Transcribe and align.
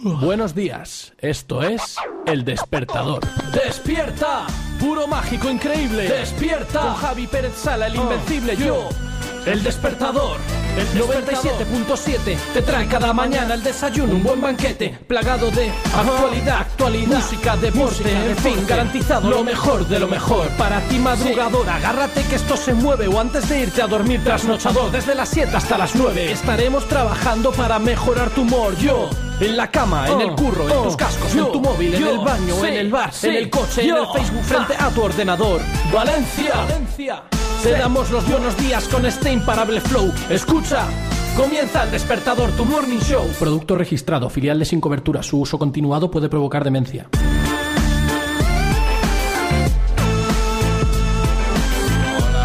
Buenos 0.00 0.54
días, 0.54 1.12
esto 1.18 1.60
es 1.60 1.96
El 2.24 2.44
Despertador. 2.44 3.20
¡Despierta! 3.52 4.46
Puro 4.78 5.08
mágico 5.08 5.50
increíble. 5.50 6.08
¡Despierta! 6.08 6.80
Con 6.82 6.94
Javi 6.94 7.26
Pérez 7.26 7.54
Sala, 7.56 7.88
el 7.88 7.96
invencible 7.96 8.56
yo. 8.56 8.88
El 9.46 9.62
Despertador. 9.62 10.36
El 10.76 11.02
97.7 11.02 12.36
te 12.52 12.62
trae 12.62 12.86
cada 12.86 13.12
mañana 13.12 13.54
el 13.54 13.62
desayuno, 13.64 14.14
un 14.14 14.22
buen 14.22 14.40
banquete, 14.40 14.96
plagado 15.08 15.50
de 15.50 15.70
actualidad, 15.70 16.60
actualidad, 16.60 17.16
música, 17.16 17.56
deporte, 17.56 18.12
en 18.12 18.36
fin, 18.36 18.64
garantizado 18.66 19.28
lo 19.28 19.42
mejor 19.42 19.88
de 19.88 19.98
lo 19.98 20.06
mejor. 20.06 20.48
Para 20.50 20.80
ti 20.82 20.98
madrugador, 20.98 21.68
agárrate 21.68 22.22
que 22.24 22.36
esto 22.36 22.56
se 22.56 22.74
mueve 22.74 23.08
o 23.08 23.18
antes 23.18 23.48
de 23.48 23.60
irte 23.60 23.82
a 23.82 23.88
dormir 23.88 24.22
trasnochador, 24.22 24.92
desde 24.92 25.16
las 25.16 25.30
7 25.30 25.56
hasta 25.56 25.78
las 25.78 25.96
9 25.96 26.30
estaremos 26.30 26.86
trabajando 26.86 27.50
para 27.50 27.80
mejorar 27.80 28.30
tu 28.30 28.42
humor. 28.42 28.76
Yo 28.76 29.10
en 29.40 29.56
la 29.56 29.70
cama, 29.70 30.08
en 30.08 30.20
el 30.20 30.30
curro, 30.36 30.68
en 30.68 30.82
tus 30.84 30.96
cascos, 30.96 31.34
en 31.34 31.50
tu 31.50 31.60
móvil, 31.60 31.94
en 31.94 32.06
el 32.06 32.18
baño, 32.18 32.64
en 32.64 32.74
el 32.74 32.90
bar, 32.90 33.10
en 33.22 33.34
el 33.34 33.50
coche, 33.50 33.82
en 33.82 33.96
el 33.96 34.06
Facebook, 34.14 34.44
frente 34.44 34.74
a 34.78 34.90
tu 34.90 35.02
ordenador. 35.02 35.60
Valencia, 35.92 36.54
Valencia. 36.54 37.37
Te 37.62 37.72
damos 37.72 38.10
los 38.10 38.28
buenos 38.28 38.56
días 38.56 38.86
con 38.88 39.04
este 39.04 39.32
imparable 39.32 39.80
flow. 39.80 40.12
Escucha. 40.30 40.86
Comienza 41.36 41.82
el 41.84 41.90
despertador, 41.90 42.50
tu 42.52 42.64
morning 42.64 43.00
show. 43.00 43.26
Producto 43.38 43.74
registrado, 43.76 44.30
filial 44.30 44.60
de 44.60 44.64
sin 44.64 44.80
cobertura. 44.80 45.22
Su 45.24 45.40
uso 45.40 45.58
continuado 45.58 46.08
puede 46.10 46.28
provocar 46.28 46.62
demencia. 46.62 47.08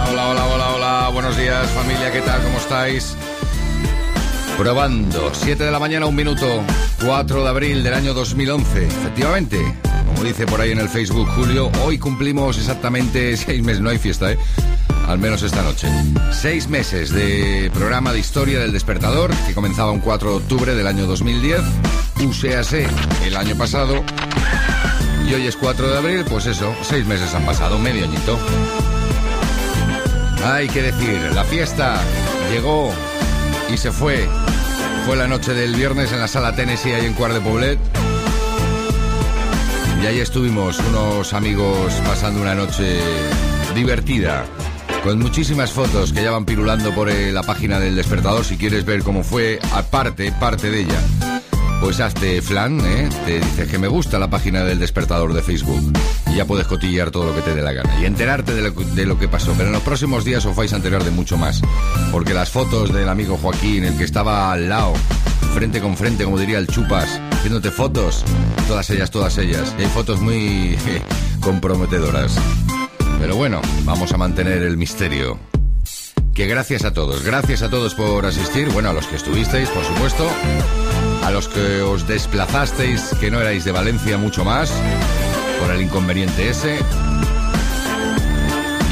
Hola, 0.10 0.30
hola, 0.30 0.46
hola, 0.46 0.46
hola, 0.56 0.76
hola. 0.76 1.10
Buenos 1.14 1.38
días, 1.38 1.70
familia. 1.72 2.12
¿Qué 2.12 2.22
tal? 2.22 2.42
¿Cómo 2.42 2.58
estáis? 2.58 3.16
Probando. 4.58 5.32
7 5.32 5.64
de 5.64 5.72
la 5.72 5.80
mañana, 5.80 6.08
un 6.08 6.16
minuto. 6.16 6.46
4 7.06 7.44
de 7.44 7.50
abril 7.50 7.84
del 7.84 7.94
año 7.94 8.14
2011. 8.16 8.88
Efectivamente, 8.88 9.60
como 10.08 10.24
dice 10.24 10.46
por 10.48 10.60
ahí 10.60 10.72
en 10.72 10.80
el 10.80 10.90
Facebook 10.90 11.28
Julio, 11.36 11.72
hoy 11.84 11.98
cumplimos 12.00 12.58
exactamente 12.58 13.38
seis 13.38 13.64
meses. 13.64 13.82
No 13.82 13.90
hay 13.90 14.00
fiesta, 14.00 14.32
¿eh? 14.32 14.38
Al 15.08 15.20
menos 15.20 15.44
esta 15.44 15.62
noche. 15.62 15.88
Seis 16.32 16.68
meses 16.68 17.12
de 17.12 17.70
programa 17.74 18.14
de 18.14 18.20
historia 18.20 18.60
del 18.60 18.72
despertador 18.72 19.32
que 19.46 19.54
comenzaba 19.54 19.92
un 19.92 20.00
4 20.00 20.30
de 20.30 20.36
octubre 20.38 20.76
del 20.76 20.88
año 20.88 21.06
2010. 21.06 21.62
UCAC 22.24 22.88
el 23.26 23.36
año 23.36 23.56
pasado. 23.56 24.04
Y 25.28 25.34
hoy 25.34 25.48
es 25.48 25.56
4 25.56 25.90
de 25.90 25.98
abril, 25.98 26.26
pues 26.30 26.46
eso, 26.46 26.74
seis 26.82 27.06
meses 27.06 27.34
han 27.34 27.46
pasado, 27.46 27.80
medio 27.80 28.04
añito. 28.04 28.38
Hay 30.46 30.68
que 30.68 30.82
decir, 30.82 31.20
la 31.34 31.46
fiesta 31.46 32.02
llegó 32.52 32.92
y 33.74 33.78
se 33.78 33.92
fue. 33.92 34.28
Fue 35.06 35.16
la 35.16 35.28
noche 35.28 35.54
del 35.54 35.76
viernes 35.76 36.12
en 36.12 36.20
la 36.20 36.28
sala 36.28 36.56
Tennessee 36.56 36.94
ahí 36.94 37.06
en 37.06 37.14
Cuart 37.14 37.34
de 37.34 37.42
Poblet. 37.42 37.80
Y 40.02 40.06
ahí 40.06 40.20
estuvimos 40.20 40.80
unos 40.80 41.34
amigos 41.34 41.94
pasando 42.06 42.42
una 42.42 42.56
noche 42.56 43.00
divertida. 43.74 44.46
Con 45.04 45.20
muchísimas 45.20 45.72
fotos 45.72 46.14
que 46.14 46.24
ya 46.24 46.32
van 46.32 46.46
pirulando 46.46 46.96
por 46.96 47.10
eh, 47.10 47.34
la 47.34 47.44
página 47.44 47.78
del 47.78 47.94
despertador 47.94 48.46
si 48.46 48.56
quieres 48.56 48.86
ver 48.86 49.04
cómo 49.04 49.22
fue 49.24 49.60
aparte, 49.74 50.32
parte 50.32 50.72
de 50.72 50.82
ella. 50.82 51.00
Pues 51.82 52.00
hazte 52.00 52.42
flan, 52.42 52.80
¿eh? 52.80 53.10
Te 53.26 53.42
dice 53.42 53.68
que 53.68 53.78
me 53.78 53.90
gusta 53.90 54.18
la 54.18 54.30
página 54.30 54.64
del 54.64 54.80
despertador 54.80 55.34
de 55.34 55.44
Facebook. 55.44 55.92
Y 56.32 56.36
ya 56.36 56.46
puedes 56.46 56.68
cotillear 56.68 57.12
todo 57.12 57.26
lo 57.26 57.36
que 57.36 57.42
te 57.42 57.54
dé 57.54 57.62
la 57.62 57.74
gana. 57.74 58.00
Y 58.00 58.06
enterarte 58.06 58.54
de 58.54 58.62
lo, 58.62 58.72
de 58.72 59.06
lo 59.06 59.20
que 59.20 59.28
pasó. 59.28 59.52
Pero 59.58 59.68
en 59.68 59.74
los 59.74 59.84
próximos 59.84 60.24
días 60.24 60.46
os 60.46 60.56
vais 60.56 60.72
a 60.72 60.78
enterar 60.78 61.04
de 61.04 61.12
mucho 61.12 61.38
más. 61.38 61.62
Porque 62.14 62.34
las 62.34 62.50
fotos 62.50 62.94
del 62.94 63.10
amigo 63.10 63.38
Joaquín, 63.38 63.84
el 63.84 63.98
que 63.98 64.06
estaba 64.06 64.54
al 64.54 64.70
lado, 64.70 64.94
frente 65.54 65.82
con 65.82 65.98
frente, 65.98 66.24
como 66.24 66.40
diría 66.40 66.60
el 66.60 66.68
Chupas, 66.68 67.20
haciéndote 67.34 67.72
fotos. 67.72 68.24
Todas 68.70 68.90
ellas, 68.90 69.12
todas 69.12 69.38
ellas. 69.38 69.76
Y 69.78 69.82
hay 69.82 69.90
fotos 69.90 70.22
muy 70.22 70.78
comprometedoras. 71.42 72.40
Pero 73.24 73.38
bueno, 73.38 73.62
vamos 73.86 74.12
a 74.12 74.18
mantener 74.18 74.64
el 74.64 74.76
misterio. 74.76 75.40
Que 76.34 76.46
gracias 76.46 76.84
a 76.84 76.92
todos, 76.94 77.24
gracias 77.24 77.62
a 77.62 77.70
todos 77.70 77.96
por 77.96 78.26
asistir. 78.26 78.68
Bueno, 78.68 78.90
a 78.90 78.94
los 78.94 79.08
que 79.08 79.16
estuvisteis, 79.16 79.70
por 79.70 79.86
supuesto 79.86 80.30
a 81.24 81.32
los 81.32 81.48
que 81.48 81.82
os 81.82 82.06
desplazasteis, 82.06 83.16
que 83.22 83.32
no 83.32 83.40
erais 83.40 83.64
de 83.64 83.72
Valencia 83.72 84.18
mucho 84.18 84.44
más, 84.44 84.74
por 85.58 85.72
el 85.72 85.84
inconveniente 85.84 86.50
ese. 86.50 86.80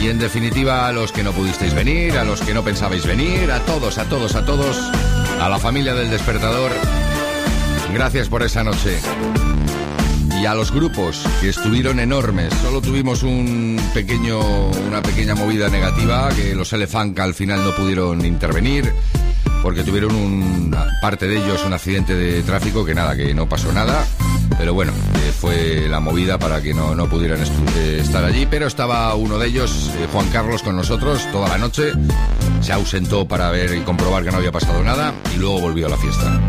Y 0.01 0.07
en 0.07 0.17
definitiva 0.17 0.87
a 0.87 0.93
los 0.93 1.11
que 1.11 1.23
no 1.23 1.33
pudisteis 1.33 1.73
venir, 1.73 2.17
a 2.17 2.23
los 2.23 2.39
que 2.39 2.53
no 2.53 2.63
pensabais 2.63 3.05
venir, 3.05 3.51
a 3.51 3.59
todos, 3.65 3.97
a 3.97 4.05
todos, 4.05 4.35
a 4.35 4.45
todos, 4.45 4.77
a 5.41 5.49
la 5.49 5.59
familia 5.59 5.93
del 5.93 6.09
despertador, 6.09 6.71
gracias 7.93 8.29
por 8.29 8.43
esa 8.43 8.63
noche. 8.63 8.97
Y 10.41 10.45
a 10.47 10.55
los 10.55 10.71
grupos 10.71 11.23
que 11.39 11.49
estuvieron 11.49 11.99
enormes. 11.99 12.51
Solo 12.63 12.81
tuvimos 12.81 13.21
un 13.21 13.79
pequeño, 13.93 14.39
una 14.87 15.01
pequeña 15.03 15.35
movida 15.35 15.69
negativa, 15.69 16.29
que 16.29 16.55
los 16.55 16.73
Elefanca 16.73 17.23
al 17.23 17.35
final 17.35 17.63
no 17.63 17.75
pudieron 17.75 18.25
intervenir 18.25 18.91
porque 19.61 19.83
tuvieron 19.83 20.15
un, 20.15 20.75
parte 21.01 21.27
de 21.27 21.37
ellos 21.37 21.63
un 21.65 21.73
accidente 21.73 22.15
de 22.15 22.41
tráfico 22.41 22.83
que 22.83 22.95
nada, 22.95 23.15
que 23.15 23.33
no 23.33 23.47
pasó 23.47 23.71
nada, 23.71 24.03
pero 24.57 24.73
bueno, 24.73 24.91
eh, 24.91 25.31
fue 25.31 25.87
la 25.87 25.99
movida 25.99 26.39
para 26.39 26.61
que 26.61 26.73
no, 26.73 26.95
no 26.95 27.07
pudieran 27.07 27.39
eh, 27.41 27.99
estar 28.01 28.23
allí, 28.23 28.47
pero 28.49 28.67
estaba 28.67 29.13
uno 29.15 29.37
de 29.37 29.47
ellos, 29.47 29.91
eh, 29.99 30.07
Juan 30.11 30.27
Carlos, 30.29 30.63
con 30.63 30.75
nosotros 30.75 31.27
toda 31.31 31.49
la 31.49 31.57
noche, 31.57 31.91
se 32.61 32.73
ausentó 32.73 33.27
para 33.27 33.51
ver 33.51 33.75
y 33.75 33.81
comprobar 33.81 34.23
que 34.23 34.31
no 34.31 34.37
había 34.37 34.51
pasado 34.51 34.83
nada 34.83 35.13
y 35.35 35.39
luego 35.39 35.59
volvió 35.59 35.87
a 35.87 35.89
la 35.89 35.97
fiesta. 35.97 36.39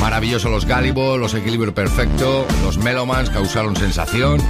Maravilloso 0.00 0.48
los 0.48 0.64
Gálibo, 0.64 1.16
los 1.18 1.34
Equilibrio 1.34 1.74
Perfecto, 1.74 2.46
los 2.64 2.78
Melomans 2.78 3.30
causaron 3.30 3.76
sensación. 3.76 4.40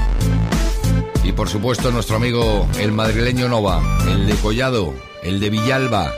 Y 1.24 1.32
por 1.32 1.48
supuesto 1.48 1.90
nuestro 1.90 2.16
amigo 2.16 2.66
el 2.78 2.92
madrileño 2.92 3.48
Nova, 3.48 3.82
el 4.08 4.26
de 4.26 4.34
Collado, 4.36 4.94
el 5.22 5.40
de 5.40 5.50
Villalba, 5.50 6.14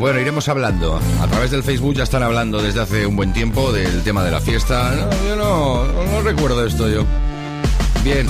bueno, 0.00 0.18
iremos 0.18 0.48
hablando. 0.48 0.98
A 1.20 1.26
través 1.26 1.50
del 1.50 1.62
Facebook 1.62 1.94
ya 1.94 2.04
están 2.04 2.22
hablando 2.22 2.62
desde 2.62 2.80
hace 2.80 3.04
un 3.04 3.16
buen 3.16 3.34
tiempo 3.34 3.70
del 3.70 4.02
tema 4.02 4.24
de 4.24 4.30
la 4.30 4.40
fiesta. 4.40 4.92
No, 4.92 5.28
yo 5.28 5.36
no, 5.36 5.84
no, 5.84 6.22
recuerdo 6.22 6.64
esto 6.64 6.88
yo. 6.88 7.04
Bien. 8.02 8.26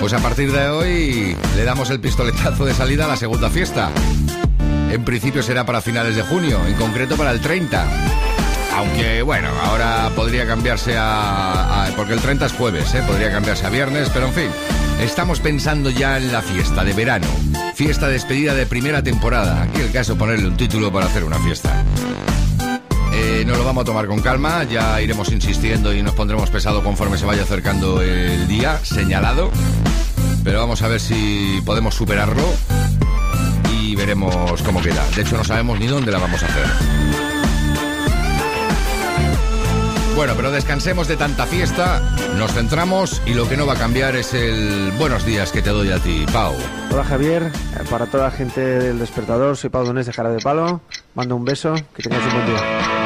Pues 0.00 0.12
a 0.12 0.18
partir 0.18 0.52
de 0.52 0.68
hoy 0.68 1.36
le 1.56 1.64
damos 1.64 1.90
el 1.90 2.00
pistoletazo 2.00 2.64
de 2.64 2.72
salida 2.72 3.04
a 3.04 3.08
la 3.08 3.16
segunda 3.16 3.50
fiesta. 3.50 3.90
En 4.90 5.04
principio 5.04 5.42
será 5.42 5.66
para 5.66 5.80
finales 5.80 6.14
de 6.16 6.22
junio, 6.22 6.60
en 6.66 6.74
concreto 6.74 7.16
para 7.16 7.32
el 7.32 7.40
30. 7.40 7.86
Aunque 8.76 9.22
bueno, 9.22 9.48
ahora 9.64 10.10
podría 10.14 10.46
cambiarse 10.46 10.94
a, 10.96 11.90
porque 11.96 12.14
el 12.14 12.20
30 12.20 12.46
es 12.46 12.52
jueves, 12.52 12.94
¿eh? 12.94 13.02
podría 13.06 13.32
cambiarse 13.32 13.66
a 13.66 13.70
viernes, 13.70 14.08
pero 14.14 14.28
en 14.28 14.32
fin, 14.32 14.50
estamos 15.00 15.40
pensando 15.40 15.90
ya 15.90 16.16
en 16.16 16.32
la 16.32 16.42
fiesta 16.42 16.84
de 16.84 16.92
verano, 16.92 17.26
fiesta 17.74 18.06
despedida 18.06 18.54
de 18.54 18.66
primera 18.66 19.02
temporada. 19.02 19.62
Aquí 19.62 19.80
el 19.80 19.90
caso 19.90 20.16
ponerle 20.16 20.46
un 20.46 20.56
título 20.56 20.92
para 20.92 21.06
hacer 21.06 21.24
una 21.24 21.40
fiesta. 21.40 21.84
Eh, 23.12 23.44
nos 23.44 23.58
lo 23.58 23.64
vamos 23.64 23.82
a 23.82 23.84
tomar 23.84 24.06
con 24.06 24.20
calma, 24.20 24.62
ya 24.62 25.02
iremos 25.02 25.32
insistiendo 25.32 25.92
y 25.92 26.02
nos 26.02 26.14
pondremos 26.14 26.48
pesado 26.50 26.84
conforme 26.84 27.18
se 27.18 27.26
vaya 27.26 27.42
acercando 27.42 28.00
el 28.00 28.46
día 28.46 28.78
señalado. 28.84 29.50
Pero 30.44 30.60
vamos 30.60 30.82
a 30.82 30.88
ver 30.88 31.00
si 31.00 31.60
podemos 31.64 31.94
superarlo 31.94 32.42
y 33.72 33.94
veremos 33.96 34.62
cómo 34.62 34.80
queda. 34.80 35.04
De 35.14 35.22
hecho, 35.22 35.36
no 35.36 35.44
sabemos 35.44 35.78
ni 35.78 35.86
dónde 35.86 36.12
la 36.12 36.18
vamos 36.18 36.42
a 36.42 36.46
hacer. 36.46 36.66
Bueno, 40.18 40.32
pero 40.36 40.50
descansemos 40.50 41.06
de 41.06 41.16
tanta 41.16 41.46
fiesta, 41.46 42.02
nos 42.36 42.52
centramos 42.52 43.22
y 43.24 43.34
lo 43.34 43.48
que 43.48 43.56
no 43.56 43.66
va 43.66 43.74
a 43.74 43.78
cambiar 43.78 44.16
es 44.16 44.34
el 44.34 44.90
buenos 44.98 45.24
días 45.24 45.52
que 45.52 45.62
te 45.62 45.70
doy 45.70 45.92
a 45.92 46.00
ti, 46.00 46.26
Pau. 46.32 46.56
Hola 46.90 47.04
Javier, 47.04 47.44
eh, 47.44 47.84
para 47.88 48.06
toda 48.06 48.24
la 48.24 48.30
gente 48.32 48.60
del 48.60 48.98
despertador, 48.98 49.56
soy 49.56 49.70
Pau 49.70 49.84
Donés 49.84 50.06
de 50.06 50.12
Jara 50.12 50.30
de 50.30 50.40
Palo, 50.40 50.80
mando 51.14 51.36
un 51.36 51.44
beso, 51.44 51.72
que 51.94 52.02
tengas 52.02 52.24
un 52.24 52.32
buen 52.32 52.46
día. 52.46 52.97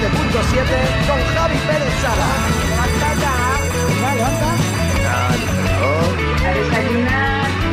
Con 0.00 1.20
Javi 1.34 1.58
Pérez 1.66 1.94
Sala. 2.00 2.28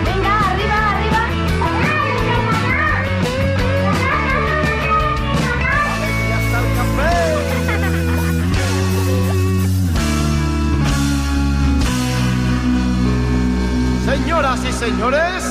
Venga, 0.03 0.33
arriba, 0.49 0.77
arriba. 0.91 1.21
Señoras 14.05 14.59
y 14.65 14.71
señores, 14.73 15.43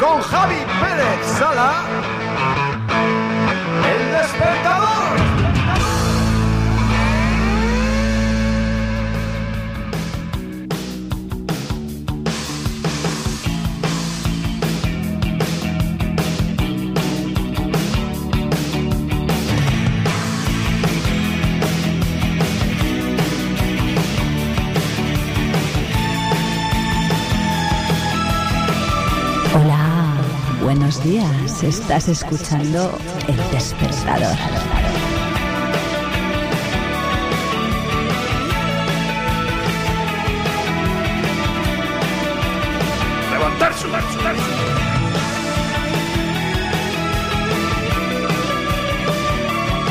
con 0.00 0.22
Javi 0.22 0.64
Pérez 0.80 1.26
Sala. 1.38 2.07
El 4.34 5.37
buenos 30.88 31.04
días. 31.04 31.62
Estás 31.62 32.08
escuchando 32.08 32.98
El 33.26 33.36
Despertador. 33.50 34.36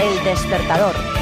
El 0.02 0.24
despertador. 0.24 1.17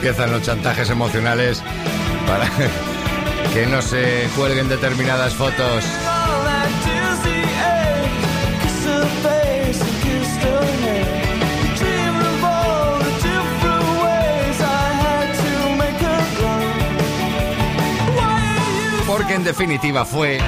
Empiezan 0.00 0.32
los 0.32 0.40
chantajes 0.40 0.88
emocionales 0.88 1.62
para 2.26 2.46
que 3.52 3.66
no 3.66 3.82
se 3.82 4.30
cuelguen 4.34 4.66
determinadas 4.66 5.34
fotos. 5.34 5.84
Porque 19.06 19.34
en 19.34 19.44
definitiva 19.44 20.06
fue 20.06 20.38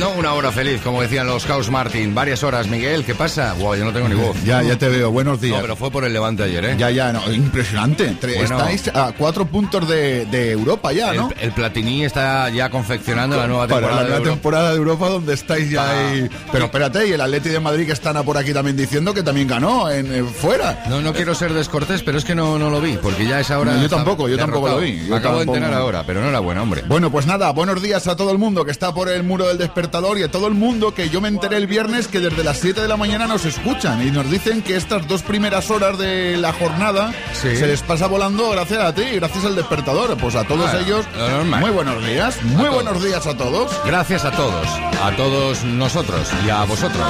no 0.00 0.10
una 0.12 0.32
hora 0.32 0.50
feliz, 0.50 0.80
como 0.82 1.02
decían 1.02 1.26
los 1.26 1.44
House 1.44 1.70
Martin, 1.70 2.14
varias 2.14 2.42
horas. 2.42 2.66
Miguel, 2.68 3.04
¿qué 3.04 3.14
pasa? 3.14 3.54
Wow, 3.58 3.74
yo 3.76 3.84
no 3.84 3.92
tengo 3.92 4.08
ni 4.08 4.14
voz. 4.14 4.34
Ya, 4.44 4.62
ya 4.62 4.76
te 4.78 4.88
veo. 4.88 5.10
Buenos 5.10 5.36
No, 5.38 5.42
días. 5.46 5.58
pero 5.60 5.76
fue 5.76 5.90
por 5.90 6.04
el 6.04 6.12
levante 6.14 6.42
ayer, 6.42 6.64
¿eh? 6.64 6.74
Ya, 6.78 6.90
ya, 6.90 7.12
no, 7.12 7.30
impresionante. 7.30 8.16
Tre- 8.20 8.36
Bueno. 8.36 8.56
Estáis 8.58 8.88
a 8.94 9.12
cuatro 9.12 9.44
puntos 9.44 9.86
de, 9.86 10.24
de 10.26 10.52
Europa 10.52 10.92
ya, 10.92 11.12
¿no? 11.12 11.30
El, 11.36 11.44
el 11.48 11.52
Platini 11.52 12.04
está 12.06 12.48
ya 12.48 12.70
confeccionando 12.70 13.36
la 13.36 13.46
nueva 13.46 13.68
Para 13.68 13.80
temporada. 13.80 13.96
la 13.96 14.02
de 14.02 14.08
nueva 14.08 14.18
Europa. 14.24 14.34
temporada 14.36 14.70
de 14.70 14.76
Europa 14.76 15.08
donde 15.10 15.34
estáis 15.34 15.70
ya 15.70 15.82
Ah. 15.84 16.08
ahí. 16.10 16.30
Pero 16.50 16.64
espérate, 16.64 17.06
y 17.06 17.12
el 17.12 17.20
Atleti 17.20 17.50
de 17.50 17.60
Madrid 17.60 17.84
que 17.86 17.92
están 17.92 18.22
por 18.24 18.38
aquí 18.38 18.54
también 18.54 18.76
diciendo 18.78 19.12
que 19.12 19.22
también 19.22 19.48
ganó 19.48 19.90
en, 19.90 20.12
en 20.14 20.26
fuera. 20.28 20.82
No, 20.88 21.02
no 21.02 21.12
quiero 21.12 21.34
ser 21.34 21.52
descortés, 21.52 22.02
pero 22.02 22.16
es 22.16 22.24
que 22.24 22.34
no, 22.34 22.58
no 22.58 22.70
lo 22.70 22.80
vi, 22.80 22.96
porque 22.96 23.26
ya 23.26 23.38
es 23.40 23.50
ahora. 23.50 23.74
No, 23.74 23.82
yo 23.82 23.88
tampoco, 23.90 24.28
yo 24.28 24.38
tampoco 24.38 24.66
lo 24.68 24.78
vi. 24.78 25.06
Yo 25.06 25.14
acabo 25.16 25.36
tampoco. 25.38 25.52
de 25.52 25.58
enterar 25.58 25.78
ahora, 25.78 26.04
pero 26.06 26.22
no 26.22 26.28
era 26.30 26.38
buen 26.40 26.56
hombre. 26.56 26.82
Bueno, 26.88 27.10
pues 27.12 27.26
nada, 27.26 27.50
buenos 27.52 27.82
días 27.82 28.06
a 28.06 28.16
todo 28.16 28.32
el 28.32 28.38
mundo 28.38 28.64
que 28.64 28.70
está 28.70 28.94
por 28.94 29.10
el 29.10 29.22
muro 29.24 29.46
del 29.46 29.58
y 29.92 30.22
a 30.22 30.30
todo 30.30 30.46
el 30.46 30.54
mundo 30.54 30.94
que 30.94 31.08
yo 31.10 31.20
me 31.20 31.26
enteré 31.28 31.56
el 31.56 31.66
viernes 31.66 32.06
que 32.06 32.20
desde 32.20 32.44
las 32.44 32.58
7 32.60 32.80
de 32.80 32.86
la 32.86 32.96
mañana 32.96 33.26
nos 33.26 33.44
escuchan 33.44 34.06
y 34.06 34.12
nos 34.12 34.30
dicen 34.30 34.62
que 34.62 34.76
estas 34.76 35.08
dos 35.08 35.22
primeras 35.22 35.68
horas 35.70 35.98
de 35.98 36.36
la 36.36 36.52
jornada 36.52 37.12
Sí. 37.32 37.56
se 37.56 37.66
les 37.66 37.82
pasa 37.82 38.06
volando 38.06 38.50
gracias 38.50 38.78
a 38.80 38.94
ti, 38.94 39.02
gracias 39.14 39.44
al 39.44 39.56
despertador. 39.56 40.16
Pues 40.16 40.36
a 40.36 40.44
todos 40.44 40.70
Ah, 40.72 40.78
ellos, 40.78 41.04
lo 41.16 41.28
normal. 41.28 41.60
muy 41.60 41.70
buenos 41.70 42.06
días, 42.06 42.40
muy 42.44 42.62
todos. 42.66 42.74
buenos 42.84 43.02
días 43.02 43.26
a 43.26 43.36
todos 43.36 43.70
Gracias 43.84 44.24
a 44.24 44.30
todos, 44.30 44.66
a 45.02 45.10
todos 45.16 45.64
nosotros 45.64 46.28
y 46.46 46.50
a 46.50 46.62
vosotros. 46.64 47.06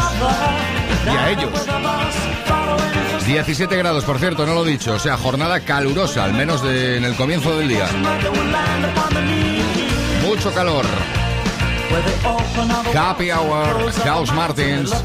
y 1.07 1.09
a 1.11 1.31
ellos. 1.31 1.51
17 3.27 3.77
grados, 3.77 4.05
por 4.05 4.19
cierto, 4.19 4.47
no 4.47 4.55
lo 4.55 4.67
he 4.67 4.71
dicho. 4.71 4.95
O 4.95 4.99
sea, 4.99 5.17
jornada 5.19 5.61
calurosa, 5.61 6.25
al 6.25 6.33
menos 6.33 6.63
de- 6.63 6.97
en 6.97 7.05
el 7.05 7.15
comienzo 7.15 7.57
del 7.59 7.69
día. 7.69 7.87
Mucho 10.27 10.53
calor. 10.55 10.87
Happy 11.91 13.33
Hour, 13.33 13.91
House 14.05 14.33
Martins. 14.33 14.93
And 14.93 15.03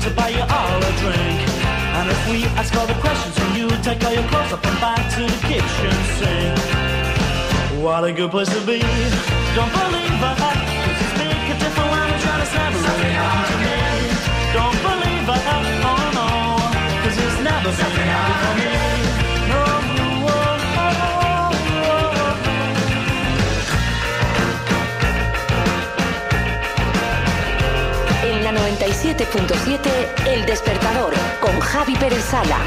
if 2.11 2.29
we 2.29 2.45
ask 2.53 2.75
all 2.75 2.85
the 2.85 2.93
questions 2.95 3.35
you, 3.57 3.67
take 3.81 4.03
all 4.05 4.13
your 4.13 4.27
clothes 4.29 4.53
up 4.53 4.63
and 4.63 4.79
back 4.79 5.11
to 5.15 5.21
the 5.21 5.39
kitchen 5.47 5.97
sink. 6.19 6.59
What 7.81 8.03
a 8.03 8.13
good 8.13 8.29
place 8.29 8.49
to 8.49 8.61
be. 8.67 8.79
Don't 9.55 9.71
believe 9.73 10.21
a 10.21 10.35
I'm 11.89 12.19
trying 12.21 12.41
to 12.41 12.49
me. 13.01 13.73
Don't 14.53 14.77
believe. 14.85 15.25
Oh 15.27 15.41
it's 17.17 17.39
never 17.41 17.71
been 17.71 18.14
97.7 29.05 30.27
El 30.27 30.45
despertador 30.47 31.13
con 31.39 31.59
Javi 31.59 31.95
Pérez 31.95 32.23
Sala. 32.23 32.57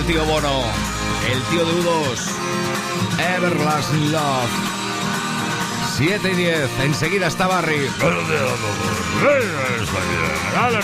El 0.00 0.06
tío 0.06 0.24
Bono, 0.24 0.62
el 1.30 1.42
tío 1.50 1.64
de 1.64 1.72
U2, 1.72 2.18
Everlasting 3.36 4.12
Love. 4.12 4.50
7 5.96 6.30
y 6.32 6.34
10, 6.36 6.80
enseguida 6.80 7.26
está 7.26 7.46
Barry. 7.46 7.86
Hearts 10.56 10.80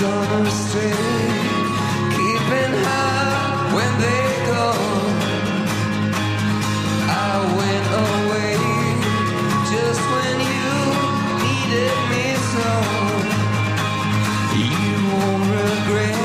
gone 0.00 0.52
regret. 15.84 16.21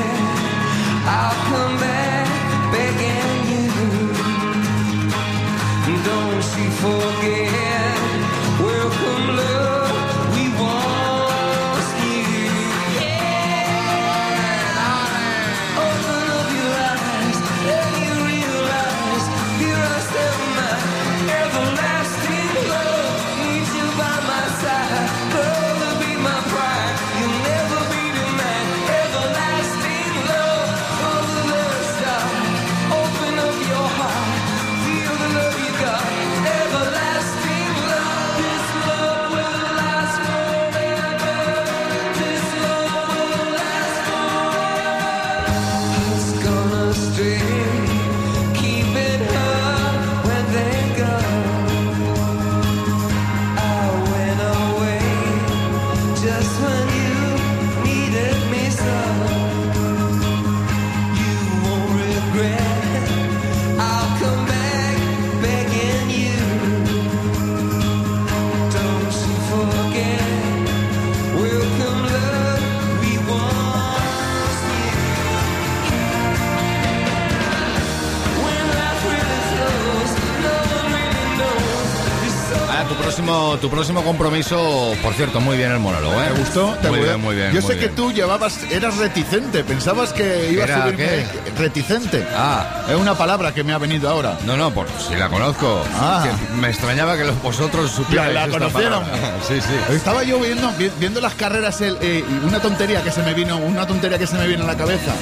Tu 83.57 83.69
próximo 83.69 84.03
compromiso, 84.03 84.93
por 85.03 85.13
cierto, 85.13 85.39
muy 85.39 85.57
bien 85.57 85.71
el 85.71 85.79
monólogo, 85.79 86.13
¿eh? 86.21 86.27
¿Te 86.33 86.39
gustó? 86.39 86.77
¿Te 86.81 86.89
muy 86.89 86.99
bien, 86.99 87.21
muy 87.21 87.35
bien. 87.35 87.51
Yo 87.53 87.61
muy 87.61 87.71
sé 87.73 87.77
que 87.79 87.89
tú 87.89 88.11
llevabas, 88.11 88.59
eras 88.71 88.97
reticente, 88.97 89.63
pensabas 89.63 90.13
que 90.13 90.49
ibas 90.51 90.69
¿Era 90.69 90.77
a 90.77 90.83
subirme. 90.83 91.05
qué? 91.05 91.25
Reticente. 91.57 92.25
Ah. 92.35 92.83
Es 92.89 92.95
una 92.95 93.15
palabra 93.15 93.53
que 93.53 93.63
me 93.63 93.73
ha 93.73 93.77
venido 93.77 94.09
ahora. 94.09 94.37
No, 94.45 94.55
no, 94.57 94.71
por 94.71 94.87
si 95.07 95.15
la 95.15 95.29
conozco. 95.29 95.83
Ah. 95.95 96.23
Que 96.25 96.55
me 96.55 96.69
extrañaba 96.69 97.17
que 97.17 97.23
los- 97.25 97.41
vosotros 97.41 97.91
supierais 97.91 98.33
La- 98.33 98.41
la 98.41 98.45
esta 98.47 98.59
conocieran. 98.59 99.03
palabra. 99.03 99.33
Sí, 99.47 99.55
sí. 99.61 99.93
Estaba 99.95 100.23
yo 100.23 100.39
viendo, 100.39 100.71
vi- 100.77 100.91
viendo 100.99 101.21
las 101.21 101.33
carreras 101.35 101.79
el, 101.81 101.97
eh, 102.01 102.23
una 102.45 102.59
tontería 102.59 103.01
que 103.03 103.11
se 103.11 103.21
me 103.23 103.33
vino, 103.33 103.57
una 103.57 103.85
tontería 103.87 104.17
que 104.17 104.27
se 104.27 104.35
me 104.37 104.47
vino 104.47 104.63
a 104.63 104.67
la 104.67 104.75
cabeza. 104.77 105.13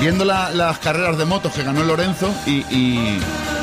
Viendo 0.00 0.24
la- 0.24 0.50
las 0.50 0.78
carreras 0.78 1.16
de 1.18 1.24
motos 1.24 1.52
que 1.52 1.62
ganó 1.62 1.82
Lorenzo 1.84 2.32
y, 2.46 2.58
y, 2.74 3.20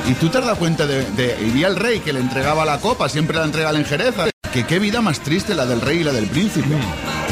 y 0.08 0.13
tú 0.13 0.29
te 0.29 0.39
dado 0.41 0.55
cuenta 0.55 0.86
de, 0.88 1.03
de- 1.12 1.38
y 1.41 1.50
vi 1.51 1.63
al 1.63 1.75
rey 1.75 2.00
que 2.00 2.13
le 2.13 2.20
entregaba 2.20 2.65
la 2.65 2.77
copa, 2.79 3.08
siempre 3.10 3.38
la 3.38 3.46
entrega 3.46 3.72
en 3.72 3.86
Jerez. 3.86 4.15
Que 4.51 4.65
qué 4.65 4.79
vida 4.79 5.00
más 5.01 5.20
triste 5.22 5.55
la 5.55 5.65
del 5.65 5.79
rey 5.81 6.00
y 6.00 6.03
la 6.03 6.12
del 6.12 6.27
príncipe. 6.27 6.75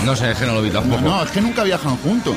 No 0.05 0.15
sé, 0.15 0.31
es 0.31 0.38
que 0.38 0.45
no 0.45 0.53
lo 0.53 0.61
vi 0.61 0.69
tampoco. 0.69 1.01
No, 1.01 1.21
es 1.23 1.31
que 1.31 1.41
nunca 1.41 1.63
viajan 1.63 1.97
juntos. 1.97 2.35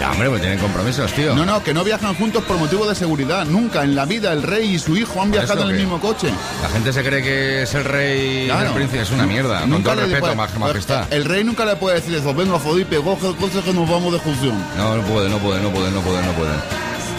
Ya, 0.00 0.12
hombre, 0.12 0.30
pues 0.30 0.40
tienen 0.40 0.58
compromisos, 0.58 1.12
tío. 1.12 1.34
No, 1.34 1.44
no, 1.44 1.62
que 1.62 1.74
no 1.74 1.84
viajan 1.84 2.14
juntos 2.14 2.42
por 2.44 2.56
motivo 2.56 2.86
de 2.88 2.94
seguridad. 2.94 3.44
Nunca 3.44 3.82
en 3.84 3.94
la 3.94 4.06
vida 4.06 4.32
el 4.32 4.42
rey 4.42 4.76
y 4.76 4.78
su 4.78 4.96
hijo 4.96 5.20
han 5.20 5.30
viajado 5.30 5.60
¿Eso 5.60 5.68
en 5.68 5.74
el 5.76 5.80
mismo 5.82 6.00
coche. 6.00 6.30
La 6.62 6.70
gente 6.70 6.90
se 6.94 7.02
cree 7.04 7.22
que 7.22 7.62
es 7.64 7.74
el 7.74 7.84
rey 7.84 8.44
y 8.44 8.46
Claro. 8.46 8.68
el 8.68 8.74
príncipe. 8.76 9.02
Es 9.02 9.10
una 9.10 9.26
mierda. 9.26 9.60
Con 9.60 9.68
Nunca 9.70 9.90
todo 9.92 9.96
le 9.96 10.02
respeto, 10.06 10.34
puede- 10.34 10.36
maj- 10.38 10.58
majestad. 10.58 11.12
El 11.12 11.26
rey 11.26 11.44
nunca 11.44 11.66
le 11.66 11.76
puede 11.76 11.96
decir 11.96 12.14
eso. 12.14 12.32
Venga, 12.32 12.58
Fodipe, 12.58 12.96
coge 13.02 13.28
el 13.28 13.36
coche 13.36 13.60
que 13.62 13.74
nos 13.74 13.86
vamos 13.90 14.10
de 14.12 14.16
excursión. 14.16 14.54
No, 14.78 14.96
no 14.96 15.02
puede, 15.02 15.28
no 15.28 15.36
puede, 15.36 15.60
no 15.60 15.68
puede, 15.70 15.90
no 15.90 16.00
puede, 16.00 16.22
no 16.24 16.32
puede. 16.32 16.52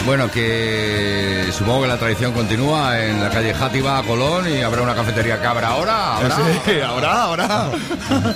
Bueno, 0.06 0.30
que 0.32 1.46
supongo 1.54 1.84
que 1.84 1.88
la 1.88 1.98
tradición 1.98 2.34
continúa 2.34 3.00
en 3.00 3.22
la 3.22 3.30
calle 3.30 3.54
Játiva, 3.54 4.02
Colón, 4.04 4.50
y 4.52 4.62
habrá 4.62 4.82
una 4.82 4.96
cafetería 4.96 5.40
que 5.40 5.46
abra 5.48 5.68
ahora. 5.70 6.18
¿Habrá? 6.18 6.36
Sí, 6.66 6.80
ahora, 6.86 7.24
ahora. 7.24 7.72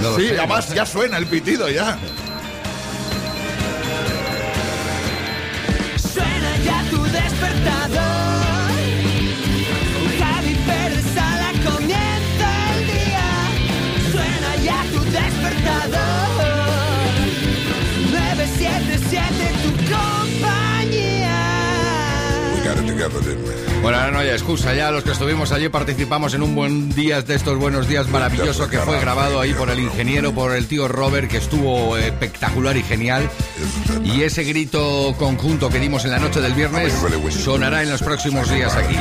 No 0.00 0.14
sí, 0.14 0.28
sé, 0.28 0.38
además 0.38 0.66
no 0.66 0.70
sé. 0.70 0.76
ya 0.76 0.86
suena 0.86 1.16
el 1.18 1.26
pitido 1.26 1.68
ya. 1.68 1.98
together, 23.08 23.24
didn't 23.24 23.48
we? 23.48 23.57
Bueno, 23.82 23.98
ahora 23.98 24.10
no 24.10 24.18
hay 24.18 24.28
excusa 24.28 24.74
ya. 24.74 24.90
Los 24.90 25.04
que 25.04 25.12
estuvimos 25.12 25.52
allí 25.52 25.68
participamos 25.68 26.34
en 26.34 26.42
un 26.42 26.54
buen 26.54 26.90
día 26.90 27.22
de 27.22 27.34
estos 27.34 27.56
buenos 27.58 27.88
días 27.88 28.08
maravilloso 28.08 28.68
que 28.68 28.78
fue 28.78 29.00
grabado 29.00 29.40
ahí 29.40 29.54
por 29.54 29.70
el 29.70 29.78
ingeniero, 29.78 30.32
por 30.32 30.54
el 30.54 30.66
tío 30.66 30.88
Robert, 30.88 31.30
que 31.30 31.36
estuvo 31.36 31.96
espectacular 31.96 32.76
y 32.76 32.82
genial. 32.82 33.28
Y 34.04 34.22
ese 34.22 34.44
grito 34.44 35.14
conjunto 35.18 35.70
que 35.70 35.78
dimos 35.78 36.04
en 36.04 36.10
la 36.10 36.18
noche 36.18 36.40
del 36.40 36.54
viernes 36.54 36.92
sonará 37.30 37.82
en 37.82 37.90
los 37.90 38.02
próximos 38.02 38.50
días 38.50 38.74
aquí. 38.74 38.96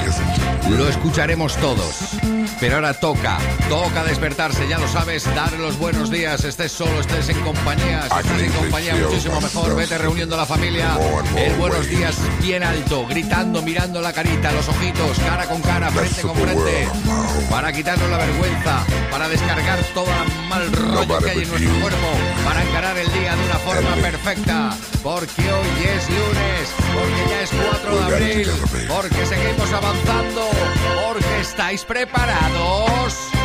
Lo 0.70 0.88
escucharemos 0.88 1.56
todos. 1.58 2.18
Pero 2.60 2.76
ahora 2.76 2.94
toca, 2.94 3.38
toca 3.70 4.04
despertarse, 4.04 4.68
ya 4.68 4.80
lo 4.80 4.88
sabes, 4.88 5.24
dar 5.36 5.54
los 5.60 5.78
buenos 5.78 6.10
días, 6.10 6.44
estés 6.44 6.72
solo, 6.72 7.02
estés 7.02 7.30
en 7.30 7.40
compañía, 7.42 8.02
si 8.10 8.18
estás 8.18 8.42
en 8.42 8.52
compañía 8.52 8.96
muchísimo 8.96 9.40
mejor, 9.40 9.76
vete 9.76 9.98
reuniendo 10.00 10.34
a 10.34 10.40
la 10.40 10.46
familia, 10.48 10.98
el 11.36 11.54
buenos 11.54 11.88
días 11.88 12.18
bien 12.42 12.64
alto, 12.64 13.06
gritando, 13.06 13.62
mirando 13.62 14.02
la 14.02 14.12
carita, 14.12 14.52
los 14.54 14.67
ojitos, 14.68 15.20
cara 15.20 15.46
con 15.46 15.62
cara, 15.62 15.90
frente 15.92 16.22
con 16.22 16.36
frente, 16.36 16.88
para 17.50 17.72
quitarnos 17.72 18.10
la 18.10 18.18
vergüenza, 18.18 18.86
para 19.12 19.30
descargar 19.30 19.80
todo 19.94 20.06
el 20.06 20.48
mal 20.50 20.72
rollo 20.72 21.20
que 21.20 21.30
hay 21.30 21.44
en 21.44 21.50
nuestro 21.50 21.80
cuerpo, 21.82 22.08
para 22.46 22.64
encarar 22.64 22.98
el 22.98 23.12
día 23.14 23.36
de 23.36 23.46
una 23.46 23.60
forma 23.60 23.96
perfecta, 23.96 24.78
porque 25.04 25.42
hoy 25.42 25.86
es 25.96 26.10
lunes, 26.10 26.74
porque 26.94 27.30
ya 27.30 27.42
es 27.42 27.52
4 27.72 27.98
de 27.98 28.04
abril, 28.04 28.52
porque 28.88 29.26
seguimos 29.26 29.72
avanzando, 29.72 30.50
porque 31.06 31.42
estáis 31.42 31.84
preparados. 31.84 33.37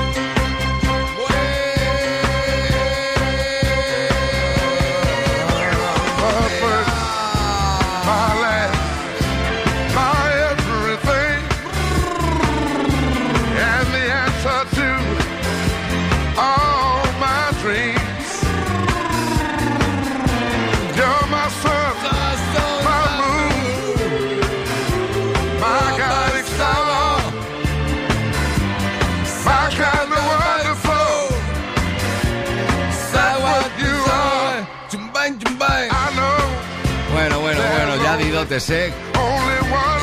¿Eh? 38.52 38.92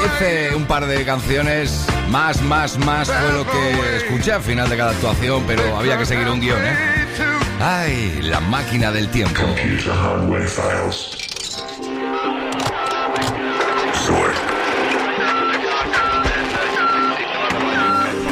Hice 0.05 0.55
un 0.55 0.65
par 0.65 0.87
de 0.87 1.05
canciones, 1.05 1.85
más, 2.09 2.41
más, 2.41 2.79
más 2.79 3.07
fue 3.07 3.31
lo 3.31 3.45
que 3.45 3.97
escuché 3.97 4.31
al 4.31 4.41
final 4.41 4.67
de 4.67 4.75
cada 4.75 4.91
actuación, 4.91 5.43
pero 5.45 5.77
había 5.77 5.99
que 5.99 6.05
seguir 6.05 6.27
un 6.27 6.39
guion, 6.39 6.57
¿eh? 6.65 6.75
Ay, 7.61 8.19
la 8.23 8.39
máquina 8.39 8.91
del 8.91 9.07
tiempo. 9.09 9.43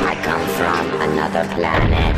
I 0.09 0.15
come 0.23 0.47
from 0.57 1.01
another 1.01 1.45
planet. 1.53 2.16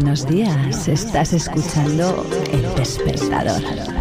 Buenos 0.00 0.26
días. 0.26 0.88
Estás 0.88 1.34
escuchando 1.34 2.26
El 2.50 2.74
Despertador. 2.74 3.99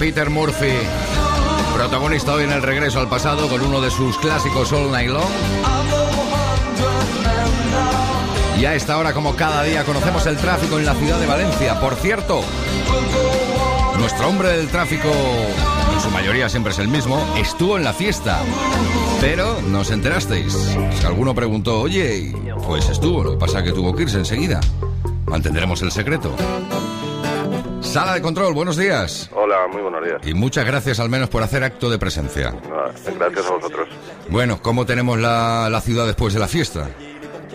Peter 0.00 0.30
Murphy, 0.30 0.72
protagonista 1.74 2.32
hoy 2.32 2.44
en 2.44 2.52
el 2.52 2.62
regreso 2.62 3.00
al 3.00 3.10
pasado 3.10 3.50
con 3.50 3.60
uno 3.60 3.82
de 3.82 3.90
sus 3.90 4.16
clásicos 4.16 4.72
All 4.72 4.90
Night 4.90 5.10
Long. 5.10 5.28
Y 8.58 8.64
a 8.64 8.74
esta 8.74 8.96
hora, 8.96 9.12
como 9.12 9.36
cada 9.36 9.62
día, 9.62 9.84
conocemos 9.84 10.24
el 10.24 10.38
tráfico 10.38 10.78
en 10.78 10.86
la 10.86 10.94
ciudad 10.94 11.20
de 11.20 11.26
Valencia. 11.26 11.78
Por 11.80 11.96
cierto, 11.96 12.40
nuestro 13.98 14.26
hombre 14.26 14.56
del 14.56 14.68
tráfico, 14.68 15.10
en 15.92 16.00
su 16.00 16.10
mayoría 16.10 16.48
siempre 16.48 16.72
es 16.72 16.78
el 16.78 16.88
mismo, 16.88 17.22
estuvo 17.36 17.76
en 17.76 17.84
la 17.84 17.92
fiesta. 17.92 18.40
Pero 19.20 19.60
no 19.68 19.80
os 19.80 19.90
enterasteis. 19.90 20.54
Si 20.98 21.04
alguno 21.04 21.34
preguntó, 21.34 21.78
oye, 21.78 22.34
pues 22.66 22.88
estuvo, 22.88 23.22
lo 23.22 23.32
que 23.32 23.36
pasa 23.36 23.58
es 23.58 23.66
que 23.66 23.72
tuvo 23.72 23.94
que 23.94 24.04
irse 24.04 24.16
enseguida. 24.16 24.60
Mantendremos 25.26 25.82
el 25.82 25.92
secreto. 25.92 26.34
Sala 27.90 28.14
de 28.14 28.22
control, 28.22 28.54
buenos 28.54 28.76
días. 28.76 29.28
Hola, 29.34 29.66
muy 29.66 29.82
buenos 29.82 30.04
días. 30.04 30.24
Y 30.24 30.32
muchas 30.32 30.64
gracias 30.64 31.00
al 31.00 31.08
menos 31.10 31.28
por 31.28 31.42
hacer 31.42 31.64
acto 31.64 31.90
de 31.90 31.98
presencia. 31.98 32.52
Nada, 32.52 32.92
Gracias 33.18 33.46
a 33.46 33.50
vosotros. 33.50 33.88
Bueno, 34.28 34.60
¿cómo 34.62 34.86
tenemos 34.86 35.18
la, 35.18 35.68
la 35.68 35.80
ciudad 35.80 36.06
después 36.06 36.32
de 36.32 36.38
la 36.38 36.46
fiesta? 36.46 36.88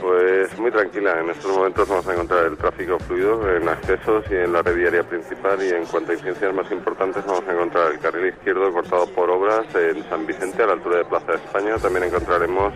Pues 0.02 0.60
muy 0.60 0.72
tranquila. 0.72 1.22
En 1.22 1.30
estos 1.30 1.56
momentos 1.56 1.88
vamos 1.88 2.06
a 2.10 2.14
encontrar 2.14 2.46
el 2.48 2.58
tráfico 2.58 3.00
fluido 3.00 3.50
en 3.56 3.70
accesos 3.70 4.26
y 4.30 4.34
en 4.36 4.52
la 4.52 4.62
red 4.62 4.76
viaria 4.76 5.04
principal. 5.04 5.58
Y 5.64 5.70
en 5.70 5.86
cuanto 5.86 6.12
a 6.12 6.16
incidencias 6.16 6.54
más 6.54 6.70
importantes, 6.70 7.26
vamos 7.26 7.44
a 7.48 7.54
encontrar 7.54 7.94
el 7.94 8.00
carril 8.00 8.28
izquierdo 8.28 8.74
cortado 8.74 9.08
por 9.16 9.30
obras 9.30 9.66
en 9.74 10.04
San 10.10 10.28
Vicente, 10.28 10.62
a 10.64 10.68
la 10.68 10.74
altura 10.74 10.98
de 10.98 11.06
Plaza 11.06 11.28
de 11.32 11.38
España. 11.38 11.78
También 11.78 12.04
encontraremos 12.04 12.74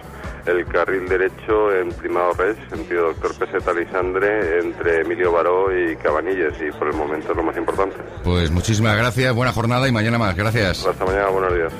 el 0.49 0.65
carril 0.65 1.07
derecho 1.07 1.73
en 1.75 1.89
Primado 1.89 2.33
Reig, 2.33 2.57
sentido 2.69 3.07
Doctor 3.07 3.35
Peseta 3.35 3.73
Lisandre, 3.73 4.59
entre 4.59 5.01
Emilio 5.01 5.31
Baró 5.31 5.67
y 5.75 5.95
Cabanilles. 5.97 6.53
Y 6.61 6.71
por 6.77 6.87
el 6.87 6.95
momento 6.95 7.31
es 7.31 7.37
lo 7.37 7.43
más 7.43 7.57
importante. 7.57 7.97
Pues 8.23 8.51
muchísimas 8.51 8.97
gracias, 8.97 9.33
buena 9.33 9.51
jornada 9.51 9.87
y 9.87 9.91
mañana 9.91 10.17
más. 10.17 10.35
Gracias. 10.35 10.85
Hasta 10.85 11.05
mañana, 11.05 11.29
buenos 11.29 11.53
días. 11.53 11.73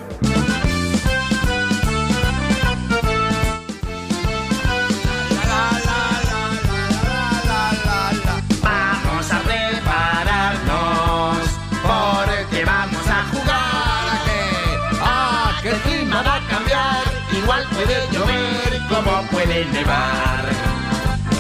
Nevar. 19.80 20.46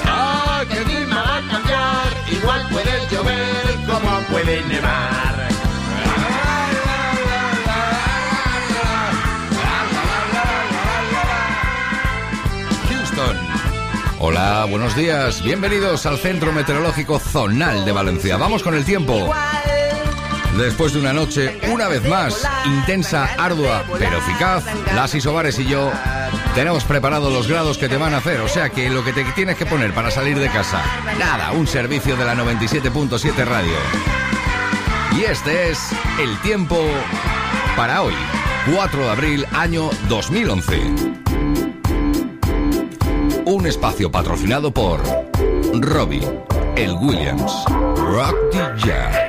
A 0.05 0.65
que 0.69 0.77
el 0.77 0.83
clima 0.85 1.23
va 1.23 1.37
a 1.37 1.51
cambiar. 1.51 2.07
Igual 2.31 2.67
puede 2.71 2.91
llover 3.11 3.65
como 3.87 4.19
puede 4.31 4.61
nevar. 4.63 5.49
Houston. 12.89 13.37
Hola, 14.19 14.65
buenos 14.69 14.95
días. 14.95 15.41
Bienvenidos 15.43 16.05
al 16.05 16.17
Centro 16.17 16.51
Meteorológico 16.51 17.19
Zonal 17.19 17.85
de 17.85 17.91
Valencia. 17.91 18.37
Vamos 18.37 18.63
con 18.63 18.75
el 18.75 18.85
tiempo. 18.85 19.29
Después 20.59 20.91
de 20.91 20.99
una 20.99 21.13
noche, 21.13 21.57
una 21.71 21.87
vez 21.87 22.05
más, 22.05 22.45
intensa, 22.65 23.29
ardua, 23.37 23.85
pero 23.97 24.17
eficaz, 24.17 24.65
las 24.93 25.15
Isobares 25.15 25.57
y 25.57 25.65
yo 25.65 25.89
tenemos 26.53 26.83
preparados 26.83 27.31
los 27.31 27.47
grados 27.47 27.77
que 27.77 27.87
te 27.87 27.95
van 27.95 28.13
a 28.13 28.17
hacer. 28.17 28.41
O 28.41 28.49
sea 28.49 28.69
que 28.69 28.89
lo 28.89 29.03
que 29.05 29.13
te 29.13 29.23
tienes 29.31 29.55
que 29.55 29.65
poner 29.65 29.93
para 29.93 30.11
salir 30.11 30.37
de 30.37 30.49
casa, 30.49 30.83
nada, 31.17 31.53
un 31.53 31.65
servicio 31.65 32.17
de 32.17 32.25
la 32.25 32.35
97.7 32.35 33.45
radio. 33.45 33.71
Y 35.17 35.23
este 35.23 35.71
es 35.71 35.79
el 36.19 36.37
tiempo 36.41 36.77
para 37.77 38.01
hoy, 38.01 38.13
4 38.75 39.01
de 39.01 39.09
abril, 39.09 39.45
año 39.53 39.89
2011. 40.09 40.77
Un 43.45 43.65
espacio 43.65 44.11
patrocinado 44.11 44.73
por 44.73 45.01
Robbie, 45.73 46.27
el 46.75 46.91
Williams, 46.95 47.63
Rock 47.95 48.35
DJ. 48.51 49.28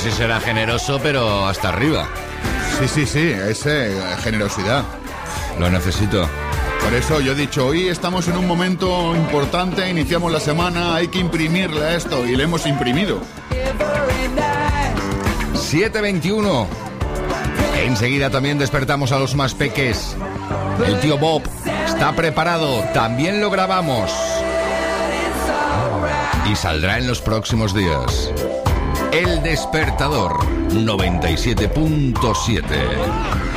Si 0.00 0.10
será 0.10 0.40
generoso, 0.40 0.98
pero 1.02 1.46
hasta 1.46 1.68
arriba. 1.68 2.08
Sí, 2.78 2.88
sí, 2.88 3.06
sí, 3.06 3.30
es 3.30 3.66
eh, 3.66 3.94
generosidad. 4.22 4.82
Lo 5.58 5.68
necesito. 5.68 6.26
Por 6.82 6.94
eso 6.94 7.20
yo 7.20 7.32
he 7.32 7.34
dicho, 7.34 7.66
hoy 7.66 7.88
estamos 7.88 8.26
en 8.28 8.38
un 8.38 8.46
momento 8.46 9.14
importante, 9.14 9.90
iniciamos 9.90 10.32
la 10.32 10.40
semana, 10.40 10.94
hay 10.94 11.08
que 11.08 11.18
imprimirle 11.18 11.84
a 11.84 11.96
esto 11.96 12.26
y 12.26 12.34
le 12.34 12.44
hemos 12.44 12.66
imprimido. 12.66 13.20
721. 15.54 16.66
Enseguida 17.84 18.30
también 18.30 18.58
despertamos 18.58 19.12
a 19.12 19.18
los 19.18 19.34
más 19.34 19.54
peques. 19.54 20.16
El 20.86 20.98
tío 21.00 21.18
Bob 21.18 21.42
está 21.86 22.12
preparado, 22.16 22.82
también 22.94 23.40
lo 23.40 23.50
grabamos. 23.50 24.10
Y 26.50 26.56
saldrá 26.56 26.96
en 26.96 27.06
los 27.06 27.20
próximos 27.20 27.74
días. 27.74 28.32
El 29.12 29.42
despertador 29.42 30.38
97.7. 30.70 33.49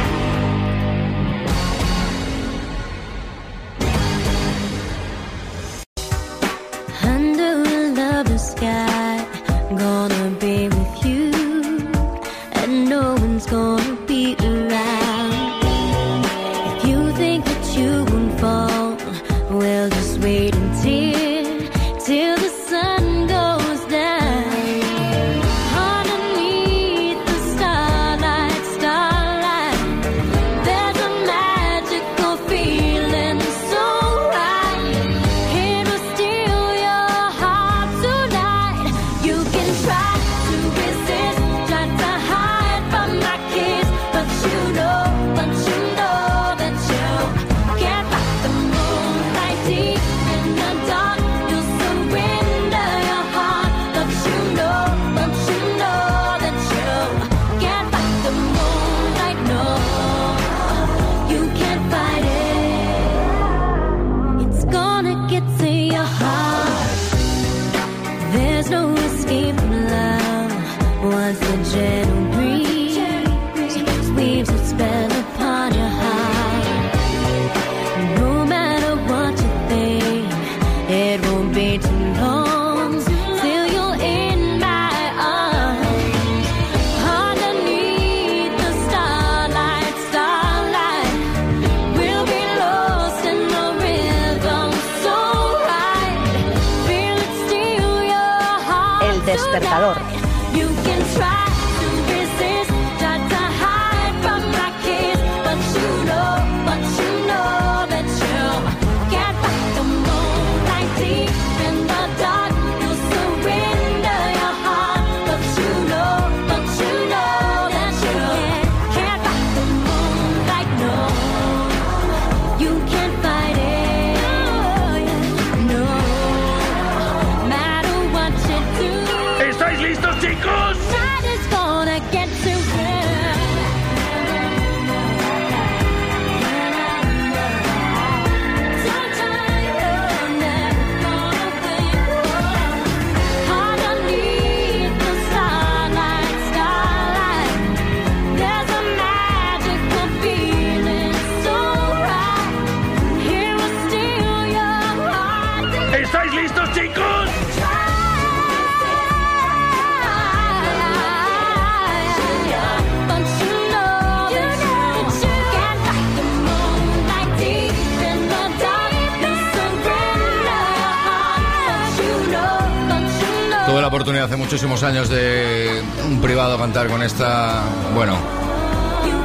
muchísimos 174.53 174.83
años 174.83 175.09
de 175.09 175.83
un 176.05 176.21
privado 176.21 176.59
cantar 176.59 176.87
con 176.87 177.01
esta. 177.01 177.63
Bueno, 177.95 178.15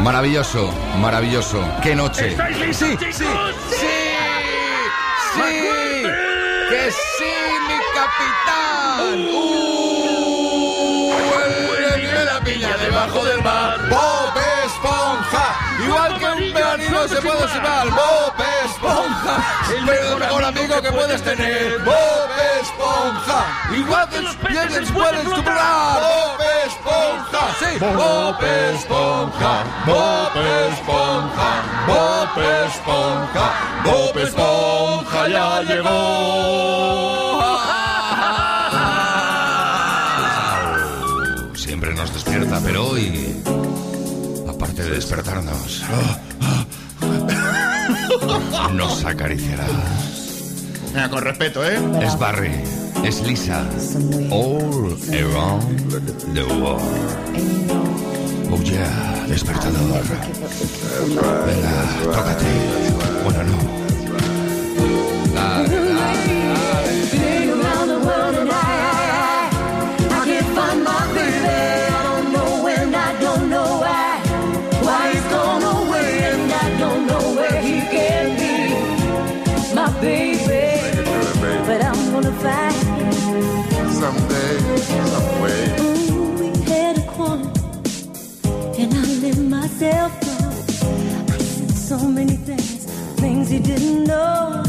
maravilloso, 0.01 0.73
maravilloso. 1.03 1.63
¡Qué 1.83 1.95
noche! 1.95 2.29
¿Estáis 2.29 2.59
listos, 2.59 2.89
chicos? 2.97 3.55
sí, 3.69 3.87
sí, 5.35 6.03
que 6.71 6.91
sí, 6.91 7.33
mi 7.69 7.79
capitán. 7.95 9.29
Uh, 9.31 11.13
el 11.95 12.11
de 12.11 12.25
la 12.25 12.41
piña 12.41 12.75
debajo 12.79 13.23
del 13.27 13.43
mar. 13.43 13.79
Bob 13.91 14.33
Esponja, 14.65 15.57
igual 15.85 16.19
que 16.19 16.25
un 16.25 16.53
peonino 16.55 17.07
se 17.07 17.17
puede 17.17 17.45
observar. 17.45 17.91
Bob 17.91 18.33
Esponja, 18.65 19.45
el 19.77 19.85
mejor 20.19 20.43
amigo 20.43 20.81
que 20.81 20.91
puedes 20.91 21.23
tener. 21.23 21.81
Bob 21.85 22.18
Esponja, 23.09 23.41
igual 23.75 24.09
que 24.11 24.21
los 24.21 24.37
peces 24.37 24.91
puedes 24.93 25.23
superar. 25.25 26.01
Bob 26.01 26.41
Esponja, 26.67 27.49
sí. 27.59 27.79
Bob 27.81 28.43
Esponja, 28.45 29.65
Bob 29.87 30.37
Esponja, 30.69 31.63
Bob 31.87 32.39
Esponja, 32.67 33.53
Bob 33.85 34.19
Esponja 34.19 35.29
ya 35.29 35.63
llegó. 35.63 35.89
Siempre 41.55 41.95
nos 41.95 42.13
despierta, 42.13 42.61
pero 42.63 42.89
hoy, 42.89 43.43
aparte 44.49 44.83
de 44.83 44.91
despertarnos, 44.91 45.83
nos 48.73 49.05
acariciará. 49.05 49.65
Venga, 50.93 51.11
con 51.11 51.23
respeto, 51.23 51.65
¿eh? 51.65 51.79
Es 52.03 52.19
Barry, 52.19 52.51
es 53.05 53.21
Lisa, 53.23 53.65
all 54.31 54.93
around 55.13 55.91
the 56.35 56.45
world. 56.61 56.83
Oh 58.51 58.61
yeah, 58.63 59.27
despertador. 59.29 60.03
Venga, 61.47 61.75
tócate. 62.05 62.47
Bueno, 63.25 63.43
no. 63.45 63.59
Dale, 65.35 65.69
dale, 65.69 66.38
things 93.49 93.67
he 93.67 93.75
didn't 93.75 94.05
know. 94.05 94.63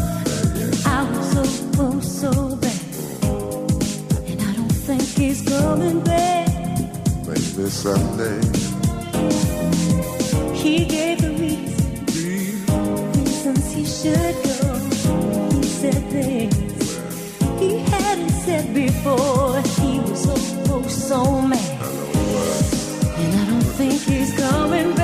I 0.86 1.04
was 1.12 1.32
so, 1.32 1.44
oh, 1.80 2.00
so 2.00 2.56
bad. 2.56 2.82
And 4.30 4.42
I 4.42 4.54
don't 4.56 4.72
think 4.88 5.02
he's 5.02 5.42
coming 5.48 6.02
back. 6.02 6.48
Maybe 7.28 7.70
someday. 7.70 8.42
He 10.56 10.86
gave 10.86 11.22
the 11.22 11.32
reason, 11.40 12.06
reasons 13.16 13.72
he 13.74 13.86
should 13.86 14.36
go. 14.44 14.58
He 15.56 15.64
said 15.64 16.04
things 16.12 16.98
he 17.60 17.80
hadn't 17.92 18.30
said 18.46 18.74
before. 18.74 19.62
He 19.82 20.00
was 20.00 20.24
so, 20.24 20.36
oh, 20.74 20.88
so 20.88 21.42
mad. 21.42 21.82
And 23.18 23.36
I 23.42 23.46
don't 23.50 23.72
think 23.80 24.02
he's 24.04 24.34
coming 24.38 24.96
back, 24.96 24.99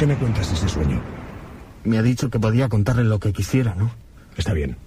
qué 0.00 0.06
me 0.06 0.16
cuentas 0.16 0.50
ese 0.50 0.66
sueño? 0.66 0.98
Me 1.84 1.98
ha 1.98 2.02
dicho 2.02 2.30
que 2.30 2.40
podía 2.40 2.70
contarle 2.70 3.04
lo 3.04 3.20
que 3.20 3.34
quisiera, 3.34 3.74
¿no? 3.74 3.90
Está 4.38 4.54
bien. 4.54 4.78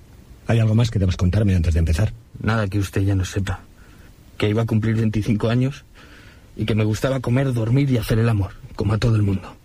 ¿Hay 0.48 0.58
algo 0.58 0.74
más 0.74 0.90
que 0.90 0.98
debas 0.98 1.18
contarme 1.18 1.56
antes 1.56 1.76
de 1.76 1.80
empezar? 1.80 2.14
Nada 2.42 2.68
que 2.68 2.80
usted 2.80 3.02
ya 3.02 3.14
no 3.14 3.24
sepa. 3.24 3.60
Que 4.40 4.50
iba 4.50 4.64
a 4.64 4.66
cumplir 4.66 4.96
25 4.96 5.50
años 5.50 5.86
y 6.56 6.66
que 6.66 6.74
me 6.74 6.84
gustaba 6.84 7.20
comer, 7.20 7.54
dormir 7.54 7.92
y 7.92 8.00
hacer 8.00 8.18
el 8.18 8.28
amor, 8.28 8.54
como 8.76 8.94
a 8.94 8.98
todo 8.98 9.16
el 9.16 9.22
mundo. 9.22 9.56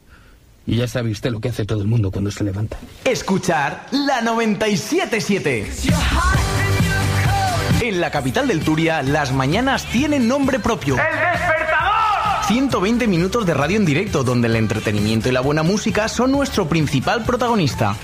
Y 0.67 0.77
ya 0.77 0.87
sabe 0.87 1.11
usted 1.11 1.31
lo 1.31 1.41
que 1.41 1.49
hace 1.49 1.65
todo 1.65 1.81
el 1.81 1.89
mundo 1.89 2.11
cuando 2.11 2.31
se 2.31 2.45
levanta. 2.45 2.77
Escuchar 3.07 3.87
la 3.91 4.21
977. 4.21 5.67
En 7.81 8.01
la 8.03 8.11
capital 8.11 8.49
del 8.49 8.61
Turia, 8.61 9.03
las 9.03 9.33
mañanas 9.33 9.87
tienen 9.87 10.29
nombre 10.29 10.59
propio. 10.59 10.97
¡El! 10.97 11.58
120 12.49 13.07
minutos 13.09 13.45
de 13.45 13.53
radio 13.53 13.77
en 13.77 13.85
directo, 13.85 14.25
donde 14.25 14.49
el 14.49 14.57
entretenimiento 14.57 15.29
y 15.29 15.33
la 15.33 15.43
buena 15.43 15.63
música 15.63 16.09
son 16.09 16.33
nuestro 16.33 16.67
principal 16.67 17.23
protagonista. 17.23 17.95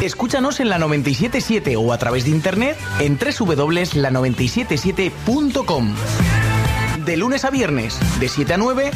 Escúchanos 0.00 0.58
en 0.58 0.70
la 0.70 0.78
977 0.78 1.76
o 1.76 1.92
a 1.92 1.98
través 1.98 2.24
de 2.24 2.30
internet 2.30 2.76
en 2.98 3.16
www.la977.com. 3.16 5.94
De 7.04 7.16
lunes 7.16 7.44
a 7.44 7.50
viernes, 7.50 7.96
de 8.18 8.28
7 8.28 8.54
a 8.54 8.56
9, 8.56 8.86
¡El 8.86 8.92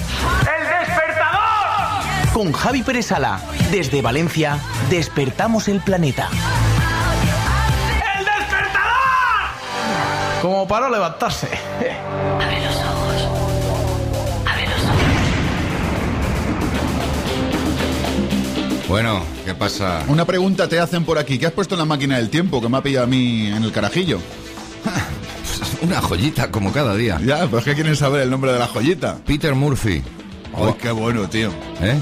despertador! 0.89 2.33
Con 2.33 2.53
Javi 2.53 2.83
Pérez 2.83 3.07
Sala. 3.07 3.41
Desde 3.71 4.03
Valencia, 4.03 4.59
despertamos 4.91 5.69
el 5.69 5.83
planeta. 5.83 6.29
¡El 8.19 8.25
despertador! 8.25 8.91
Como 10.43 10.67
para 10.67 10.91
levantarse. 10.91 11.49
Bueno, 18.89 19.23
¿qué 19.45 19.55
pasa? 19.55 20.05
Una 20.09 20.25
pregunta 20.25 20.69
te 20.69 20.79
hacen 20.79 21.05
por 21.05 21.19
aquí. 21.19 21.39
¿Qué 21.39 21.47
has 21.47 21.53
puesto 21.53 21.75
en 21.75 21.81
la 21.81 21.85
máquina 21.85 22.17
del 22.17 22.29
tiempo 22.29 22.61
que 22.61 22.69
me 22.69 22.77
ha 22.77 22.83
pillado 22.83 23.05
a 23.05 23.09
mí 23.09 23.47
en 23.47 23.63
el 23.63 23.73
carajillo? 23.73 24.19
Una 25.83 26.01
joyita, 26.01 26.51
como 26.51 26.73
cada 26.73 26.95
día. 26.95 27.19
Ya, 27.25 27.47
pues 27.47 27.65
¿qué 27.65 27.75
quieren 27.75 27.97
saber 27.97 28.23
el 28.23 28.31
nombre 28.31 28.53
de 28.53 28.59
la 28.59 28.67
joyita? 28.67 29.19
Peter 29.27 29.55
Murphy. 29.55 30.03
¡Ay, 30.55 30.75
qué 30.81 30.91
bueno, 30.91 31.29
tío! 31.29 31.51
¿Eh? 31.81 31.99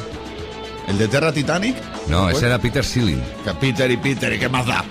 ¿El 0.88 0.98
de 0.98 1.08
Terra 1.08 1.32
Titanic? 1.32 1.76
No, 2.08 2.28
ese 2.28 2.46
era 2.46 2.58
Peter 2.58 2.84
Sealing. 2.84 3.22
Que 3.44 3.52
Peter 3.54 3.90
y 3.90 3.96
Peter, 3.96 4.32
¿y 4.32 4.38
qué 4.38 4.48
más 4.48 4.66
da? 4.66 4.84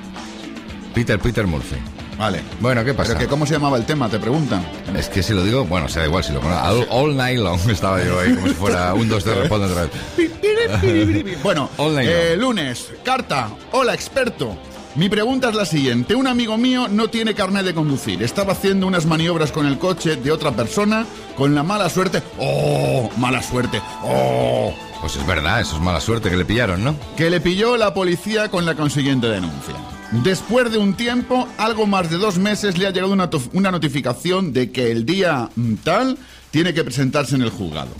Peter, 0.93 1.19
Peter 1.19 1.45
Murphy. 1.45 1.75
Vale. 2.21 2.43
Bueno, 2.59 2.85
¿qué 2.85 2.93
pasa? 2.93 3.13
¿Pero 3.13 3.21
que 3.21 3.27
cómo 3.27 3.47
se 3.47 3.55
llamaba 3.55 3.77
el 3.77 3.85
tema? 3.87 4.07
Te 4.07 4.19
preguntan. 4.19 4.63
Es 4.95 5.09
que 5.09 5.23
si 5.23 5.33
lo 5.33 5.43
digo, 5.43 5.65
bueno, 5.65 5.89
se 5.89 6.01
da 6.01 6.05
igual 6.05 6.23
si 6.23 6.31
lo 6.31 6.39
conozco. 6.39 6.67
All, 6.67 6.87
all 6.91 7.17
night 7.17 7.39
long 7.39 7.59
estaba 7.67 8.03
yo 8.03 8.19
ahí 8.19 8.35
como 8.35 8.47
si 8.47 8.53
fuera 8.53 8.93
un 8.93 9.09
2 9.09 9.25
de 9.25 9.33
responde 9.33 9.65
otra 9.65 9.87
vez. 9.87 11.41
Bueno, 11.41 11.67
eh, 11.79 12.35
lunes, 12.37 12.91
carta. 13.03 13.49
Hola, 13.71 13.95
experto. 13.95 14.55
Mi 14.93 15.09
pregunta 15.09 15.49
es 15.49 15.55
la 15.55 15.65
siguiente. 15.65 16.13
Un 16.13 16.27
amigo 16.27 16.59
mío 16.59 16.87
no 16.87 17.07
tiene 17.07 17.33
carnet 17.33 17.65
de 17.65 17.73
conducir. 17.73 18.21
Estaba 18.21 18.53
haciendo 18.53 18.85
unas 18.85 19.07
maniobras 19.07 19.51
con 19.51 19.65
el 19.65 19.79
coche 19.79 20.15
de 20.15 20.31
otra 20.31 20.51
persona 20.51 21.07
con 21.35 21.55
la 21.55 21.63
mala 21.63 21.89
suerte. 21.89 22.21
¡Oh! 22.37 23.09
Mala 23.17 23.41
suerte. 23.41 23.81
¡Oh! 24.03 24.71
Pues 24.99 25.15
es 25.15 25.25
verdad, 25.25 25.59
eso 25.59 25.77
es 25.77 25.81
mala 25.81 25.99
suerte 25.99 26.29
que 26.29 26.37
le 26.37 26.45
pillaron, 26.45 26.83
¿no? 26.83 26.95
Que 27.17 27.31
le 27.31 27.41
pilló 27.41 27.77
la 27.77 27.95
policía 27.95 28.49
con 28.49 28.67
la 28.67 28.75
consiguiente 28.75 29.25
denuncia. 29.25 29.73
Después 30.11 30.69
de 30.71 30.77
un 30.77 30.95
tiempo, 30.95 31.47
algo 31.57 31.87
más 31.87 32.09
de 32.09 32.17
dos 32.17 32.37
meses, 32.37 32.77
le 32.77 32.85
ha 32.85 32.91
llegado 32.91 33.13
una, 33.13 33.29
una 33.53 33.71
notificación 33.71 34.51
de 34.51 34.69
que 34.69 34.91
el 34.91 35.05
día 35.05 35.49
mm, 35.55 35.75
tal 35.75 36.17
tiene 36.51 36.73
que 36.73 36.83
presentarse 36.83 37.35
en 37.35 37.43
el 37.43 37.49
juzgado. 37.49 37.91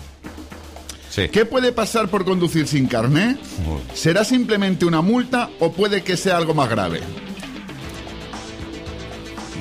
¿Qué 1.32 1.46
puede 1.46 1.72
pasar 1.74 2.10
por 2.10 2.24
conducir 2.24 2.68
sin 2.68 2.88
carné? 2.88 3.38
¿Será 3.94 4.24
simplemente 4.24 4.86
una 4.86 5.02
multa 5.02 5.50
o 5.60 5.74
puede 5.74 6.04
que 6.04 6.16
sea 6.16 6.38
algo 6.38 6.54
más 6.54 6.70
grave? 6.70 7.02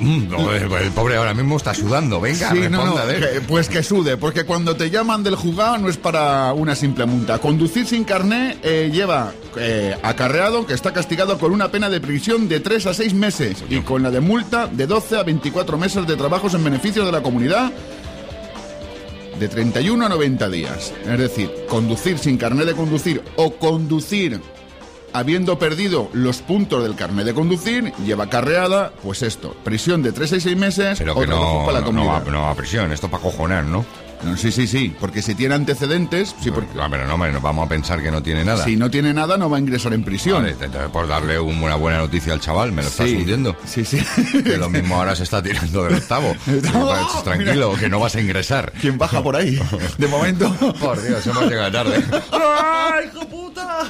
No, 0.01 0.51
el, 0.53 0.91
pobre 0.91 1.15
ahora 1.15 1.33
mismo 1.33 1.57
está 1.57 1.73
sudando. 1.73 2.19
Venga, 2.19 2.51
Sí, 2.51 2.59
no, 2.69 2.85
no, 2.85 2.95
que- 3.07 3.41
pues 3.47 3.69
que 3.69 3.83
sude, 3.83 4.17
porque 4.17 4.45
cuando 4.45 4.75
te 4.75 4.89
llaman 4.89 5.23
del 5.23 5.35
juzgado 5.35 5.77
no 5.77 5.89
es 5.89 5.97
para 5.97 6.51
una 6.53 6.75
simple 6.75 7.05
multa. 7.05 7.37
Conducir 7.37 7.85
sin 7.85 8.03
carné 8.03 8.57
eh, 8.63 8.89
lleva 8.91 9.31
eh, 9.57 9.95
acarreado 10.01 10.65
que 10.65 10.73
está 10.73 10.91
castigado 10.91 11.37
con 11.37 11.51
una 11.51 11.69
pena 11.69 11.89
de 11.89 12.01
prisión 12.01 12.47
de 12.49 12.59
3 12.59 12.87
a 12.87 12.93
6 12.93 13.13
meses 13.13 13.63
y 13.69 13.79
con 13.81 14.01
la 14.01 14.09
de 14.11 14.21
multa 14.21 14.67
de 14.67 14.87
12 14.87 15.17
a 15.17 15.23
24 15.23 15.77
meses 15.77 16.07
de 16.07 16.15
trabajos 16.15 16.53
en 16.55 16.63
beneficio 16.63 17.05
de 17.05 17.11
la 17.11 17.21
comunidad 17.21 17.71
de 19.39 19.47
31 19.47 20.05
a 20.05 20.09
90 20.09 20.49
días. 20.49 20.93
Es 21.09 21.17
decir, 21.19 21.51
conducir 21.67 22.17
sin 22.19 22.37
carné 22.37 22.65
de 22.65 22.73
conducir 22.73 23.21
o 23.37 23.51
conducir 23.55 24.39
habiendo 25.13 25.59
perdido 25.59 26.09
los 26.13 26.41
puntos 26.41 26.83
del 26.83 26.95
carnet 26.95 27.25
de 27.25 27.33
conducir, 27.33 27.93
lleva 28.05 28.27
carreada, 28.29 28.91
pues 29.03 29.21
esto, 29.21 29.55
prisión 29.63 30.01
de 30.03 30.11
3 30.11 30.33
a 30.33 30.39
6 30.39 30.57
meses 30.57 30.99
Pero 30.99 31.13
o 31.15 31.21
que 31.21 31.27
no, 31.27 31.59
para 31.65 31.73
la 31.73 31.79
no, 31.81 31.85
comunidad. 31.87 32.25
va, 32.27 32.31
no 32.31 32.41
va 32.43 32.51
a 32.51 32.55
prisión, 32.55 32.91
esto 32.91 33.09
para 33.09 33.23
cojonar, 33.23 33.63
¿no? 33.65 33.85
No, 34.23 34.37
sí, 34.37 34.51
sí, 34.51 34.67
sí, 34.67 34.93
porque 34.99 35.21
si 35.21 35.35
tiene 35.35 35.55
antecedentes, 35.55 36.35
sí, 36.41 36.51
porque 36.51 36.73
No, 36.75 36.89
pero 36.89 37.07
no, 37.07 37.15
hombre, 37.15 37.31
no 37.31 37.41
vamos 37.41 37.65
a 37.65 37.69
pensar 37.69 38.01
que 38.01 38.11
no 38.11 38.21
tiene 38.21 38.43
nada. 38.45 38.63
si 38.63 38.75
no 38.75 38.89
tiene 38.91 39.13
nada 39.13 39.37
no 39.37 39.49
va 39.49 39.57
a 39.57 39.59
ingresar 39.59 39.93
en 39.93 40.03
prisión. 40.03 40.41
Vale, 40.43 40.51
entonces 40.59 40.89
por 40.91 41.07
darle 41.07 41.39
un- 41.39 41.61
una 41.61 41.75
buena 41.75 41.97
noticia 41.99 42.33
al 42.33 42.39
chaval, 42.39 42.71
me 42.71 42.81
lo 42.81 42.87
estás 42.87 43.07
Sí. 43.09 43.15
hundiendo. 43.15 43.55
Sí, 43.65 43.83
sí. 43.85 43.99
Que 44.43 44.57
lo 44.57 44.69
mismo 44.69 44.95
ahora 44.95 45.15
se 45.15 45.23
está 45.23 45.41
tirando 45.41 45.83
del 45.85 45.95
octavo. 45.95 46.35
Pues, 46.45 47.23
tranquilo, 47.23 47.73
que 47.79 47.89
no 47.89 47.99
vas 47.99 48.15
a 48.15 48.21
ingresar. 48.21 48.71
¿Quién 48.79 48.97
baja 48.97 49.21
por 49.23 49.35
ahí? 49.35 49.59
De 49.97 50.07
momento. 50.07 50.49
Por 50.79 51.01
Dios, 51.01 51.25
hemos 51.27 51.47
llegado 51.49 51.71
tarde. 51.71 52.03
¡Ay, 52.31 53.05
hijo 53.13 53.27
puta! 53.27 53.87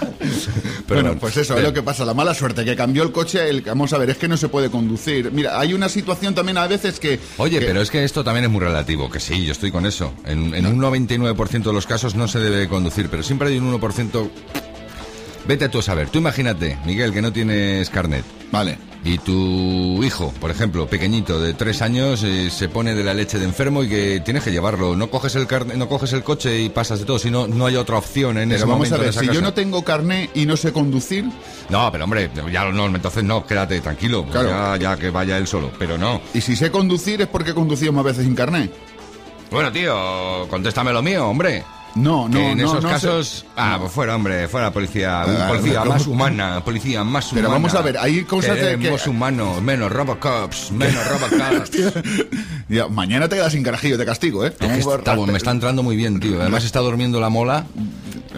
Pero 0.88 1.02
bueno, 1.02 1.14
no, 1.16 1.20
pues 1.20 1.38
eso 1.38 1.54
de- 1.54 1.62
es 1.62 1.66
lo 1.68 1.74
que 1.74 1.82
pasa, 1.84 2.04
la 2.06 2.14
mala 2.14 2.34
suerte, 2.34 2.66
que 2.66 2.76
cambió 2.76 3.04
el 3.04 3.12
coche, 3.12 3.50
el, 3.50 3.62
vamos 3.62 3.94
a 3.94 3.98
ver, 3.98 4.10
es 4.10 4.18
que 4.18 4.28
no 4.28 4.36
se 4.38 4.50
puede 4.50 4.70
conducir. 4.70 5.32
Mira, 5.32 5.60
hay 5.60 5.74
una 5.74 5.88
situación 5.90 6.36
también 6.36 6.58
a 6.58 6.68
veces 6.68 7.00
que... 7.00 7.20
Oye, 7.38 7.60
que- 7.60 7.66
pero 7.66 7.82
es 7.82 7.90
que 7.90 8.04
esto 8.04 8.24
también 8.24 8.46
es 8.46 8.52
muy 8.52 8.62
relativo, 8.62 9.10
que 9.10 9.20
sí, 9.20 9.46
yo 9.46 9.52
estoy 9.52 9.72
con 9.72 9.86
eso. 9.86 10.14
En, 10.26 10.54
en 10.54 10.66
un 10.66 10.80
99% 10.80 11.64
de 11.64 11.74
los 11.74 11.88
casos 11.88 12.16
no 12.16 12.28
se 12.28 12.40
debe 12.40 12.68
conducir, 12.68 13.10
pero 13.10 13.24
siempre 13.24 13.50
hay 13.50 13.58
un 13.58 13.74
1% 13.80 14.30
Vete 15.48 15.70
tú 15.70 15.80
a 15.80 15.82
saber. 15.82 16.10
Tú 16.10 16.20
imagínate, 16.20 16.78
Miguel, 16.86 17.14
que 17.14 17.22
no 17.22 17.34
tienes 17.34 17.90
carnet. 17.90 18.24
Vale. 18.52 18.78
Y 19.04 19.18
tu 19.18 20.04
hijo, 20.04 20.32
por 20.40 20.52
ejemplo, 20.52 20.86
pequeñito, 20.86 21.42
de 21.42 21.56
tres 21.56 21.82
años, 21.82 22.22
eh, 22.24 22.52
se 22.52 22.70
pone 22.70 22.94
de 22.94 23.04
la 23.04 23.16
leche 23.16 23.40
de 23.40 23.46
enfermo 23.46 23.84
y 23.84 23.90
que 23.90 24.22
tienes 24.24 24.44
que 24.44 24.52
llevarlo. 24.52 24.96
No 24.96 25.10
coges 25.10 25.36
el 25.36 25.48
carne, 25.48 25.76
no 25.76 25.90
coges 25.90 26.14
el 26.14 26.24
coche 26.24 26.62
y 26.62 26.70
pasas 26.70 27.00
de 27.00 27.06
todo, 27.06 27.18
sino 27.18 27.48
no 27.48 27.66
hay 27.66 27.78
otra 27.78 27.98
opción 27.98 28.38
en 28.38 28.52
ese 28.52 28.60
Pero 28.60 28.74
vamos 28.74 28.90
momento 28.90 28.96
a 28.96 29.12
ver, 29.12 29.14
si 29.14 29.34
yo 29.34 29.42
no 29.42 29.54
tengo 29.54 29.84
carné 29.84 30.30
y 30.36 30.46
no 30.46 30.56
sé 30.56 30.72
conducir, 30.72 31.26
No, 31.70 31.92
pero 31.92 32.04
hombre, 32.04 32.30
ya 32.52 32.70
no, 32.70 32.86
entonces 32.86 33.24
no, 33.24 33.44
quédate 33.46 33.82
tranquilo. 33.82 34.24
Claro. 34.26 34.50
Ya, 34.50 34.78
ya 34.78 34.98
que 34.98 35.10
vaya 35.10 35.38
él 35.40 35.48
solo. 35.48 35.72
Pero 35.80 35.98
no. 35.98 36.22
y 36.36 36.42
si 36.42 36.56
sé 36.56 36.70
conducir 36.70 37.22
es 37.22 37.28
porque 37.28 37.52
he 37.52 37.56
conducido 37.56 37.92
más 37.92 38.04
veces 38.04 38.26
sin 38.26 38.36
carné. 38.36 38.70
Bueno, 39.52 39.72
tío, 39.72 40.48
contéstame 40.50 40.92
lo 40.94 41.02
mío, 41.02 41.28
hombre. 41.28 41.64
No, 41.94 42.30
no, 42.30 42.34
Que 42.38 42.52
en 42.52 42.58
no, 42.60 42.64
esos 42.70 42.84
no 42.84 42.90
casos. 42.90 43.46
Ah, 43.58 43.76
pues 43.78 43.92
fuera, 43.92 44.16
hombre, 44.16 44.48
fuera 44.48 44.72
policía. 44.72 45.24
Ah, 45.24 45.48
policía 45.50 45.84
más 45.84 46.08
humana, 46.08 46.64
policía 46.64 47.04
más 47.04 47.26
humana. 47.34 47.42
Pero 47.48 47.52
vamos 47.52 47.76
a 47.76 47.82
ver, 47.82 47.98
hay 47.98 48.24
cosas 48.24 48.56
de 48.56 48.62
que- 48.62 48.78
Queremos 48.78 49.06
humanos, 49.08 49.62
menos 49.62 49.92
Robocops, 49.92 50.72
menos 50.72 51.06
Robocops. 51.10 51.72
Mañana 52.92 53.28
te 53.28 53.36
quedas 53.36 53.52
sin 53.52 53.62
carajillo 53.64 53.98
de 53.98 54.06
castigo, 54.06 54.46
¿eh? 54.46 54.54
Es 54.58 54.68
que 54.68 54.80
está- 54.96 55.16
me 55.18 55.38
está 55.38 55.52
entrando 55.52 55.84
muy 55.84 55.98
bien, 55.98 56.22
tío. 56.22 56.40
Además 56.40 56.64
está 56.64 56.80
durmiendo 56.80 57.20
la 57.20 57.28
mola. 57.28 57.66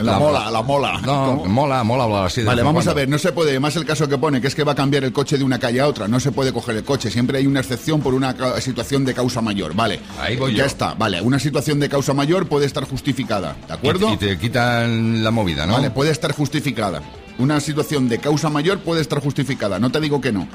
La 0.01 0.17
mola, 0.17 0.49
la 0.49 0.61
mola. 0.61 0.99
No, 1.01 1.37
¿Cómo? 1.37 1.45
mola, 1.45 1.83
mola 1.83 2.03
hablar 2.05 2.25
así. 2.25 2.41
de 2.41 2.47
Vale, 2.47 2.63
vamos 2.63 2.87
a 2.87 2.93
ver, 2.93 3.07
no 3.07 3.17
se 3.17 3.31
puede, 3.31 3.59
más 3.59 3.75
el 3.75 3.85
caso 3.85 4.07
que 4.07 4.17
pone, 4.17 4.41
que 4.41 4.47
es 4.47 4.55
que 4.55 4.63
va 4.63 4.71
a 4.71 4.75
cambiar 4.75 5.03
el 5.03 5.13
coche 5.13 5.37
de 5.37 5.43
una 5.43 5.59
calle 5.59 5.81
a 5.81 5.87
otra, 5.87 6.07
no 6.07 6.19
se 6.19 6.31
puede 6.31 6.51
coger 6.51 6.75
el 6.77 6.83
coche, 6.83 7.11
siempre 7.11 7.37
hay 7.37 7.47
una 7.47 7.59
excepción 7.59 8.01
por 8.01 8.13
una 8.13 8.35
situación 8.59 9.05
de 9.05 9.13
causa 9.13 9.41
mayor, 9.41 9.75
vale. 9.75 9.99
Ahí 10.19 10.35
voy 10.35 10.53
ya 10.53 10.59
yo. 10.59 10.65
está, 10.65 10.93
vale, 10.95 11.21
una 11.21 11.39
situación 11.39 11.79
de 11.79 11.89
causa 11.89 12.13
mayor 12.13 12.47
puede 12.47 12.65
estar 12.65 12.85
justificada, 12.85 13.55
¿de 13.67 13.73
acuerdo? 13.73 14.09
Y, 14.09 14.13
y 14.13 14.17
te 14.17 14.37
quitan 14.39 15.23
la 15.23 15.31
movida, 15.31 15.65
¿no? 15.65 15.73
Vale, 15.73 15.91
puede 15.91 16.11
estar 16.11 16.31
justificada. 16.33 17.01
Una 17.37 17.59
situación 17.59 18.09
de 18.09 18.19
causa 18.19 18.49
mayor 18.49 18.79
puede 18.79 19.01
estar 19.01 19.19
justificada, 19.19 19.79
no 19.79 19.91
te 19.91 19.99
digo 19.99 20.21
que 20.21 20.31
no. 20.31 20.47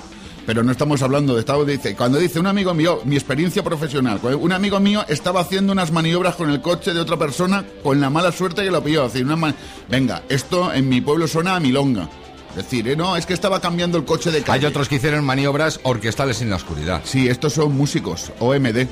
Pero 0.48 0.62
no 0.64 0.72
estamos 0.72 1.02
hablando 1.02 1.34
de 1.34 1.40
estado, 1.40 1.62
dice, 1.66 1.94
cuando 1.94 2.18
dice 2.18 2.40
un 2.40 2.46
amigo 2.46 2.72
mío, 2.72 3.02
mi 3.04 3.16
experiencia 3.16 3.62
profesional, 3.62 4.18
cuando 4.18 4.38
un 4.38 4.50
amigo 4.50 4.80
mío 4.80 5.04
estaba 5.06 5.40
haciendo 5.42 5.72
unas 5.74 5.92
maniobras 5.92 6.36
con 6.36 6.48
el 6.48 6.62
coche 6.62 6.94
de 6.94 7.00
otra 7.00 7.18
persona 7.18 7.66
con 7.82 8.00
la 8.00 8.08
mala 8.08 8.32
suerte 8.32 8.64
que 8.64 8.70
lo 8.70 8.82
pilló. 8.82 9.04
Es 9.04 9.12
decir, 9.12 9.26
una 9.30 9.54
venga, 9.90 10.22
esto 10.30 10.72
en 10.72 10.88
mi 10.88 11.02
pueblo 11.02 11.28
suena 11.28 11.54
a 11.56 11.60
milonga. 11.60 12.08
Es 12.48 12.56
decir, 12.56 12.88
eh, 12.88 12.96
no, 12.96 13.14
es 13.18 13.26
que 13.26 13.34
estaba 13.34 13.60
cambiando 13.60 13.98
el 13.98 14.06
coche 14.06 14.30
de 14.30 14.40
calle. 14.40 14.60
Hay 14.60 14.64
otros 14.64 14.88
que 14.88 14.94
hicieron 14.94 15.22
maniobras 15.22 15.80
orquestales 15.82 16.40
en 16.40 16.48
la 16.48 16.56
oscuridad. 16.56 17.02
Sí, 17.04 17.28
estos 17.28 17.52
son 17.52 17.76
músicos, 17.76 18.32
OMD. 18.38 18.86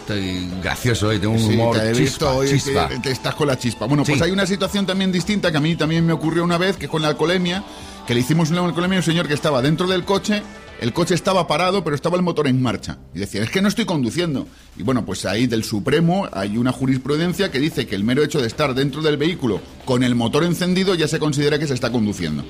Estoy 0.00 0.48
gracioso 0.60 1.06
hoy, 1.08 1.20
tengo 1.20 1.34
un 1.34 1.40
Sí, 1.40 1.54
humor 1.54 1.76
te 1.76 1.90
he 1.90 1.92
chispa, 1.92 2.00
visto 2.02 2.36
hoy 2.38 2.46
que 2.48 2.52
chispa. 2.54 2.88
te 3.02 3.10
estás 3.12 3.36
con 3.36 3.46
la 3.46 3.56
chispa. 3.56 3.86
Bueno, 3.86 4.02
pues 4.04 4.20
hay 4.20 4.32
una 4.32 4.46
situación 4.46 4.84
también 4.84 5.12
distinta 5.12 5.52
que 5.52 5.58
a 5.58 5.60
mí 5.60 5.76
también 5.76 6.04
me 6.04 6.12
ocurrió 6.12 6.42
una 6.42 6.58
vez, 6.58 6.76
que 6.76 6.86
es 6.86 6.90
con 6.90 7.02
la 7.02 7.08
alcoholemia, 7.08 7.62
que 8.06 8.14
le 8.14 8.20
hicimos 8.20 8.50
una 8.50 8.64
alcoholemia 8.64 8.98
a 8.98 9.00
un 9.00 9.04
señor 9.04 9.26
que 9.26 9.34
estaba 9.34 9.60
dentro 9.62 9.88
del 9.88 10.04
coche, 10.04 10.42
el 10.80 10.92
coche 10.92 11.14
estaba 11.14 11.48
parado, 11.48 11.82
pero 11.82 11.96
estaba 11.96 12.16
el 12.16 12.22
motor 12.22 12.46
en 12.46 12.62
marcha. 12.62 12.98
Y 13.14 13.18
decía, 13.18 13.42
es 13.42 13.50
que 13.50 13.60
no 13.60 13.68
estoy 13.68 13.84
conduciendo. 13.84 14.46
Y 14.76 14.82
bueno, 14.82 15.04
pues 15.04 15.24
ahí 15.24 15.46
del 15.46 15.64
Supremo 15.64 16.28
hay 16.32 16.56
una 16.56 16.70
jurisprudencia 16.70 17.50
que 17.50 17.58
dice 17.58 17.86
que 17.86 17.96
el 17.96 18.04
mero 18.04 18.22
hecho 18.22 18.40
de 18.40 18.46
estar 18.46 18.74
dentro 18.74 19.02
del 19.02 19.16
vehículo 19.16 19.60
con 19.84 20.04
el 20.04 20.14
motor 20.14 20.44
encendido 20.44 20.94
ya 20.94 21.08
se 21.08 21.18
considera 21.18 21.58
que 21.58 21.66
se 21.66 21.74
está 21.74 21.90
conduciendo. 21.90 22.44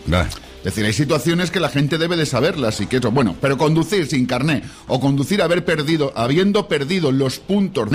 Es 0.59 0.65
decir, 0.65 0.85
hay 0.85 0.93
situaciones 0.93 1.51
que 1.51 1.61
la 1.61 1.69
gente 1.69 1.97
debe 1.97 2.17
de 2.17 2.27
saberlas 2.27 2.81
y 2.81 2.87
que 2.87 2.97
eso, 2.99 3.11
bueno, 3.11 3.37
pero 3.41 3.57
conducir 3.57 4.07
sin 4.09 4.27
carné 4.27 4.63
o 4.89 5.01
conducir 5.01 5.41
haber 5.41 5.65
perdido, 5.65 6.13
habiendo 6.17 6.69
perdido 6.69 7.13
los 7.13 7.39
puntos 7.39 7.91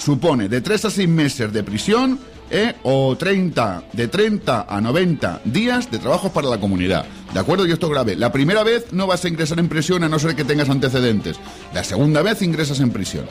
supone 0.00 0.48
de 0.48 0.60
3 0.60 0.86
a 0.86 0.90
6 0.90 1.08
meses 1.08 1.52
de 1.52 1.62
prisión 1.62 2.18
eh, 2.50 2.74
o 2.82 3.16
30, 3.16 3.84
de 3.92 4.08
30 4.08 4.66
a 4.68 4.80
90 4.80 5.40
días 5.44 5.90
de 5.90 5.98
trabajos 5.98 6.30
para 6.32 6.48
la 6.48 6.58
comunidad. 6.58 7.04
¿De 7.32 7.38
acuerdo? 7.40 7.66
Y 7.66 7.72
esto 7.72 7.86
es 7.86 7.92
grave. 7.92 8.16
La 8.16 8.32
primera 8.32 8.62
vez 8.64 8.92
no 8.92 9.06
vas 9.06 9.24
a 9.24 9.28
ingresar 9.28 9.58
en 9.60 9.68
prisión 9.68 10.02
a 10.04 10.08
no 10.08 10.18
ser 10.18 10.34
que 10.34 10.44
tengas 10.44 10.68
antecedentes. 10.68 11.38
La 11.72 11.84
segunda 11.84 12.22
vez 12.22 12.42
ingresas 12.42 12.80
en 12.80 12.90
prisión. 12.90 13.26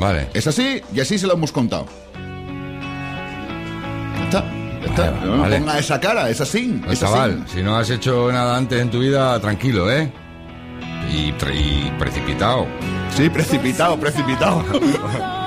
Vale. 0.00 0.28
Es 0.34 0.46
así 0.48 0.80
y 0.92 1.00
así 1.00 1.18
se 1.18 1.26
lo 1.26 1.34
hemos 1.34 1.52
contado. 1.52 1.86
Está. 4.24 4.44
está. 4.84 5.10
Vale, 5.10 5.26
No 5.26 5.38
vale. 5.42 5.58
ponga 5.58 5.78
esa 5.78 6.00
cara, 6.00 6.28
es 6.30 6.40
así. 6.40 6.66
No, 6.66 6.86
es 6.90 7.02
así. 7.02 7.12
chaval, 7.12 7.44
si 7.46 7.62
no 7.62 7.76
has 7.76 7.90
hecho 7.90 8.30
nada 8.32 8.56
antes 8.56 8.80
en 8.80 8.90
tu 8.90 8.98
vida, 9.00 9.38
tranquilo, 9.40 9.90
¿eh? 9.90 10.10
Y, 11.12 11.28
y 11.28 11.92
precipitado. 11.98 12.66
Sí, 13.14 13.28
precipitado, 13.30 13.96
precipitado. 14.00 14.64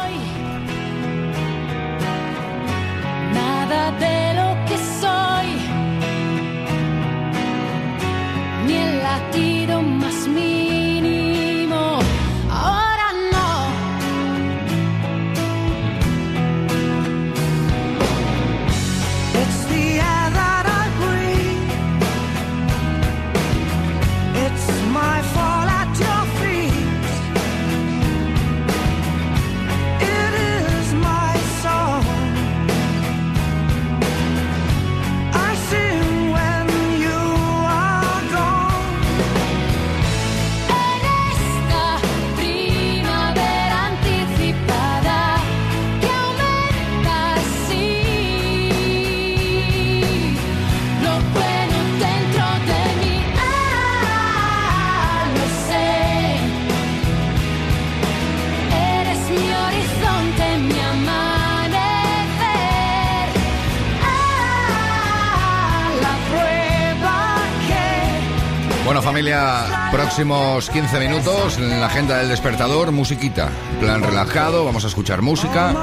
próximos 70.17 70.69
15 70.71 70.99
minutos 70.99 71.57
en 71.59 71.79
la 71.79 71.85
agenda 71.85 72.17
del 72.17 72.29
despertador, 72.29 72.91
musiquita. 72.91 73.51
Plan 73.79 74.01
relajado, 74.01 74.65
vamos 74.65 74.83
a 74.83 74.87
escuchar 74.87 75.21
música. 75.21 75.75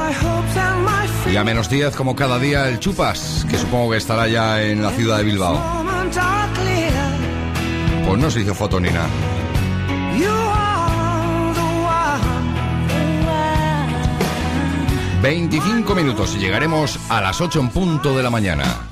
Y 1.31 1.37
a 1.37 1.45
menos 1.45 1.69
10, 1.69 1.95
como 1.95 2.17
cada 2.17 2.41
día, 2.41 2.69
el 2.69 2.81
Chupas, 2.81 3.47
que 3.49 3.57
supongo 3.57 3.93
que 3.93 3.99
estará 3.99 4.27
ya 4.27 4.61
en 4.61 4.83
la 4.83 4.91
ciudad 4.91 5.19
de 5.19 5.23
Bilbao. 5.23 5.85
Pues 8.09 8.19
no 8.21 8.29
se 8.29 8.41
hizo 8.41 8.57
foto 8.57 8.81
ni 8.81 8.91
nada. 8.91 9.07
You 10.19 10.27
are 10.27 11.55
the 11.55 11.61
one. 15.21 15.23
25 15.23 15.95
minutos 15.95 16.35
y 16.35 16.41
llegaremos 16.41 16.99
a 17.09 17.21
las 17.21 17.41
8 17.41 17.61
en 17.61 17.69
punto 17.69 18.17
de 18.17 18.25
la 18.25 18.31
mañana. 18.31 18.84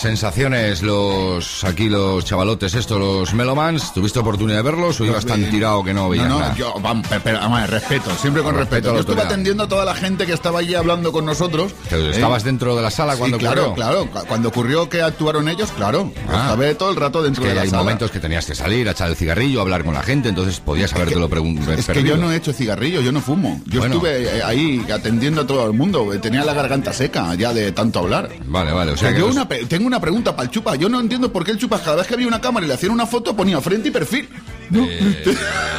Sensaciones 0.00 0.82
los 0.82 1.64
aquí 1.64 1.88
los 1.88 2.24
chavalotes 2.24 2.74
estos, 2.74 2.98
los 2.98 3.34
Melomans. 3.34 3.92
¿Tuviste 3.92 4.18
oportunidad 4.18 4.58
de 4.58 4.62
verlos 4.62 5.00
o 5.00 5.04
ibas 5.04 5.26
tan 5.26 5.50
tirado 5.50 5.82
que 5.84 5.92
no 5.92 6.08
veías 6.08 6.28
No, 6.28 6.34
no, 6.34 6.40
nada? 6.40 6.54
yo, 6.54 6.74
vamos, 6.80 7.06
pero, 7.24 7.38
vamos 7.38 7.68
respeto, 7.68 8.10
siempre 8.16 8.42
con 8.42 8.54
respeto. 8.54 8.92
respeto 8.92 8.94
Yo 8.94 9.00
estuve 9.00 9.22
atendiendo 9.22 9.64
a 9.64 9.68
toda 9.68 9.84
la 9.84 9.94
gente 9.94 10.26
que 10.26 10.32
estaba 10.32 10.60
allí 10.60 10.74
hablando 10.74 11.12
con 11.12 11.24
nosotros. 11.24 11.74
Pero 11.90 12.02
¿eh? 12.06 12.10
¿Estabas 12.10 12.44
dentro 12.44 12.76
de 12.76 12.82
la 12.82 12.90
sala 12.90 13.14
Sí, 13.14 13.18
cuando 13.18 13.38
claro, 13.38 13.62
ocurrió? 13.70 13.74
claro. 13.84 14.10
cu- 14.10 14.26
Cuando 14.28 14.48
ocurrió 14.48 14.88
que 14.88 15.02
actuaron 15.02 15.48
ellos, 15.48 15.70
claro. 15.72 16.12
Ah. 16.30 16.50
Estaba 16.52 16.74
todo 16.74 16.90
el 16.90 16.96
rato 16.96 17.22
dentro 17.22 17.42
que 17.42 17.48
de 17.50 17.54
la 17.56 17.62
hay 17.62 17.70
sala. 17.70 17.82
momentos 17.82 18.10
que 18.10 18.20
tenías 18.20 18.46
que 18.46 18.54
salir 18.54 18.88
a 18.88 18.92
echar 18.92 19.08
el 19.08 19.16
cigarrillo, 19.16 19.60
hablar 19.60 19.84
con 19.84 19.94
la 19.94 20.02
gente, 20.02 20.28
entonces 20.28 20.60
podías 20.60 20.92
habértelo 20.94 21.28
preguntado. 21.28 21.72
Es 21.72 21.86
que 21.86 22.02
yo 22.02 22.16
no 22.16 22.30
he 22.32 22.36
hecho 22.36 22.52
cigarrillo, 22.52 23.00
yo 23.00 23.12
no 23.12 23.20
fumo. 23.20 23.60
Yo 23.66 23.80
Bueno. 23.80 23.96
estuve 23.96 24.38
eh, 24.38 24.42
ahí 24.44 24.86
atendiendo 24.92 25.42
a 25.42 25.46
todo 25.46 25.66
el 25.66 25.72
mundo. 25.72 26.12
eh, 26.12 26.18
Tenía 26.18 26.44
la 26.44 26.52
garganta 26.52 26.92
seca 26.92 27.34
ya 27.34 27.52
de 27.52 27.72
tanto 27.72 27.98
hablar. 28.00 28.28
Vale, 28.46 28.72
vale. 28.72 28.92
O 28.92 28.96
sea 28.96 29.08
Que 29.08 29.14
que 29.16 29.20
yo 29.20 29.26
los- 29.28 29.36
una 29.36 29.48
tengo 29.48 29.86
una 29.88 30.00
pregunta 30.00 30.34
para 30.36 30.44
el 30.44 30.50
chupa. 30.50 30.76
Yo 30.76 30.88
no 30.88 31.00
entiendo 31.00 31.32
por 31.32 31.44
qué 31.44 31.50
el 31.50 31.58
chupa 31.58 31.80
cada 31.80 31.96
vez 31.96 32.06
que 32.06 32.14
había 32.14 32.28
una 32.28 32.40
cámara 32.40 32.64
y 32.64 32.68
le 32.68 32.74
hacían 32.74 32.92
una 32.92 33.06
foto 33.06 33.34
ponía 33.34 33.60
frente 33.60 33.88
y 33.88 33.90
perfil. 33.90 34.28
No, 34.70 34.84
Eh, 34.84 35.36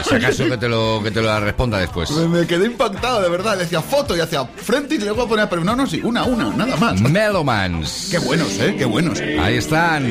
si 0.08 0.16
acaso 0.16 0.46
que 0.50 0.58
te 0.58 0.68
lo 0.68 1.00
que 1.04 1.12
te 1.12 1.22
lo 1.22 1.40
responda 1.40 1.78
después. 1.78 2.10
me, 2.12 2.28
me 2.28 2.48
quedé 2.48 2.66
impactado, 2.66 3.22
de 3.22 3.30
verdad. 3.30 3.54
Le 3.56 3.64
decía 3.64 3.82
foto 3.82 4.18
y 4.18 4.20
hacía 4.20 4.46
frente 4.46 4.96
y 4.96 4.98
luego 4.98 5.28
ponía 5.28 5.48
perfil. 5.50 5.66
No, 5.66 5.76
no, 5.76 5.86
sí, 5.88 6.02
una, 6.04 6.24
una, 6.24 6.46
nada 6.56 6.76
más. 6.76 7.00
Melomans. 7.00 8.08
Qué 8.12 8.18
buenos, 8.18 8.50
¿eh? 8.60 8.76
Qué 8.78 8.86
buenos. 8.86 9.20
Ahí 9.22 9.58
están. 9.58 10.04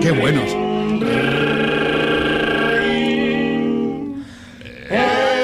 Qué 0.00 0.10
buenos. 0.10 0.50
El 4.88 5.35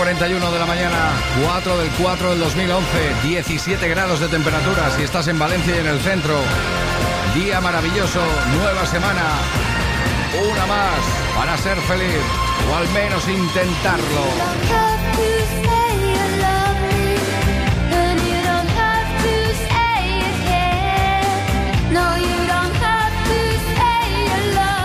7.41 0.00 0.50
de 0.50 0.58
la 0.58 0.64
mañana, 0.64 1.12
4 1.44 1.76
del 1.76 1.90
4 1.90 2.30
del 2.30 2.38
2011, 2.38 2.88
17 3.22 3.86
grados 3.88 4.18
de 4.18 4.28
temperatura 4.28 4.90
si 4.96 5.02
estás 5.02 5.28
en 5.28 5.38
Valencia 5.38 5.76
y 5.76 5.78
en 5.80 5.86
el 5.88 6.00
centro. 6.00 6.36
Día 7.34 7.60
maravilloso, 7.60 8.20
nueva 8.56 8.86
semana, 8.86 9.22
una 10.50 10.64
más 10.64 11.00
para 11.36 11.54
ser 11.58 11.76
feliz, 11.82 12.22
o 12.70 12.76
al 12.76 12.88
menos 12.88 13.28
intentarlo. 13.28 14.24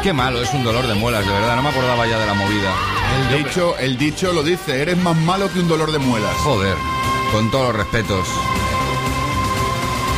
Qué 0.03 0.11
malo, 0.11 0.41
es 0.41 0.53
un 0.53 0.65
dolor 0.65 0.85
de 0.85 0.93
muelas, 0.93 1.25
de 1.25 1.31
verdad, 1.31 1.55
no 1.55 1.63
me 1.63 1.69
acordaba 1.69 2.05
ya 2.05 2.19
de 2.19 2.25
la 2.25 2.33
movida. 2.33 2.94
El 3.15 3.43
dicho, 3.43 3.77
el 3.77 3.97
dicho 3.97 4.33
lo 4.33 4.43
dice, 4.43 4.81
eres 4.81 4.97
más 4.97 5.15
malo 5.15 5.51
que 5.51 5.59
un 5.59 5.67
dolor 5.67 5.91
de 5.91 5.99
muelas. 5.99 6.35
Joder, 6.37 6.75
con 7.31 7.49
todos 7.49 7.67
los 7.67 7.77
respetos. 7.77 8.27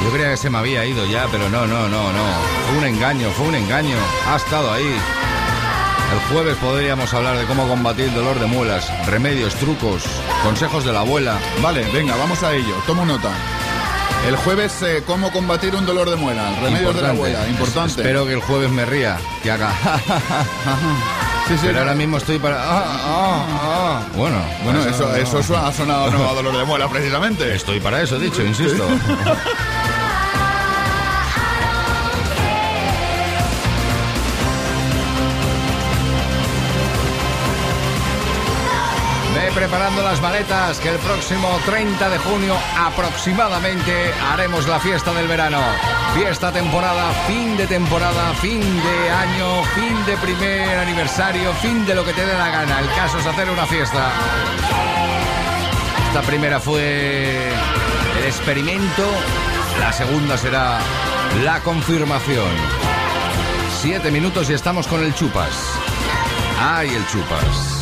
Yo 0.03 0.11
creía 0.11 0.31
que 0.31 0.37
se 0.37 0.49
me 0.49 0.57
había 0.57 0.85
ido 0.85 1.05
ya, 1.05 1.27
pero 1.31 1.49
no, 1.49 1.67
no, 1.67 1.87
no, 1.87 2.11
no. 2.11 2.23
Fue 2.67 2.77
un 2.79 2.85
engaño, 2.85 3.29
fue 3.31 3.47
un 3.47 3.55
engaño. 3.55 3.97
Ha 4.27 4.37
estado 4.37 4.71
ahí. 4.71 4.95
El 6.13 6.19
jueves 6.33 6.55
podríamos 6.57 7.13
hablar 7.13 7.37
de 7.37 7.45
cómo 7.45 7.67
combatir 7.67 8.05
el 8.05 8.15
dolor 8.15 8.39
de 8.39 8.45
muelas, 8.45 8.89
remedios, 9.05 9.53
trucos, 9.55 10.03
consejos 10.43 10.83
de 10.85 10.93
la 10.93 11.01
abuela. 11.01 11.37
Vale, 11.61 11.85
venga, 11.91 12.15
vamos 12.15 12.41
a 12.43 12.53
ello. 12.53 12.75
Tomo 12.87 13.05
nota. 13.05 13.31
El 14.27 14.35
jueves, 14.37 14.81
eh, 14.81 15.03
cómo 15.05 15.31
combatir 15.31 15.75
un 15.75 15.85
dolor 15.85 16.09
de 16.09 16.15
muela. 16.15 16.49
Remedios 16.61 16.95
de 16.95 17.01
la 17.01 17.09
abuela, 17.09 17.47
importante. 17.47 18.01
Espero 18.01 18.25
que 18.25 18.33
el 18.33 18.41
jueves 18.41 18.71
me 18.71 18.85
ría, 18.85 19.17
que 19.43 19.51
haga. 19.51 19.71
Sí, 21.47 21.57
sí, 21.57 21.67
Pero 21.67 21.79
ahora 21.79 21.95
mismo 21.95 22.17
estoy 22.17 22.39
para. 22.39 22.57
ah, 22.57 22.83
ah, 22.85 23.45
ah. 23.49 24.01
Bueno, 24.15 24.37
Bueno, 24.65 24.83
eso, 24.83 25.15
eso 25.15 25.57
ha 25.57 25.71
sonado 25.71 26.11
no 26.11 26.29
a 26.29 26.33
dolor 26.33 26.57
de 26.57 26.65
muela, 26.65 26.89
precisamente. 26.89 27.55
Estoy 27.55 27.79
para 27.79 28.01
eso, 28.01 28.19
dicho, 28.19 28.43
insisto. 28.43 28.85
Ve 39.35 39.51
preparando 39.53 40.01
las 40.01 40.21
maletas 40.21 40.79
que 40.79 40.89
el 40.89 40.97
próximo 40.97 41.47
30 41.65 42.09
de 42.09 42.17
junio 42.19 42.55
aproximadamente 42.77 44.11
haremos 44.31 44.67
la 44.67 44.79
fiesta 44.79 45.13
del 45.13 45.27
verano. 45.27 45.59
Fiesta 46.15 46.51
temporada, 46.51 47.11
fin 47.27 47.55
de 47.57 47.67
temporada, 47.67 48.33
fin 48.35 48.59
de 48.59 49.09
año, 49.09 49.63
fin 49.75 50.05
de 50.05 50.17
primer 50.17 50.79
aniversario, 50.79 51.53
fin 51.53 51.85
de 51.85 51.93
lo 51.95 52.03
que 52.03 52.13
te 52.13 52.25
dé 52.25 52.33
la 52.33 52.49
gana. 52.49 52.79
El 52.79 52.89
caso 52.89 53.19
es 53.19 53.25
hacer 53.25 53.49
una 53.49 53.65
fiesta. 53.65 54.11
Esta 56.07 56.21
primera 56.21 56.59
fue 56.59 57.51
el 58.19 58.25
experimento, 58.25 59.03
la 59.79 59.93
segunda 59.93 60.37
será 60.37 60.79
la 61.43 61.59
confirmación. 61.59 62.49
Siete 63.81 64.09
minutos 64.09 64.49
y 64.49 64.53
estamos 64.53 64.87
con 64.87 65.03
el 65.03 65.13
chupas. 65.13 65.51
¡Ay, 66.59 66.89
el 66.89 67.05
chupas! 67.07 67.77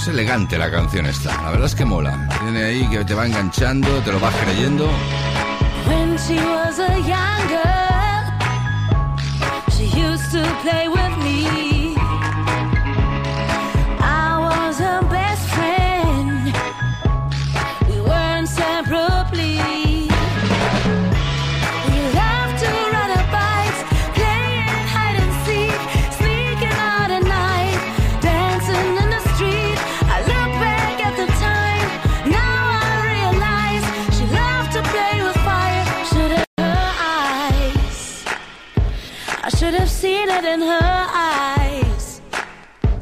Es 0.00 0.08
elegante 0.08 0.58
la 0.58 0.70
canción 0.70 1.06
esta, 1.06 1.40
la 1.42 1.50
verdad 1.50 1.66
es 1.66 1.74
que 1.74 1.84
mola. 1.84 2.28
Tiene 2.40 2.64
ahí 2.64 2.88
que 2.88 3.04
te 3.04 3.14
va 3.14 3.26
enganchando, 3.26 4.00
te 4.00 4.12
lo 4.12 4.18
vas 4.18 4.34
creyendo. 4.36 4.90
When 5.86 6.18
she 6.18 6.36
was 6.36 6.78
a 6.78 6.94
young 7.14 7.42
girl, 7.54 8.22
she 9.70 9.86
used 9.86 10.30
to 10.32 10.42
play 10.62 10.88
with 10.88 11.18
me. 11.24 11.65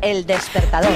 El 0.00 0.24
despertador. 0.24 0.92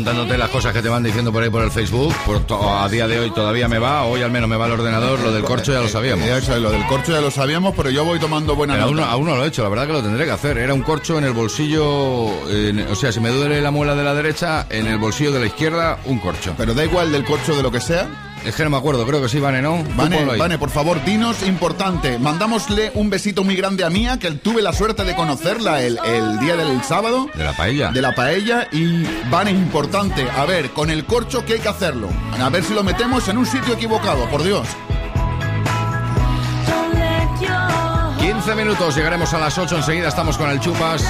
Apuntándote 0.00 0.38
las 0.38 0.48
cosas 0.48 0.72
que 0.72 0.80
te 0.80 0.88
van 0.88 1.02
diciendo 1.02 1.30
por 1.30 1.42
ahí 1.42 1.50
por 1.50 1.62
el 1.62 1.70
Facebook. 1.70 2.14
Por 2.24 2.40
a 2.50 2.88
día 2.88 3.06
de 3.06 3.18
hoy 3.20 3.30
todavía 3.32 3.68
me 3.68 3.78
va, 3.78 4.04
hoy 4.04 4.22
al 4.22 4.30
menos 4.30 4.48
me 4.48 4.56
va 4.56 4.64
el 4.66 4.72
ordenador. 4.72 5.20
Lo 5.20 5.30
del 5.30 5.44
corcho 5.44 5.72
ya 5.74 5.80
lo 5.80 5.88
sabíamos. 5.88 6.26
Eh, 6.26 6.38
eso, 6.38 6.58
lo 6.58 6.70
del 6.70 6.86
corcho 6.86 7.12
ya 7.12 7.20
lo 7.20 7.30
sabíamos, 7.30 7.74
pero 7.76 7.90
yo 7.90 8.02
voy 8.04 8.18
tomando 8.18 8.56
buena 8.56 8.74
nota. 8.76 9.10
aún 9.10 9.26
no 9.26 9.36
lo 9.36 9.44
he 9.44 9.48
hecho, 9.48 9.62
la 9.62 9.68
verdad 9.68 9.86
que 9.86 9.92
lo 9.92 10.02
tendré 10.02 10.24
que 10.24 10.30
hacer. 10.30 10.56
Era 10.56 10.72
un 10.72 10.82
corcho 10.82 11.18
en 11.18 11.24
el 11.24 11.32
bolsillo, 11.32 12.28
en- 12.48 12.86
o 12.90 12.94
sea, 12.94 13.12
si 13.12 13.20
me 13.20 13.28
duele 13.28 13.60
la 13.60 13.70
muela 13.70 13.94
de 13.94 14.02
la 14.04 14.14
derecha, 14.14 14.66
en 14.70 14.86
el 14.86 14.98
bolsillo 14.98 15.32
de 15.32 15.40
la 15.40 15.46
izquierda, 15.46 15.98
un 16.06 16.18
corcho. 16.18 16.54
Pero 16.56 16.72
da 16.72 16.82
igual 16.84 17.12
del 17.12 17.24
corcho 17.24 17.54
de 17.54 17.62
lo 17.62 17.70
que 17.70 17.80
sea. 17.80 18.08
Es 18.44 18.54
que 18.54 18.64
no 18.64 18.70
me 18.70 18.78
acuerdo, 18.78 19.06
creo 19.06 19.20
que 19.20 19.28
sí, 19.28 19.38
Vane, 19.38 19.60
¿no? 19.60 19.84
Vane. 19.96 20.24
Vane, 20.36 20.58
por 20.58 20.70
favor, 20.70 21.04
dinos, 21.04 21.42
importante. 21.42 22.18
Mandámosle 22.18 22.90
un 22.94 23.10
besito 23.10 23.44
muy 23.44 23.54
grande 23.54 23.84
a 23.84 23.90
Mía, 23.90 24.18
que 24.18 24.30
tuve 24.32 24.62
la 24.62 24.72
suerte 24.72 25.04
de 25.04 25.14
conocerla 25.14 25.82
el, 25.82 25.98
el 26.04 26.40
día 26.40 26.56
del 26.56 26.82
sábado. 26.82 27.28
De 27.34 27.44
la 27.44 27.52
paella. 27.52 27.90
De 27.90 28.00
la 28.00 28.14
paella. 28.14 28.66
Y, 28.72 29.04
Vane, 29.30 29.50
importante. 29.50 30.26
A 30.30 30.46
ver, 30.46 30.70
con 30.70 30.90
el 30.90 31.04
corcho, 31.04 31.44
¿qué 31.44 31.54
hay 31.54 31.60
que 31.60 31.68
hacerlo? 31.68 32.08
A 32.40 32.48
ver 32.48 32.64
si 32.64 32.72
lo 32.72 32.82
metemos 32.82 33.28
en 33.28 33.36
un 33.36 33.44
sitio 33.46 33.74
equivocado, 33.74 34.28
por 34.30 34.42
Dios. 34.42 34.66
Don't 36.66 36.94
let 36.94 37.46
your 37.46 38.34
15 38.34 38.54
minutos, 38.54 38.96
llegaremos 38.96 39.34
a 39.34 39.38
las 39.38 39.58
8, 39.58 39.76
enseguida 39.76 40.08
estamos 40.08 40.38
con 40.38 40.50
el 40.50 40.60
chupas. 40.60 41.04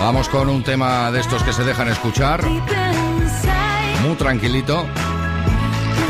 Vamos 0.00 0.28
con 0.28 0.48
un 0.48 0.62
tema 0.62 1.10
de 1.10 1.20
estos 1.20 1.42
que 1.42 1.52
se 1.52 1.62
dejan 1.62 1.88
escuchar, 1.88 2.42
muy 4.02 4.14
tranquilito, 4.16 4.86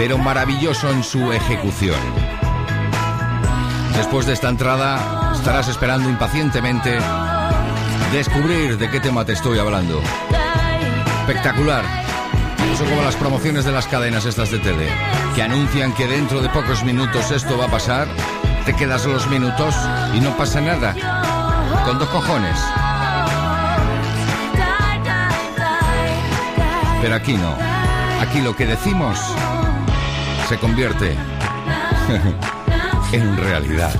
pero 0.00 0.16
maravilloso 0.16 0.90
en 0.90 1.04
su 1.04 1.30
ejecución. 1.30 2.00
Después 3.94 4.24
de 4.24 4.32
esta 4.32 4.48
entrada, 4.48 5.30
estarás 5.34 5.68
esperando 5.68 6.08
impacientemente 6.08 6.98
descubrir 8.10 8.78
de 8.78 8.88
qué 8.88 8.98
tema 8.98 9.26
te 9.26 9.34
estoy 9.34 9.58
hablando. 9.58 10.00
Espectacular. 11.20 11.84
Son 12.78 12.88
como 12.88 13.02
las 13.02 13.14
promociones 13.14 13.66
de 13.66 13.72
las 13.72 13.86
cadenas 13.88 14.24
estas 14.24 14.50
de 14.50 14.60
tele, 14.60 14.88
que 15.34 15.42
anuncian 15.42 15.92
que 15.92 16.06
dentro 16.06 16.40
de 16.40 16.48
pocos 16.48 16.82
minutos 16.82 17.30
esto 17.30 17.58
va 17.58 17.66
a 17.66 17.70
pasar, 17.70 18.08
te 18.64 18.74
quedas 18.74 19.04
los 19.04 19.28
minutos 19.28 19.74
y 20.14 20.20
no 20.20 20.34
pasa 20.34 20.62
nada. 20.62 20.94
Con 21.84 21.98
dos 21.98 22.08
cojones. 22.08 22.58
Pero 27.02 27.14
aquí 27.14 27.34
no. 27.34 27.54
Aquí 28.22 28.40
lo 28.40 28.56
que 28.56 28.64
decimos 28.64 29.18
se 30.50 30.58
convierte 30.58 31.14
en 33.12 33.36
realidad. 33.36 33.94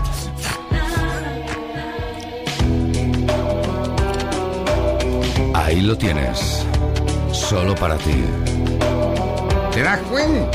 Ahí 5.55 5.81
lo 5.83 5.97
tienes. 5.97 6.67
Solo 7.31 7.77
para 7.77 7.97
ti. 7.99 8.25
¿Te 9.73 9.85
das 9.85 10.01
cuenta? 10.11 10.51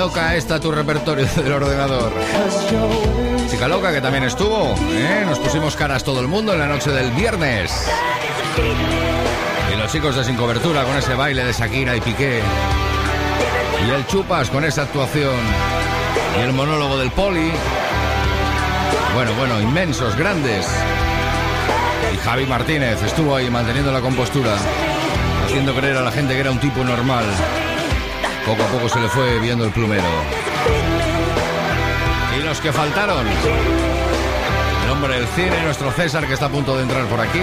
Loca, 0.00 0.34
esta 0.34 0.54
a 0.54 0.60
tu 0.60 0.72
repertorio 0.72 1.26
del 1.36 1.52
ordenador. 1.52 2.10
Chica 3.50 3.68
loca 3.68 3.92
que 3.92 4.00
también 4.00 4.24
estuvo, 4.24 4.74
¿eh? 4.92 5.24
Nos 5.26 5.38
pusimos 5.38 5.76
caras 5.76 6.02
todo 6.02 6.20
el 6.20 6.26
mundo 6.26 6.54
en 6.54 6.58
la 6.58 6.66
noche 6.66 6.90
del 6.90 7.10
viernes. 7.10 7.70
Y 9.70 9.76
los 9.76 9.92
chicos 9.92 10.16
de 10.16 10.24
Sin 10.24 10.36
Cobertura 10.36 10.84
con 10.84 10.96
ese 10.96 11.14
baile 11.14 11.44
de 11.44 11.52
Shakira 11.52 11.94
y 11.96 12.00
Piqué. 12.00 12.40
Y 13.86 13.90
el 13.90 14.06
Chupas 14.06 14.48
con 14.48 14.64
esa 14.64 14.82
actuación. 14.84 15.36
Y 16.38 16.40
el 16.44 16.54
monólogo 16.54 16.96
del 16.96 17.10
Poli. 17.10 17.52
Bueno, 19.14 19.34
bueno, 19.34 19.60
inmensos, 19.60 20.16
grandes. 20.16 20.66
Y 22.14 22.16
Javi 22.16 22.46
Martínez 22.46 23.02
estuvo 23.02 23.36
ahí 23.36 23.50
manteniendo 23.50 23.92
la 23.92 24.00
compostura, 24.00 24.56
haciendo 25.44 25.74
creer 25.74 25.98
a 25.98 26.02
la 26.02 26.10
gente 26.10 26.32
que 26.32 26.40
era 26.40 26.52
un 26.52 26.58
tipo 26.58 26.82
normal. 26.82 27.26
Poco 28.50 28.64
a 28.64 28.66
poco 28.66 28.88
se 28.88 28.98
le 28.98 29.08
fue 29.08 29.38
viendo 29.38 29.64
el 29.64 29.70
plumero. 29.70 30.02
Y 32.36 32.42
los 32.42 32.60
que 32.60 32.72
faltaron. 32.72 33.24
El 34.84 34.90
hombre 34.90 35.20
del 35.20 35.28
cine, 35.28 35.62
nuestro 35.62 35.92
César, 35.92 36.26
que 36.26 36.32
está 36.32 36.46
a 36.46 36.48
punto 36.48 36.76
de 36.76 36.82
entrar 36.82 37.04
por 37.04 37.20
aquí. 37.20 37.38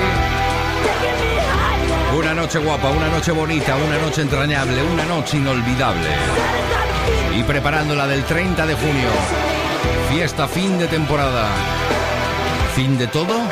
Una 2.13 2.33
noche 2.33 2.59
guapa, 2.59 2.89
una 2.89 3.07
noche 3.07 3.31
bonita, 3.31 3.77
una 3.77 3.97
noche 3.99 4.21
entrañable, 4.21 4.83
una 4.83 5.05
noche 5.05 5.37
inolvidable. 5.37 6.09
Y 7.37 7.43
preparándola 7.43 8.05
del 8.05 8.25
30 8.25 8.65
de 8.65 8.73
junio. 8.73 9.09
Fiesta 10.09 10.45
fin 10.45 10.77
de 10.77 10.87
temporada. 10.89 11.47
¿Fin 12.75 12.97
de 12.97 13.07
todo? 13.07 13.47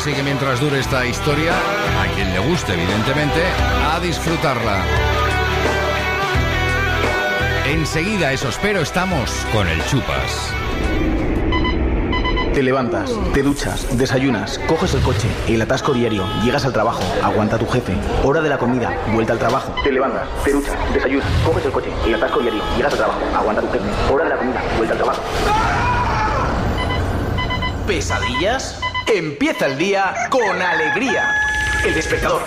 Así 0.00 0.14
que 0.14 0.22
mientras 0.22 0.58
dure 0.60 0.80
esta 0.80 1.04
historia, 1.04 1.52
a 1.52 2.06
quien 2.14 2.32
le 2.32 2.38
guste, 2.38 2.72
evidentemente, 2.72 3.42
a 3.86 4.00
disfrutarla. 4.00 4.82
Enseguida, 7.66 8.32
eso 8.32 8.48
espero, 8.48 8.80
estamos 8.80 9.30
con 9.52 9.68
el 9.68 9.84
Chupas. 9.84 10.54
Te 12.54 12.62
levantas, 12.62 13.12
te 13.34 13.42
duchas, 13.42 13.94
desayunas, 13.98 14.58
coges 14.60 14.94
el 14.94 15.02
coche, 15.02 15.28
el 15.46 15.60
atasco 15.60 15.92
diario, 15.92 16.24
llegas 16.42 16.64
al 16.64 16.72
trabajo, 16.72 17.02
aguanta 17.22 17.58
tu 17.58 17.66
jefe, 17.66 17.92
hora 18.24 18.40
de 18.40 18.48
la 18.48 18.56
comida, 18.56 18.96
vuelta 19.12 19.34
al 19.34 19.38
trabajo. 19.38 19.74
Te 19.84 19.92
levantas, 19.92 20.26
te 20.42 20.52
duchas, 20.52 20.78
desayunas, 20.94 21.28
coges 21.44 21.66
el 21.66 21.72
coche, 21.72 21.90
el 22.06 22.14
atasco 22.14 22.40
diario, 22.40 22.62
llegas 22.74 22.94
al 22.94 23.00
trabajo, 23.00 23.20
aguanta 23.36 23.60
tu 23.60 23.68
jefe, 23.70 23.84
hora 24.10 24.24
de 24.24 24.30
la 24.30 24.36
comida, 24.38 24.62
vuelta 24.78 24.94
al 24.94 24.98
trabajo. 24.98 25.22
¿Pesadillas? 27.86 28.80
Empieza 29.12 29.66
el 29.66 29.76
día 29.78 30.14
con 30.30 30.60
alegría. 30.62 31.34
El 31.84 31.94
despertador. 31.94 32.42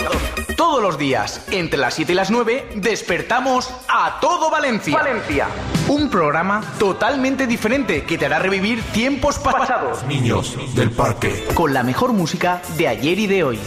Todos 0.56 0.82
los 0.82 0.98
días, 0.98 1.46
entre 1.52 1.80
las 1.80 1.96
7 1.96 2.12
y 2.12 2.16
las 2.16 2.30
9, 2.32 2.70
despertamos 2.76 3.70
a 3.90 4.20
todo 4.22 4.50
Valencia. 4.50 4.98
Valencia. 4.98 5.48
Un 5.88 6.10
programa 6.10 6.64
totalmente 6.80 7.48
diferente 7.48 8.04
que 8.04 8.18
te 8.18 8.28
hará 8.28 8.40
revivir 8.40 8.82
tiempos 8.94 9.40
pa- 9.40 9.52
pasados. 9.52 10.04
Niños 10.06 10.56
del 10.76 10.92
parque. 10.92 11.46
Con 11.54 11.74
la 11.74 11.84
mejor 11.84 12.14
música 12.14 12.62
de 12.78 12.88
ayer 12.88 13.20
y 13.20 13.28
de 13.28 13.44
hoy. 13.44 13.60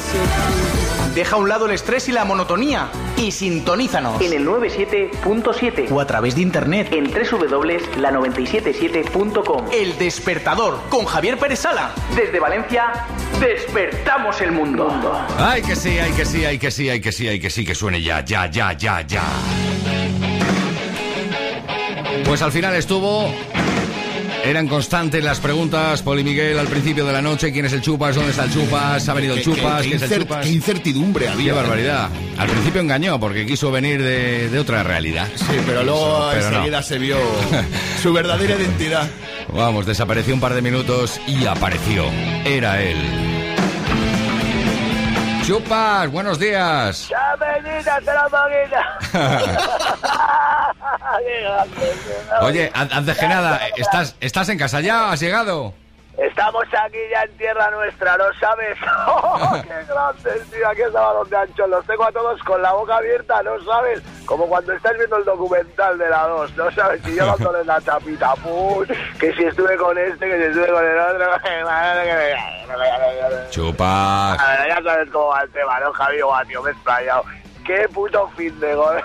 Deja 1.17 1.35
a 1.37 1.39
un 1.39 1.49
lado 1.49 1.65
el 1.65 1.73
estrés 1.73 2.11
y 2.11 2.13
la 2.13 2.27
monotonía 2.27 2.91
y 3.17 3.33
sintonízanos 3.33 4.21
en 4.21 4.35
el 4.35 4.47
97.7 4.47 5.91
o 5.91 5.99
a 5.99 6.07
través 6.07 6.35
de 6.35 6.43
internet 6.43 6.89
en 6.93 7.07
www.la977.com. 7.07 9.65
El 9.73 9.97
despertador 9.97 10.79
con 10.91 11.07
Javier 11.07 11.39
Pérez 11.39 11.61
Sala. 11.61 11.93
Desde 12.15 12.39
Valencia, 12.39 13.07
despertamos 13.41 14.43
el 14.43 14.53
mundo. 14.53 14.91
Ay, 15.39 15.63
que 15.63 15.75
sí, 15.75 15.99
ay, 15.99 16.13
que 16.13 16.27
sí, 16.27 16.45
ay, 16.45 16.59
que 16.59 16.71
sí, 16.71 16.91
ay, 16.91 17.01
que 17.01 17.13
sí, 17.13 17.29
ay, 17.29 17.41
que 17.41 17.49
sí, 17.49 17.65
que 17.65 17.75
suene 17.75 18.03
ya, 18.03 18.23
ya, 18.23 18.51
ya, 18.51 18.75
ya, 18.75 19.01
ya. 19.01 19.23
Pues 22.27 22.43
al 22.43 22.53
final 22.53 22.75
estuvo. 22.75 23.33
Eran 24.47 24.69
constantes 24.69 25.25
las 25.25 25.41
preguntas, 25.41 26.03
Poli 26.03 26.23
Miguel, 26.23 26.57
al 26.59 26.69
principio 26.69 27.05
de 27.05 27.13
la 27.13 27.21
noche, 27.21 27.53
¿quién 27.53 27.65
es 27.67 27.73
el 27.73 27.81
Chupas? 27.83 28.15
¿Dónde 28.15 28.31
está 28.31 28.45
el 28.45 28.53
Chupas? 28.53 29.09
¿Ha 29.09 29.13
venido 29.15 29.35
el 29.35 29.43
Qué- 29.43 29.51
qué- 29.51 29.57
Chupas? 29.57 29.83
qué 29.83 29.89
¿Quién 29.89 29.97
es 29.97 30.03
el 30.03 30.09
incer- 30.11 30.23
Chupas? 30.23 30.45
qué 30.47 30.53
incertidumbre 30.53 31.29
había. 31.29 31.47
Qué 31.47 31.53
barbaridad. 31.53 32.09
Al 32.39 32.49
principio 32.49 32.81
engañó 32.81 33.19
porque 33.19 33.45
quiso 33.45 33.73
venir 33.73 34.01
de, 34.01 34.49
de 34.49 34.59
otra 34.61 34.85
realidad. 34.85 35.27
Sí, 35.35 35.45
pero 35.67 35.83
luego 35.83 36.29
Pero 36.33 36.51
no. 36.51 36.57
enseguida 36.59 36.83
se 36.85 36.99
vio 36.99 37.17
su 38.01 38.13
verdadera 38.13 38.55
identidad. 38.57 39.11
Vamos, 39.53 39.85
desapareció 39.85 40.33
un 40.33 40.41
par 40.41 40.55
de 40.55 40.63
minutos 40.63 41.21
y 41.27 41.45
apareció. 41.47 42.05
Era 42.45 42.81
él. 42.83 42.97
Chupas, 45.47 46.11
buenos 46.11 46.41
días. 46.41 47.09
¡Chapelita, 47.09 48.01
te 48.01 48.07
la 48.13 48.29
Oye, 52.41 52.69
an- 52.75 52.89
antes 52.93 53.17
que 53.17 53.29
nada, 53.29 53.61
¿estás, 53.77 54.17
¿estás 54.19 54.49
en 54.49 54.59
casa 54.59 54.81
ya? 54.81 55.13
¿Has 55.13 55.21
llegado? 55.21 55.73
Estamos 56.19 56.65
aquí 56.73 56.99
ya 57.11 57.23
en 57.23 57.37
tierra 57.37 57.71
nuestra, 57.71 58.17
¿no 58.17 58.25
sabes? 58.41 58.79
¡Oh, 59.07 59.53
¡Qué 59.63 59.85
grandes, 59.87 60.51
tío! 60.51 60.69
Aquí 60.69 60.83
estaba 60.83 61.13
donde 61.13 61.37
ancho. 61.37 61.67
Los 61.67 61.85
tengo 61.85 62.05
a 62.05 62.13
todos 62.13 62.43
con 62.43 62.63
la 62.63 62.73
boca 62.73 62.97
abierta, 62.97 63.43
¿no 63.43 63.63
sabes? 63.65 64.01
Como 64.25 64.47
cuando 64.47 64.73
estás 64.73 64.97
viendo 64.97 65.19
el 65.19 65.25
documental 65.25 65.99
de 65.99 66.09
la 66.09 66.27
2, 66.27 66.57
¿no 66.57 66.71
sabes? 66.71 67.07
Y 67.07 67.17
yo 67.17 67.27
dándole 67.37 67.65
la 67.65 67.81
chapita, 67.83 68.35
¡pum! 68.37 68.87
Que 69.21 69.35
si 69.35 69.45
estuve 69.45 69.77
con 69.77 69.99
este, 69.99 70.27
que 70.27 70.39
si 70.39 70.45
estuve 70.45 70.69
con 70.69 70.85
el 70.85 70.99
otro... 70.99 71.27
Chupas. 73.51 74.41
A 74.41 74.57
ver, 74.59 74.69
ya 74.69 74.83
sabes 74.83 75.11
cómo 75.11 75.29
va 75.29 75.43
el 75.43 75.51
tema, 75.51 75.81
¿no, 75.81 75.93
Javi? 75.93 76.21
Guau, 76.23 76.47
tío, 76.47 76.63
me 76.63 76.71
he 76.71 76.73
explayado. 76.73 77.25
¡Qué 77.67 77.89
puto 77.93 78.29
fin 78.37 78.59
de 78.61 78.75
gol! 78.75 79.03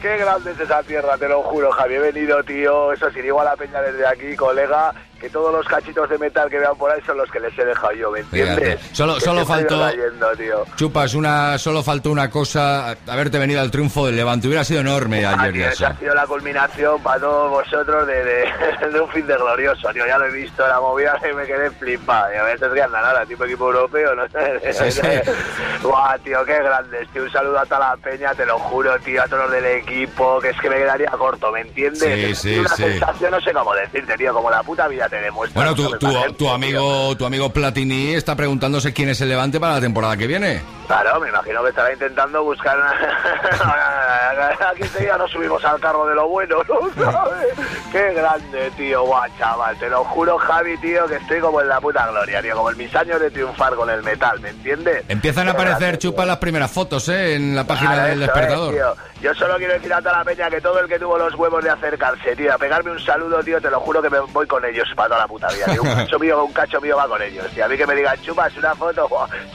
¡Qué 0.00 0.16
grande 0.16 0.52
es 0.52 0.60
esa 0.60 0.82
tierra, 0.82 1.18
te 1.18 1.28
lo 1.28 1.42
juro, 1.42 1.70
Javi! 1.72 1.94
He 1.94 1.98
venido, 1.98 2.42
tío, 2.42 2.92
eso 2.92 3.10
sí, 3.10 3.20
digo 3.20 3.40
a 3.40 3.44
la 3.44 3.56
peña 3.56 3.82
desde 3.82 4.06
aquí, 4.06 4.34
colega, 4.34 4.94
que 5.20 5.28
todos 5.30 5.52
los 5.52 5.66
cachitos 5.66 6.08
de 6.08 6.18
metal 6.18 6.48
que 6.50 6.58
vean 6.58 6.76
por 6.76 6.90
ahí 6.90 7.00
son 7.06 7.18
los 7.18 7.30
que 7.30 7.38
les 7.40 7.56
he 7.58 7.64
dejado 7.64 7.92
yo, 7.92 8.10
¿me 8.10 8.20
entiendes? 8.20 8.78
Fíjate. 8.78 8.94
Solo- 8.94 9.14
Que 9.16 9.20
solo 9.20 9.46
faltó- 9.46 9.90
tío. 10.36 10.64
Chupas, 10.76 11.14
una, 11.14 11.58
solo 11.58 11.82
faltó 11.82 12.10
una 12.10 12.30
cosa, 12.30 12.96
haberte 13.06 13.38
venido 13.38 13.60
al 13.60 13.70
triunfo 13.70 14.06
del 14.06 14.16
Levante. 14.16 14.46
Hubiera 14.48 14.64
sido 14.64 14.80
enorme 14.80 15.24
Ah, 15.26 15.36
ayer 15.38 15.52
tío, 15.52 15.68
esa 15.68 15.88
ha 15.88 15.96
sido 15.98 16.14
la 16.14 16.26
culminación 16.26 17.02
para 17.02 17.20
todos 17.20 17.50
vosotros 17.50 18.06
de, 18.06 18.24
de, 18.24 18.44
de 18.92 19.00
un 19.00 19.08
fin 19.10 19.26
de 19.26 19.36
glorioso, 19.36 19.88
tío. 19.92 20.06
Ya 20.06 20.18
lo 20.18 20.26
he 20.26 20.32
visto, 20.32 20.66
la 20.66 20.80
movida 20.80 21.18
y 21.30 21.34
me 21.34 21.44
quedé 21.44 21.70
flipado. 21.72 22.32
Y 22.32 22.36
a 22.36 22.56
que 22.72 22.82
anda 22.82 23.02
nada, 23.02 23.26
tipo 23.26 23.44
equipo 23.44 23.66
europeo, 23.66 24.14
no 24.14 24.26
sé. 24.28 24.72
Sí, 24.72 24.90
sí. 24.92 25.00
Guau, 25.82 26.18
tío, 26.20 26.44
qué 26.44 26.56
grandes, 26.62 27.08
tío. 27.10 27.22
Un 27.22 27.30
saludo 27.30 27.58
a 27.58 27.66
toda 27.66 27.80
la 27.90 27.96
peña, 27.96 28.34
te 28.34 28.46
lo 28.46 28.58
juro, 28.58 28.98
tío, 29.00 29.22
a 29.22 29.26
todos 29.26 29.42
los 29.44 29.52
del 29.52 29.66
equipo, 29.66 30.40
que 30.40 30.50
es 30.50 30.60
que 30.60 30.70
me 30.70 30.76
quedaría 30.76 31.10
corto, 31.10 31.50
¿me 31.52 31.60
entiendes? 31.60 32.38
Sí, 32.38 32.54
sí, 32.54 32.58
una 32.58 32.68
sí. 32.70 32.82
sensación, 32.84 33.30
no 33.32 33.40
sé 33.40 33.52
cómo 33.52 33.74
decirte, 33.74 34.16
tío, 34.16 34.32
como 34.32 34.50
la 34.50 34.62
puta 34.62 34.88
vida 34.88 35.08
te 35.10 35.20
demuestra. 35.20 35.60
Bueno, 35.60 35.76
¿no 35.76 35.98
tu, 35.98 35.98
tu, 35.98 36.32
tu 36.34 36.48
amigo 36.48 37.16
tu 37.16 37.26
amigo 37.26 37.50
Platini 37.50 38.14
está 38.14 38.36
preguntándose 38.36 38.92
quién 38.92 39.08
es 39.08 39.20
el 39.20 39.28
Levante 39.28 39.60
para 39.60 39.74
la 39.74 39.80
temporada 39.80 40.16
que 40.16 40.26
viene. 40.26 40.79
Claro, 40.90 41.20
me 41.20 41.28
imagino 41.28 41.62
que 41.62 41.68
estará 41.68 41.92
intentando 41.92 42.42
buscar. 42.42 42.76
Aquí 44.72 44.82
enseguida 44.82 45.16
nos 45.18 45.30
subimos 45.30 45.64
al 45.64 45.78
carro 45.78 46.04
de 46.06 46.16
lo 46.16 46.26
bueno, 46.28 46.56
¿no? 46.68 46.80
¿Sabes? 47.12 47.54
Qué 47.92 48.12
grande, 48.12 48.72
tío, 48.76 49.04
guau, 49.04 49.22
chaval. 49.38 49.76
Te 49.78 49.88
lo 49.88 50.02
juro, 50.02 50.36
Javi, 50.38 50.76
tío, 50.78 51.06
que 51.06 51.14
estoy 51.16 51.38
como 51.40 51.60
en 51.60 51.68
la 51.68 51.80
puta 51.80 52.08
gloria, 52.08 52.42
tío. 52.42 52.56
Como 52.56 52.70
en 52.72 52.78
mis 52.78 52.94
años 52.96 53.20
de 53.20 53.30
triunfar 53.30 53.74
con 53.76 53.88
el 53.88 54.02
metal, 54.02 54.40
¿me 54.40 54.48
entiendes? 54.50 55.04
Empiezan 55.08 55.46
a 55.48 55.52
aparecer, 55.52 55.96
Chupas, 55.98 56.26
las 56.26 56.38
primeras 56.38 56.72
fotos, 56.72 57.08
¿eh? 57.08 57.36
En 57.36 57.54
la 57.54 57.62
página 57.64 57.92
Claro, 57.92 58.08
del 58.08 58.22
es, 58.22 58.26
despertador. 58.26 58.74
tío. 58.74 58.94
Yo 59.20 59.34
solo 59.34 59.56
quiero 59.58 59.74
decir 59.74 59.92
a 59.92 59.98
toda 60.00 60.18
la 60.18 60.24
peña 60.24 60.48
que 60.48 60.60
todo 60.62 60.80
el 60.80 60.88
que 60.88 60.98
tuvo 60.98 61.18
los 61.18 61.34
huevos 61.34 61.62
de 61.62 61.68
acercarse, 61.70 62.34
tío, 62.34 62.54
a 62.54 62.58
pegarme 62.58 62.90
un 62.90 62.98
saludo, 63.00 63.42
tío, 63.44 63.60
te 63.60 63.70
lo 63.70 63.78
juro 63.80 64.00
que 64.00 64.08
me 64.08 64.18
voy 64.18 64.46
con 64.46 64.64
ellos 64.64 64.88
para 64.96 65.08
toda 65.10 65.20
la 65.20 65.28
puta 65.28 65.48
vida. 65.48 65.66
tío. 65.66 65.82
Un 65.82 65.94
cacho 65.94 66.18
mío, 66.18 66.42
un 66.44 66.52
cacho 66.52 66.80
mío 66.80 66.96
va 66.96 67.06
con 67.06 67.20
ellos, 67.22 67.46
tío. 67.52 67.64
A 67.64 67.68
mí 67.68 67.76
que 67.76 67.86
me 67.86 67.94
digan, 67.94 68.20
chupas 68.22 68.56
una 68.56 68.74
foto, 68.74 69.08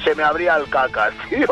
se 0.04 0.14
me 0.16 0.24
abría 0.24 0.56
el 0.58 0.70
cacas, 0.70 1.14
tío. 1.30 1.48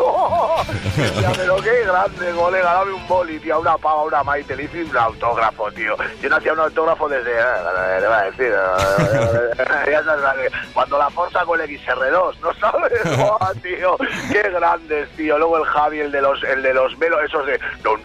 Pero 1.36 1.56
qué 1.56 1.84
grande, 1.84 2.32
colega. 2.32 2.74
Dame 2.74 2.92
un 2.92 3.06
boli, 3.06 3.38
tío. 3.38 3.60
Una 3.60 3.76
pava, 3.76 4.02
una 4.02 4.22
maite. 4.22 4.56
Le 4.56 4.64
hice 4.64 4.84
un 4.84 4.96
autógrafo, 4.96 5.70
tío. 5.72 5.96
Yo 6.20 6.28
no 6.28 6.36
hacía 6.36 6.52
un 6.52 6.60
autógrafo 6.60 7.08
desde. 7.08 7.32
Eh, 7.32 7.42
eh, 7.42 7.98
le 8.00 8.06
va 8.06 8.18
a 8.18 8.24
decir. 8.24 8.52
Eh, 8.52 10.50
Cuando 10.74 10.98
la 10.98 11.10
forza 11.10 11.44
con 11.44 11.60
el 11.60 11.68
XR2, 11.68 12.38
¿no 12.40 12.54
sabes? 12.54 12.92
Oh, 13.24 13.52
tío. 13.62 13.96
Qué 14.30 14.42
grandes, 14.50 15.08
tío. 15.16 15.38
Luego 15.38 15.58
el 15.58 15.64
Javi, 15.64 16.00
el 16.00 16.12
de 16.12 16.20
los, 16.20 16.42
el 16.44 16.62
de 16.62 16.74
los 16.74 16.98
velos, 16.98 17.20
esos 17.24 17.46
de. 17.46 17.58
Dun, 17.82 18.02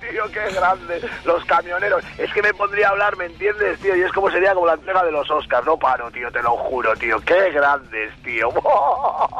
tío, 0.00 0.24
qué 0.32 0.54
grandes. 0.54 1.04
Los 1.24 1.44
camioneros. 1.44 2.04
Es 2.18 2.32
que 2.32 2.42
me 2.42 2.52
pondría 2.54 2.88
a 2.88 2.90
hablar, 2.90 3.16
¿me 3.16 3.26
entiendes, 3.26 3.78
tío? 3.80 3.96
Y 3.96 4.02
es 4.02 4.12
como 4.12 4.30
sería 4.30 4.54
como 4.54 4.66
la 4.66 4.74
entrega 4.74 5.04
de 5.04 5.12
los 5.12 5.30
Oscars. 5.30 5.66
No 5.66 5.76
paro, 5.78 6.10
tío. 6.10 6.30
Te 6.30 6.42
lo 6.42 6.56
juro, 6.56 6.94
tío. 6.96 7.20
Qué 7.20 7.50
grandes, 7.50 8.12
tío. 8.22 8.48
Oh. 8.54 9.28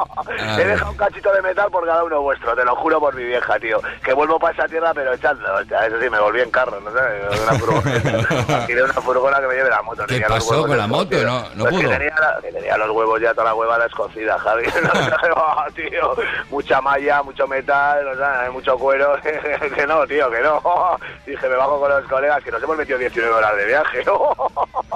He 0.57 0.65
dejado 0.65 0.91
un 0.91 0.97
cachito 0.97 1.31
de 1.33 1.41
metal 1.41 1.69
por 1.71 1.85
cada 1.85 2.03
uno 2.03 2.21
vuestro, 2.21 2.55
te 2.55 2.63
lo 2.65 2.75
juro 2.75 2.99
por 2.99 3.15
mi 3.15 3.23
vieja, 3.23 3.59
tío. 3.59 3.79
Que 4.03 4.13
vuelvo 4.13 4.39
para 4.39 4.53
esa 4.53 4.67
tierra, 4.67 4.93
pero 4.93 5.13
echando, 5.13 5.53
hostia, 5.53 5.85
eso 5.87 5.99
sí, 5.99 6.09
me 6.09 6.19
volví 6.19 6.41
en 6.41 6.51
carro, 6.51 6.79
no 6.79 6.91
sé, 6.91 6.99
una 7.43 7.59
furgoneta. 7.59 8.65
Tiré 8.67 8.83
una 8.83 8.93
furgona 8.93 9.39
que 9.39 9.47
me 9.47 9.53
lleve 9.55 9.69
la 9.69 9.81
moto. 9.81 10.03
¿Qué 10.03 10.13
tenía 10.15 10.27
pasó 10.27 10.65
con 10.65 10.77
la 10.77 10.87
moto? 10.87 11.15
No- 11.23 11.49
no 11.55 11.63
Pues 11.65 11.75
que 11.77 11.81
pudo. 11.87 11.89
tenía, 11.97 12.15
la- 12.19 12.39
que 12.41 12.51
tenía 12.51 12.77
los 12.77 12.89
huevos 12.91 13.19
ya 13.21 13.31
toda 13.33 13.45
la 13.45 13.53
huevada 13.55 13.85
escocida, 13.85 14.37
Javi. 14.39 14.65
Ah, 15.53 15.67
tío, 15.75 16.15
mucha 16.49 16.81
malla, 16.81 17.21
mucho 17.23 17.47
metal, 17.47 18.07
o 18.07 18.15
sea, 18.15 18.49
mucho 18.51 18.77
cuero. 18.77 19.15
que 19.75 19.87
no, 19.87 20.05
tío, 20.07 20.29
que 20.29 20.39
no. 20.41 20.61
Dije, 21.25 21.47
me 21.49 21.55
bajo 21.55 21.79
con 21.79 21.89
los 21.89 22.03
colegas 22.05 22.43
que 22.43 22.51
nos 22.51 22.61
hemos 22.63 22.77
metido 22.77 22.97
19 22.97 23.33
horas 23.33 23.55
de 23.55 23.65
viaje. 23.65 24.03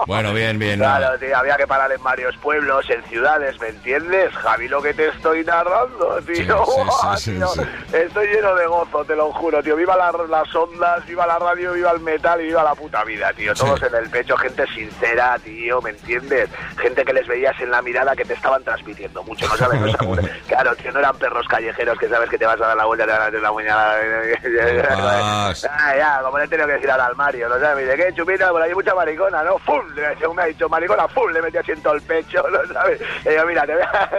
Bueno, 0.08 0.34
bien, 0.34 0.58
bien. 0.60 0.80
Claro, 0.80 1.18
tío, 1.20 1.38
había 1.38 1.56
que 1.58 1.68
parar 1.68 1.91
en 1.91 2.01
varios 2.03 2.36
pueblos, 2.38 2.89
en 2.89 3.03
ciudades, 3.03 3.60
¿me 3.60 3.68
entiendes? 3.70 4.34
Javi, 4.36 4.68
lo 4.68 4.82
que 4.82 4.93
te 4.95 5.07
estoy 5.09 5.43
narrando, 5.43 6.19
tío. 6.25 6.35
Sí, 6.35 6.43
sí, 6.45 6.51
Buah, 6.51 7.17
sí, 7.17 7.31
sí, 7.31 7.37
tío. 7.37 7.99
Estoy 7.99 8.27
lleno 8.27 8.55
de 8.55 8.65
gozo, 8.67 9.03
te 9.05 9.15
lo 9.15 9.31
juro, 9.33 9.61
tío. 9.63 9.75
Viva 9.75 9.95
la- 9.95 10.11
las 10.29 10.55
ondas, 10.55 11.05
viva 11.05 11.25
la 11.27 11.37
radio, 11.39 11.73
viva 11.73 11.91
el 11.91 11.99
metal 11.99 12.41
y 12.41 12.45
viva 12.45 12.63
la 12.63 12.75
puta 12.75 13.03
vida, 13.03 13.31
tío. 13.33 13.53
Todos 13.53 13.81
en 13.83 13.95
el 13.95 14.09
pecho, 14.09 14.37
gente 14.37 14.65
sincera, 14.67 15.37
tío, 15.43 15.81
¿me 15.81 15.91
entiendes? 15.91 16.49
Gente 16.77 17.03
que 17.05 17.13
les 17.13 17.27
veías 17.27 17.59
en 17.59 17.71
la 17.71 17.81
mirada 17.81 18.15
que 18.15 18.25
te 18.25 18.33
estaban 18.33 18.63
transmitiendo 18.63 19.23
mucho, 19.23 19.47
¿no 19.47 19.55
sabes? 19.57 19.79
No 19.81 20.15
claro, 20.47 20.75
tío, 20.75 20.91
no 20.91 20.99
eran 20.99 21.17
perros 21.17 21.45
callejeros 21.47 21.97
que 21.99 22.07
sabes 22.09 22.29
que 22.29 22.37
te 22.37 22.45
vas 22.45 22.59
a 22.61 22.67
dar 22.67 22.77
la 22.77 22.85
vuelta, 22.85 23.05
te 23.05 23.11
van 23.11 23.21
a 23.21 23.25
hacer 23.25 23.41
la 23.41 23.51
muñeca. 23.51 23.95
Chupas. 24.41 25.67
Ah, 25.77 25.95
ya, 25.97 26.19
como 26.23 26.37
le 26.37 26.45
he 26.45 26.47
tenido 26.47 26.67
que 26.67 26.73
decir 26.73 26.91
al 26.91 27.15
Mario, 27.15 27.49
¿no 27.49 27.59
sabes? 27.59 27.75
Me 27.75 27.83
dice, 27.83 27.95
¿qué 28.07 28.13
chupita? 28.15 28.49
Por 28.51 28.61
ahí 28.61 28.69
hay 28.69 28.75
mucha 28.75 28.95
maricona, 28.95 29.43
¿no? 29.43 29.57
¡Fum! 29.59 29.81
Le- 29.95 30.15
me 30.33 30.41
ha 30.41 30.45
dicho 30.45 30.67
maricona, 30.69 31.07
¡fum! 31.07 31.29
Le 31.31 31.41
metí 31.41 31.57
asiento 31.57 31.91
al 31.91 32.01
pecho, 32.01 32.43
¿no 32.49 32.73
sabes? 32.73 32.99
Y 33.29 33.33
yo, 33.33 33.45
mira, 33.45 33.65
te 33.65 33.73
voy 33.73 33.83
a... 33.83 34.09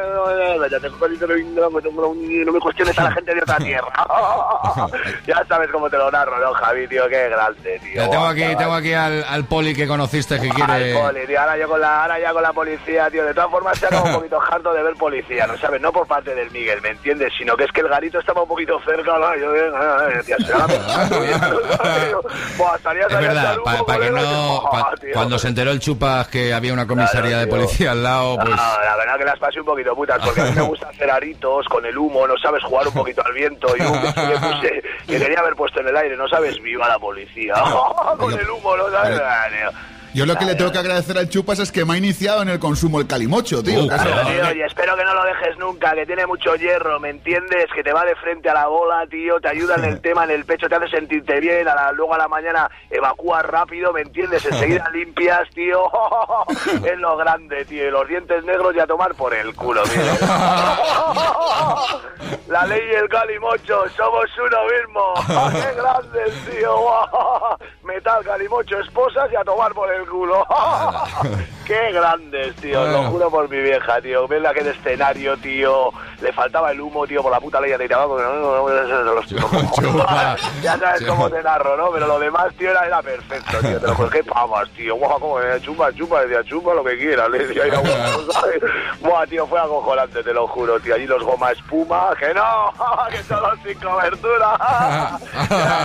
te 0.81 0.91
cojo 0.91 1.07
el 1.07 1.15
hilo, 1.15 1.71
no 2.45 2.53
me 2.53 2.61
cuestiones 2.61 2.99
a 2.99 3.05
la 3.05 3.13
gente 3.13 3.35
de 3.35 3.41
otra 3.43 3.57
tierra. 3.59 3.89
ya 5.27 5.45
sabes 5.49 5.71
cómo 5.71 5.89
te 5.91 5.97
lo 5.99 6.11
narro, 6.11 6.39
¿no, 6.39 6.53
Javi, 6.55 6.89
tío? 6.89 7.09
Qué 7.09 7.29
grande, 7.29 7.79
tío. 7.81 7.95
Ya 8.03 8.11
tengo 8.11 8.27
aquí, 8.27 8.45
tengo 8.57 8.75
aquí 8.75 8.93
al, 8.93 9.25
al 9.25 9.45
poli 9.45 9.75
que 9.75 9.87
conociste 9.87 10.41
que 10.41 10.49
quiere. 10.51 10.93
Al 10.95 11.03
poli, 11.07 11.27
tío. 11.27 11.41
Ahora, 11.41 11.57
yo 11.59 11.69
con 11.69 11.81
la, 11.81 12.03
ahora 12.03 12.19
ya 12.19 12.33
con 12.33 12.43
la 12.43 12.53
policía, 12.53 13.11
tío. 13.11 13.25
De 13.25 13.35
todas 13.35 13.51
formas, 13.51 13.79
se 13.79 13.87
ha 13.87 14.03
un 14.03 14.13
poquito 14.15 14.41
harto 14.51 14.73
de 14.73 14.83
ver 14.83 14.95
policía, 14.95 15.47
¿no 15.47 15.57
sabes? 15.59 15.81
No 15.81 15.93
por 15.93 16.07
parte 16.07 16.35
del 16.35 16.51
Miguel, 16.51 16.81
¿me 16.83 16.91
entiendes? 16.91 17.33
Sino 17.39 17.57
que 17.57 17.65
es 17.65 17.73
que 17.73 17.81
el 17.81 17.89
garito 17.89 18.19
estaba 18.19 18.43
un 18.43 18.49
poquito 18.49 18.81
cerca, 18.85 19.13
¿no? 19.19 19.37
Yo, 19.37 19.55
eh, 19.55 19.71
eh, 20.11 20.17
decía, 20.17 20.37
¿no 22.59 22.75
estarías 22.77 23.11
Es 23.11 23.19
verdad, 23.19 23.55
el 23.55 23.61
pa- 23.63 23.85
para 23.87 24.01
que 24.01 24.11
no. 24.11 24.63
pa- 24.71 24.93
cuando 25.13 25.39
se 25.39 25.49
enteró 25.49 25.71
el 25.71 25.81
Chupas 25.81 26.29
que 26.29 26.53
había 26.55 26.73
una 26.73 26.87
comisaría 26.87 27.31
Claro, 27.31 27.39
de 27.39 27.47
policía 27.47 27.93
al 27.93 28.03
lado, 28.03 28.37
pues. 28.37 28.51
No, 28.51 28.57
la 28.57 28.97
verdad 28.97 29.19
que 29.19 29.25
las 29.25 29.39
pasé 29.39 29.61
un 29.61 29.67
poquito 29.67 29.95
putas, 29.95 30.19
porque 30.25 30.41
a 30.47 30.51
mí 30.51 30.57
me 30.57 30.63
gusta 30.63 30.89
hacer 30.89 31.11
aritos 31.11 31.67
con 31.67 31.85
el 31.85 31.97
humo, 31.97 32.27
no 32.27 32.37
sabes 32.39 32.63
jugar 32.65 32.89
un 32.89 32.95
poquito 32.95 33.25
al 33.25 33.33
viento, 33.33 33.69
y 33.77 33.83
un 33.83 34.13
que 34.13 34.27
le 34.27 34.39
puse, 34.39 34.83
que 35.07 35.19
quería 35.19 35.41
haber 35.41 35.55
puesto 35.55 35.81
en 35.81 35.89
el 35.89 35.97
aire, 35.97 36.17
no 36.17 36.29
sabes, 36.29 36.61
viva 36.63 36.89
la 36.89 36.99
policía, 36.99 37.55
con 38.19 38.33
el 38.33 38.51
humo, 38.51 38.77
no 38.77 38.91
sabes. 38.91 39.21
Yo 40.17 40.25
lo 40.25 40.35
que 40.37 40.47
le 40.47 40.55
tengo 40.55 40.73
que 40.73 40.79
agradecer 40.79 41.19
al 41.19 41.29
Chupas 41.29 41.59
es 41.59 41.71
que 41.71 41.85
me 41.85 41.93
ha 41.93 41.97
iniciado 41.99 42.41
en 42.41 42.49
el 42.49 42.59
consumo 42.59 42.99
el 43.01 43.07
calimocho, 43.07 43.63
tío. 43.63 43.85
Uh, 43.85 43.87
Claro, 43.89 44.27
tío, 44.27 44.53
y 44.57 44.63
espero 44.63 44.97
que 44.97 45.05
no 45.05 45.13
lo 45.13 45.23
dejes 45.25 45.59
nunca, 45.59 45.93
que 45.95 46.07
tiene 46.07 46.25
mucho 46.27 46.55
hierro, 46.57 46.99
¿me 46.99 47.11
entiendes? 47.11 47.67
Que 47.75 47.83
te 47.83 47.93
va 47.93 48.03
de 48.07 48.15
frente 48.17 48.49
a 48.49 48.55
la 48.55 48.67
bola, 48.67 49.07
tío, 49.11 49.39
te 49.41 49.49
ayuda 49.51 49.75
en 49.75 49.85
el 49.85 50.01
tema, 50.07 50.25
en 50.25 50.31
el 50.31 50.47
pecho, 50.47 50.71
te 50.71 50.75
hace 50.77 50.89
sentirte 50.89 51.39
bien, 51.41 51.69
a 51.69 51.75
la- 51.75 51.93
luego 51.93 52.15
a 52.15 52.19
la 52.19 52.29
mañana 52.29 52.71
evacúas 52.89 53.45
rápido, 53.45 53.93
¿me 53.93 54.01
entiendes? 54.01 54.43
Enseguida 54.47 54.89
limpias, 54.95 55.51
tío, 55.55 55.83
es 56.83 56.99
lo 56.99 57.19
grande, 57.19 57.67
tío, 57.67 57.87
y 57.87 57.91
los 57.91 58.09
dientes 58.09 58.43
negros 58.45 58.75
y 58.75 58.81
a 58.81 58.87
tomar 58.87 59.15
por 59.17 59.35
el 59.35 59.55
culo, 59.55 59.83
mira. 59.95 60.15
La 62.49 62.65
ley 62.67 62.81
y 62.91 62.95
el 62.95 63.09
calimocho, 63.11 63.85
somos 63.95 64.25
uno 64.39 64.59
mismo, 64.65 65.51
qué 65.53 65.75
grandes, 65.77 66.33
tío, 66.47 66.75
metal, 67.85 68.25
calimocho, 68.25 68.81
esposas 68.81 69.31
y 69.33 69.37
a 69.37 69.45
tomar 69.45 69.75
por 69.75 69.93
el 69.93 70.06
culo. 70.07 70.47
Qué 71.67 71.91
grandes, 71.91 72.55
tío, 72.57 72.87
lo 72.87 73.05
juro 73.11 73.29
por 73.29 73.49
mi 73.49 73.59
vieja, 73.61 74.01
tío. 74.01 74.29
Ves 74.29 74.45
aquel 74.47 74.69
escenario, 74.69 75.37
tío. 75.39 75.91
Le 76.21 76.33
faltaba 76.33 76.71
el 76.71 76.81
humo, 76.81 77.05
tío, 77.09 77.23
por 77.23 77.33
la 77.33 77.41
puta 77.41 77.61
ley 77.61 77.73
de 77.77 77.89
tabaco. 77.89 78.21
no, 78.21 78.69
los- 78.69 79.29
ya 80.63 80.79
sabes 80.79 81.05
cómo 81.07 81.29
te 81.29 81.43
narro, 81.43 81.77
¿no? 81.77 81.91
Pero 81.91 82.07
lo 82.07 82.19
demás, 82.21 82.55
tío, 82.57 82.71
era, 82.71 82.87
era 82.87 83.03
perfecto, 83.03 83.59
tío. 83.59 83.81
Te 83.81 83.87
lo 83.89 83.95
juro, 83.97 84.11
qué 84.11 84.23
pamas, 84.23 84.69
tío. 84.77 84.95
Guau, 84.95 85.19
como 85.19 85.39
chupa, 85.59 85.93
chupa, 85.93 86.21
decía, 86.23 86.45
chupa 86.45 86.73
lo 86.73 86.85
que 86.85 86.97
quieras. 86.99 87.29
Le 87.31 87.47
decía. 87.47 87.65
Buah, 89.01 89.27
tío, 89.27 89.47
fue 89.49 89.59
acojonante, 89.61 90.23
te 90.23 90.33
lo 90.33 90.47
juro, 90.47 90.79
tío. 90.81 90.95
Allí 90.95 91.07
los 91.07 91.23
goma 91.25 91.51
espuma, 91.51 92.11
que 92.19 92.33
no, 92.33 92.73
que 93.11 93.23
solo 93.25 93.51
sin 93.65 93.79
cobertura. 93.81 95.19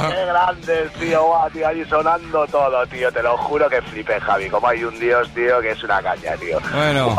qué 0.09 0.25
grandes, 0.25 0.93
tío, 0.93 1.23
guau, 1.23 1.49
tío, 1.49 1.67
allí 1.67 1.83
sonando 1.85 2.45
todo, 2.47 2.85
tío. 2.87 3.11
Te 3.11 3.23
lo 3.23 3.35
juro 3.37 3.67
que 3.67 3.81
flipé, 3.81 4.00
Javi. 4.03 4.49
Como 4.49 4.67
hay 4.67 4.83
un 4.83 4.99
dios, 4.99 5.29
tío, 5.29 5.61
que 5.61 5.71
es 5.71 5.83
una 5.83 6.01
caña, 6.01 6.35
tío. 6.37 6.59
Bueno. 6.73 7.15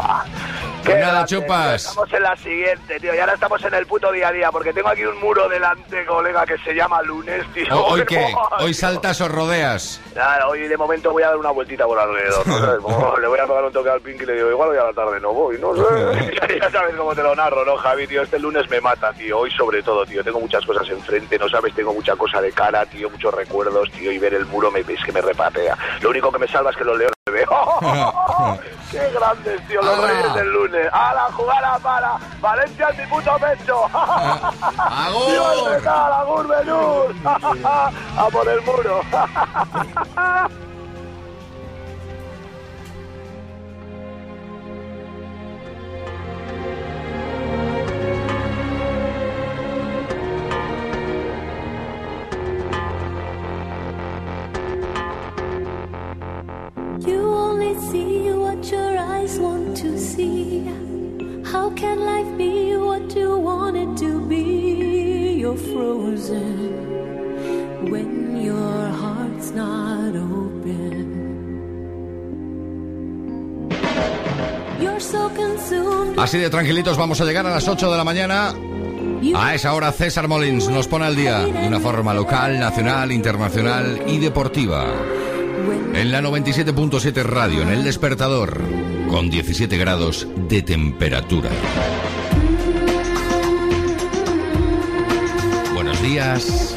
Pues 0.85 0.99
nada, 0.99 1.25
chupas. 1.25 1.87
Estamos 1.87 2.13
en 2.13 2.23
la 2.23 2.37
siguiente, 2.37 2.99
tío. 3.01 3.15
Y 3.15 3.19
ahora 3.19 3.35
estamos 3.35 3.63
en 3.65 3.75
el 3.75 3.87
puto 3.87 4.11
día 4.11 4.29
a 4.29 4.33
día, 4.33 4.51
porque 4.51 4.73
tengo 4.73 4.89
aquí 4.89 5.05
un 5.05 5.19
muro 5.21 5.49
delante, 5.49 6.05
colega, 6.07 6.45
que 6.45 6.59
se 6.59 6.75
llama 6.75 7.01
lunes, 7.03 7.45
tío. 7.55 7.67
¿O- 7.75 7.93
¿Hoy 7.93 8.05
qué? 8.05 8.35
¿Hoy 8.59 8.75
saltas 8.75 9.21
o 9.21 9.29
rodeas? 9.29 10.01
Nada, 10.17 10.49
hoy 10.49 10.61
de 10.67 10.77
momento 10.77 11.13
voy 11.13 11.23
a 11.23 11.29
dar 11.29 11.37
una 11.37 11.51
vueltita 11.51 11.87
por 11.87 11.99
alrededor. 11.99 12.47
le 13.21 13.27
voy 13.29 13.39
a 13.39 13.47
pegar 13.47 13.65
un 13.65 13.73
toque 13.73 13.91
al 13.91 14.01
Pink 14.01 14.23
y 14.23 14.27
le 14.27 14.35
digo, 14.35 14.51
igual 14.51 14.71
hoy 14.71 14.79
a 14.79 14.85
la 14.85 14.93
tarde 14.93 15.21
no 15.21 15.33
voy, 15.33 15.57
no 15.59 15.75
sé. 15.77 16.59
ya 16.61 16.71
sabes 16.71 16.95
cómo 16.97 17.15
te 17.15 17.23
lo 17.23 17.35
narro, 17.37 17.65
¿no, 17.65 17.77
Javi, 17.77 18.07
tío? 18.07 18.23
Este 18.23 18.39
lunes 18.39 18.69
me 18.69 18.81
mata, 18.81 19.13
tío. 19.13 19.39
Hoy 19.39 19.51
sobre 19.53 19.83
todo, 19.83 20.05
tío. 20.05 20.25
Tengo 20.25 20.41
muchas 20.41 20.65
cosas 20.67 20.89
enfrente, 20.89 21.39
¿no 21.39 21.49
sabes? 21.49 21.75
Tengo 21.75 21.93
mucha 21.95 22.17
cosa 22.17 22.41
de 22.41 22.51
cara, 22.53 22.85
tío. 22.87 23.09
Muchos 23.09 23.33
recuerdos, 23.33 23.91
tío. 23.93 24.11
Y 24.11 24.19
ver 24.19 24.35
el 24.35 24.47
muro 24.47 24.71
me 24.71 24.81
es 24.81 25.05
que 25.05 25.13
me 25.13 25.21
repatea. 25.21 25.77
Lo 26.01 26.11
único 26.11 26.31
que 26.33 26.39
me 26.41 26.49
salva 26.49 26.71
es 26.71 26.77
que 26.77 26.85
los 26.85 26.99
leones 26.99 27.15
me 27.27 27.33
veo. 27.35 27.49
¡Qué 28.91 28.99
grandes, 29.15 29.69
tío! 29.69 29.81
Los 29.81 29.99
¡Hala! 29.99 30.07
reyes 30.09 30.35
del 30.35 30.53
lunes. 30.53 30.72
¡A 30.93 31.15
la 31.15 31.33
jugada 31.33 31.79
para! 31.79 32.19
¡Valencia 32.41 32.89
en 32.91 32.97
mi 32.97 33.07
puto 33.07 33.37
pecho! 33.39 33.85
¡Agur! 33.93 35.27
¡Viva 35.31 35.53
el 35.55 35.83
Real, 35.83 36.13
agur, 36.13 36.49
Benur! 36.49 37.15
¡A 37.65 38.29
por 38.31 38.49
el 38.49 38.63
muro! 38.63 39.03
You 57.07 57.21
only 57.35 57.75
see 57.91 58.31
what 58.31 58.71
your 58.71 58.97
eyes 58.97 59.39
want 59.39 59.77
to 59.79 59.99
see. 59.99 60.65
How 61.45 61.71
can 61.75 61.99
life 62.01 62.39
be 62.39 62.77
what 62.77 63.15
you 63.17 63.37
want 63.39 63.77
it 63.77 63.97
to 63.99 64.21
be? 64.29 65.39
You're 65.41 65.57
frozen 65.57 66.81
when 67.91 68.41
your 68.41 68.89
heart's 69.01 69.51
not 69.53 70.15
open. 70.15 71.33
You're 74.81 75.01
so 75.01 75.29
consumed. 75.35 76.19
Así 76.19 76.39
de 76.39 76.51
tranquilitos 76.51 76.97
vamos 76.97 77.21
a 77.21 77.25
llegar 77.25 77.45
a 77.47 77.51
las 77.51 77.67
8 77.67 77.91
de 77.91 77.97
la 77.97 78.05
mañana. 78.05 78.55
A 79.35 79.55
esa 79.55 79.75
hora 79.75 79.91
César 79.93 80.29
Molins 80.29 80.69
nos 80.69 80.87
pone 80.87 81.07
al 81.07 81.17
día 81.17 81.41
de 81.41 81.67
una 81.67 81.81
forma 81.81 82.15
local, 82.15 82.59
nacional, 82.59 83.11
internacional 83.11 84.03
y 84.07 84.19
deportiva. 84.19 84.87
En 85.95 86.11
la 86.11 86.21
97.7 86.21 87.23
radio, 87.23 87.63
en 87.63 87.69
el 87.69 87.85
despertador, 87.85 88.61
con 89.09 89.31
17 89.31 89.77
grados 89.77 90.27
de 90.49 90.63
temperatura. 90.63 91.51
Buenos 95.75 96.03
días. 96.03 96.75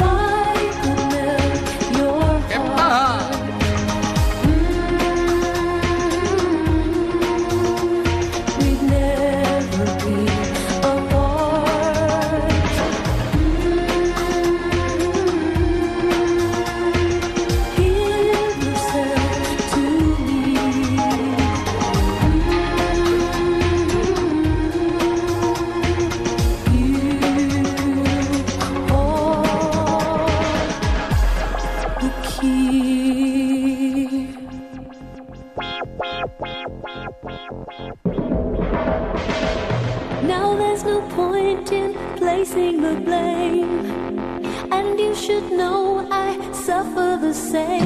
say 47.45 47.84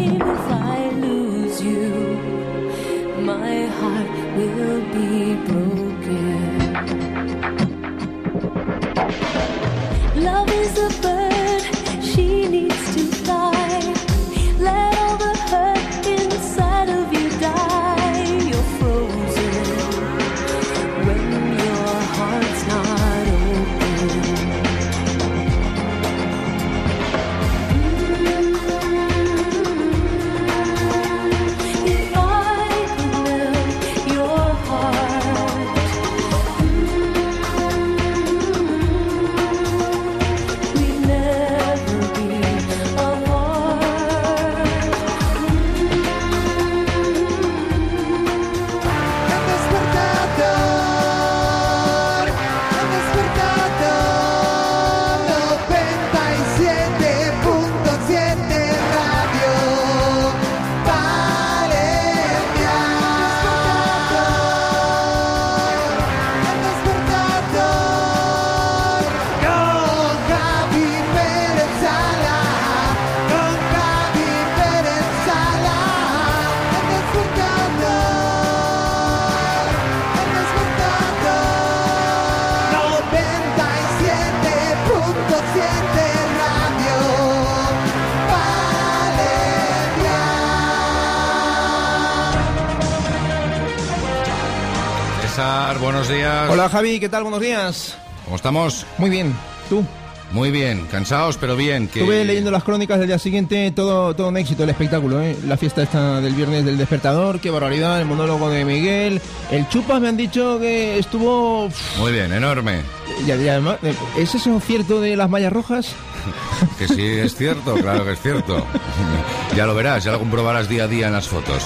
Hola 96.69 96.77
Javi, 96.77 96.99
¿qué 96.99 97.09
tal? 97.09 97.23
Buenos 97.23 97.41
días. 97.41 97.97
¿Cómo 98.25 98.35
estamos? 98.35 98.85
Muy 98.99 99.09
bien. 99.09 99.33
¿Tú? 99.69 99.83
Muy 100.31 100.51
bien, 100.51 100.85
cansados 100.91 101.35
pero 101.35 101.55
bien. 101.55 101.87
Que... 101.87 102.01
Estuve 102.01 102.23
leyendo 102.23 102.51
las 102.51 102.63
crónicas 102.63 102.99
del 102.99 103.07
día 103.07 103.17
siguiente, 103.17 103.71
todo, 103.71 104.15
todo 104.15 104.27
un 104.27 104.37
éxito 104.37 104.65
el 104.65 104.69
espectáculo, 104.69 105.19
¿eh? 105.19 105.35
La 105.47 105.57
fiesta 105.57 105.81
esta 105.81 106.21
del 106.21 106.35
viernes 106.35 106.63
del 106.63 106.77
despertador, 106.77 107.39
qué 107.39 107.49
barbaridad, 107.49 107.99
el 107.99 108.05
monólogo 108.05 108.51
de 108.51 108.65
Miguel. 108.65 109.19
El 109.49 109.67
Chupas 109.69 109.99
me 109.99 110.09
han 110.09 110.17
dicho 110.17 110.59
que 110.59 110.99
estuvo... 110.99 111.69
Muy 111.97 112.11
bien, 112.11 112.31
enorme. 112.31 112.81
Y 113.25 113.31
además, 113.31 113.79
¿es 114.15 114.35
eso 114.35 114.59
cierto 114.59 115.01
de 115.01 115.15
las 115.15 115.27
mallas 115.27 115.51
rojas? 115.51 115.95
Que 116.77 116.87
sí 116.87 117.01
es 117.01 117.35
cierto, 117.35 117.73
claro 117.77 118.05
que 118.05 118.11
es 118.11 118.21
cierto. 118.21 118.63
Ya 119.55 119.65
lo 119.65 119.73
verás, 119.73 120.03
ya 120.03 120.11
lo 120.11 120.19
comprobarás 120.19 120.69
día 120.69 120.83
a 120.83 120.87
día 120.87 121.07
en 121.07 121.13
las 121.13 121.27
fotos. 121.27 121.63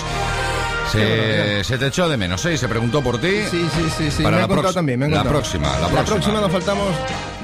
Se, 0.98 1.78
te 1.78 1.88
echó 1.88 2.08
de 2.08 2.18
menos, 2.18 2.46
¿eh? 2.46 2.58
Se 2.58 2.68
preguntó 2.68 3.02
por 3.02 3.20
ti. 3.20 3.42
Sí, 3.50 3.68
sí, 3.76 3.88
sí, 3.98 4.12
sí. 4.12 4.24
Para 4.24 4.36
me 4.36 4.38
la 4.38 4.44
han 4.44 4.50
contado 4.50 4.70
prox- 4.70 4.74
también, 4.76 5.00
me 5.00 5.06
han 5.06 5.12
la 5.12 5.24
próxima, 5.24 5.68
la 5.72 5.80
La 5.80 5.88
próxima. 5.88 6.06
próxima 6.06 6.42
nos 6.42 6.52
faltamos, 6.52 6.88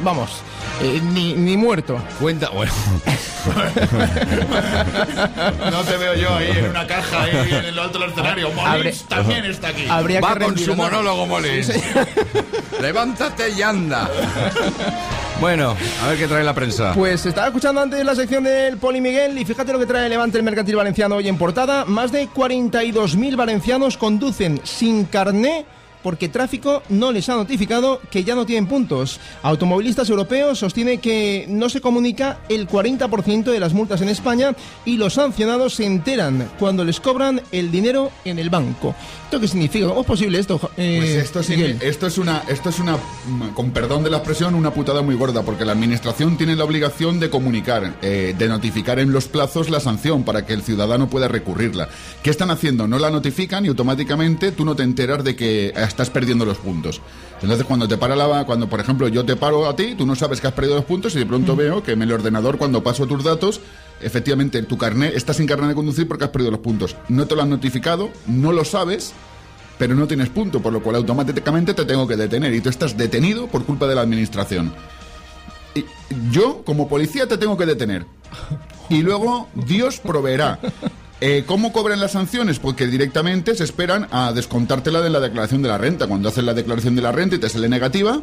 vamos, 0.03 0.29
eh, 0.83 1.01
ni, 1.03 1.33
ni 1.33 1.57
muerto. 1.57 1.99
Cuenta, 2.19 2.49
bueno. 2.49 2.71
No 5.71 5.81
te 5.83 5.97
veo 5.97 6.13
yo 6.15 6.35
ahí 6.35 6.49
en 6.57 6.69
una 6.69 6.85
caja 6.85 7.23
ahí 7.23 7.47
en 7.51 7.65
el 7.65 7.79
alto 7.79 7.97
del 7.99 8.09
escenario. 8.11 8.51
Molins 8.51 9.03
también 9.03 9.45
está 9.45 9.69
aquí. 9.69 9.85
Habría 9.89 10.19
Va 10.21 10.29
que 10.33 10.33
con 10.39 10.43
rendir, 10.49 10.65
su 10.65 10.75
monólogo, 10.75 11.25
Molins. 11.25 11.67
Sí, 11.67 11.73
sí. 11.73 12.81
Levántate 12.81 13.49
y 13.51 13.61
anda. 13.61 14.09
Bueno, 15.39 15.73
a 16.03 16.07
ver 16.09 16.17
qué 16.17 16.27
trae 16.27 16.43
la 16.43 16.53
prensa. 16.53 16.93
Pues 16.93 17.25
estaba 17.25 17.47
escuchando 17.47 17.79
antes 17.79 18.03
la 18.03 18.13
sección 18.13 18.43
del 18.43 18.75
Poli 18.75 18.99
Miguel 18.99 19.37
y 19.37 19.45
fíjate 19.45 19.71
lo 19.71 19.79
que 19.79 19.85
trae 19.85 20.09
Levante 20.09 20.37
el 20.37 20.43
Mercantil 20.43 20.75
Valenciano 20.75 21.15
hoy 21.15 21.29
en 21.29 21.37
portada. 21.37 21.85
Más 21.85 22.11
de 22.11 22.27
42.000 22.27 23.37
valencianos 23.37 23.97
conducen 23.97 24.59
sin 24.65 25.05
carné 25.05 25.65
porque 26.03 26.29
tráfico 26.29 26.83
no 26.89 27.11
les 27.11 27.29
ha 27.29 27.35
notificado 27.35 28.01
que 28.11 28.25
ya 28.25 28.35
no 28.35 28.45
tienen 28.45 28.67
puntos. 28.67 29.19
Automovilistas 29.41 30.09
europeos 30.09 30.59
sostiene 30.59 30.97
que 30.97 31.45
no 31.47 31.69
se 31.69 31.81
comunica 31.81 32.39
el 32.49 32.67
40% 32.67 33.43
de 33.45 33.59
las 33.59 33.73
multas 33.73 34.01
en 34.01 34.09
España 34.09 34.53
y 34.83 34.97
los 34.97 35.13
sancionados 35.13 35.75
se 35.75 35.85
enteran 35.85 36.49
cuando 36.59 36.83
les 36.83 36.99
cobran 36.99 37.41
el 37.51 37.71
dinero 37.71 38.11
en 38.25 38.39
el 38.39 38.49
banco. 38.49 38.93
¿Esto 39.29 39.39
qué 39.39 39.47
significa? 39.47 39.85
¿Cómo 39.87 40.01
es 40.01 40.07
posible 40.07 40.39
esto? 40.39 40.59
eh, 40.75 40.97
Pues 40.99 41.11
esto, 41.11 41.43
sí- 41.43 41.53
esto 41.81 42.07
es 42.07 42.17
una, 42.17 42.41
esto 42.47 42.69
es 42.69 42.79
una, 42.79 42.95
mm, 42.95 43.49
con 43.53 43.69
perdón 43.69 44.03
de 44.03 44.09
la 44.09 44.17
expresión, 44.17 44.55
una 44.55 44.73
putada 44.73 45.03
muy 45.03 45.13
gorda, 45.13 45.43
porque 45.43 45.65
la 45.65 45.73
administración 45.73 46.35
tiene 46.35 46.55
la 46.55 46.63
obligación 46.63 47.19
de 47.19 47.29
comunicar, 47.29 47.93
eh, 48.01 48.33
de 48.35 48.47
notificar 48.47 48.97
en 48.97 49.11
los 49.11 49.27
plazos 49.27 49.69
la 49.69 49.79
sanción 49.79 50.23
para 50.23 50.47
que 50.47 50.53
el 50.53 50.63
ciudadano 50.63 51.11
pueda 51.11 51.27
recurrirla. 51.27 51.89
¿Qué 52.23 52.31
están 52.31 52.49
haciendo? 52.49 52.87
No 52.87 52.97
la 52.97 53.11
notifican 53.11 53.63
y 53.65 53.67
automáticamente 53.67 54.51
tú 54.51 54.65
no 54.65 54.75
te 54.75 54.81
enteras 54.81 55.23
de 55.23 55.35
que 55.35 55.67
eh, 55.67 55.73
estás 55.75 56.09
perdiendo 56.09 56.43
los 56.43 56.57
puntos. 56.57 56.99
Entonces 57.39 57.67
cuando 57.67 57.87
te 57.87 57.97
para 57.97 58.15
la, 58.15 58.45
cuando 58.45 58.67
por 58.67 58.79
ejemplo 58.79 59.07
yo 59.09 59.23
te 59.25 59.35
paro 59.35 59.67
a 59.69 59.75
ti, 59.75 59.93
tú 59.95 60.07
no 60.07 60.15
sabes 60.15 60.41
que 60.41 60.47
has 60.47 60.53
perdido 60.53 60.75
los 60.77 60.85
puntos 60.85 61.15
y 61.15 61.19
de 61.19 61.27
pronto 61.27 61.55
veo 61.55 61.83
que 61.83 61.91
en 61.91 62.01
el 62.01 62.11
ordenador 62.11 62.57
cuando 62.57 62.81
paso 62.81 63.05
tus 63.05 63.23
datos 63.23 63.61
Efectivamente, 64.01 64.61
tu 64.63 64.77
carnet, 64.77 65.15
estás 65.15 65.37
sin 65.37 65.45
carnet 65.45 65.69
de 65.69 65.75
conducir 65.75 66.07
porque 66.07 66.23
has 66.23 66.29
perdido 66.29 66.51
los 66.51 66.61
puntos. 66.61 66.95
No 67.09 67.27
te 67.27 67.35
lo 67.35 67.41
han 67.41 67.49
notificado, 67.49 68.09
no 68.27 68.51
lo 68.51 68.63
sabes, 68.63 69.13
pero 69.77 69.95
no 69.95 70.07
tienes 70.07 70.29
punto, 70.29 70.61
por 70.61 70.73
lo 70.73 70.81
cual 70.81 70.97
automáticamente 70.97 71.73
te 71.73 71.85
tengo 71.85 72.07
que 72.07 72.17
detener 72.17 72.53
y 72.53 72.61
tú 72.61 72.69
estás 72.69 72.97
detenido 72.97 73.47
por 73.47 73.65
culpa 73.65 73.87
de 73.87 73.95
la 73.95 74.01
administración. 74.01 74.73
Y 75.75 75.85
yo, 76.31 76.63
como 76.65 76.87
policía, 76.87 77.27
te 77.27 77.37
tengo 77.37 77.57
que 77.57 77.65
detener. 77.65 78.05
Y 78.89 79.01
luego 79.01 79.47
Dios 79.53 79.99
proveerá. 79.99 80.59
Eh, 81.21 81.43
¿Cómo 81.45 81.73
cobran 81.73 81.99
las 81.99 82.13
sanciones? 82.13 82.59
Porque 82.59 82.87
directamente 82.87 83.53
se 83.53 83.65
esperan 83.65 84.07
a 84.11 84.31
descontártela 84.31 85.01
de 85.01 85.09
la 85.09 85.19
declaración 85.19 85.61
de 85.61 85.67
la 85.67 85.77
renta. 85.77 86.07
Cuando 86.07 86.29
haces 86.29 86.45
la 86.45 86.53
declaración 86.53 86.95
de 86.95 87.01
la 87.01 87.11
renta 87.11 87.35
y 87.35 87.39
te 87.39 87.49
sale 87.49 87.67
negativa, 87.67 88.21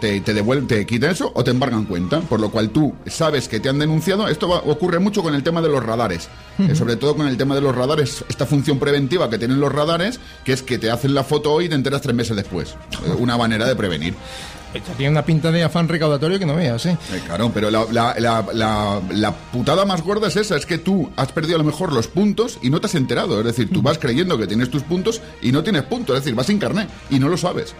te, 0.00 0.20
te 0.20 0.32
devuelven, 0.32 0.68
te 0.68 0.86
quitan 0.86 1.10
eso 1.10 1.32
o 1.34 1.42
te 1.42 1.50
embargan 1.50 1.86
cuenta. 1.86 2.20
Por 2.20 2.38
lo 2.38 2.50
cual 2.52 2.70
tú 2.70 2.94
sabes 3.06 3.48
que 3.48 3.58
te 3.58 3.68
han 3.68 3.80
denunciado. 3.80 4.28
Esto 4.28 4.48
va- 4.48 4.58
ocurre 4.64 5.00
mucho 5.00 5.24
con 5.24 5.34
el 5.34 5.42
tema 5.42 5.60
de 5.60 5.68
los 5.70 5.82
radares. 5.84 6.28
Eh, 6.60 6.76
sobre 6.76 6.94
todo 6.96 7.16
con 7.16 7.26
el 7.26 7.36
tema 7.36 7.54
de 7.56 7.60
los 7.62 7.74
radares, 7.74 8.24
esta 8.28 8.46
función 8.46 8.78
preventiva 8.78 9.28
que 9.28 9.38
tienen 9.38 9.58
los 9.60 9.72
radares, 9.72 10.20
que 10.44 10.52
es 10.52 10.62
que 10.62 10.78
te 10.78 10.90
hacen 10.90 11.14
la 11.14 11.24
foto 11.24 11.52
hoy 11.52 11.64
y 11.64 11.68
te 11.68 11.74
enteras 11.74 12.00
tres 12.00 12.14
meses 12.14 12.36
después. 12.36 12.76
Eh, 13.06 13.10
Una 13.18 13.36
manera 13.36 13.66
de 13.66 13.74
prevenir. 13.76 14.14
Tiene 14.96 15.10
una 15.10 15.24
pinta 15.24 15.50
de 15.50 15.62
afán 15.62 15.88
recaudatorio 15.88 16.38
que 16.38 16.46
no 16.46 16.54
veas, 16.54 16.84
¿eh? 16.86 16.98
Eh, 17.12 17.22
claro, 17.24 17.50
pero 17.52 17.70
la, 17.70 19.34
putada 19.52 19.84
más 19.84 20.02
gorda 20.02 20.28
es 20.28 20.36
esa, 20.36 20.56
es 20.56 20.66
que 20.66 20.78
tú 20.78 21.10
has 21.16 21.32
perdido 21.32 21.56
a 21.56 21.58
lo 21.58 21.64
mejor 21.64 21.92
los 21.92 22.08
puntos 22.08 22.58
y 22.62 22.70
no 22.70 22.80
te 22.80 22.86
has 22.86 22.94
enterado. 22.94 23.38
Es 23.38 23.46
decir, 23.46 23.70
tú 23.70 23.82
vas 23.82 23.98
creyendo 23.98 24.38
que 24.38 24.46
tienes 24.46 24.70
tus 24.70 24.82
puntos 24.82 25.22
y 25.40 25.52
no 25.52 25.62
tienes 25.62 25.82
puntos, 25.84 26.16
es 26.16 26.24
decir, 26.24 26.34
vas 26.34 26.46
sin 26.46 26.58
carnet 26.58 26.88
y 27.10 27.18
no 27.18 27.28
lo 27.28 27.36
sabes. 27.36 27.74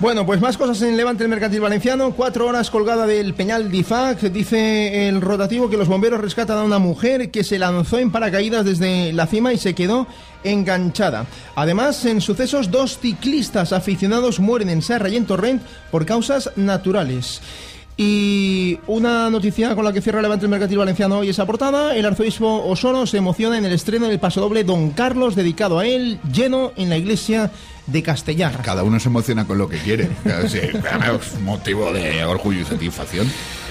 Bueno, 0.00 0.24
pues 0.24 0.40
más 0.40 0.56
cosas 0.56 0.80
en 0.80 0.96
Levante 0.96 1.24
el 1.24 1.28
Mercantil 1.28 1.60
Valenciano. 1.60 2.12
Cuatro 2.12 2.46
horas 2.46 2.70
colgada 2.70 3.06
del 3.06 3.34
Peñal 3.34 3.70
Difac. 3.70 4.18
Dice 4.18 5.06
el 5.08 5.20
rotativo 5.20 5.68
que 5.68 5.76
los 5.76 5.88
bomberos 5.88 6.22
rescatan 6.22 6.56
a 6.56 6.62
una 6.64 6.78
mujer 6.78 7.30
que 7.30 7.44
se 7.44 7.58
lanzó 7.58 7.98
en 7.98 8.10
paracaídas 8.10 8.64
desde 8.64 9.12
la 9.12 9.26
cima 9.26 9.52
y 9.52 9.58
se 9.58 9.74
quedó 9.74 10.06
enganchada. 10.42 11.26
Además, 11.54 12.02
en 12.06 12.22
sucesos, 12.22 12.70
dos 12.70 12.98
ciclistas 12.98 13.74
aficionados 13.74 14.40
mueren 14.40 14.70
en 14.70 14.80
Serra 14.80 15.10
y 15.10 15.16
en 15.16 15.26
Torrent 15.26 15.60
por 15.90 16.06
causas 16.06 16.50
naturales. 16.56 17.42
Y 18.02 18.80
una 18.86 19.28
noticia 19.28 19.74
con 19.74 19.84
la 19.84 19.92
que 19.92 20.00
cierra 20.00 20.22
Levante 20.22 20.46
el 20.46 20.50
Mercantil 20.50 20.78
Valenciano 20.78 21.18
hoy 21.18 21.28
esa 21.28 21.44
portada. 21.44 21.94
El 21.94 22.06
arzobispo 22.06 22.64
Osoro 22.64 23.04
se 23.04 23.18
emociona 23.18 23.58
en 23.58 23.66
el 23.66 23.74
estreno 23.74 24.08
del 24.08 24.18
pasodoble 24.18 24.64
Don 24.64 24.92
Carlos, 24.92 25.34
dedicado 25.34 25.78
a 25.78 25.86
él, 25.86 26.18
lleno 26.32 26.72
en 26.76 26.88
la 26.88 26.96
iglesia 26.96 27.50
de 27.86 28.02
Castellar. 28.02 28.62
Cada 28.62 28.84
uno 28.84 28.98
se 28.98 29.10
emociona 29.10 29.46
con 29.46 29.58
lo 29.58 29.68
que 29.68 29.76
quiere. 29.76 30.08
Sí, 30.48 30.60
es 30.60 31.40
motivo 31.42 31.92
de 31.92 32.24
orgullo 32.24 32.60
y 32.60 32.64
satisfacción. 32.64 33.30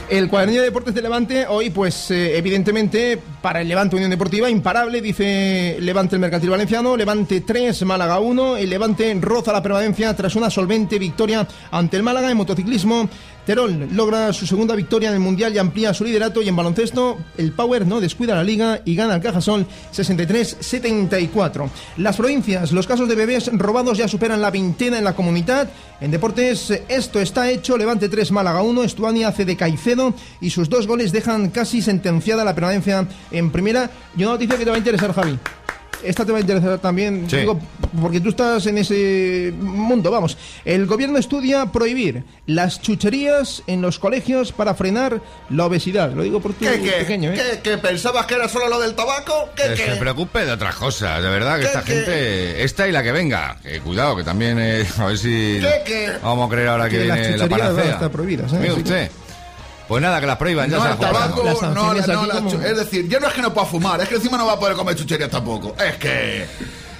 El 0.09 0.27
cuadernillo 0.27 0.61
de 0.61 0.65
deportes 0.65 0.95
de 0.95 1.03
Levante, 1.03 1.45
hoy, 1.47 1.69
pues 1.69 2.09
eh, 2.09 2.35
evidentemente, 2.35 3.19
para 3.43 3.61
el 3.61 3.67
Levante 3.67 3.95
Unión 3.95 4.09
Deportiva, 4.09 4.49
imparable, 4.49 5.01
dice 5.01 5.77
Levante 5.79 6.15
el 6.15 6.19
Mercantil 6.19 6.49
Valenciano, 6.49 6.97
Levante 6.97 7.41
3, 7.41 7.85
Málaga 7.85 8.19
1, 8.19 8.57
el 8.57 8.69
Levante 8.71 9.15
roza 9.21 9.53
la 9.53 9.61
permanencia 9.61 10.15
tras 10.15 10.35
una 10.35 10.49
solvente 10.49 10.97
victoria 10.97 11.47
ante 11.69 11.97
el 11.97 12.01
Málaga 12.01 12.31
en 12.31 12.37
motociclismo. 12.37 13.07
Terol 13.49 13.89
logra 13.95 14.31
su 14.31 14.45
segunda 14.45 14.75
victoria 14.75 15.09
en 15.09 15.15
el 15.15 15.19
Mundial 15.19 15.55
y 15.55 15.57
amplía 15.57 15.91
su 15.91 16.03
liderato 16.03 16.43
y 16.43 16.47
en 16.47 16.55
baloncesto 16.55 17.17
el 17.35 17.51
Power 17.51 17.87
no 17.87 17.99
descuida 17.99 18.35
la 18.35 18.43
liga 18.43 18.81
y 18.85 18.93
gana 18.93 19.15
el 19.15 19.21
Cajasol 19.21 19.65
63-74. 19.91 21.67
Las 21.97 22.15
provincias, 22.15 22.71
los 22.71 22.85
casos 22.85 23.09
de 23.09 23.15
bebés 23.15 23.49
robados 23.51 23.97
ya 23.97 24.07
superan 24.07 24.39
la 24.39 24.51
veintena 24.51 24.99
en 24.99 25.03
la 25.03 25.15
comunidad. 25.15 25.67
En 25.99 26.11
deportes, 26.11 26.79
esto 26.87 27.19
está 27.19 27.49
hecho. 27.49 27.75
Levante 27.75 28.07
3, 28.07 28.31
Málaga 28.31 28.61
1. 28.61 28.83
Estuani 28.83 29.23
hace 29.23 29.45
de 29.45 29.57
Caicedo 29.57 30.13
y 30.39 30.51
sus 30.51 30.69
dos 30.69 30.85
goles 30.85 31.11
dejan 31.11 31.49
casi 31.49 31.81
sentenciada 31.81 32.45
la 32.45 32.53
permanencia 32.53 33.07
en 33.31 33.49
primera. 33.49 33.89
Y 34.15 34.21
una 34.21 34.33
noticia 34.33 34.59
que 34.59 34.63
te 34.63 34.69
va 34.69 34.75
a 34.75 34.79
interesar, 34.79 35.11
Javi. 35.11 35.39
Esta 36.03 36.25
te 36.25 36.31
va 36.31 36.37
a 36.37 36.41
interesar 36.41 36.79
también, 36.79 37.25
Sí. 37.29 37.37
digo, 37.37 37.59
porque 38.01 38.21
tú 38.21 38.29
estás 38.29 38.65
en 38.67 38.77
ese 38.77 39.53
mundo, 39.59 40.09
vamos. 40.11 40.37
El 40.63 40.85
gobierno 40.85 41.17
estudia 41.17 41.65
prohibir 41.65 42.23
las 42.45 42.81
chucherías 42.81 43.63
en 43.67 43.81
los 43.81 43.99
colegios 43.99 44.51
para 44.53 44.73
frenar 44.75 45.21
la 45.49 45.65
obesidad. 45.65 46.11
Lo 46.13 46.23
digo 46.23 46.39
por 46.39 46.53
tu 46.53 46.65
¿Qué, 46.65 46.79
qué? 46.81 46.91
pequeño, 46.91 47.31
¿eh? 47.33 47.35
¿Qué, 47.35 47.59
qué? 47.71 47.77
¿Pensabas 47.77 48.25
que 48.27 48.35
era 48.35 48.47
solo 48.47 48.69
lo 48.69 48.79
del 48.79 48.93
tabaco? 48.95 49.49
¿Qué, 49.55 49.73
Que 49.75 49.91
se 49.91 49.95
preocupe 49.97 50.45
de 50.45 50.51
otras 50.53 50.75
cosas, 50.75 51.21
de 51.21 51.29
verdad, 51.29 51.55
que 51.55 51.61
¿Qué, 51.61 51.67
esta 51.67 51.83
qué? 51.83 51.93
gente, 51.93 52.63
esta 52.63 52.87
y 52.87 52.91
la 52.91 53.03
que 53.03 53.11
venga, 53.11 53.57
que 53.61 53.79
cuidado, 53.81 54.15
que 54.15 54.23
también, 54.23 54.57
eh, 54.59 54.85
a 54.97 55.05
ver 55.05 55.17
si 55.17 55.59
¿Qué, 55.61 55.81
qué? 55.85 56.09
vamos 56.23 56.47
a 56.47 56.49
creer 56.51 56.67
ahora 56.69 56.89
que, 56.89 56.99
Que 56.99 57.05
las 57.05 57.17
viene 57.19 57.37
la 57.37 57.43
chucherías 57.43 57.59
van 57.59 57.67
a 57.67 57.71
panacea. 57.75 57.93
estar 57.95 58.11
prohibidas, 58.11 58.53
¿eh? 58.53 58.55
Mire 58.57 58.67
Así 58.69 58.75
que- 58.83 58.89
usted. 58.89 59.11
Pues 59.89 60.01
nada, 60.01 60.21
que 60.21 60.27
las 60.27 60.37
prohíban, 60.37 60.69
ya 60.69 60.77
No 60.77 60.83
se 60.83 60.89
al 60.89 60.95
juegan. 60.97 61.13
tabaco, 61.13 61.43
Las 61.43 61.61
no, 61.61 61.93
no, 61.93 61.93
la 62.25 62.33
como- 62.35 62.49
chu- 62.51 62.61
Es 62.63 62.77
decir, 62.77 63.09
ya 63.09 63.19
no 63.19 63.27
es 63.27 63.33
que 63.33 63.41
no 63.41 63.53
pueda 63.53 63.65
fumar, 63.67 63.99
es 63.99 64.07
que 64.07 64.15
encima 64.15 64.37
no 64.37 64.45
va 64.45 64.53
a 64.53 64.59
poder 64.59 64.75
comer 64.77 64.95
chucherías 64.95 65.29
tampoco. 65.29 65.75
Es 65.83 65.95
que. 65.97 66.45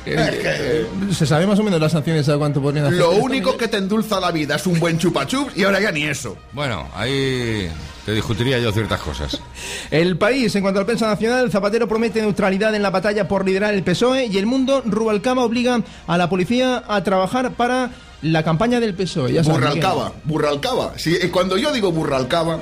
Es 0.05 0.31
que. 0.39 0.85
Se 1.13 1.25
sabe 1.27 1.45
más 1.45 1.59
o 1.59 1.63
menos 1.63 1.79
las 1.79 1.91
sanciones 1.91 2.27
a 2.29 2.37
cuánto 2.37 2.61
podrían 2.61 2.85
hacer. 2.87 2.97
Lo 2.97 3.11
único 3.11 3.55
que 3.55 3.67
te 3.67 3.77
endulza 3.77 4.19
la 4.19 4.31
vida 4.31 4.55
es 4.55 4.65
un 4.65 4.79
buen 4.79 4.97
chupachups 4.97 5.55
y 5.55 5.63
ahora 5.65 5.79
ya 5.79 5.91
ni 5.91 6.03
eso. 6.05 6.35
Bueno, 6.51 6.87
ahí 6.95 7.69
te 8.07 8.13
discutiría 8.13 8.57
yo 8.57 8.71
ciertas 8.71 8.99
cosas. 9.01 9.39
El 9.91 10.17
país, 10.17 10.55
en 10.55 10.63
cuanto 10.63 10.79
a 10.79 10.81
la 10.83 10.87
prensa 10.87 11.05
nacional, 11.07 11.51
Zapatero 11.51 11.87
promete 11.87 12.21
neutralidad 12.21 12.73
en 12.73 12.81
la 12.81 12.89
batalla 12.89 13.27
por 13.27 13.45
liderar 13.45 13.73
el 13.75 13.83
PSOE 13.83 14.25
y 14.25 14.37
el 14.39 14.47
mundo, 14.47 14.81
Rubalcaba 14.83 15.43
obliga 15.43 15.79
a 16.07 16.17
la 16.17 16.27
policía 16.27 16.83
a 16.87 17.03
trabajar 17.03 17.51
para 17.51 17.91
la 18.23 18.41
campaña 18.43 18.79
del 18.79 18.95
PSOE. 18.95 19.33
Ya 19.33 19.43
Burralcaba, 19.43 20.11
burralcaba. 20.23 20.93
Si, 20.97 21.13
eh, 21.15 21.29
cuando 21.29 21.55
yo 21.57 21.71
digo 21.71 21.91
burralcaba, 21.91 22.59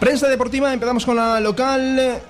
Prensa 0.00 0.28
deportiva, 0.28 0.72
empezamos 0.72 1.06
con 1.06 1.16
la 1.16 1.40
local. 1.40 2.20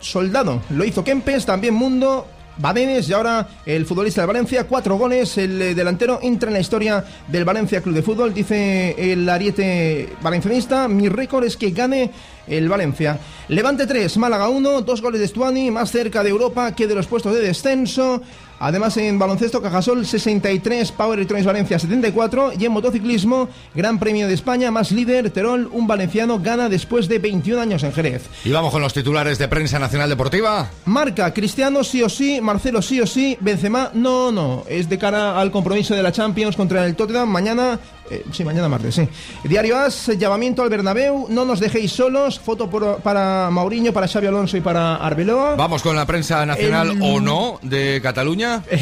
Soldado, 0.00 0.60
lo 0.70 0.84
hizo 0.84 1.04
Kempes, 1.04 1.46
también 1.46 1.74
Mundo, 1.74 2.26
Badenes 2.56 3.08
y 3.08 3.12
ahora 3.12 3.48
el 3.64 3.86
futbolista 3.86 4.20
de 4.20 4.26
Valencia, 4.26 4.64
cuatro 4.64 4.96
goles, 4.96 5.38
el 5.38 5.74
delantero 5.74 6.18
entra 6.22 6.50
en 6.50 6.54
la 6.54 6.60
historia 6.60 7.04
del 7.28 7.44
Valencia 7.44 7.80
Club 7.80 7.94
de 7.94 8.02
Fútbol, 8.02 8.34
dice 8.34 8.94
el 8.98 9.28
ariete 9.28 10.10
valencianista, 10.20 10.86
mi 10.88 11.08
récord 11.08 11.44
es 11.44 11.56
que 11.56 11.70
gane 11.70 12.10
el 12.46 12.68
Valencia. 12.68 13.18
Levante 13.48 13.86
3, 13.86 14.16
Málaga 14.18 14.48
1, 14.48 14.82
dos 14.82 15.00
goles 15.00 15.20
de 15.20 15.28
Stuani, 15.28 15.70
más 15.70 15.90
cerca 15.90 16.22
de 16.22 16.30
Europa 16.30 16.74
que 16.74 16.86
de 16.86 16.94
los 16.94 17.06
puestos 17.06 17.34
de 17.34 17.40
descenso. 17.40 18.22
Además 18.58 18.96
en 18.96 19.18
baloncesto 19.18 19.60
Cajasol 19.60 20.06
63, 20.06 20.92
Power 20.92 21.18
Electronics 21.18 21.46
Valencia 21.46 21.78
74 21.78 22.52
y 22.58 22.64
en 22.64 22.72
motociclismo 22.72 23.48
Gran 23.74 23.98
Premio 23.98 24.26
de 24.26 24.34
España 24.34 24.70
más 24.70 24.92
líder 24.92 25.30
Terol, 25.30 25.68
un 25.72 25.86
valenciano 25.86 26.38
gana 26.38 26.68
después 26.68 27.08
de 27.08 27.18
21 27.18 27.60
años 27.60 27.82
en 27.82 27.92
Jerez. 27.92 28.22
Y 28.44 28.50
vamos 28.50 28.72
con 28.72 28.82
los 28.82 28.94
titulares 28.94 29.38
de 29.38 29.48
prensa 29.48 29.78
nacional 29.78 30.08
deportiva. 30.08 30.70
Marca 30.84 31.32
Cristiano 31.32 31.84
sí 31.84 32.02
o 32.02 32.08
sí, 32.08 32.40
Marcelo 32.40 32.82
sí 32.82 33.00
o 33.00 33.06
sí, 33.06 33.36
Benzema 33.40 33.90
no 33.94 34.32
no, 34.32 34.64
es 34.68 34.88
de 34.88 34.98
cara 34.98 35.40
al 35.40 35.50
compromiso 35.50 35.94
de 35.94 36.02
la 36.02 36.12
Champions 36.12 36.56
contra 36.56 36.86
el 36.86 36.96
Tottenham 36.96 37.28
mañana, 37.28 37.78
eh, 38.10 38.24
sí 38.32 38.44
mañana 38.44 38.68
martes, 38.68 38.94
sí. 38.94 39.08
Diario 39.44 39.78
As, 39.78 40.08
llamamiento 40.18 40.62
al 40.62 40.68
Bernabéu, 40.68 41.26
no 41.30 41.44
nos 41.44 41.60
dejéis 41.60 41.92
solos, 41.92 42.38
foto 42.38 42.68
por- 42.70 42.98
para 42.98 43.48
Mauriño, 43.50 43.92
para 43.92 44.06
Xavi 44.08 44.26
Alonso 44.26 44.56
y 44.56 44.60
para 44.60 44.96
Arbeloa. 44.96 45.54
Vamos 45.56 45.82
con 45.82 45.96
la 45.96 46.06
prensa 46.06 46.44
nacional 46.46 46.90
El- 46.90 47.02
o 47.02 47.20
no 47.20 47.58
de 47.62 48.00
Cataluña. 48.02 48.62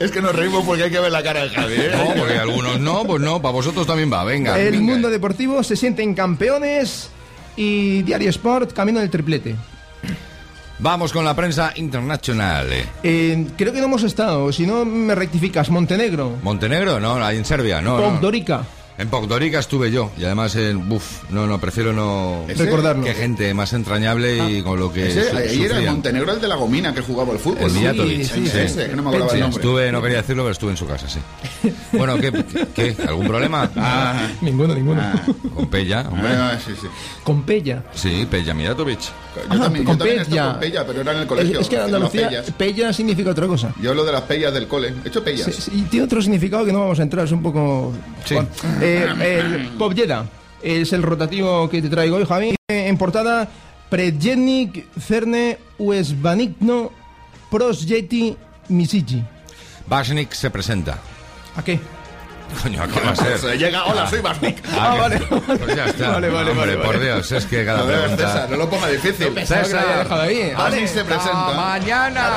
es 0.00 0.10
que 0.10 0.20
nos 0.22 0.34
reímos 0.34 0.64
porque 0.64 0.84
hay 0.84 0.90
que 0.90 1.00
ver 1.00 1.12
la 1.12 1.22
cara 1.22 1.42
de 1.44 1.50
Javi. 1.50 1.74
¿eh? 1.76 1.90
No, 1.96 2.14
porque 2.14 2.38
algunos 2.38 2.80
no, 2.80 3.04
pues 3.04 3.20
no, 3.20 3.40
para 3.42 3.52
vosotros 3.52 3.86
también 3.86 4.12
va, 4.12 4.24
venga. 4.24 4.58
El 4.58 4.72
venga. 4.72 4.92
mundo 4.92 5.10
deportivo 5.10 5.62
se 5.62 5.76
sienten 5.76 6.14
campeones 6.14 7.08
y 7.56 8.02
Diario 8.02 8.30
Sport 8.30 8.72
camino 8.72 9.00
del 9.00 9.10
triplete. 9.10 9.56
Vamos 10.82 11.12
con 11.12 11.24
la 11.24 11.36
prensa 11.36 11.72
internacional. 11.76 12.66
Eh, 13.04 13.46
creo 13.56 13.72
que 13.72 13.78
no 13.78 13.84
hemos 13.84 14.02
estado, 14.02 14.50
si 14.50 14.66
no 14.66 14.84
me 14.84 15.14
rectificas, 15.14 15.70
Montenegro, 15.70 16.38
Montenegro, 16.42 16.98
no, 16.98 17.24
ahí 17.24 17.36
en 17.36 17.44
Serbia, 17.44 17.80
no. 17.80 17.98
no. 18.00 18.20
En 19.02 19.08
Podgorica 19.08 19.58
estuve 19.58 19.90
yo 19.90 20.12
y 20.16 20.24
además 20.24 20.54
en 20.54 20.88
buf, 20.88 21.28
no, 21.30 21.44
no, 21.48 21.58
prefiero 21.60 21.92
no. 21.92 22.44
Recordarlo. 22.46 23.02
Qué 23.04 23.14
gente 23.14 23.52
más 23.52 23.72
entrañable 23.72 24.48
y 24.48 24.62
con 24.62 24.78
lo 24.78 24.92
que 24.92 25.08
Ese, 25.08 25.28
su- 25.30 25.36
ahí 25.36 25.44
era 25.44 25.48
en 25.48 25.68
sufrían. 25.70 25.94
Montenegro 25.94 26.32
el 26.32 26.40
de 26.40 26.46
la 26.48 26.54
gomina 26.54 26.94
que 26.94 27.00
jugaba 27.00 27.32
el 27.32 27.40
fútbol. 27.40 27.64
El 27.64 27.72
Mijatovic, 27.72 28.22
Sí, 28.22 28.46
sí. 28.46 28.58
Ese, 28.58 28.86
que 28.90 28.94
no 28.94 29.02
me 29.02 29.08
acordaba 29.08 29.30
Sí, 29.32 29.36
el 29.38 29.42
nombre. 29.42 29.60
Estuve, 29.60 29.90
no 29.92 30.00
quería 30.02 30.16
decirlo, 30.18 30.44
pero 30.44 30.52
estuve 30.52 30.70
en 30.70 30.76
su 30.76 30.86
casa, 30.86 31.08
sí. 31.08 31.18
Bueno, 31.92 32.16
¿qué? 32.18 32.32
qué, 32.74 32.96
¿Algún 33.08 33.26
problema? 33.26 33.68
Ah, 33.76 34.28
Ninguno, 34.40 34.72
ninguno. 34.74 35.02
Con 35.54 35.66
Pella, 35.68 36.06
hombre. 36.08 36.28
ah, 36.36 36.56
sí, 36.64 36.72
sí. 36.80 36.86
Con 37.24 37.42
Pella. 37.42 37.82
Sí, 37.94 38.26
Pella 38.30 38.54
Mijatovic. 38.54 39.00
Yo 39.50 39.58
también, 39.60 39.84
yo 39.84 39.88
con 39.90 39.98
también 39.98 40.18
he 40.18 40.22
estado 40.22 40.30
Pella. 40.30 40.50
con 40.52 40.60
Pella, 40.60 40.86
pero 40.86 41.00
era 41.00 41.10
en 41.12 41.16
el 41.18 41.22
Es, 41.24 41.28
colegio. 41.28 41.60
es 41.60 41.68
que 41.68 41.76
en 41.76 41.82
Andalucía. 41.82 42.30
Pella 42.56 42.92
significa 42.92 43.30
otra 43.30 43.46
cosa. 43.48 43.74
Yo 43.82 43.90
hablo 43.90 44.04
de 44.04 44.12
las 44.12 44.22
pellas 44.22 44.54
del 44.54 44.68
cole. 44.68 44.94
He 45.04 45.08
hecho 45.08 45.24
pellas. 45.24 45.46
Sí, 45.46 45.52
sí, 45.52 45.70
y 45.74 45.82
tiene 45.82 46.04
otro 46.06 46.22
significado 46.22 46.64
que 46.64 46.72
no 46.72 46.80
vamos 46.80 47.00
a 47.00 47.02
entrar, 47.02 47.24
es 47.24 47.32
un 47.32 47.42
poco... 47.42 47.92
Sí. 48.24 48.34
Bueno, 48.34 48.48
eh, 48.80 48.91
el 49.02 49.68
Pobjeda 49.78 50.26
es 50.62 50.92
el 50.92 51.02
rotativo 51.02 51.68
que 51.68 51.82
te 51.82 51.88
traigo 51.88 52.16
hoy, 52.16 52.24
Javi. 52.26 52.50
Eh, 52.68 52.88
En 52.88 52.96
portada, 52.98 53.48
Predjednik 53.90 54.86
Cerne 55.00 55.58
Uesbanigno 55.78 56.92
Prosjeti 57.50 58.36
Misiji. 58.68 59.22
Bashnik 59.86 60.32
se 60.32 60.50
presenta. 60.50 60.98
¿A 61.56 61.62
qué? 61.62 61.78
Coño, 62.62 62.82
¿a 62.82 62.86
qué 62.88 63.00
va 63.00 63.10
a 63.10 63.16
ser? 63.16 63.38
Se 63.38 63.56
llega, 63.58 63.84
hola, 63.86 64.08
soy 64.08 64.20
Basnik. 64.20 64.62
Ah, 64.78 64.92
que- 64.94 65.00
vale. 65.00 65.18
Pues 65.58 65.76
ya 65.76 65.86
está. 65.86 66.10
Vale, 66.12 66.28
vale, 66.28 66.50
Hombre, 66.50 66.66
vale, 66.76 66.76
por 66.84 66.94
vale. 66.94 67.04
Dios, 67.06 67.32
es 67.32 67.46
que 67.46 67.64
cada 67.64 67.82
ver, 67.82 68.00
pregunta... 68.00 68.26
César, 68.32 68.50
no 68.50 68.56
lo 68.56 68.70
ponga 68.70 68.88
difícil. 68.88 69.34
Dejado 69.34 70.20
ahí. 70.22 70.52
Basnik 70.56 70.86
se 70.86 71.04
presenta. 71.04 71.52
mañana. 71.56 72.30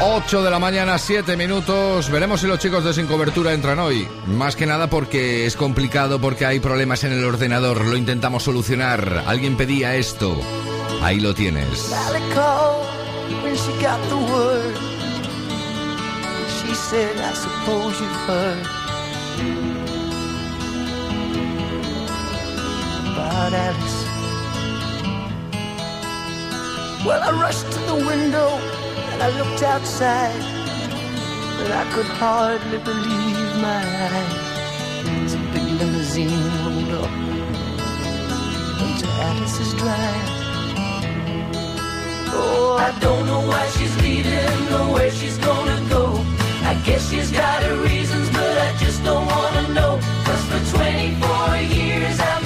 8 0.00 0.42
de 0.42 0.50
la 0.50 0.58
mañana, 0.58 0.98
7 0.98 1.36
minutos. 1.36 2.10
Veremos 2.10 2.40
si 2.40 2.46
los 2.46 2.58
chicos 2.58 2.84
de 2.84 2.92
Sin 2.92 3.06
Cobertura 3.06 3.52
entran 3.52 3.78
hoy. 3.78 4.08
Más 4.26 4.56
que 4.56 4.66
nada 4.66 4.88
porque 4.88 5.46
es 5.46 5.56
complicado, 5.56 6.20
porque 6.20 6.46
hay 6.46 6.60
problemas 6.60 7.04
en 7.04 7.12
el 7.12 7.24
ordenador. 7.24 7.84
Lo 7.84 7.96
intentamos 7.96 8.42
solucionar. 8.42 9.24
Alguien 9.26 9.56
pedía 9.56 9.94
esto. 9.94 10.36
Ahí 11.02 11.20
lo 11.20 11.34
tienes. 11.34 11.90
Well, 27.04 27.22
I 27.22 27.30
rushed 27.38 27.70
to 27.70 27.80
the 27.80 27.94
window 28.06 28.83
I 29.24 29.30
looked 29.38 29.62
outside, 29.62 30.38
but 31.56 31.70
I 31.70 31.84
could 31.94 32.10
hardly 32.20 32.76
believe 32.76 33.52
my 33.68 33.82
eyes. 34.12 35.32
A 35.32 35.38
big 35.54 35.66
limousine 35.80 36.44
rolled 36.60 36.92
up 37.02 37.14
into 38.84 39.06
Alice's 39.28 39.72
drive. 39.80 40.28
Oh, 42.36 42.76
I 42.78 42.90
don't 43.00 43.24
know 43.24 43.40
why 43.48 43.66
she's 43.68 43.96
leaving 44.02 44.72
or 44.76 44.92
where 44.92 45.10
she's 45.10 45.38
gonna 45.38 45.80
go. 45.88 46.04
I 46.70 46.74
guess 46.84 47.08
she's 47.08 47.32
got 47.32 47.62
her 47.62 47.76
reasons, 47.76 48.28
but 48.28 48.58
I 48.66 48.76
just 48.76 49.02
don't 49.04 49.24
wanna 49.24 49.68
know. 49.72 50.00
Cause 50.26 50.44
for 50.50 50.76
24 50.76 51.56
years 51.78 52.20
I've 52.20 52.43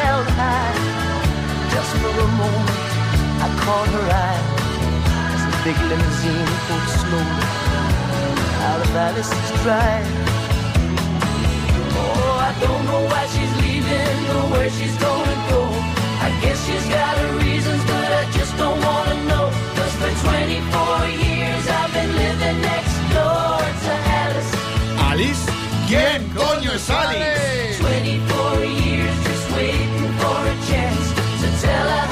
held 0.00 0.26
high. 0.40 0.74
Just 1.72 1.90
for 2.00 2.14
a 2.26 2.28
moment, 2.42 2.82
I 3.44 3.48
caught 3.62 3.88
her 3.96 4.06
eye 4.26 4.44
as 5.34 5.42
the 5.46 5.56
big 5.64 5.78
limousine 5.90 6.50
pulled 6.66 6.88
slowly 7.00 7.46
out 8.68 8.80
of 8.84 8.96
Alice's 9.06 9.50
drive. 9.62 10.08
Oh, 11.96 12.48
I 12.48 12.52
don't 12.64 12.84
know 12.90 13.02
why 13.10 13.22
she's 13.34 13.54
leaving 13.62 14.18
or 14.34 14.44
where 14.54 14.70
she's 14.76 14.96
gonna 15.06 15.38
go. 15.50 15.60
I 16.26 16.30
guess 16.42 16.58
she's 16.66 16.86
got 16.96 17.14
her 17.22 17.32
reasons, 17.46 17.82
but 17.90 18.08
I 18.20 18.24
just 18.38 18.52
don't 18.56 18.80
wanna 18.88 19.16
know. 19.30 19.46
Cause 19.76 19.94
for 20.00 20.12
24 20.26 21.06
years 21.26 21.62
I've 21.78 21.92
been 21.96 22.12
living 22.24 22.58
next 22.70 22.96
door 23.14 23.58
to 23.84 23.92
Alice. 24.22 24.52
¿Alice? 25.08 25.44
¿Quién 25.88 26.20
coño 26.34 26.70
es 26.72 26.88
Alice? 26.90 27.78
24 27.78 28.64
years 28.64 29.33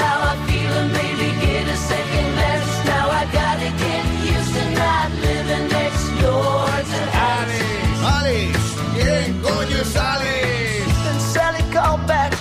how 0.03 0.19
I 0.33 0.35
feel 0.47 0.73
and 0.81 0.93
maybe 0.93 1.29
get 1.41 1.67
a 1.69 1.77
second 1.77 2.27
glance. 2.35 2.71
Now 2.87 3.11
I 3.11 3.25
gotta 3.33 3.71
get 3.85 4.05
used 4.35 4.53
to 4.55 4.65
not 4.83 5.11
living 5.27 5.69
next 5.69 6.05
door 6.23 6.67
to 6.93 7.01
Alice. 7.13 8.01
Alice, 8.17 8.67
¿quién 8.95 9.41
coño 9.43 9.77
es 9.81 9.97
Alice? 9.97 10.87
Then 11.05 11.21
Sally 11.21 11.63
called 11.73 12.07
back 12.07 12.33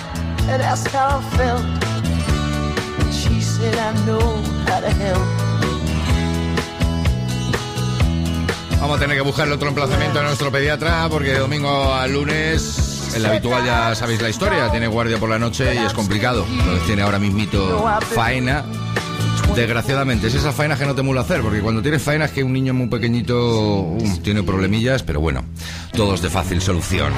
and 0.49 0.61
asked 0.61 0.93
how 0.93 1.17
I 1.17 1.21
felt. 1.37 1.65
And 3.01 3.13
she 3.13 3.41
said, 3.41 3.75
I 3.75 3.93
know 4.05 4.27
how 4.67 4.81
to 4.81 4.89
help. 4.89 5.27
Vamos 8.79 8.97
a 8.97 8.99
tener 8.99 9.15
que 9.15 9.21
buscarle 9.21 9.53
otro 9.53 9.67
emplazamiento 9.67 10.19
a 10.19 10.23
nuestro 10.23 10.51
pediatra 10.51 11.07
porque 11.07 11.33
de 11.33 11.39
domingo 11.39 11.93
a 11.93 12.07
lunes, 12.07 12.90
el 13.15 13.25
habitual 13.25 13.65
ya 13.65 13.95
sabéis 13.95 14.21
la 14.21 14.29
historia, 14.29 14.69
tiene 14.71 14.87
guardia 14.87 15.17
por 15.17 15.29
la 15.29 15.39
noche 15.39 15.73
y 15.75 15.77
es 15.77 15.93
complicado. 15.93 16.45
Entonces 16.49 16.85
tiene 16.85 17.01
ahora 17.01 17.19
mismito 17.19 17.83
faena. 18.13 18.63
Desgraciadamente, 19.55 20.27
es 20.27 20.35
esa 20.35 20.53
faena 20.53 20.77
que 20.77 20.85
no 20.85 20.95
te 20.95 21.01
mula 21.01 21.21
hacer, 21.21 21.41
porque 21.41 21.59
cuando 21.59 21.81
tienes 21.81 22.01
faena 22.01 22.25
es 22.25 22.31
que 22.31 22.41
un 22.41 22.53
niño 22.53 22.73
muy 22.73 22.87
pequeñito 22.87 23.81
um, 23.81 24.17
tiene 24.21 24.43
problemillas, 24.43 25.03
pero 25.03 25.19
bueno, 25.19 25.43
todos 25.93 26.21
de 26.21 26.29
fácil 26.29 26.61
solución. 26.61 27.11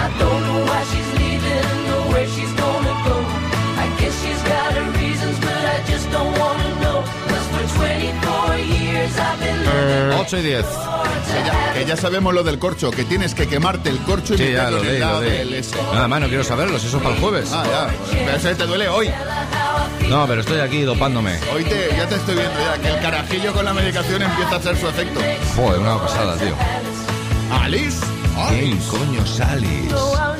8 10.19 10.37
y 10.37 10.41
10. 10.41 10.65
Que 10.65 11.45
ya, 11.45 11.73
que 11.73 11.85
ya 11.85 11.97
sabemos 11.97 12.33
lo 12.33 12.43
del 12.43 12.59
corcho, 12.59 12.91
que 12.91 13.03
tienes 13.03 13.33
que 13.33 13.47
quemarte 13.47 13.89
el 13.89 13.97
corcho 13.99 14.35
y 14.35 14.37
Sí, 14.37 14.51
ya 14.51 14.69
lo 14.69 14.83
leí, 14.83 14.99
leí. 15.45 15.61
Nada 15.93 16.07
más, 16.07 16.21
no 16.21 16.27
quiero 16.27 16.43
saberlo, 16.43 16.77
eso 16.77 16.87
es 16.97 17.03
para 17.03 17.15
el 17.15 17.21
jueves. 17.21 17.49
Ah, 17.53 17.63
ya. 17.65 17.87
Pero 18.11 18.37
ese 18.37 18.55
te 18.55 18.65
duele 18.65 18.87
hoy. 18.89 19.09
No, 20.09 20.27
pero 20.27 20.41
estoy 20.41 20.59
aquí 20.59 20.81
dopándome. 20.81 21.39
Hoy 21.53 21.63
te, 21.63 21.89
ya 21.95 22.07
te 22.07 22.15
estoy 22.15 22.35
viendo 22.35 22.59
ya, 22.59 22.81
que 22.81 22.89
el 22.89 23.01
carajillo 23.01 23.53
con 23.53 23.65
la 23.65 23.73
medicación 23.73 24.21
empieza 24.21 24.55
a 24.55 24.57
hacer 24.57 24.77
su 24.77 24.87
efecto. 24.87 25.19
Joder, 25.55 25.79
una 25.79 25.97
pasada, 25.97 26.35
tío. 26.37 26.55
Alice. 27.51 28.05
¿Quién 28.49 28.77
coño? 28.89 29.25
So 29.25 29.43
I'll 29.43 30.33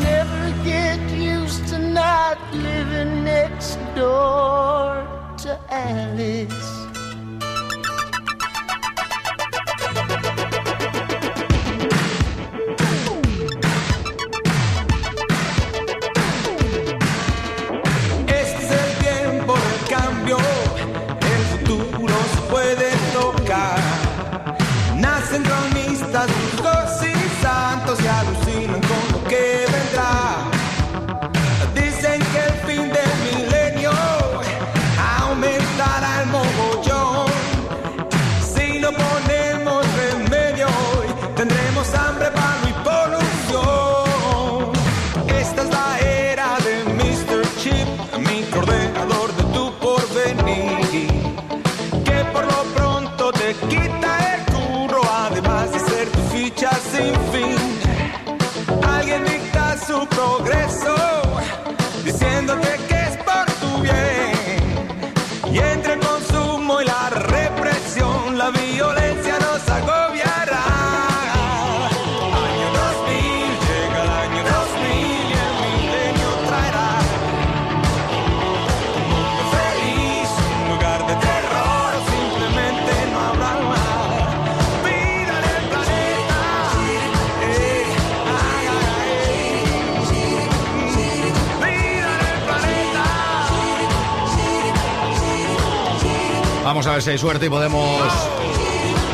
suerte 97.18 97.46
y 97.46 97.50
podemos 97.50 98.02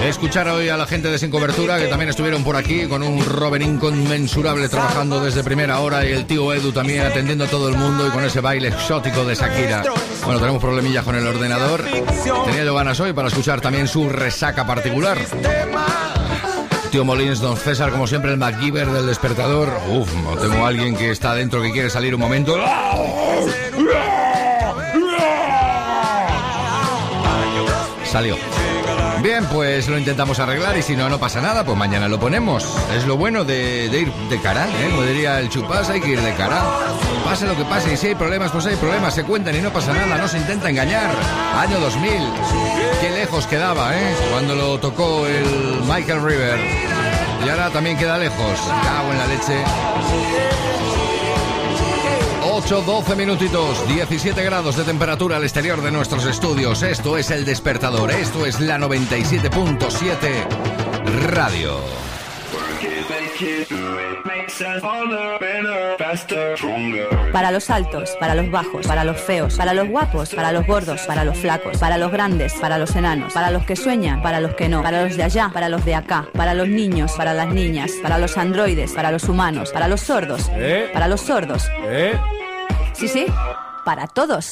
escuchar 0.05 0.47
hoy 0.47 0.69
a 0.69 0.77
la 0.77 0.85
gente 0.85 1.09
de 1.09 1.17
Sin 1.17 1.29
Cobertura, 1.29 1.77
que 1.79 1.87
también 1.87 2.09
estuvieron 2.09 2.43
por 2.43 2.55
aquí 2.55 2.87
con 2.87 3.03
un 3.03 3.23
Robin 3.25 3.61
inconmensurable 3.61 4.69
trabajando 4.69 5.23
desde 5.23 5.43
primera 5.43 5.79
hora 5.79 6.05
y 6.05 6.11
el 6.11 6.25
tío 6.25 6.53
Edu 6.53 6.71
también 6.71 7.05
atendiendo 7.05 7.43
a 7.43 7.47
todo 7.47 7.67
el 7.67 7.75
mundo 7.75 8.07
y 8.07 8.11
con 8.11 8.23
ese 8.23 8.41
baile 8.41 8.69
exótico 8.69 9.25
de 9.25 9.35
Shakira. 9.35 9.83
Bueno, 10.23 10.39
tenemos 10.39 10.61
problemillas 10.61 11.03
con 11.03 11.15
el 11.15 11.27
ordenador. 11.27 11.83
Tenía 12.45 12.63
yo 12.63 12.75
ganas 12.75 12.99
hoy 12.99 13.13
para 13.13 13.27
escuchar 13.27 13.59
también 13.59 13.87
su 13.87 14.07
resaca 14.09 14.65
particular. 14.65 15.17
Tío 16.91 17.05
Molins, 17.05 17.39
don 17.39 17.55
César, 17.55 17.91
como 17.91 18.07
siempre, 18.07 18.31
el 18.31 18.37
MacGyver 18.37 18.87
del 18.87 19.05
despertador. 19.05 19.69
Uf, 19.89 20.09
tengo 20.41 20.65
a 20.65 20.69
alguien 20.69 20.95
que 20.95 21.11
está 21.11 21.35
dentro 21.35 21.61
que 21.61 21.71
quiere 21.71 21.89
salir 21.89 22.15
un 22.15 22.21
momento. 22.21 22.57
Salió. 28.11 28.35
Bien, 29.21 29.45
pues 29.51 29.87
lo 29.87 29.97
intentamos 29.97 30.39
arreglar 30.39 30.77
y 30.77 30.81
si 30.81 30.95
no, 30.95 31.09
no 31.09 31.19
pasa 31.19 31.41
nada, 31.41 31.63
pues 31.63 31.77
mañana 31.77 32.07
lo 32.07 32.19
ponemos. 32.19 32.65
Es 32.95 33.05
lo 33.05 33.17
bueno 33.17 33.43
de, 33.43 33.85
ir 33.85 34.11
de 34.11 34.39
cara, 34.39 34.65
¿eh? 34.65 34.89
Como 34.89 35.03
diría 35.03 35.39
el 35.39 35.49
chupás, 35.49 35.89
hay 35.89 36.01
que 36.01 36.09
ir 36.09 36.21
de 36.21 36.33
cara. 36.33 36.63
Pase 37.23 37.45
lo 37.45 37.55
que 37.55 37.65
pase 37.65 37.93
y 37.93 37.97
si 37.97 38.07
hay 38.07 38.15
problemas, 38.15 38.51
pues 38.51 38.65
hay 38.65 38.77
problemas, 38.77 39.13
se 39.13 39.23
cuentan 39.23 39.55
y 39.55 39.61
no 39.61 39.71
pasa 39.71 39.93
nada, 39.93 40.17
no 40.17 40.27
se 40.27 40.37
intenta 40.37 40.69
engañar. 40.69 41.11
Año 41.55 41.79
2000, 41.79 42.11
qué 43.01 43.11
lejos 43.11 43.45
quedaba, 43.45 43.95
¿eh? 43.95 44.15
Cuando 44.31 44.55
lo 44.55 44.79
tocó 44.79 45.27
el 45.27 45.81
Michael 45.87 46.23
River. 46.23 46.59
Y 47.45 47.49
ahora 47.49 47.69
también 47.69 47.97
queda 47.97 48.17
lejos. 48.17 48.59
Cago 48.83 49.11
en 49.11 49.17
la 49.17 49.27
leche. 49.27 50.98
8, 52.61 52.81
12 52.81 53.15
minutitos, 53.15 53.87
17 53.87 54.43
grados 54.43 54.75
de 54.75 54.83
temperatura 54.83 55.37
al 55.37 55.43
exterior 55.43 55.81
de 55.81 55.91
nuestros 55.91 56.25
estudios. 56.25 56.83
Esto 56.83 57.17
es 57.17 57.31
El 57.31 57.45
Despertador, 57.45 58.11
esto 58.11 58.45
es 58.45 58.59
la 58.59 58.77
97.7 58.77 60.45
Radio. 61.29 61.79
Para 67.31 67.51
los 67.51 67.69
altos, 67.69 68.17
para 68.19 68.35
los 68.35 68.51
bajos, 68.51 68.85
para 68.85 69.05
los 69.05 69.21
feos, 69.21 69.55
para 69.55 69.73
los 69.73 69.87
guapos, 69.87 70.35
para 70.35 70.51
los 70.51 70.67
gordos, 70.67 71.01
para 71.03 71.23
los 71.23 71.37
flacos, 71.37 71.77
para 71.77 71.97
los 71.97 72.11
grandes, 72.11 72.53
para 72.55 72.77
los 72.77 72.93
enanos, 72.93 73.31
para 73.31 73.51
los 73.51 73.63
que 73.65 73.77
sueñan, 73.77 74.21
para 74.21 74.41
los 74.41 74.55
que 74.55 74.67
no, 74.67 74.83
para 74.83 75.03
los 75.03 75.15
de 75.15 75.23
allá, 75.23 75.49
para 75.53 75.69
los 75.69 75.85
de 75.85 75.95
acá, 75.95 76.27
para 76.33 76.53
los 76.53 76.67
niños, 76.67 77.13
para 77.13 77.33
las 77.33 77.53
niñas, 77.53 77.93
para 78.03 78.17
los 78.17 78.37
androides, 78.37 78.91
para 78.91 79.11
los 79.11 79.23
humanos, 79.29 79.71
para 79.71 79.87
los 79.87 80.01
sordos, 80.01 80.51
¿Eh? 80.53 80.89
para 80.91 81.07
los 81.07 81.21
sordos. 81.21 81.69
Sí, 82.99 83.07
sí, 83.07 83.25
para 83.85 84.07
todos. 84.07 84.51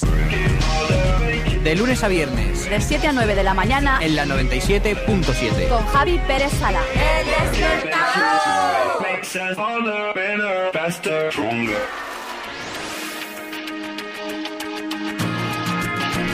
De 1.64 1.76
lunes 1.76 2.02
a 2.02 2.08
viernes, 2.08 2.70
De 2.70 2.80
7 2.80 3.08
a 3.08 3.12
9 3.12 3.36
de 3.36 3.44
la 3.44 3.54
mañana 3.54 4.00
en 4.02 4.16
la 4.16 4.26
97.7. 4.26 5.68
con 5.68 5.86
Javi 5.88 6.18
Pérez 6.20 6.54
Sala. 6.54 6.80
El 6.94 7.26
despertador. 7.52 8.08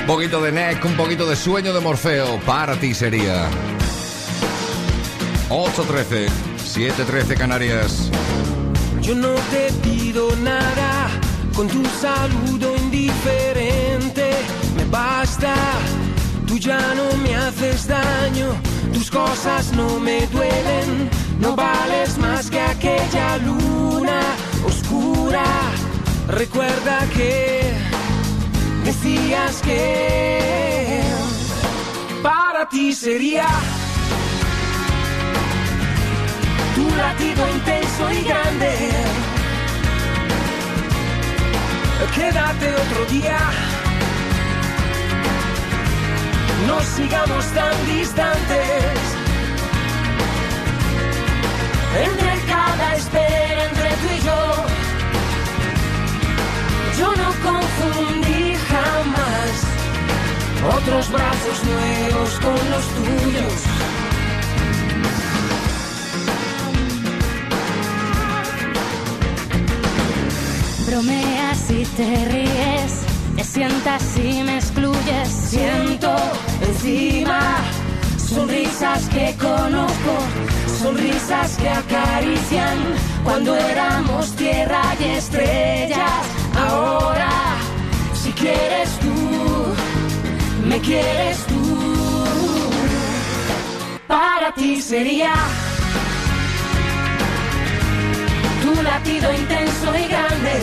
Un 0.02 0.06
poquito 0.06 0.40
de 0.40 0.52
neck, 0.52 0.85
un 0.85 0.95
poquito 0.95 1.26
de 1.27 1.35
sueño 1.35 1.73
de 1.73 1.80
Morfeo. 1.80 2.40
Para 2.41 2.76
ti 2.76 2.94
sería. 2.94 3.49
8.13, 5.49 6.30
7.13 6.60 7.38
Canarias. 7.40 8.11
Yo 9.02 9.15
no 9.15 9.34
te 9.34 9.73
pido 9.81 10.35
nada 10.35 11.10
con 11.55 11.67
tu 11.67 11.84
saludo 11.85 12.75
indiferente. 12.77 14.31
Me 14.75 14.85
basta, 14.85 15.53
tú 16.47 16.57
ya 16.57 16.80
no 16.95 17.17
me 17.23 17.35
haces 17.35 17.88
daño, 17.88 18.47
tus 18.93 19.09
cosas 19.09 19.71
no 19.73 19.99
me 19.99 20.25
duelen. 20.27 21.09
No 21.39 21.55
vales 21.55 22.17
más 22.17 22.49
que 22.49 22.59
aquella 22.59 23.38
luna 23.38 24.21
oscura. 24.65 25.43
Recuerda 26.27 27.05
que 27.15 27.73
decías 28.84 29.61
que 29.61 31.01
para 32.21 32.67
ti 32.69 32.93
sería 32.93 33.47
tu 36.75 36.95
latido 36.95 37.49
intenso 37.49 38.11
y 38.11 38.23
grande. 38.23 39.02
Quédate 42.11 42.67
otro 42.75 43.05
día. 43.05 43.39
No 46.67 46.80
sigamos 46.81 47.45
tan 47.53 47.85
distantes. 47.88 48.99
Entre 52.05 52.34
cada 52.47 52.95
espera, 52.95 53.63
entre 53.65 53.89
tú 53.89 54.07
y 54.17 54.25
yo. 54.25 54.65
Yo 56.99 57.07
no 57.15 57.30
confundí 57.49 58.55
jamás 58.69 59.53
otros 60.75 61.11
brazos 61.11 61.63
nuevos 61.63 62.39
con 62.39 62.71
los 62.71 62.85
tuyos. 62.97 64.02
Bromeas 70.94 71.72
y 71.72 71.86
te 71.98 72.26
ríes, 72.26 73.02
te 73.36 73.44
sientas 73.44 74.15
y 74.15 74.44
me 74.44 74.57
excluyes. 74.57 75.28
Siento 75.28 76.15
encima 76.61 77.40
sonrisas 78.15 79.10
que 79.10 79.36
conozco, 79.41 80.14
sonrisas 80.80 81.57
que 81.57 81.68
acarician 81.68 82.78
cuando 83.24 83.56
éramos 83.56 84.36
tierra 84.36 84.84
y 84.99 85.03
estrellas. 85.18 86.28
Ahora, 86.70 87.32
si 88.14 88.32
quieres 88.34 88.90
tú, 88.99 90.68
me 90.68 90.80
quieres 90.80 91.44
tú. 91.48 92.26
Para 94.06 94.53
ti 94.53 94.80
sería 94.80 95.34
latido 98.84 99.34
intenso 99.34 99.95
y 99.95 100.07
grande. 100.07 100.53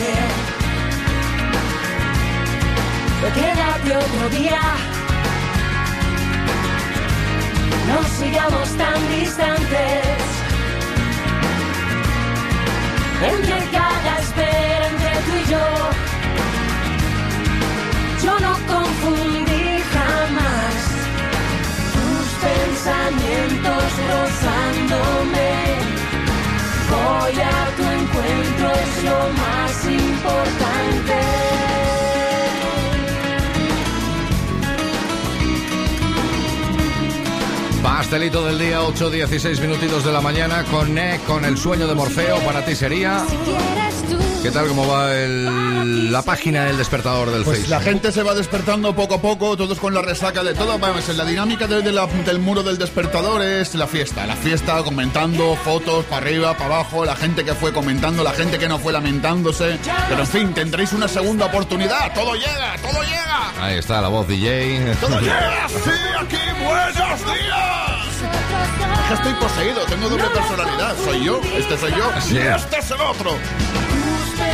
Quédate 3.33 3.95
otro 3.95 4.29
día. 4.29 4.61
No 7.87 8.03
sigamos 8.19 8.69
tan 8.77 8.99
distantes. 9.09 10.21
Entre 13.23 13.59
cada 13.77 14.19
espera, 14.19 14.87
entre 14.87 15.13
tú 15.25 15.31
y 15.43 15.51
yo. 15.51 15.65
Yo 18.25 18.39
no 18.39 18.53
confundí 18.73 19.81
jamás 19.95 20.75
tus 21.93 22.25
pensamientos 22.47 23.83
rozándome. 24.09 25.80
Voy 26.91 27.39
a 27.39 27.75
tu 27.77 27.83
encuentro, 27.83 28.71
es 28.71 29.03
lo 29.03 29.19
más 29.41 29.85
importante. 29.85 30.81
Pastelito 37.81 38.45
del 38.45 38.59
día, 38.59 38.83
8, 38.83 39.09
16 39.09 39.61
minutitos 39.61 40.03
de 40.03 40.11
la 40.11 40.21
mañana 40.21 40.63
con 40.65 40.93
Neck, 40.93 41.23
con 41.25 41.45
el 41.45 41.57
sueño 41.57 41.87
de 41.87 41.95
Morfeo. 41.95 42.39
Para 42.39 42.65
ti 42.65 42.75
sería. 42.75 43.25
Si 43.27 43.37
quieres 43.37 44.03
tú, 44.09 44.30
¿Qué 44.41 44.49
tal 44.49 44.67
cómo 44.67 44.87
va 44.87 45.13
el- 45.15 46.11
la 46.11 46.23
página 46.23 46.65
del 46.65 46.75
despertador 46.77 47.29
del 47.31 47.43
Pues 47.43 47.59
Facebook? 47.59 47.69
la 47.77 47.79
gente 47.81 48.11
se 48.11 48.23
va 48.23 48.33
despertando 48.33 48.95
poco 48.95 49.15
a 49.15 49.21
poco, 49.21 49.55
todos 49.55 49.77
con 49.79 49.93
la 49.93 50.01
resaca 50.01 50.43
de 50.43 50.55
todo. 50.55 50.79
Vamos, 50.79 51.07
en 51.09 51.17
la 51.17 51.25
dinámica 51.25 51.67
de- 51.67 51.81
de 51.83 51.91
la- 51.91 52.07
del 52.07 52.39
muro 52.39 52.63
del 52.63 52.77
despertador 52.79 53.43
es 53.43 53.75
la 53.75 53.85
fiesta. 53.85 54.25
La 54.25 54.35
fiesta 54.35 54.81
comentando, 54.83 55.55
fotos 55.63 56.05
para 56.05 56.25
arriba, 56.25 56.53
para 56.57 56.75
abajo, 56.75 57.05
la 57.05 57.15
gente 57.15 57.45
que 57.45 57.53
fue 57.53 57.71
comentando, 57.71 58.23
la 58.23 58.31
gente 58.31 58.57
que 58.57 58.67
no 58.67 58.79
fue 58.79 58.91
lamentándose. 58.91 59.77
Pero 60.09 60.21
en 60.21 60.27
fin, 60.27 60.53
tendréis 60.53 60.91
una 60.93 61.07
segunda 61.07 61.45
oportunidad. 61.45 62.11
Todo 62.15 62.33
llega, 62.33 62.75
todo 62.81 63.01
llega. 63.03 63.51
Ahí 63.61 63.77
está 63.77 64.01
la 64.01 64.07
voz 64.07 64.27
DJ. 64.27 64.95
Todo 64.99 65.19
llega. 65.19 65.67
Sí, 65.69 65.91
aquí, 66.19 66.37
buenos 66.63 67.25
días. 67.25 68.01
Es 69.03 69.07
que 69.07 69.13
estoy 69.13 69.33
poseído, 69.35 69.81
tengo 69.85 70.09
doble 70.09 70.25
personalidad. 70.29 70.95
Soy 71.03 71.23
yo, 71.25 71.41
este 71.57 71.77
soy 71.77 71.91
yo 71.91 72.11
Sí. 72.21 72.33
y 72.35 72.37
este 72.39 72.79
es 72.79 72.91
el 72.91 73.01
otro. 73.01 73.37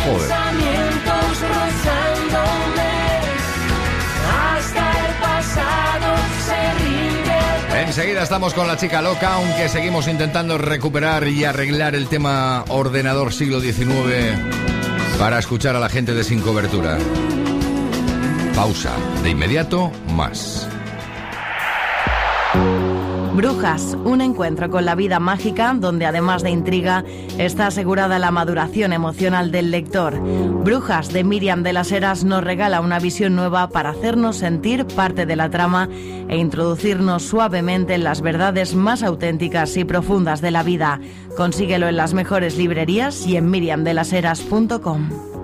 Pensamientos 0.07 1.41
rozándome 1.41 2.91
hasta 4.47 5.05
el 5.05 5.13
pasado 5.21 6.15
se 6.45 6.73
rinde. 6.83 7.81
Enseguida 7.81 8.23
estamos 8.23 8.53
con 8.53 8.67
la 8.67 8.77
chica 8.77 9.01
loca, 9.01 9.33
aunque 9.35 9.67
seguimos 9.67 10.07
intentando 10.07 10.57
recuperar 10.57 11.27
y 11.27 11.43
arreglar 11.43 11.93
el 11.95 12.07
tema 12.07 12.63
ordenador 12.69 13.33
siglo 13.33 13.59
XIX 13.59 14.37
para 15.19 15.39
escuchar 15.39 15.75
a 15.75 15.79
la 15.79 15.89
gente 15.89 16.13
de 16.13 16.23
Sin 16.23 16.41
Cobertura. 16.41 16.97
Pausa. 18.55 18.93
De 19.23 19.31
inmediato, 19.31 19.91
más. 20.15 20.67
Brujas, 23.37 23.95
un 24.03 24.21
encuentro 24.21 24.67
con 24.71 24.83
la 24.83 24.95
vida 24.95 25.19
mágica 25.19 25.71
donde 25.75 26.07
además 26.07 26.41
de 26.41 26.49
intriga 26.49 27.05
está 27.37 27.67
asegurada 27.67 28.17
la 28.17 28.31
maduración 28.31 28.93
emocional 28.93 29.51
del 29.51 29.69
lector. 29.69 30.19
Brujas 30.19 31.13
de 31.13 31.23
Miriam 31.23 31.61
de 31.61 31.71
las 31.71 31.91
Heras 31.91 32.23
nos 32.23 32.43
regala 32.43 32.81
una 32.81 32.97
visión 32.97 33.35
nueva 33.35 33.69
para 33.69 33.91
hacernos 33.91 34.37
sentir 34.37 34.87
parte 34.87 35.27
de 35.27 35.35
la 35.35 35.51
trama 35.51 35.87
e 36.29 36.37
introducirnos 36.37 37.21
suavemente 37.21 37.93
en 37.93 38.03
las 38.03 38.21
verdades 38.21 38.73
más 38.73 39.03
auténticas 39.03 39.77
y 39.77 39.85
profundas 39.85 40.41
de 40.41 40.49
la 40.49 40.63
vida. 40.63 40.99
Consíguelo 41.37 41.87
en 41.87 41.97
las 41.97 42.15
mejores 42.15 42.57
librerías 42.57 43.27
y 43.27 43.37
en 43.37 43.51
miriamdelaseras.com. 43.51 45.36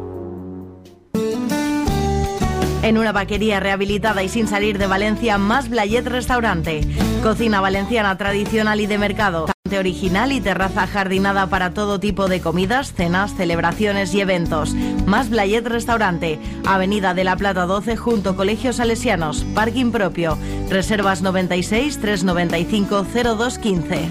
En 2.83 2.97
una 2.97 3.13
vaquería 3.13 3.61
rehabilitada 3.61 4.23
y 4.23 4.29
sin 4.29 4.45
salir 4.45 4.77
de 4.77 4.87
Valencia, 4.87 5.37
más 5.37 5.69
Blayet 5.69 6.05
Restaurante. 6.05 6.81
Cocina 7.23 7.61
valenciana 7.61 8.17
tradicional 8.17 8.81
y 8.81 8.87
de 8.87 8.97
mercado. 8.97 9.45
Original 9.79 10.33
y 10.33 10.41
terraza 10.41 10.85
jardinada 10.85 11.47
para 11.47 11.73
todo 11.73 11.99
tipo 12.01 12.27
de 12.27 12.41
comidas, 12.41 12.93
cenas, 12.93 13.33
celebraciones 13.35 14.13
y 14.13 14.19
eventos. 14.19 14.73
Más 15.05 15.29
Blayet 15.29 15.65
Restaurante. 15.65 16.39
Avenida 16.65 17.13
de 17.13 17.23
la 17.23 17.37
Plata 17.37 17.65
12 17.65 17.95
junto 17.95 18.35
Colegios 18.35 18.75
Salesianos. 18.75 19.45
Parking 19.55 19.91
propio. 19.91 20.37
Reservas 20.69 21.21
96 21.21 22.01
395 22.01 23.05
0215. 23.13 24.09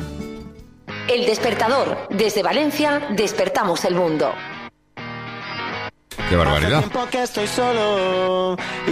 El 1.10 1.26
despertador. 1.26 2.08
Desde 2.08 2.42
Valencia 2.42 3.06
despertamos 3.10 3.84
el 3.84 3.94
mundo. 3.94 4.32
Qué 6.32 6.36
barbaridad. 6.36 6.84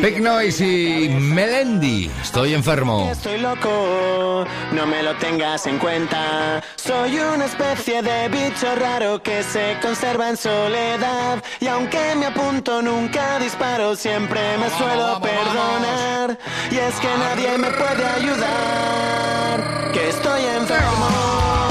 Big 0.03 0.21
Noise 0.21 0.61
y 0.61 1.09
Melendi. 1.09 2.11
Estoy 2.21 2.53
enfermo. 2.53 3.09
Estoy 3.11 3.39
loco, 3.39 4.45
no 4.73 4.87
me 4.87 5.03
lo 5.03 5.17
tengas 5.17 5.67
en 5.67 5.79
cuenta. 5.79 6.63
Soy 6.77 7.19
una 7.19 7.47
especie 7.47 8.03
de 8.03 8.29
bicho 8.29 8.75
raro 8.75 9.23
que 9.23 9.43
se 9.43 9.79
conserva 9.81 10.29
en 10.29 10.37
soledad. 10.37 11.43
Y 11.61 11.67
aunque 11.69 12.15
me 12.15 12.27
apunto, 12.27 12.83
nunca 12.83 13.39
disparo, 13.39 13.97
siempre 13.97 14.59
me 14.59 14.69
suelo 14.77 15.19
perdonar. 15.23 16.39
Y 16.71 16.77
es 16.77 16.95
que 16.97 17.09
nadie 17.09 17.57
me 17.57 17.71
puede 17.71 18.05
ayudar, 18.19 19.93
que 19.95 20.11
estoy 20.11 20.45
enfermo. 20.45 21.70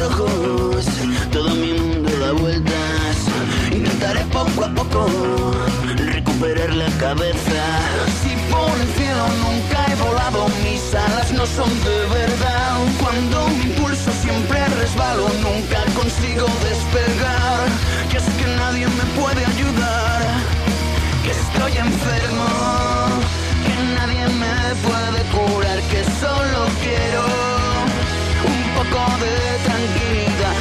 Ojos, 0.00 0.86
todo 1.32 1.50
mi 1.54 1.72
mundo 1.72 2.10
da 2.18 2.32
vueltas. 2.32 3.16
Intentaré 3.72 4.24
poco 4.26 4.64
a 4.64 4.68
poco 4.68 5.06
recuperar 5.96 6.74
la 6.74 6.90
cabeza. 6.98 7.62
Si 8.22 8.30
por 8.50 8.70
el 8.80 8.88
cielo 8.96 9.24
nunca 9.44 9.78
he 9.90 9.94
volado, 9.96 10.46
mis 10.62 10.94
alas 10.94 11.32
no 11.32 11.46
son 11.46 11.70
de 11.84 11.98
verdad. 12.14 12.76
Cuando 13.00 13.48
mi 13.48 13.64
impulso 13.70 14.10
siempre 14.22 14.64
resbalo, 14.80 15.28
nunca 15.42 15.80
consigo 15.94 16.46
despegar. 16.68 17.68
Y 18.12 18.16
es 18.16 18.24
que 18.38 18.46
nadie 18.56 18.86
me 18.86 19.04
puede 19.20 19.44
ayudar, 19.44 20.22
que 21.24 21.30
estoy 21.30 21.72
enfermo, 21.78 22.46
que 23.64 23.74
nadie 23.98 24.24
me 24.42 24.74
puede 24.86 25.20
curar, 25.34 25.80
que 25.90 26.04
solo 26.20 26.66
quiero 26.82 27.47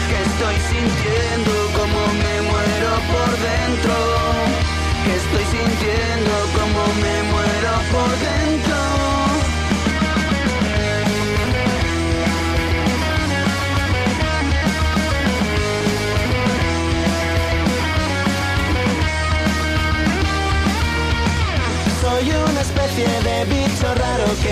que 0.09 0.21
estoy 0.21 0.55
sintiendo 0.69 1.51
como 1.75 1.99
me 2.13 2.41
muero 2.41 2.91
por 3.11 3.31
dentro, 3.39 3.93
que 5.05 5.15
estoy 5.15 5.45
sintiendo 5.45 6.33
como 6.55 6.81
me 7.01 7.23
muero 7.31 7.73
por 7.91 8.09
dentro. 8.19 8.56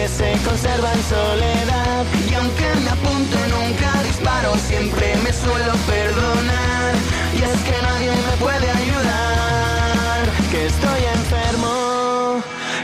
Que 0.06 0.10
se 0.10 0.32
conserva 0.44 0.94
en 0.94 1.04
soledad. 1.04 2.06
Y 2.30 2.34
aunque 2.36 2.68
me 2.84 2.90
apunto 2.90 3.38
nunca 3.56 4.04
disparo 4.04 4.56
Siempre 4.68 5.16
me 5.24 5.32
suelo 5.34 5.74
perdonar. 5.88 6.94
Y 7.34 7.42
es 7.52 7.60
que 7.68 7.76
nadie 7.82 8.12
me 8.28 8.36
puede 8.46 8.70
ayudar. 8.84 10.22
Que 10.52 10.68
estoy 10.68 11.02
enfermo 11.20 12.44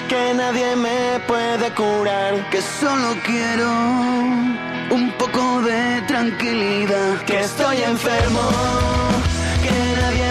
Que 0.10 0.34
nadie 0.34 0.76
me 0.76 1.20
puede 1.28 1.72
curar. 1.74 2.50
Que 2.50 2.62
solo 2.62 3.10
quiero 3.24 3.70
un 4.90 5.12
poco 5.20 5.62
de 5.62 6.02
tranquilidad. 6.08 7.22
Que 7.28 7.42
estoy 7.42 7.84
enfermo 7.84 8.42
Que 9.64 9.78
nadie 10.02 10.31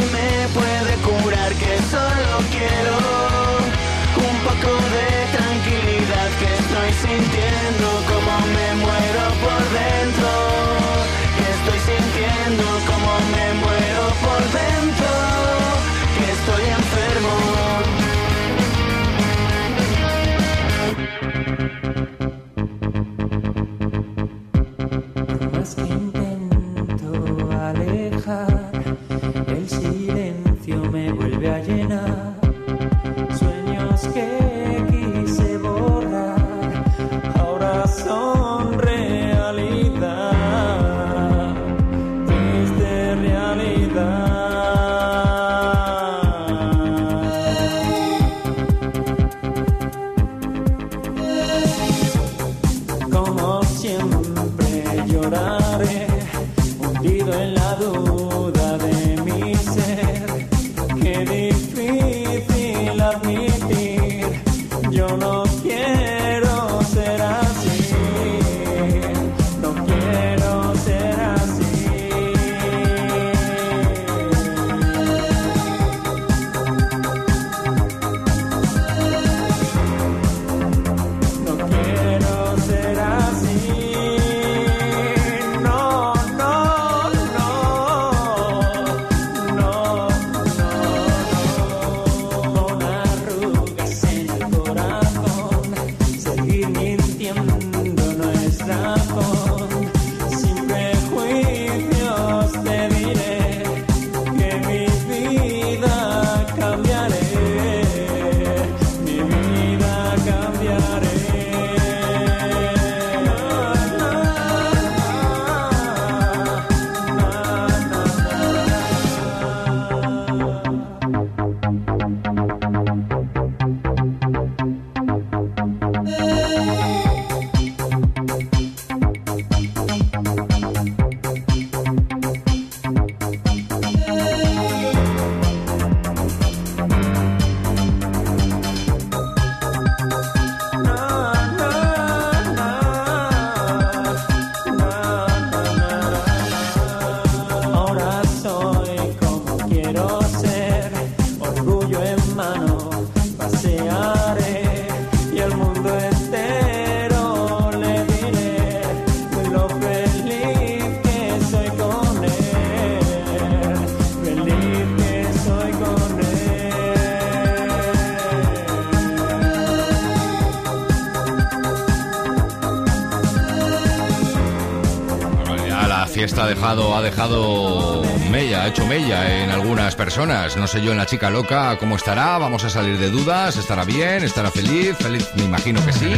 dejado, 176.61 176.95
ha 176.95 177.01
dejado 177.01 178.03
mella, 178.31 178.65
ha 178.65 178.69
hecho 178.69 178.85
mella 178.85 179.43
en 179.43 179.51
algunas 179.51 179.97
personas. 179.97 180.59
No 180.59 180.66
sé 180.66 180.82
yo 180.82 180.93
en 180.93 180.99
la 180.99 181.07
chica 181.07 181.31
loca 181.31 181.78
cómo 181.78 181.97
estará, 181.97 182.37
vamos 182.37 182.65
a 182.65 182.69
salir 182.69 182.99
de 182.99 183.09
dudas, 183.09 183.57
estará 183.57 183.87
bien, 183.87 184.23
estará 184.24 184.51
feliz, 184.51 184.95
feliz 184.99 185.27
me 185.37 185.45
imagino 185.45 185.82
que 185.87 185.93
sí. 185.95 186.15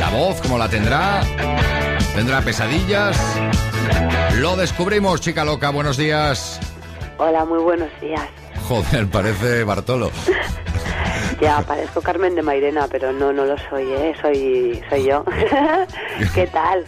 La 0.00 0.08
voz, 0.08 0.40
¿cómo 0.40 0.56
la 0.56 0.70
tendrá? 0.70 1.20
¿Tendrá 2.14 2.40
pesadillas? 2.40 3.20
Lo 4.36 4.56
descubrimos, 4.56 5.20
chica 5.20 5.44
loca, 5.44 5.68
buenos 5.68 5.98
días. 5.98 6.58
Hola, 7.18 7.44
muy 7.44 7.58
buenos 7.58 7.90
días. 8.00 8.26
Joder, 8.66 9.06
parece 9.08 9.64
Bartolo. 9.64 10.10
Ya, 11.40 11.62
parezco 11.62 12.00
Carmen 12.00 12.34
de 12.34 12.42
Mairena, 12.42 12.88
pero 12.90 13.12
no, 13.12 13.32
no 13.32 13.44
lo 13.44 13.56
soy, 13.70 13.84
¿eh? 13.92 14.12
Soy, 14.20 14.82
soy 14.90 15.04
yo. 15.04 15.24
¿Qué 16.34 16.48
tal? 16.48 16.84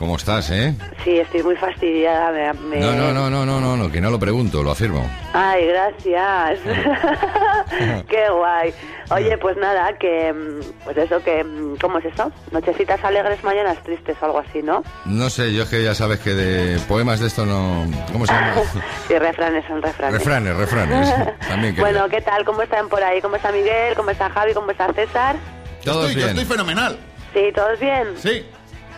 ¿Cómo 0.00 0.16
estás, 0.16 0.50
eh? 0.50 0.74
Sí, 1.04 1.18
estoy 1.20 1.44
muy 1.44 1.54
fastidiada. 1.54 2.32
me- 2.32 2.52
me- 2.54 2.76
No, 2.80 2.92
no, 2.92 3.12
no, 3.12 3.30
no, 3.30 3.46
no, 3.46 3.60
no, 3.60 3.76
no, 3.76 3.92
que 3.92 4.00
no 4.00 4.10
lo 4.10 4.18
pregunto, 4.18 4.62
lo 4.64 4.72
afirmo. 4.72 5.08
Ay, 5.32 5.66
gracias. 5.68 6.58
Qué 8.08 8.28
guay. 8.30 8.74
Oye, 9.10 9.38
pues 9.38 9.56
nada, 9.56 9.92
que... 9.98 10.32
mm, 10.32 10.84
Pues 10.84 10.96
eso, 10.96 11.22
que... 11.22 11.44
mm, 11.44 11.76
¿Cómo 11.80 11.98
es 11.98 12.06
eso? 12.06 12.32
Nochecitas 12.50 13.02
alegres, 13.04 13.42
mañanas 13.44 13.76
tristes 13.82 14.16
o 14.20 14.24
algo 14.24 14.38
así, 14.40 14.62
¿no? 14.62 14.82
No 15.04 15.30
sé, 15.30 15.52
yo 15.52 15.62
es 15.64 15.68
que 15.68 15.82
ya 15.84 15.94
sabes 15.94 16.18
que 16.20 16.30
de 16.30 16.78
poemas 16.88 17.20
de 17.20 17.26
esto 17.28 17.44
no... 17.46 17.86
¿Cómo 18.12 18.26
se 18.26 18.32
llama? 18.32 18.54
Sí, 19.08 19.18
refranes 19.18 19.64
son 19.66 19.82
refranes. 19.82 20.18
refranes, 20.18 20.56
refranes. 20.56 21.14
También. 21.48 21.76
Bueno, 21.76 22.08
¿qué 22.08 22.20
tal? 22.20 22.44
¿Cómo 22.44 22.62
están 22.62 22.88
por 22.88 23.02
ahí? 23.02 23.20
¿Cómo 23.20 23.36
está 23.36 23.52
Miguel? 23.52 23.94
¿Cómo 23.96 24.10
está 24.10 24.30
Javi? 24.30 24.54
¿Cómo 24.54 24.70
está 24.70 24.92
César? 24.92 25.36
Todos 25.84 26.06
estoy, 26.08 26.22
yo 26.22 26.26
bien. 26.28 26.38
estoy 26.38 26.44
fenomenal. 26.56 26.98
Sí, 27.34 27.40
¿todos 27.54 27.78
bien? 27.80 28.06
Sí. 28.16 28.44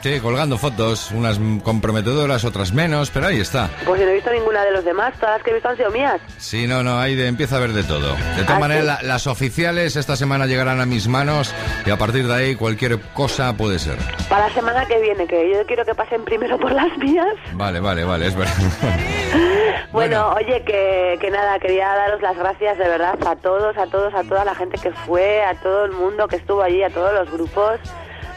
Sí, 0.03 0.19
colgando 0.19 0.59
fotos, 0.59 1.13
unas 1.13 1.39
comprometedoras, 1.63 2.45
otras 2.45 2.73
menos, 2.73 3.11
pero 3.11 3.29
ahí 3.29 3.39
está. 3.41 3.71
Pues 3.87 4.01
yo 4.01 4.07
no 4.07 4.11
he 4.11 4.17
visto 4.17 4.33
ninguna 4.33 4.65
de 4.65 4.73
los 4.73 4.85
demás. 4.85 5.15
Todas 5.21 5.37
las 5.37 5.43
que 5.45 5.51
he 5.51 5.55
visto 5.55 5.69
han 5.69 5.77
sido 5.77 5.91
mías. 5.93 6.21
Sí, 6.39 6.67
no, 6.67 6.83
no, 6.83 6.99
ahí 6.99 7.15
de, 7.15 7.29
empieza 7.29 7.55
a 7.55 7.59
haber 7.59 7.73
de 7.73 7.85
todo. 7.85 8.09
De 8.37 8.43
todas 8.43 8.51
¿Ah, 8.57 8.59
maneras, 8.59 8.83
sí? 8.83 8.87
la- 9.07 9.09
las 9.13 9.27
oficiales 9.29 9.95
esta 9.95 10.17
semana 10.17 10.47
llegarán 10.47 10.81
a 10.81 10.87
mis 10.87 11.07
manos 11.07 11.55
y 11.87 11.91
a 11.91 11.97
partir 11.99 12.27
de 12.27 12.35
ahí 12.35 12.57
cualquier 12.57 12.99
cosa 13.15 13.57
puede 13.57 13.79
ser. 13.79 13.97
Para 14.29 14.49
la 14.49 14.55
semana 14.55 14.85
que 14.87 15.01
viene, 15.01 15.25
que 15.29 15.53
yo 15.55 15.65
quiero 15.67 15.85
que 15.85 15.95
pasen 15.95 16.25
primero 16.25 16.59
por 16.59 16.73
las 16.73 16.97
mías. 16.99 17.27
Vale, 17.53 17.79
vale, 17.79 18.03
vale, 18.03 18.27
es 18.27 18.35
verdad. 18.35 18.55
Bueno, 19.93 20.31
oye, 20.35 20.63
que, 20.65 21.19
que 21.21 21.31
nada, 21.31 21.59
quería 21.59 21.87
daros 21.95 22.23
las 22.23 22.37
gracias 22.37 22.79
de 22.79 22.89
verdad 22.89 23.15
a 23.27 23.37
todos, 23.37 23.77
a 23.77 23.87
todos, 23.87 24.15
a 24.15 24.23
toda 24.25 24.43
la 24.45 24.55
gente 24.55 24.79
que 24.79 24.91
fue, 24.91 25.43
a 25.45 25.55
todo 25.61 25.85
el 25.85 25.93
mundo 25.93 26.27
que 26.29 26.37
estuvo 26.37 26.63
allí, 26.63 26.83
a 26.83 26.89
todos 26.89 27.13
los 27.13 27.31
grupos. 27.31 27.79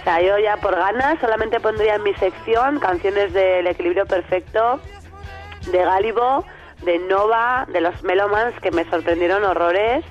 Sea, 0.06 0.22
yo 0.22 0.38
ya 0.38 0.56
por 0.57 0.76
ganas 0.76 1.19
solamente 1.19 1.60
pondría 1.60 1.95
en 1.95 2.03
mi 2.03 2.14
sección 2.14 2.80
canciones 2.80 3.34
del 3.34 3.65
equilibrio 3.68 4.06
perfecto, 4.06 4.80
de 5.72 5.80
Gálibo, 5.84 6.45
de 6.84 6.99
Nova, 6.99 7.65
de 7.73 7.82
los 7.82 8.03
Melomans, 8.03 8.53
que 8.61 8.69
me 8.72 8.88
sorprendieron 8.90 9.44
horrores. 9.44 10.06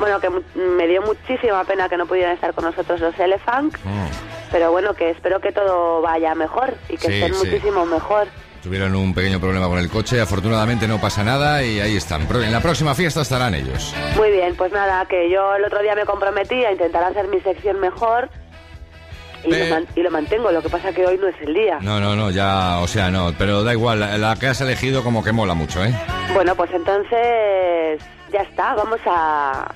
Bueno, 0.00 0.18
que 0.20 0.30
me 0.58 0.86
dio 0.88 1.00
muchísima 1.02 1.62
pena 1.64 1.88
que 1.88 1.96
no 1.96 2.06
pudieran 2.06 2.32
estar 2.34 2.54
con 2.54 2.64
nosotros 2.64 3.00
los 3.00 3.16
Elephant, 3.18 3.74
pero 4.50 4.72
bueno, 4.72 4.94
que 4.94 5.10
espero 5.10 5.40
que 5.40 5.52
todo 5.52 6.00
vaya 6.02 6.34
mejor 6.34 6.74
y 6.88 6.96
que 6.96 7.06
Sí, 7.06 7.12
estén 7.22 7.34
sí. 7.34 7.46
muchísimo 7.46 7.86
mejor. 7.86 8.26
Tuvieron 8.64 8.94
un 8.96 9.14
pequeño 9.14 9.38
problema 9.40 9.68
con 9.68 9.78
el 9.78 9.88
coche, 9.88 10.20
afortunadamente 10.20 10.88
no 10.88 11.00
pasa 11.00 11.22
nada 11.22 11.62
y 11.62 11.80
ahí 11.80 11.96
están. 11.96 12.22
En 12.22 12.50
la 12.52 12.60
próxima 12.60 12.94
fiesta 12.94 13.20
estarán 13.22 13.54
ellos. 13.54 13.94
Muy 14.16 14.30
bien, 14.32 14.56
pues 14.56 14.72
nada, 14.72 15.06
que 15.06 15.30
yo 15.30 15.54
el 15.54 15.64
otro 15.64 15.80
día 15.82 15.94
me 15.94 16.04
comprometí 16.04 16.64
a 16.64 16.72
intentar 16.72 17.04
hacer 17.04 17.28
mi 17.28 17.40
sección 17.40 17.78
mejor 17.78 18.28
y, 19.44 19.50
lo, 19.50 19.66
man- 19.74 19.86
y 19.96 20.02
lo 20.02 20.10
mantengo, 20.10 20.50
lo 20.52 20.62
que 20.62 20.68
pasa 20.68 20.92
que 20.92 21.06
hoy 21.06 21.18
no 21.18 21.28
es 21.28 21.36
el 21.40 21.54
día. 21.54 21.78
No, 21.80 22.00
no, 22.00 22.14
no, 22.16 22.30
ya, 22.30 22.78
o 22.80 22.86
sea, 22.86 23.10
no, 23.10 23.32
pero 23.38 23.62
da 23.64 23.72
igual, 23.72 24.00
la, 24.00 24.18
la 24.18 24.36
que 24.36 24.46
has 24.48 24.60
elegido 24.60 25.02
como 25.02 25.22
que 25.24 25.32
mola 25.32 25.54
mucho, 25.54 25.84
¿eh? 25.84 25.92
Bueno, 26.34 26.54
pues 26.54 26.70
entonces 26.72 28.00
ya 28.32 28.40
está, 28.42 28.74
vamos 28.74 29.00
a, 29.06 29.72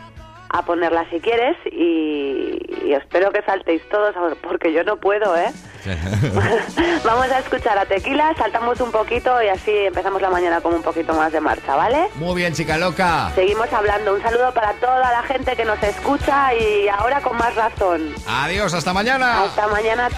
a 0.55 0.63
ponerla 0.63 1.05
si 1.11 1.19
quieres 1.19 1.57
y, 1.67 2.61
y 2.87 2.93
espero 2.93 3.33
que 3.33 3.43
saltéis 3.43 3.83
todos 3.89 4.15
porque 4.43 4.73
yo 4.73 4.85
no 4.85 4.97
puedo, 4.97 5.37
¿eh? 5.37 5.51
Vamos 7.05 7.31
a 7.31 7.41
escuchar 7.41 7.77
a 7.77 7.85
Tequila, 7.87 8.33
saltamos 8.39 8.81
un 8.81 8.93
poquito 8.93 9.43
y 9.43 9.49
así 9.49 9.71
empezamos 9.71 10.23
la 10.23 10.31
mañana 10.31 10.61
con 10.61 10.73
un 10.75 10.83
poquito 10.83 11.13
más 11.13 11.33
de 11.33 11.41
marcha, 11.41 11.75
¿vale? 11.75 12.09
Muy 12.15 12.37
bien, 12.37 12.55
chica 12.55 12.79
loca. 12.79 13.33
Seguimos 13.35 13.71
hablando. 13.73 14.15
Un 14.15 14.23
saludo 14.23 14.55
para 14.55 14.73
toda 14.75 15.11
la 15.11 15.23
gente 15.25 15.57
que 15.57 15.65
nos 15.65 15.83
escucha 15.83 16.55
y 16.55 16.89
ahora 16.89 17.21
con 17.21 17.37
más 17.37 17.55
razón. 17.55 18.15
Adiós, 18.27 18.73
hasta 18.73 18.93
mañana. 18.93 19.43
Hasta 19.43 19.67
mañana. 19.69 20.09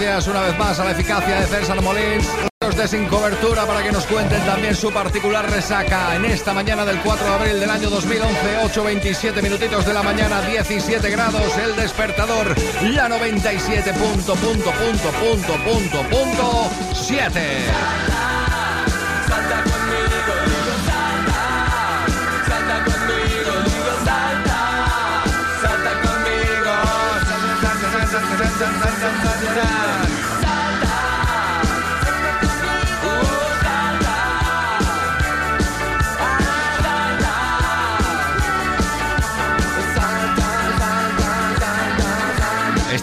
Gracias 0.00 0.28
una 0.28 0.42
vez 0.42 0.56
más 0.58 0.78
a 0.78 0.84
la 0.84 0.92
eficacia 0.92 1.40
de 1.40 1.46
César 1.46 1.82
Molins. 1.82 2.28
Los 2.60 2.76
de 2.76 2.86
Sin 2.86 3.06
Cobertura 3.06 3.66
para 3.66 3.82
que 3.82 3.90
nos 3.90 4.06
cuenten 4.06 4.40
también 4.44 4.74
su 4.76 4.92
particular 4.92 5.50
resaca 5.50 6.14
en 6.14 6.24
esta 6.24 6.52
mañana 6.52 6.84
del 6.84 7.00
4 7.00 7.26
de 7.26 7.34
abril 7.34 7.60
del 7.60 7.70
año 7.70 7.90
2011, 7.90 8.58
8.27 8.64 9.42
minutitos 9.42 9.86
de 9.86 9.94
la 9.94 10.02
mañana, 10.02 10.40
17 10.42 11.10
grados, 11.10 11.56
el 11.58 11.74
despertador, 11.74 12.54
la 12.82 13.08
97 13.08 13.92
punto, 13.94 14.34
punto, 14.34 14.70
punto, 14.70 15.10
punto, 15.10 15.52
punto, 15.64 16.02
punto, 16.08 16.70
7. 16.94 18.27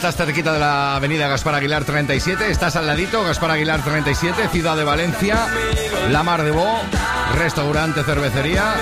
Estás 0.06 0.28
cerquita 0.28 0.54
de 0.54 0.60
la 0.60 0.96
avenida 0.96 1.28
Gaspar 1.28 1.56
Aguilar 1.56 1.84
37, 1.84 2.52
estás 2.52 2.76
al 2.76 2.86
ladito, 2.86 3.24
Gaspar 3.24 3.50
Aguilar 3.50 3.84
37, 3.84 4.50
Ciudad 4.50 4.78
de 4.78 4.84
Valencia, 4.84 5.48
La 6.12 6.22
Mar 6.22 6.44
de 6.44 6.52
Bo, 6.52 6.80
restaurante, 7.34 8.04
cervecería. 8.04 8.76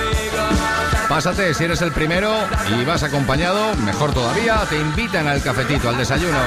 Pásate, 1.08 1.54
si 1.54 1.64
eres 1.64 1.80
el 1.80 1.92
primero 1.92 2.30
y 2.78 2.84
vas 2.84 3.04
acompañado, 3.04 3.74
mejor 3.76 4.12
todavía, 4.12 4.66
te 4.68 4.78
invitan 4.78 5.26
al 5.26 5.42
cafetito, 5.42 5.88
al 5.88 5.96
desayuno. 5.96 6.40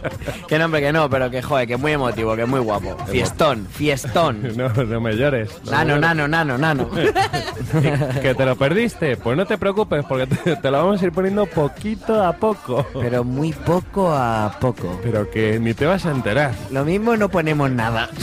que 0.49 0.59
nombre 0.59 0.81
que 0.81 0.93
no, 0.95 1.11
pero 1.11 1.31
que 1.31 1.43
joder, 1.43 1.69
que 1.69 1.77
muy 1.77 1.93
emotivo, 1.93 2.35
que 2.37 2.47
muy 2.47 2.61
guapo. 2.61 2.97
Fiestón, 3.11 3.69
fiestón. 3.71 4.43
No, 4.57 4.69
no 4.69 5.01
me 5.01 5.15
llores. 5.17 5.51
no 5.65 5.71
me 5.71 5.77
Nano, 5.77 5.89
llores. 5.97 6.01
nano, 6.01 6.29
nano, 6.29 6.59
nano. 6.59 6.91
¿Que 8.23 8.35
te 8.35 8.45
lo 8.45 8.57
perdiste? 8.57 9.17
Pues 9.17 9.37
no 9.37 9.47
te 9.47 9.57
preocupes, 9.59 10.05
porque 10.09 10.27
te, 10.27 10.57
te 10.57 10.71
lo 10.71 10.79
vamos 10.79 11.01
a 11.01 11.05
ir 11.07 11.13
poniendo 11.13 11.47
poquito 11.47 12.23
a 12.25 12.33
poco. 12.35 12.87
Pero 13.01 13.25
muy 13.25 13.53
poco 13.53 14.13
a 14.13 14.57
poco. 14.61 14.99
Pero 15.03 15.31
que 15.31 15.59
ni 15.61 15.73
te 15.75 15.87
vas 15.87 16.05
a 16.07 16.11
enterar. 16.11 16.53
Lo 16.71 16.85
mismo 16.85 17.17
no 17.17 17.29
ponemos 17.29 17.71
nada. 17.71 18.09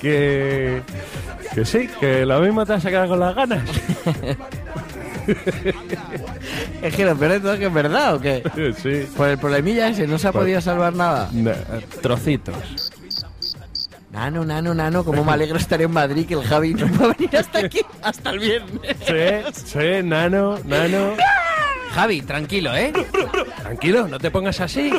Que, 0.00 0.80
que 1.54 1.64
sí, 1.66 1.88
que 2.00 2.24
lo 2.24 2.40
mismo 2.40 2.64
te 2.64 2.72
vas 2.72 2.84
a 2.86 2.88
quedar 2.88 3.08
con 3.08 3.20
las 3.20 3.34
ganas. 3.34 3.62
Es 6.82 6.94
que 6.96 7.04
lo 7.04 7.14
peor 7.16 7.32
de 7.32 7.40
todo 7.40 7.52
es 7.54 7.58
que 7.60 7.66
es 7.66 7.72
verdad, 7.72 8.14
¿o 8.14 8.20
qué? 8.20 8.42
Sí. 8.82 9.06
Por 9.16 9.28
el 9.28 9.38
problemilla 9.38 9.88
ese, 9.88 10.06
no 10.06 10.18
se 10.18 10.28
ha 10.28 10.32
Por- 10.32 10.42
podido 10.42 10.60
salvar 10.62 10.94
nada. 10.94 11.28
Na- 11.32 11.52
Trocitos. 12.02 12.90
Nano, 14.14 14.44
nano, 14.44 14.72
nano, 14.74 15.04
como 15.04 15.24
me 15.24 15.32
alegro 15.32 15.56
estar 15.58 15.82
en 15.82 15.90
Madrid 15.90 16.24
que 16.26 16.34
el 16.34 16.44
Javi 16.44 16.72
no 16.72 16.86
va 17.00 17.06
a 17.06 17.14
venir 17.14 17.36
hasta 17.36 17.58
aquí, 17.58 17.80
hasta 18.00 18.30
el 18.30 18.38
viernes. 18.38 18.96
Sí, 19.04 19.64
sí, 19.66 20.02
nano, 20.04 20.58
nano. 20.64 21.14
Javi, 21.92 22.22
tranquilo, 22.22 22.74
¿eh? 22.76 22.92
Tranquilo, 23.60 24.06
no 24.08 24.18
te 24.20 24.30
pongas 24.30 24.60
así. 24.60 24.92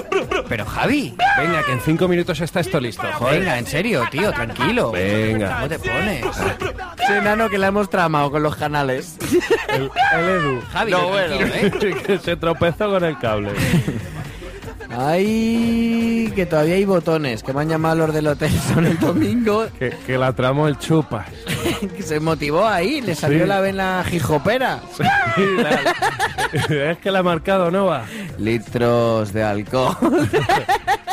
Pero 0.50 0.66
Javi, 0.66 1.16
Venga, 1.38 1.64
que 1.64 1.72
en 1.74 1.82
cinco 1.82 2.08
minutos 2.10 2.40
está 2.42 2.60
esto 2.60 2.80
listo. 2.80 3.04
Joder. 3.14 3.40
venga, 3.40 3.58
en 3.58 3.66
serio, 3.68 4.04
tío, 4.12 4.32
tranquilo. 4.34 4.92
Venga. 4.92 5.56
¿Cómo 5.56 5.68
te 5.70 5.80
pones? 5.80 6.26
Ese 7.02 7.22
nano 7.22 7.50
que 7.50 7.58
la 7.58 7.68
hemos 7.68 7.90
tramado 7.90 8.32
con 8.32 8.44
los 8.44 8.56
canales. 8.58 9.18
El, 9.70 9.90
el 10.14 10.30
Edu. 10.30 10.62
Javi, 10.72 10.92
No, 10.92 11.08
tranquilo, 11.10 11.48
¿eh? 11.56 11.96
que 12.08 12.18
se 12.20 12.36
tropezó 12.38 12.90
con 12.90 13.04
el 13.04 13.18
cable. 13.18 13.52
Ay, 14.98 16.32
que 16.36 16.46
todavía 16.46 16.76
hay 16.76 16.86
botones, 16.86 17.44
que 17.44 17.54
me 17.54 17.62
han 17.62 17.70
llamado 17.70 17.96
los 18.08 18.14
del 18.14 18.28
hotel 18.28 18.52
son 18.74 18.86
el 18.86 18.98
domingo, 19.00 19.66
Que, 19.78 19.92
que 20.06 20.18
la 20.18 20.34
tramó 20.34 20.68
el 20.68 20.78
chupas. 20.78 21.28
que 21.96 22.04
se 22.04 22.20
motivó 22.20 22.66
ahí, 22.68 23.02
le 23.02 23.16
salió 23.16 23.44
Sí. 23.44 23.48
la 23.48 23.60
vena 23.62 24.04
jijopera. 24.08 24.80
Sí, 24.96 25.44
la- 25.58 26.90
es 26.92 26.98
que 27.00 27.12
la 27.12 27.20
ha 27.20 27.24
marcado 27.24 27.70
Nova. 27.72 28.04
Litros 28.38 29.34
de 29.34 29.44
alcohol. 29.44 29.96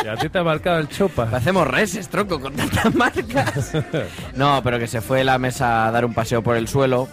Y 0.05 0.09
a 0.09 0.17
ti 0.17 0.29
te 0.29 0.39
ha 0.39 0.43
marcado 0.45 0.79
el 0.79 0.89
chupas. 0.89 1.33
Hacemos 1.33 1.67
reses, 1.67 2.09
tronco, 2.09 2.41
con 2.41 2.55
tantas 2.55 2.95
marcas. 2.95 3.73
No, 4.35 4.61
pero 4.63 4.79
que 4.79 4.87
se 4.87 5.01
fue 5.01 5.23
la 5.25 5.39
mesa 5.39 5.87
a 5.87 5.91
dar 5.93 6.05
un 6.05 6.13
paseo 6.15 6.43
por 6.43 6.57
el 6.57 6.69
suelo 6.69 7.09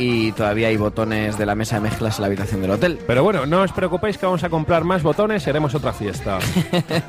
y 0.00 0.32
todavía 0.32 0.68
hay 0.68 0.78
botones 0.78 1.36
de 1.36 1.44
la 1.44 1.54
mesa 1.54 1.76
de 1.76 1.82
mezclas 1.82 2.16
en 2.16 2.22
la 2.22 2.26
habitación 2.28 2.62
del 2.62 2.70
hotel. 2.70 2.98
Pero 3.06 3.22
bueno, 3.22 3.44
no 3.44 3.60
os 3.60 3.70
preocupéis 3.70 4.16
que 4.16 4.24
vamos 4.24 4.42
a 4.42 4.48
comprar 4.48 4.82
más 4.82 5.02
botones 5.02 5.46
y 5.46 5.50
haremos 5.50 5.74
otra 5.74 5.92
fiesta. 5.92 6.38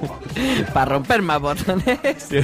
Para 0.74 0.86
romper 0.86 1.22
más 1.22 1.40
botones. 1.40 2.00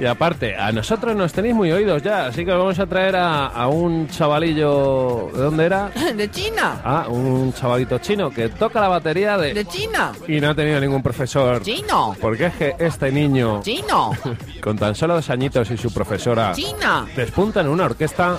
Y 0.00 0.06
aparte, 0.06 0.56
a 0.56 0.72
nosotros 0.72 1.14
nos 1.14 1.32
tenéis 1.32 1.54
muy 1.54 1.70
oídos 1.70 2.02
ya, 2.02 2.26
así 2.26 2.44
que 2.44 2.50
os 2.50 2.58
vamos 2.58 2.78
a 2.80 2.86
traer 2.86 3.14
a, 3.14 3.46
a 3.46 3.68
un 3.68 4.08
chavalillo... 4.08 5.30
¿De 5.32 5.40
dónde 5.40 5.66
era? 5.66 5.88
De 6.16 6.28
China. 6.28 6.80
Ah, 6.84 7.06
un 7.08 7.52
chavalito 7.52 7.98
chino 7.98 8.28
que 8.28 8.48
toca 8.48 8.80
la 8.80 8.88
batería 8.88 9.38
de... 9.38 9.54
De 9.54 9.64
China. 9.64 10.10
Y 10.26 10.40
no 10.40 10.50
ha 10.50 10.54
tenido 10.56 10.80
ningún 10.80 11.00
profesor. 11.00 11.62
Chino. 11.62 12.16
Porque 12.20 12.46
es 12.46 12.54
que 12.54 12.74
este 12.80 13.12
niño, 13.12 13.60
Chino. 13.62 14.10
con 14.60 14.76
tan 14.76 14.96
solo 14.96 15.14
dos 15.14 15.30
añitos 15.30 15.70
y 15.70 15.76
su 15.76 15.94
profesora, 15.94 16.50
China. 16.52 17.06
despunta 17.14 17.60
en 17.60 17.68
una 17.68 17.84
orquesta. 17.84 18.36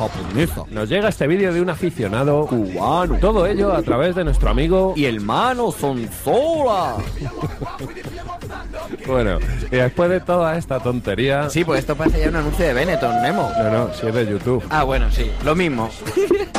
Nos 0.71 0.89
llega 0.89 1.07
este 1.07 1.25
vídeo 1.25 1.44
de 1.53 1.61
un 1.61 1.69
aficionado 1.69 2.45
cubano. 2.47 3.17
Todo 3.19 3.45
ello 3.45 3.73
a 3.73 3.81
través 3.81 4.15
de 4.15 4.23
nuestro 4.23 4.49
amigo. 4.49 4.93
Y 4.95 5.05
el 5.05 5.21
mano 5.21 5.71
son 5.71 6.07
sola. 6.23 6.95
Bueno, 9.07 9.39
y 9.71 9.75
después 9.75 10.09
de 10.09 10.19
toda 10.19 10.57
esta 10.57 10.79
tontería. 10.79 11.49
Sí, 11.49 11.63
pues 11.63 11.79
esto 11.79 11.95
parece 11.95 12.19
ya 12.19 12.29
un 12.29 12.35
anuncio 12.35 12.65
de 12.65 12.73
Benetton, 12.73 13.21
Nemo. 13.21 13.49
No, 13.57 13.71
no, 13.71 13.93
si 13.93 14.07
es 14.07 14.13
de 14.13 14.25
YouTube. 14.25 14.63
Ah, 14.69 14.83
bueno, 14.83 15.11
sí, 15.11 15.31
lo 15.43 15.55
mismo. 15.55 15.89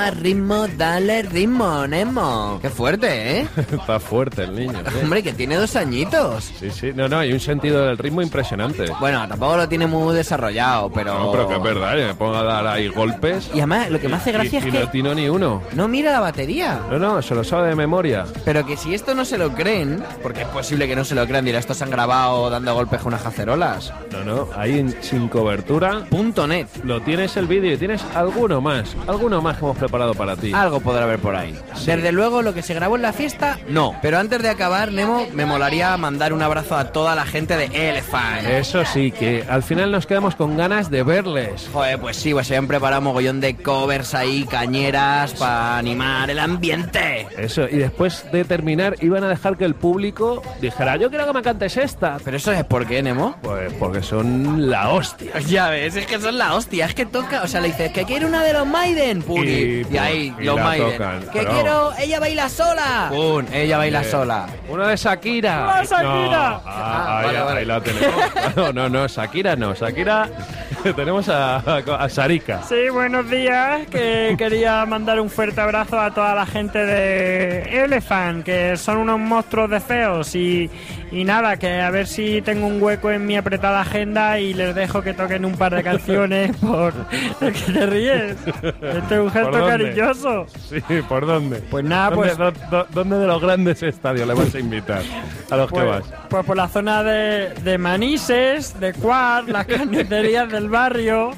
Toma 0.00 0.12
ritmo, 0.12 0.66
dale 0.78 1.20
ritmo, 1.20 1.86
Nemo. 1.86 2.58
Qué 2.62 2.70
fuerte, 2.70 3.40
¿eh? 3.40 3.48
Está 3.70 4.00
fuerte 4.00 4.44
el 4.44 4.54
niño. 4.56 4.78
Hombre, 5.02 5.22
que 5.22 5.34
tiene 5.34 5.56
dos 5.56 5.76
añitos. 5.76 6.44
Sí, 6.58 6.70
sí, 6.70 6.92
no, 6.94 7.06
no, 7.06 7.18
hay 7.18 7.34
un 7.34 7.40
sentido 7.40 7.84
del 7.84 7.98
ritmo 7.98 8.22
impresionante. 8.22 8.86
Bueno, 8.98 9.28
tampoco 9.28 9.58
lo 9.58 9.68
tiene 9.68 9.86
muy 9.86 10.14
desarrollado, 10.14 10.90
pero... 10.90 11.18
No, 11.18 11.32
pero 11.32 11.48
que 11.48 11.56
es 11.56 11.62
verdad, 11.62 11.98
yo 11.98 12.06
me 12.06 12.14
pongo 12.14 12.34
a 12.36 12.42
dar 12.44 12.66
ahí 12.66 12.88
golpes. 12.88 13.50
Y 13.52 13.58
además, 13.58 13.90
lo 13.90 14.00
que 14.00 14.08
me 14.08 14.16
hace 14.16 14.32
gracia 14.32 14.54
y, 14.54 14.56
es 14.68 14.72
que 14.72 14.80
no 14.80 14.88
tino 14.88 15.14
ni 15.14 15.28
uno. 15.28 15.62
no 15.74 15.86
mira 15.86 16.12
la 16.12 16.20
batería. 16.20 16.80
No, 16.90 16.98
no, 16.98 17.20
se 17.20 17.34
lo 17.34 17.44
sabe 17.44 17.68
de 17.68 17.74
memoria. 17.74 18.24
Pero 18.46 18.64
que 18.64 18.78
si 18.78 18.94
esto 18.94 19.14
no 19.14 19.26
se 19.26 19.36
lo 19.36 19.52
creen, 19.52 20.02
porque 20.22 20.42
es 20.42 20.48
posible 20.48 20.88
que 20.88 20.96
no 20.96 21.04
se 21.04 21.14
lo 21.14 21.26
crean, 21.26 21.44
dirá, 21.44 21.58
estos 21.58 21.82
han 21.82 21.90
grabado 21.90 22.48
dando 22.48 22.72
golpes 22.72 23.00
con 23.00 23.08
unas 23.08 23.22
cacerolas. 23.22 23.92
No, 24.12 24.24
no, 24.24 24.48
ahí 24.56 24.78
en- 24.78 25.02
sin 25.02 25.28
cobertura. 25.28 26.06
Punto 26.08 26.46
net. 26.46 26.68
Lo 26.84 27.02
tienes 27.02 27.36
el 27.36 27.46
vídeo 27.46 27.74
y 27.74 27.76
tienes 27.76 28.02
alguno 28.14 28.62
más. 28.62 28.96
Alguno 29.06 29.42
más 29.42 29.58
que 29.58 29.64
hemos 29.66 29.76
preparado 29.76 29.89
para 29.90 30.36
ti. 30.36 30.52
Algo 30.52 30.80
podrá 30.80 31.04
haber 31.04 31.18
por 31.18 31.36
ahí. 31.36 31.56
Desde 31.84 32.12
luego, 32.12 32.42
lo 32.42 32.54
que 32.54 32.62
se 32.62 32.74
grabó 32.74 32.96
en 32.96 33.02
la 33.02 33.12
fiesta, 33.12 33.58
no. 33.68 33.96
Pero 34.02 34.18
antes 34.18 34.42
de 34.42 34.48
acabar, 34.48 34.92
Nemo, 34.92 35.26
me 35.32 35.46
molaría 35.46 35.96
mandar 35.96 36.32
un 36.32 36.42
abrazo 36.42 36.76
a 36.76 36.92
toda 36.92 37.14
la 37.14 37.26
gente 37.26 37.56
de 37.56 37.66
Elephant. 37.66 38.46
Eso 38.46 38.84
sí, 38.84 39.10
que 39.10 39.44
al 39.48 39.62
final 39.62 39.90
nos 39.90 40.06
quedamos 40.06 40.34
con 40.34 40.56
ganas 40.56 40.90
de 40.90 41.02
verles. 41.02 41.68
Joder, 41.72 41.98
pues 41.98 42.16
sí, 42.16 42.32
pues 42.32 42.46
se 42.46 42.56
han 42.56 42.66
preparado 42.66 43.02
mogollón 43.02 43.40
de 43.40 43.56
covers 43.56 44.14
ahí, 44.14 44.44
cañeras, 44.44 45.34
para 45.34 45.78
animar 45.78 46.30
el 46.30 46.38
ambiente. 46.38 47.26
Eso, 47.36 47.68
y 47.68 47.78
después 47.78 48.24
de 48.32 48.44
terminar 48.44 48.96
iban 49.00 49.24
a 49.24 49.28
dejar 49.28 49.56
que 49.56 49.64
el 49.64 49.74
público 49.74 50.42
dijera, 50.60 50.96
yo 50.96 51.10
quiero 51.10 51.26
que 51.26 51.32
me 51.32 51.42
cantes 51.42 51.76
esta. 51.76 52.18
Pero 52.24 52.36
eso 52.36 52.52
es 52.52 52.64
por 52.64 52.86
qué, 52.86 53.02
Nemo. 53.02 53.36
Pues 53.42 53.72
porque 53.74 54.02
son 54.02 54.70
la 54.70 54.90
hostia. 54.90 55.38
Ya 55.40 55.70
ves, 55.70 55.96
es 55.96 56.06
que 56.06 56.20
son 56.20 56.38
la 56.38 56.54
hostia, 56.54 56.86
es 56.86 56.94
que 56.94 57.06
toca, 57.06 57.42
o 57.42 57.48
sea, 57.48 57.60
le 57.60 57.68
dices 57.68 57.92
que 57.92 58.04
quiere 58.04 58.26
una 58.26 58.44
de 58.44 58.52
los 58.52 58.66
Maiden, 58.66 59.22
Puri. 59.22 59.50
Y, 59.50 59.79
Y 59.90 59.96
ahí, 59.98 60.34
Y 60.38 60.44
los 60.44 60.56
la 60.56 60.64
Maiden. 60.64 60.92
tocan, 60.92 61.20
Que 61.20 61.28
pero- 61.40 61.50
quiero, 61.52 61.92
ella 61.98 62.20
baila 62.20 62.48
sola. 62.48 63.06
¡Pum! 63.10 63.44
Ella 63.52 63.78
baila 63.78 64.04
sola. 64.04 64.46
Una 64.68 64.88
de 64.88 64.96
Shakira. 64.96 65.66
¡La 65.66 65.84
Shakira! 65.84 66.50
No, 66.50 66.62
ah, 66.66 67.18
ahí, 67.20 67.26
vale, 67.26 67.40
vale. 67.42 67.60
ahí 67.60 67.66
la 67.66 67.80
tenemos. 67.80 68.14
No, 68.56 68.72
no, 68.72 68.88
no, 68.88 69.06
Shakira 69.06 69.56
no. 69.56 69.74
Shakira 69.74 70.28
tenemos 70.96 71.28
a, 71.28 71.56
a, 71.56 72.08
Sarika. 72.08 72.62
Sí, 72.62 72.88
buenos 72.92 73.28
días. 73.30 73.86
Que 73.90 74.34
quería 74.38 74.84
mandar 74.86 75.20
un 75.20 75.30
fuerte 75.30 75.60
abrazo 75.60 76.00
a 76.00 76.10
toda 76.12 76.34
la 76.34 76.46
gente 76.46 76.78
de 76.84 77.84
Elephant, 77.84 78.44
que 78.44 78.76
son 78.76 78.98
unos 78.98 79.18
monstruos 79.18 79.70
de 79.70 79.80
feos. 79.80 80.34
Y, 80.34 80.70
y 81.12 81.24
nada, 81.24 81.56
que 81.56 81.80
a 81.80 81.90
ver 81.90 82.06
si 82.06 82.40
tengo 82.42 82.66
un 82.66 82.80
hueco 82.82 83.10
en 83.10 83.26
mi 83.26 83.36
apretada 83.36 83.80
agenda 83.80 84.38
y 84.38 84.54
les 84.54 84.74
dejo 84.74 85.02
que 85.02 85.12
toquen 85.12 85.44
un 85.44 85.56
par 85.56 85.74
de 85.74 85.82
canciones 85.82 86.56
por. 86.60 86.92
¿De 87.40 87.52
qué 87.52 87.72
te 87.72 87.86
ríes? 87.86 88.36
Este 88.80 89.14
es 89.14 89.20
un 89.20 89.30
gesto 89.30 89.50
¿Por 89.50 89.60
dónde? 89.78 89.94
cariñoso. 89.94 90.46
Sí, 90.68 90.80
¿por 91.08 91.26
dónde? 91.26 91.56
Pues 91.70 91.84
nada, 91.84 92.10
¿Dónde, 92.10 92.34
pues- 92.34 92.38
do- 92.38 92.68
do- 92.70 92.86
¿Dónde 92.90 93.16
de 93.18 93.26
los 93.26 93.40
grandes 93.42 93.82
estadios 93.82 94.26
le 94.28 94.34
vas 94.34 94.54
a 94.54 94.58
invitar? 94.58 95.02
A 95.50 95.56
los 95.56 95.68
que 95.68 95.74
Pues, 95.74 95.86
vas. 95.86 96.04
pues 96.28 96.44
por 96.46 96.56
la 96.56 96.68
zona 96.68 97.02
de, 97.02 97.54
de 97.62 97.78
Manises, 97.78 98.78
de 98.80 98.92
Cuart, 98.94 99.48
las 99.48 99.66
carnicerías 99.66 100.50
del 100.50 100.68
barrio. 100.68 101.30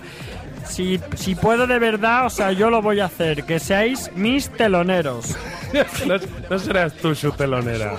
Si, 0.66 1.00
si 1.16 1.34
puedo 1.34 1.66
de 1.66 1.78
verdad, 1.78 2.26
o 2.26 2.30
sea, 2.30 2.52
yo 2.52 2.70
lo 2.70 2.82
voy 2.82 3.00
a 3.00 3.06
hacer. 3.06 3.44
Que 3.44 3.58
seáis 3.58 4.10
mis 4.14 4.48
teloneros. 4.50 5.36
no, 6.06 6.14
no 6.50 6.58
serás 6.58 6.94
tú 6.94 7.14
su 7.14 7.32
telonera. 7.32 7.94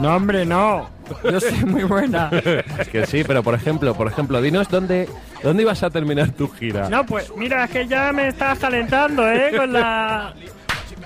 No, 0.00 0.16
hombre, 0.16 0.44
no. 0.44 0.88
Yo 1.24 1.40
soy 1.40 1.64
muy 1.64 1.84
buena. 1.84 2.30
que 2.92 3.06
sí, 3.06 3.24
pero 3.24 3.42
por 3.42 3.54
ejemplo, 3.54 3.94
por 3.94 4.08
ejemplo, 4.08 4.40
dinos 4.40 4.68
dónde, 4.68 5.08
dónde 5.42 5.62
ibas 5.62 5.82
a 5.82 5.90
terminar 5.90 6.30
tu 6.30 6.48
gira. 6.48 6.88
No, 6.88 7.04
pues 7.06 7.30
mira, 7.36 7.64
es 7.64 7.70
que 7.70 7.86
ya 7.86 8.12
me 8.12 8.28
estás 8.28 8.58
calentando, 8.58 9.30
¿eh? 9.30 9.52
Con 9.56 9.72
la... 9.72 10.34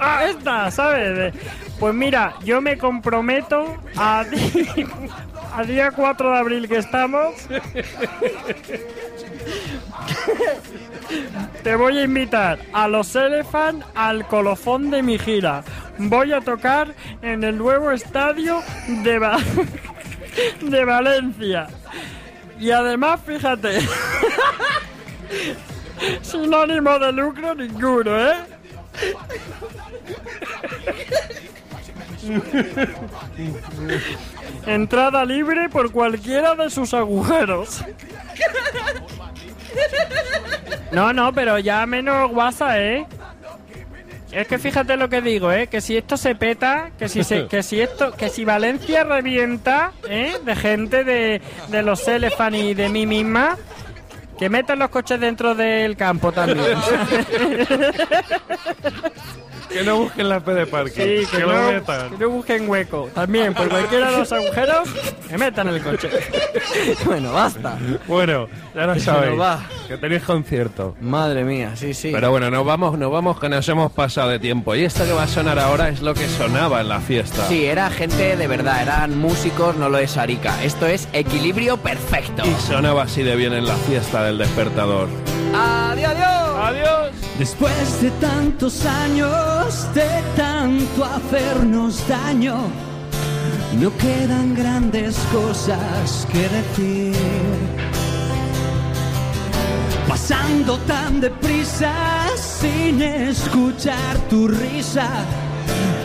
Ah, 0.03 0.25
esta, 0.25 0.71
¿sabes? 0.71 1.35
Pues 1.79 1.95
mira, 1.95 2.33
yo 2.43 2.63
me 2.63 2.79
comprometo 2.79 3.77
a, 3.99 4.25
a 5.55 5.63
día 5.65 5.91
4 5.91 6.31
de 6.31 6.39
abril 6.39 6.69
que 6.69 6.79
estamos. 6.79 7.35
Te 11.63 11.77
voy 11.77 11.99
a 11.99 12.05
invitar 12.05 12.59
a 12.73 12.89
los 12.89 13.15
Elephant 13.15 13.85
al 13.95 14.27
colofón 14.27 14.91
de 14.91 15.03
mi 15.03 15.19
gira. 15.19 15.63
Voy 15.99 16.33
a 16.33 16.41
tocar 16.41 16.95
en 17.23 17.45
el 17.45 17.59
nuevo 17.59 17.91
estadio 17.91 18.63
de, 18.87 19.21
de 20.63 20.85
Valencia. 20.85 21.69
Y 22.59 22.71
además, 22.71 23.21
fíjate, 23.25 23.81
sin 26.23 26.55
ánimo 26.55 26.99
de 26.99 27.13
lucro 27.13 27.55
ninguno, 27.55 28.19
¿eh? 28.19 28.37
Entrada 34.67 35.25
libre 35.25 35.69
por 35.69 35.91
cualquiera 35.91 36.55
de 36.55 36.71
sus 36.71 36.95
agujeros. 36.95 37.85
No, 40.93 41.13
no, 41.13 41.33
pero 41.33 41.59
ya 41.59 41.87
menos 41.87 42.31
guasa, 42.31 42.81
¿eh? 42.81 43.07
Es 44.33 44.47
que 44.47 44.59
fíjate 44.59 44.97
lo 44.97 45.09
que 45.09 45.23
digo, 45.23 45.51
¿eh? 45.51 45.67
Que 45.67 45.81
si 45.81 45.97
esto 45.97 46.17
se 46.17 46.35
peta, 46.35 46.91
que 46.99 47.09
si 47.09 47.25
que 47.47 47.63
si 47.63 47.81
esto, 47.81 48.13
que 48.13 48.29
si 48.29 48.45
Valencia 48.45 49.03
revienta, 49.05 49.93
¿eh? 50.09 50.35
De 50.45 50.55
gente 50.57 51.05
de, 51.05 51.41
de 51.69 51.83
los 51.83 52.07
Elephant 52.07 52.55
y 52.57 52.75
de 52.75 52.89
mí 52.89 53.07
misma, 53.07 53.57
que 54.39 54.49
metan 54.49 54.79
los 54.79 54.91
coches 54.91 55.21
dentro 55.21 55.55
del 55.55 55.97
campo 55.97 56.33
también. 56.33 56.79
Que 59.73 59.85
no 59.85 59.99
busquen 59.99 60.29
la 60.29 60.41
P 60.41 60.53
de 60.53 60.67
parking. 60.67 61.03
Sí, 61.03 61.27
que, 61.31 61.37
que 61.39 61.41
lo 61.41 61.53
no, 61.53 61.73
metan. 61.73 62.11
que 62.11 62.19
no 62.19 62.31
busquen 62.31 62.69
hueco. 62.69 63.09
También, 63.15 63.55
por 63.55 63.69
cualquiera 63.69 64.11
de 64.11 64.19
los 64.19 64.33
agujeros, 64.33 64.89
que 65.29 65.39
metan 65.39 65.69
el 65.69 65.81
coche. 65.83 66.11
bueno, 67.05 67.33
basta. 67.33 67.79
Bueno, 68.09 68.49
ya 68.75 68.87
lo 68.87 68.99
sabéis. 68.99 69.41
va. 69.41 69.61
Que 69.87 69.97
tenéis 69.97 70.23
concierto. 70.23 70.97
Madre 71.01 71.45
mía, 71.45 71.73
sí, 71.77 71.95
sí. 71.95 72.11
Pero 72.13 72.31
bueno, 72.31 72.51
nos 72.51 72.65
vamos, 72.65 72.99
nos 72.99 73.11
vamos 73.13 73.39
que 73.39 73.49
nos 73.49 73.69
hemos 73.69 73.93
pasado 73.93 74.29
de 74.31 74.39
tiempo. 74.39 74.75
Y 74.75 74.85
esto 74.85 75.05
que 75.05 75.13
va 75.13 75.25
a 75.25 75.29
sonar 75.29 75.59
ahora 75.59 75.89
es 75.89 76.01
lo 76.01 76.15
que 76.15 76.27
sonaba 76.29 76.81
en 76.81 76.89
la 76.89 77.01
fiesta. 77.01 77.47
Sí, 77.49 77.65
era 77.67 77.91
gente 77.91 78.37
de 78.37 78.47
verdad, 78.47 78.83
eran 78.83 79.19
músicos, 79.19 79.77
no 79.77 79.89
lo 79.89 79.99
es 79.99 80.17
Arica. 80.17 80.63
Esto 80.65 80.87
es 80.87 81.09
equilibrio 81.13 81.77
perfecto. 81.77 82.43
Y 82.45 82.55
sonaba 82.61 83.05
así 83.05 83.23
de 83.23 83.37
bien 83.37 83.53
en 83.53 83.67
la 83.67 83.77
fiesta 83.77 84.25
del 84.25 84.39
despertador. 84.39 85.09
¡Adiós, 85.55 86.11
adiós! 86.11 86.57
¡Adiós! 86.63 87.11
Después 87.39 88.03
de 88.03 88.11
tantos 88.13 88.85
años, 88.87 89.31
de 89.69 90.23
tanto 90.37 91.05
hacernos 91.05 92.07
daño, 92.09 92.57
no 93.79 93.95
quedan 93.99 94.55
grandes 94.55 95.17
cosas 95.31 96.27
que 96.33 96.49
decir. 96.49 97.15
Pasando 100.09 100.79
tan 100.79 101.21
deprisa 101.21 101.93
sin 102.37 103.03
escuchar 103.03 104.17
tu 104.31 104.49
risa, 104.49 105.09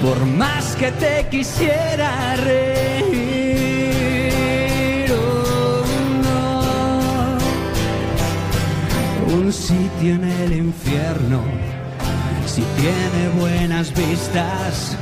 por 0.02 0.20
más 0.26 0.76
que 0.76 0.92
te 0.92 1.28
quisiera 1.30 2.36
reír. 2.36 3.16
oh. 5.12 5.84
Un 9.34 9.52
sitio 9.54 10.16
en 10.16 10.24
el 10.26 10.54
infierno, 10.54 11.42
si 12.46 12.62
tiene 12.62 13.30
buenas 13.40 13.92
vistas, 13.94 14.98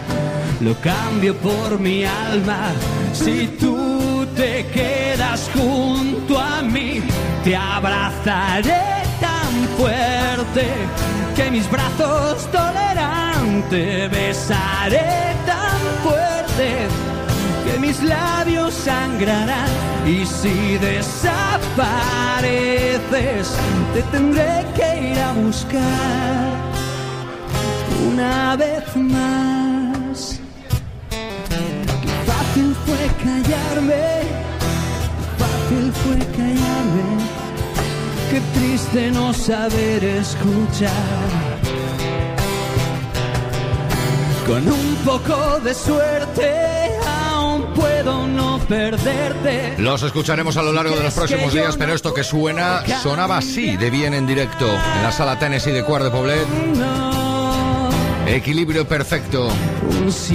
lo 0.61 0.73
cambio 0.81 1.35
por 1.35 1.79
mi 1.79 2.05
alma. 2.05 2.71
Si 3.13 3.47
tú 3.59 4.25
te 4.35 4.65
quedas 4.67 5.49
junto 5.53 6.39
a 6.39 6.61
mí, 6.61 7.01
te 7.43 7.55
abrazaré 7.55 9.03
tan 9.19 9.67
fuerte 9.77 10.67
que 11.35 11.49
mis 11.51 11.69
brazos 11.69 12.49
tolerantes 12.51 14.11
besaré 14.11 15.35
tan 15.45 15.79
fuerte 16.03 16.87
que 17.65 17.77
mis 17.79 18.01
labios 18.01 18.73
sangrarán. 18.73 19.69
Y 20.05 20.25
si 20.25 20.77
desapareces 20.77 23.55
te 23.93 24.01
tendré 24.11 24.65
que 24.75 25.11
ir 25.11 25.19
a 25.19 25.33
buscar 25.33 26.52
una 28.07 28.55
vez 28.55 28.95
más. 28.95 30.39
Qué 31.09 32.31
fácil 32.31 32.75
fue 32.85 33.07
callarme, 33.23 34.03
qué 34.59 35.43
fácil 35.43 35.93
fue 36.03 36.17
callarme, 36.37 37.07
qué 38.31 38.41
triste 38.59 39.11
no 39.11 39.33
saber 39.33 40.03
escuchar. 40.03 40.91
Con 44.47 44.67
un 44.67 44.95
poco 45.05 45.59
de 45.61 45.73
suerte 45.73 46.89
aún 47.07 47.73
puedo 47.73 48.27
no 48.27 48.59
perderte. 48.67 49.75
Los 49.77 50.03
escucharemos 50.03 50.57
a 50.57 50.63
lo 50.63 50.73
largo 50.73 50.95
de 50.95 51.03
los 51.03 51.13
próximos 51.13 51.53
días, 51.53 51.75
pero 51.77 51.93
esto 51.93 52.13
que 52.13 52.23
suena 52.23 52.83
sonaba 53.01 53.37
así 53.37 53.77
de 53.77 53.89
bien 53.89 54.13
en 54.13 54.27
directo 54.27 54.67
en 54.67 55.03
la 55.03 55.11
sala 55.11 55.39
Tennessee 55.39 55.71
de 55.71 55.83
Cuart 55.83 56.03
de 56.05 56.11
Poblet. 56.11 57.22
Equilibrio 58.27 58.87
perfecto. 58.87 59.49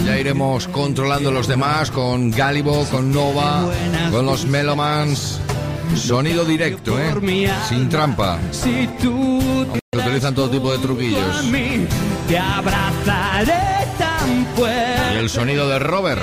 Ya 0.04 0.18
iremos 0.18 0.68
controlando 0.68 1.30
los 1.30 1.46
demás 1.48 1.90
con 1.90 2.30
Galibo, 2.30 2.84
con 2.90 3.12
Nova, 3.12 3.68
con 4.10 4.26
los 4.26 4.44
Melomans. 4.46 5.40
Sonido 5.96 6.44
directo, 6.44 6.98
¿eh? 7.00 7.14
Sin 7.68 7.88
trampa. 7.88 8.38
Se 8.50 8.88
utilizan 9.98 10.34
todo 10.34 10.50
tipo 10.50 10.70
de 10.70 10.78
truquillos. 10.78 11.44
Y 15.12 15.16
el 15.16 15.30
sonido 15.30 15.68
de 15.68 15.78
Robert, 15.78 16.22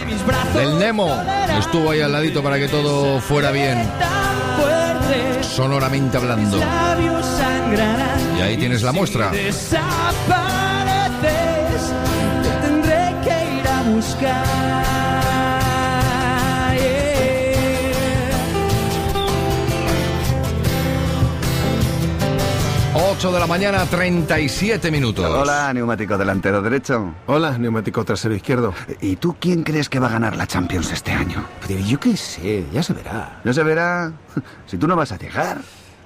del 0.53 0.77
Nemo, 0.77 1.09
estuvo 1.57 1.91
ahí 1.91 2.01
al 2.01 2.11
ladito 2.11 2.43
para 2.43 2.59
que 2.59 2.67
todo 2.67 3.19
fuera 3.19 3.51
bien, 3.51 3.81
sonoramente 5.41 6.17
hablando. 6.17 6.59
Y 8.37 8.41
ahí 8.41 8.57
tienes 8.57 8.83
la 8.83 8.91
muestra. 8.91 9.31
Buscar. 13.95 14.45
Yeah. 16.75 17.15
8 22.97 23.31
de 23.31 23.39
la 23.39 23.47
mañana, 23.47 23.85
37 23.85 24.91
minutos. 24.91 25.25
Hola, 25.25 25.71
neumático 25.73 26.17
delantero 26.17 26.61
derecho. 26.61 27.13
Hola, 27.27 27.57
neumático 27.57 28.03
trasero 28.03 28.35
izquierdo. 28.35 28.73
¿Y 28.99 29.15
tú 29.15 29.37
quién 29.39 29.63
crees 29.63 29.87
que 29.87 29.99
va 29.99 30.07
a 30.07 30.11
ganar 30.11 30.35
la 30.35 30.47
Champions 30.47 30.91
este 30.91 31.11
año? 31.11 31.45
Yo 31.87 31.97
qué 31.99 32.17
sé, 32.17 32.65
ya 32.73 32.83
se 32.83 32.93
verá. 32.93 33.39
No 33.43 33.53
se 33.53 33.63
verá 33.63 34.11
si 34.65 34.77
tú 34.77 34.87
no 34.87 34.95
vas 34.95 35.13
a 35.13 35.17
llegar. 35.17 35.59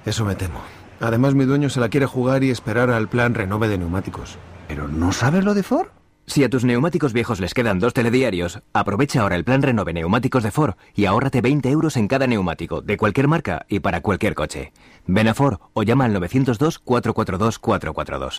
Eso 0.04 0.24
me 0.24 0.36
temo. 0.36 0.60
Además, 1.00 1.34
mi 1.34 1.44
dueño 1.44 1.68
se 1.68 1.80
la 1.80 1.88
quiere 1.88 2.06
jugar 2.06 2.44
y 2.44 2.50
esperar 2.50 2.90
al 2.90 3.08
plan 3.08 3.34
renove 3.34 3.68
de 3.68 3.78
neumáticos. 3.78 4.36
¿Pero 4.68 4.86
no 4.86 5.12
sabes 5.12 5.44
lo 5.44 5.54
de 5.54 5.64
Ford? 5.64 5.88
Si 6.30 6.42
a 6.44 6.48
tus 6.48 6.64
neumáticos 6.64 7.12
viejos 7.12 7.40
les 7.40 7.52
quedan 7.54 7.80
dos 7.80 7.92
telediarios, 7.92 8.60
aprovecha 8.72 9.22
ahora 9.22 9.34
el 9.34 9.42
plan 9.42 9.62
Renove 9.62 9.92
Neumáticos 9.92 10.44
de 10.44 10.52
Ford 10.52 10.74
y 10.94 11.06
ahórrate 11.06 11.40
20 11.40 11.68
euros 11.68 11.96
en 11.96 12.06
cada 12.06 12.28
neumático, 12.28 12.82
de 12.82 12.96
cualquier 12.96 13.26
marca 13.26 13.66
y 13.68 13.80
para 13.80 14.00
cualquier 14.00 14.36
coche. 14.36 14.72
Ven 15.08 15.26
a 15.26 15.34
Ford 15.34 15.58
o 15.72 15.82
llama 15.82 16.04
al 16.04 16.14
902-442-442. 16.14 18.36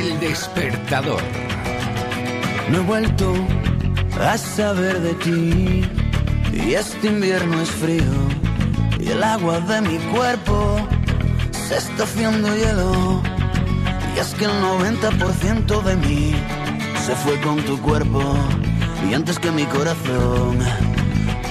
El 0.00 0.20
despertador. 0.20 1.20
No 2.70 2.78
he 2.78 2.82
vuelto 2.82 3.34
a 4.18 4.38
saber 4.38 5.00
de 5.00 5.12
ti. 5.16 5.84
Y 6.50 6.72
este 6.72 7.08
invierno 7.08 7.60
es 7.60 7.70
frío. 7.70 8.33
Y 9.04 9.10
el 9.10 9.22
agua 9.22 9.60
de 9.60 9.82
mi 9.82 9.98
cuerpo 10.14 10.78
se 11.52 11.76
está 11.76 12.04
haciendo 12.04 12.48
hielo. 12.56 13.20
Y 14.16 14.18
es 14.18 14.32
que 14.34 14.46
el 14.46 14.50
90% 14.50 15.82
de 15.82 15.96
mí 15.96 16.34
se 17.04 17.14
fue 17.16 17.38
con 17.42 17.62
tu 17.64 17.78
cuerpo. 17.82 18.22
Y 19.06 19.12
antes 19.12 19.38
que 19.38 19.50
mi 19.50 19.66
corazón 19.66 20.58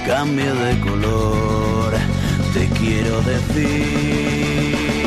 cambie 0.04 0.52
de 0.52 0.80
color, 0.80 1.92
te 2.54 2.66
quiero 2.80 3.22
decir. 3.22 5.06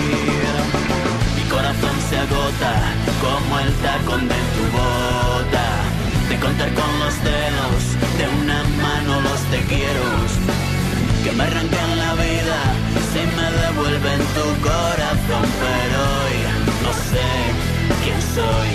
Mi 1.35 1.49
corazón 1.49 1.95
se 2.09 2.17
agota 2.17 2.73
como 3.25 3.59
el 3.59 3.73
tacón 3.83 4.21
de 4.29 4.39
tu 4.53 4.63
bota. 4.71 5.67
De 6.29 6.39
contar 6.39 6.73
con 6.73 6.99
los 6.99 7.23
dedos 7.23 7.83
de 8.17 8.25
una 8.41 8.63
mano 8.81 9.21
los 9.21 9.41
te 9.51 9.59
quiero. 9.65 10.46
Me 11.37 11.43
arrancan 11.43 11.97
la 11.97 12.13
vida 12.15 12.57
si 13.13 13.21
me 13.37 13.47
devuelven 13.61 14.19
tu 14.35 14.45
corazón. 14.67 15.45
Pero 15.63 15.97
hoy 16.17 16.37
no 16.83 16.91
sé 17.11 17.29
quién 18.03 18.19
soy. 18.35 18.69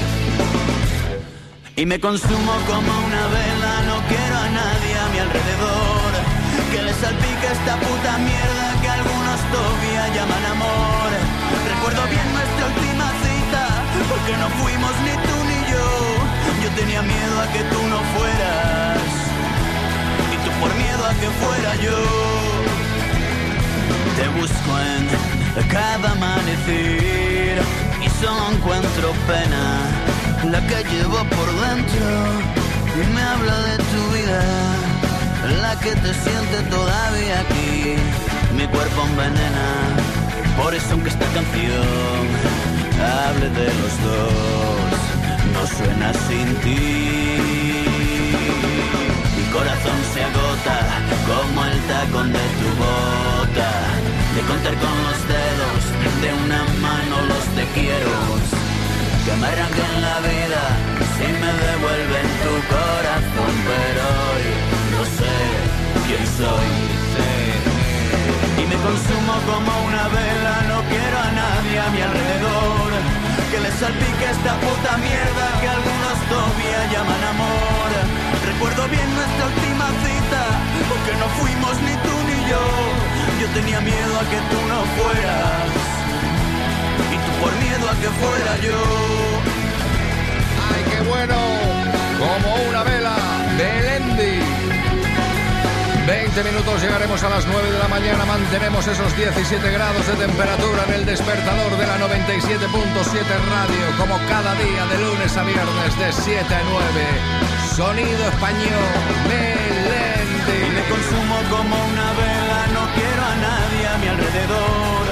Y 1.75 1.87
me 1.87 1.99
consumo 1.99 2.53
como 2.71 2.93
una 3.09 3.25
vela, 3.35 3.73
no 3.91 3.97
quiero 4.07 4.37
a 4.47 4.49
nadie 4.61 4.93
a 5.05 5.07
mi 5.13 5.19
alrededor. 5.27 6.11
Que 6.71 6.83
le 6.83 6.95
salpique 6.95 7.47
esta 7.51 7.75
puta 7.77 8.19
mierda 8.19 8.67
que 8.81 8.89
algunos 8.89 9.39
todavía 9.51 10.03
llaman 10.15 10.45
amor. 10.57 11.11
Recuerdo 11.75 12.03
bien 12.15 12.29
nuestra 12.33 12.65
última 12.71 13.07
cita, 13.25 13.63
porque 14.09 14.37
no 14.39 14.49
fuimos 14.61 14.95
ni 15.07 15.15
tú 15.27 15.37
ni 15.51 15.59
yo. 15.73 15.87
Yo 16.63 16.71
tenía 16.79 17.03
miedo 17.03 17.41
a 17.41 17.47
que 17.53 17.63
tú 17.73 17.81
no 17.93 17.99
fueras, 18.15 19.03
y 20.31 20.37
tú 20.45 20.51
por 20.61 20.73
miedo 20.77 21.03
a 21.05 21.15
que 21.21 21.29
fuera 21.43 21.75
yo. 21.83 22.52
Te 24.23 24.29
busco 24.29 24.73
en 24.79 25.69
cada 25.69 26.13
amanecer 26.13 27.61
y 28.05 28.09
solo 28.21 28.53
encuentro 28.53 29.13
pena. 29.27 29.65
La 30.49 30.61
que 30.61 30.85
llevo 30.93 31.19
por 31.25 31.49
dentro 31.67 32.07
y 32.95 33.15
me 33.15 33.21
habla 33.21 33.57
de 33.63 33.77
tu 33.79 34.03
vida, 34.15 34.43
la 35.61 35.75
que 35.81 35.91
te 35.97 36.15
siente 36.15 36.63
todavía 36.71 37.41
aquí, 37.41 37.97
mi 38.57 38.65
cuerpo 38.69 39.03
envenena, 39.11 39.69
por 40.57 40.73
eso 40.73 40.93
aunque 40.93 41.09
esta 41.09 41.27
canción 41.35 42.23
hable 43.27 43.49
de 43.51 43.67
los 43.81 43.95
dos, 44.07 44.99
no 45.53 45.67
suena 45.67 46.13
sin 46.29 46.55
ti. 46.63 47.43
Mi 49.37 49.45
corazón 49.53 49.99
se 50.15 50.23
agota 50.23 50.77
como 51.27 51.65
el 51.67 51.81
tacón 51.91 52.33
de 52.33 52.39
tu 52.39 52.69
bota, 52.83 53.71
de 54.35 54.41
contar 54.43 54.75
con 54.77 54.97
los 55.05 55.19
dedos 55.29 55.83
de 56.23 56.31
una 56.45 56.65
mano 56.81 57.15
los 57.29 57.45
te 57.57 57.65
quiero. 57.75 58.13
Que 59.25 59.33
me 59.37 59.47
arranquen 59.47 60.01
la 60.01 60.21
vida 60.21 60.63
si 61.17 61.27
me 61.41 61.51
devuelven 61.67 62.29
tu 62.45 62.55
corazón, 62.73 63.02
tenía 83.55 83.81
miedo 83.81 84.15
a 84.19 84.25
que 84.31 84.41
tú 84.51 84.61
no 84.67 84.85
fueras 84.97 85.69
y 87.13 87.17
tú 87.17 87.31
por 87.41 87.53
miedo 87.57 87.91
a 87.91 87.95
que 88.01 88.09
fuera 88.09 88.57
yo. 88.59 88.81
¡Ay, 90.73 90.83
qué 90.91 91.01
bueno! 91.09 91.37
Como 92.19 92.55
una 92.69 92.83
vela 92.83 93.17
de 93.59 93.83
Lendi. 93.83 94.63
20 96.07 96.45
minutos 96.45 96.83
llegaremos 96.83 97.23
a 97.23 97.29
las 97.29 97.47
9 97.47 97.71
de 97.71 97.79
la 97.79 97.89
mañana. 97.89 98.25
Mantenemos 98.25 98.87
esos 98.87 99.15
17 99.17 99.71
grados 99.71 100.07
de 100.07 100.15
temperatura 100.15 100.85
en 100.89 100.95
el 100.95 101.07
despertador 101.07 101.77
de 101.77 101.87
la 101.87 101.99
97.7 101.99 102.59
radio, 103.51 103.85
como 103.99 104.19
cada 104.29 104.55
día 104.55 104.87
de 104.87 104.99
lunes 104.99 105.37
a 105.37 105.45
viernes 105.45 105.99
de 105.99 106.13
7 106.13 106.55
a 106.55 106.63
9. 106.63 106.83
Sonido 107.77 108.29
español, 108.29 108.89
Melendi. 109.29 110.67
Y 110.67 110.71
me 110.71 110.83
consumo 110.89 111.37
como 111.51 111.85
una 111.87 112.12
alrededor. 114.13 115.05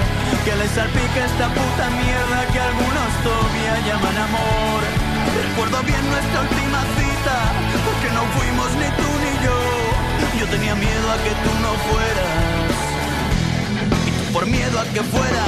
Que 0.44 0.56
les 0.56 0.70
salpique 0.70 1.20
esta 1.20 1.48
puta 1.48 1.84
mierda 2.00 2.38
que 2.52 2.60
algunos 2.60 3.10
todavía 3.22 3.74
llaman 3.86 4.16
amor. 4.28 4.80
Recuerdo 5.48 5.82
bien 5.82 6.02
nuestra 6.08 6.40
última 6.40 6.80
cita, 6.96 7.36
porque 7.84 8.08
no 8.16 8.22
fuimos 8.36 8.68
ni 8.80 8.88
tú 9.00 9.08
ni 9.24 9.32
yo. 9.44 9.58
Yo 10.40 10.46
tenía 10.48 10.74
miedo 10.74 11.06
a 11.12 11.16
que 11.24 11.32
tú 11.44 11.52
no 11.60 11.72
fueras, 11.88 12.36
y 14.06 14.10
tú 14.10 14.32
por 14.32 14.46
miedo 14.46 14.80
a 14.80 14.84
que 14.84 15.02
fuera. 15.02 15.44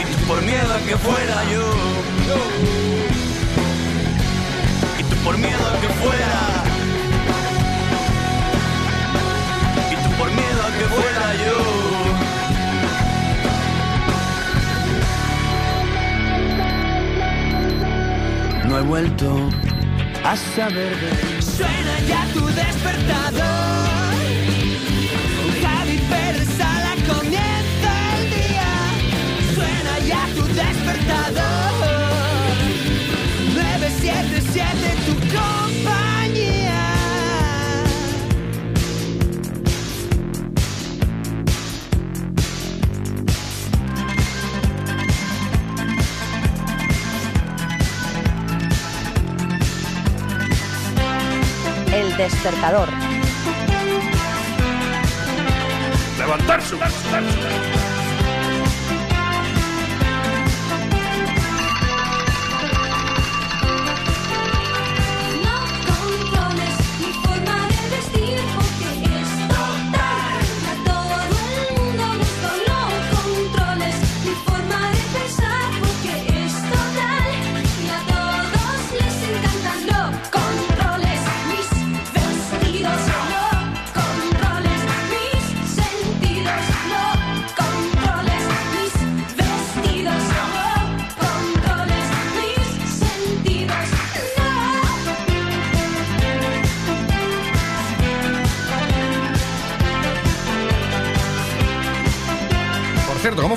Y 0.00 0.02
tú 0.12 0.18
por 0.28 0.42
miedo 0.42 0.74
a 0.74 0.80
que 0.80 0.96
fuera 0.98 1.36
yo. 1.54 1.66
Y 4.98 5.02
tú 5.04 5.16
por 5.24 5.38
miedo 5.38 5.64
a 5.72 5.80
que 5.80 5.88
fuera. 6.02 6.69
Miedo 10.36 10.60
a 10.62 10.70
que 10.78 10.84
fuera 10.96 11.26
yo. 11.44 11.58
No 18.68 18.78
he 18.78 18.82
vuelto 18.82 19.48
a 20.24 20.36
saber 20.36 20.92
de 21.00 21.42
Suena 21.42 21.98
ya 22.08 22.24
tu 22.34 22.46
despertador. 22.46 23.90
Javi 25.62 25.98
Pérez 26.10 26.48
Sala 26.56 26.94
comienza 27.12 27.92
el 28.16 28.30
día. 28.30 28.70
Suena 29.54 29.98
ya 30.10 30.22
tu 30.36 30.44
despertador. 30.54 31.70
977 33.54 34.96
tu 35.06 35.14
compañía. 35.36 36.09
Despertador. 52.20 52.88
Levantarse. 56.18 56.76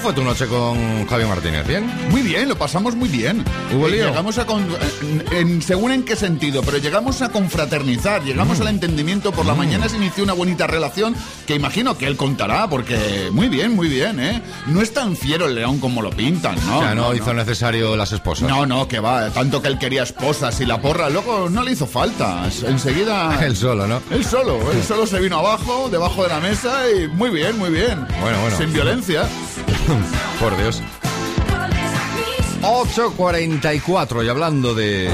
Fue 0.04 0.14
tu 0.14 0.24
noche 0.24 0.48
con 0.48 1.08
Javi 1.08 1.24
Martínez? 1.26 1.66
¿Bien? 1.66 1.90
Muy 2.10 2.22
bien, 2.22 2.50
lo 2.50 2.58
pasamos 2.58 2.94
muy 2.96 3.08
bien. 3.08 3.44
¿Hubo 3.74 3.88
Eh, 3.88 3.92
lío? 3.92 4.08
Llegamos 4.10 4.38
a 4.38 4.46
con- 4.46 4.68
en, 5.02 5.24
en- 5.32 5.62
según 5.62 5.94
en 5.94 6.04
qué 6.04 6.18
sentido, 6.18 6.62
pero 6.62 6.78
llegamos 6.78 7.22
a 7.22 7.30
confraternizar, 7.30 8.22
llegamos 8.24 8.60
Mm. 8.60 8.62
al 8.64 8.68
entendimiento. 8.68 9.32
Por 9.32 9.46
la 9.46 9.56
mañana 9.56 9.88
se 9.88 9.96
inició 9.96 10.26
una 10.26 10.34
bonita 10.34 10.68
relación 10.68 11.16
que 11.48 11.56
imagino 11.56 11.98
que 11.98 12.06
él 12.08 12.18
contará, 12.18 12.68
porque 12.70 13.30
muy 13.32 13.48
bien, 13.48 13.76
muy 13.76 13.88
bien, 13.88 14.20
¿eh? 14.20 14.42
No 14.68 14.82
es 14.82 14.94
tan 14.94 15.16
fiero 15.16 15.46
el 15.48 15.56
león 15.56 15.80
como 15.80 16.02
lo 16.02 16.10
pintan, 16.10 16.56
¿no? 16.68 16.80
o 16.80 16.82
sea, 16.82 16.94
no, 16.96 17.14
hizo 17.16 17.34
necesario 17.34 17.96
las 17.96 18.12
esposas. 18.12 18.50
No, 18.50 18.66
no, 18.66 18.88
que 18.90 19.00
va, 19.00 19.30
tanto 19.30 19.62
que 19.62 19.70
él 19.70 19.80
quería 19.80 20.04
esposas 20.04 20.60
y 20.60 20.66
la 20.66 20.82
porra, 20.82 21.10
luego 21.10 21.50
no 21.50 21.64
le 21.64 21.72
hizo 21.72 21.88
falta. 21.88 22.44
Enseguida. 22.68 23.40
Él 23.46 23.56
solo, 23.56 23.88
¿no? 23.88 24.02
Él 24.12 24.26
solo, 24.26 24.60
él 24.72 24.84
solo 24.84 25.08
se 25.08 25.20
vino 25.20 25.38
abajo, 25.40 25.88
debajo 25.90 26.24
de 26.24 26.30
la 26.30 26.40
mesa 26.42 26.84
y 26.90 27.08
muy 27.08 27.30
bien, 27.30 27.58
muy 27.58 27.70
bien. 27.70 28.06
Bueno, 28.22 28.40
bueno. 28.42 28.58
Sin 28.58 28.74
violencia. 28.74 29.28
Por 30.40 30.56
Dios. 30.58 30.82
8.44 32.62 34.26
y 34.26 34.30
hablando 34.30 34.74
de... 34.74 35.10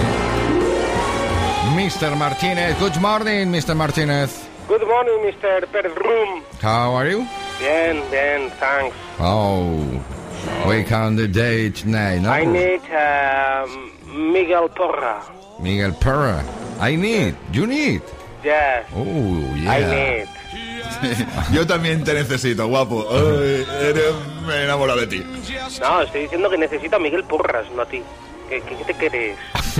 Mr. 1.75 2.15
Martínez. 2.15 2.77
Good 2.79 2.97
morning, 2.99 3.47
Mr. 3.47 3.75
Martínez. 3.75 4.43
Good 4.67 4.83
morning, 4.85 5.19
Mr. 5.23 5.65
Perroom. 5.71 6.43
How 6.61 6.95
are 6.95 7.09
you? 7.09 7.25
Bien, 7.59 8.01
bien, 8.11 8.51
thanks. 8.59 8.95
Oh, 9.19 9.83
we 10.67 10.83
count 10.83 11.17
the 11.17 11.27
day 11.27 11.69
tonight, 11.71 12.21
no? 12.21 12.29
I 12.31 12.45
need 12.45 12.81
uh, 12.91 13.65
Miguel 14.13 14.69
Porra. 14.69 15.21
Miguel 15.59 15.91
Perra. 15.93 16.43
I 16.79 16.95
need. 16.95 17.35
You 17.51 17.65
need. 17.67 18.01
Yes, 18.43 18.85
Oh, 18.95 19.55
yeah. 19.55 19.71
I 19.71 19.79
need. 19.83 20.27
Yo 21.51 21.65
también 21.67 22.03
te 22.03 22.13
necesito, 22.13 22.67
guapo. 22.67 23.07
Ay, 23.11 23.65
eres- 23.81 24.13
me 24.45 24.53
he 24.55 24.63
enamorado 24.63 24.99
de 24.99 25.07
ti. 25.07 25.23
No, 25.81 26.01
estoy 26.01 26.21
diciendo 26.23 26.49
que 26.49 26.57
necesito 26.57 26.95
a 26.95 26.99
Miguel 26.99 27.23
Porras, 27.23 27.65
no 27.75 27.81
a 27.81 27.85
ti. 27.85 28.01
¿Qué, 28.49 28.61
qué, 28.61 28.75
qué 28.77 28.93
te 28.93 29.09
crees? 29.09 29.37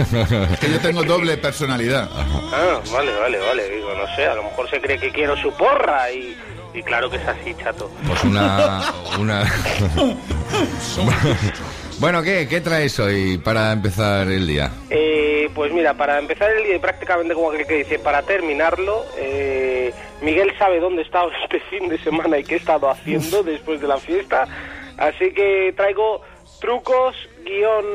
Es 0.52 0.60
que 0.60 0.72
yo 0.72 0.80
tengo 0.80 1.04
doble 1.04 1.36
personalidad. 1.38 2.08
Ah, 2.54 2.80
vale, 2.92 3.12
vale, 3.20 3.40
vale. 3.40 3.70
Digo, 3.70 3.90
no 3.96 4.16
sé, 4.16 4.26
a 4.28 4.36
lo 4.36 4.44
mejor 4.44 4.70
se 4.70 4.80
cree 4.80 5.00
que 5.00 5.12
quiero 5.12 5.36
su 5.38 5.52
porra 5.54 6.12
y, 6.12 6.38
y 6.74 6.84
claro 6.84 7.10
que 7.10 7.18
es 7.18 7.28
así, 7.28 7.56
chato. 7.62 7.90
Pues 8.08 8.24
una... 8.24 8.94
una... 9.20 9.44
bueno, 12.00 12.24
¿qué, 12.24 12.48
¿qué 12.48 12.62
traes 12.62 13.00
hoy 13.00 13.38
para 13.38 13.72
empezar 13.72 14.28
el 14.28 14.48
día? 14.48 14.72
Eh, 14.90 15.50
pues 15.54 15.72
mira, 15.72 15.94
para 15.94 16.20
empezar 16.20 16.50
el 16.52 16.64
día 16.64 16.80
prácticamente 16.80 17.34
como 17.34 17.52
aquel 17.52 17.68
que 17.68 17.76
dice, 17.76 18.00
para 18.00 18.22
terminarlo, 18.24 19.06
eh, 19.18 19.94
Miguel 20.22 20.54
sabe 20.58 20.80
dónde 20.80 21.02
he 21.02 21.06
estado 21.06 21.32
este 21.44 21.60
fin 21.62 21.90
de 21.90 21.98
semana 22.00 22.38
y 22.38 22.44
qué 22.44 22.56
he 22.56 22.58
estado 22.58 22.90
haciendo 22.90 23.44
después 23.44 23.82
de 23.82 23.88
la 23.88 23.98
fiesta, 23.98 24.48
así 24.98 25.32
que 25.34 25.74
traigo 25.76 26.22
trucos 26.60 27.16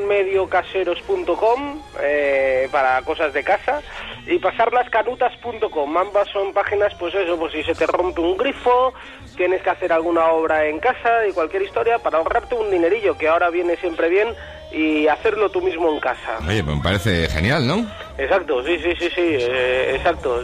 mediocaseros.com 0.07 1.81
eh, 2.01 2.67
para 2.71 3.01
cosas 3.03 3.33
de 3.33 3.43
casa 3.43 3.81
y 4.27 4.37
pasarlascanutas.com 4.39 5.97
ambas 5.97 6.27
son 6.29 6.53
páginas 6.53 6.93
pues 6.95 7.13
eso 7.15 7.37
pues 7.37 7.53
si 7.53 7.63
se 7.63 7.73
te 7.73 7.85
rompe 7.87 8.21
un 8.21 8.37
grifo 8.37 8.93
tienes 9.35 9.61
que 9.61 9.69
hacer 9.69 9.91
alguna 9.93 10.25
obra 10.27 10.65
en 10.67 10.79
casa 10.79 11.25
y 11.29 11.33
cualquier 11.33 11.61
historia 11.63 11.99
para 11.99 12.17
ahorrarte 12.17 12.55
un 12.55 12.71
dinerillo 12.71 13.17
que 13.17 13.27
ahora 13.27 13.49
viene 13.49 13.75
siempre 13.77 14.09
bien 14.09 14.29
y 14.71 15.07
hacerlo 15.07 15.49
tú 15.51 15.61
mismo 15.61 15.89
en 15.89 15.99
casa 15.99 16.39
Oye, 16.47 16.63
pues 16.63 16.75
me 16.77 16.83
parece 16.83 17.27
genial, 17.29 17.65
¿no? 17.67 17.85
Exacto, 18.17 18.63
sí, 18.65 18.77
sí, 18.79 18.89
sí, 18.99 19.09
sí, 19.13 19.21
eh, 19.21 19.93
exacto. 19.95 20.43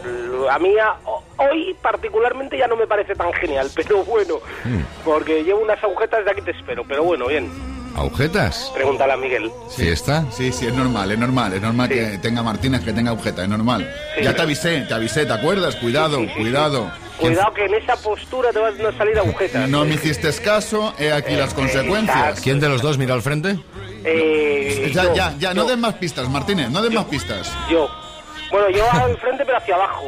A 0.50 0.60
mí 0.60 0.78
a- 0.78 0.96
ho- 1.06 1.24
hoy 1.38 1.76
particularmente 1.82 2.58
ya 2.58 2.68
no 2.68 2.76
me 2.76 2.86
parece 2.88 3.16
tan 3.16 3.34
genial, 3.34 3.70
pero 3.76 4.04
bueno, 4.06 4.36
porque 5.04 5.44
llevo 5.44 5.62
unas 5.62 5.84
agujetas 5.84 6.24
de 6.26 6.32
aquí 6.32 6.42
te 6.42 6.52
espero, 6.52 6.84
pero 6.88 7.04
bueno, 7.04 7.28
bien. 7.28 7.50
¿Agujetas? 7.96 8.72
Pregúntale 8.74 9.12
a 9.14 9.18
Miguel. 9.18 9.52
¿Fiesta? 9.70 10.24
Sí, 10.32 10.52
sí, 10.54 10.68
es 10.68 10.74
normal, 10.74 11.12
es 11.12 11.20
normal, 11.20 11.52
es 11.54 11.62
normal 11.62 11.90
que 11.90 12.18
tenga 12.22 12.42
Martínez, 12.42 12.86
que 12.86 12.94
tenga 12.94 13.12
agujeta, 13.12 13.44
es 13.44 13.50
normal. 13.50 13.86
Sí. 14.16 14.24
ya 14.24 14.34
te 14.34 14.42
avisé, 14.44 14.82
te 14.88 14.94
avisé, 14.94 15.26
¿te 15.26 15.34
acuerdas? 15.34 15.76
Cuidado, 15.76 16.20
cuidado. 16.38 16.90
Cuidado 17.22 17.54
que 17.54 17.66
en 17.66 17.74
esa 17.76 17.96
postura 17.98 18.52
te 18.52 18.60
van 18.60 18.74
a 18.86 18.98
salir 18.98 19.18
agujetas. 19.18 19.70
No 19.70 19.86
me 19.86 19.96
hiciste 19.96 20.32
caso, 20.44 20.94
he 21.00 21.12
aquí 21.12 21.36
las 21.36 21.54
consecuencias. 21.54 22.40
¿Quién 22.42 22.60
de 22.60 22.68
los 22.70 22.82
dos 22.82 22.98
mira 22.98 23.14
al 23.14 23.22
frente? 23.22 23.58
Eh, 24.04 24.92
Ya, 24.94 25.04
yo, 25.04 25.14
ya, 25.16 25.34
ya, 25.38 25.54
no 25.54 25.66
des 25.66 25.78
más 25.78 25.94
pistas, 25.96 26.28
Martínez, 26.30 26.70
no 26.70 26.82
des 26.82 26.92
más 26.94 27.06
pistas. 27.06 27.52
yo. 27.70 27.90
Bueno, 28.52 28.70
yo 28.70 28.92
al 28.92 29.16
frente 29.18 29.46
pero 29.46 29.58
hacia 29.60 29.76
abajo. 29.76 30.04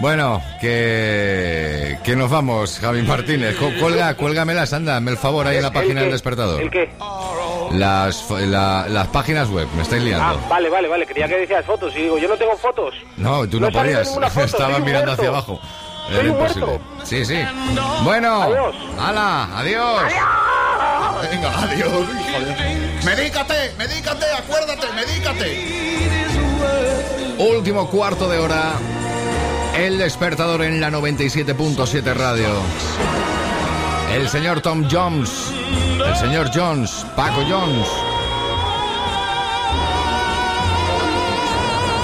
Bueno, 0.00 0.40
que, 0.60 1.98
que 2.04 2.14
nos 2.14 2.30
vamos, 2.30 2.78
Javi 2.80 3.02
Martínez. 3.02 3.56
Cuelga, 3.80 4.14
cuélgamelas, 4.14 4.72
anda, 4.72 4.96
hazme 4.96 5.10
el 5.12 5.16
favor 5.16 5.46
ahí 5.46 5.56
en 5.56 5.62
la 5.62 5.68
¿El 5.68 5.74
página 5.74 5.94
qué? 5.94 6.00
del 6.02 6.10
despertador. 6.12 6.60
¿El 6.62 6.70
qué? 6.70 6.90
Las, 7.72 8.30
la- 8.30 8.86
las 8.88 9.08
páginas 9.08 9.48
web, 9.50 9.66
me 9.76 9.82
estáis 9.82 10.02
Ah, 10.02 10.04
liando. 10.04 10.48
vale, 10.48 10.68
vale, 10.70 10.88
vale, 10.88 11.06
creía 11.06 11.26
que 11.28 11.36
decías 11.38 11.64
fotos 11.64 11.92
y 11.96 12.02
digo, 12.02 12.18
yo 12.18 12.28
no 12.28 12.36
tengo 12.36 12.56
fotos. 12.56 12.94
No, 13.16 13.48
tú 13.48 13.58
No 13.60 13.68
no, 13.70 13.72
podías. 13.78 14.08
foto, 14.32 14.66
un 14.76 14.84
mirando 14.84 15.06
muerto. 15.06 15.12
hacia 15.12 15.28
abajo. 15.28 15.60
Soy 16.08 16.16
Era 16.16 16.22
un 16.22 16.28
imposible. 16.28 16.66
muerto. 16.66 16.84
Sí, 17.04 17.24
sí. 17.24 17.38
Bueno. 18.02 18.42
Adiós. 18.42 18.74
¡Hala! 18.98 19.48
¡Adiós! 19.58 20.02
Venga, 21.30 21.50
adiós. 21.62 21.88
joder. 21.90 23.04
Medícate, 23.04 23.74
medícate, 23.76 24.24
acuérdate, 24.36 24.86
medícate. 24.94 25.68
Último 27.38 27.88
cuarto 27.88 28.28
de 28.28 28.38
hora. 28.38 28.72
El 29.76 29.98
despertador 29.98 30.62
en 30.62 30.80
la 30.80 30.90
97.7 30.90 32.14
radio. 32.14 32.48
El 34.12 34.28
señor 34.28 34.60
Tom 34.60 34.88
Jones. 34.90 35.52
El 36.04 36.16
señor 36.16 36.50
Jones. 36.54 37.04
Paco 37.14 37.42
Jones. 37.48 37.86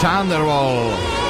Thunderbolt. 0.01 1.24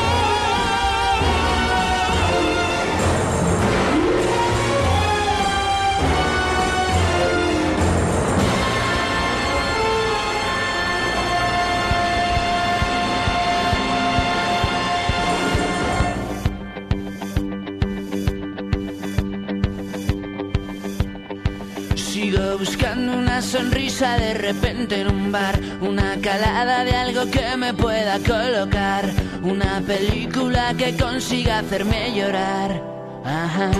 Sigo 22.24 22.56
buscando 22.56 23.12
una 23.12 23.42
sonrisa 23.42 24.16
de 24.16 24.32
repente 24.32 24.98
en 25.02 25.08
un 25.08 25.30
bar, 25.30 25.60
una 25.82 26.16
calada 26.22 26.82
de 26.82 26.96
algo 26.96 27.30
que 27.30 27.54
me 27.58 27.74
pueda 27.74 28.18
colocar, 28.20 29.04
una 29.42 29.82
película 29.86 30.72
que 30.72 30.96
consiga 30.96 31.58
hacerme 31.58 32.14
llorar. 32.16 32.82
Ajá. 33.26 33.70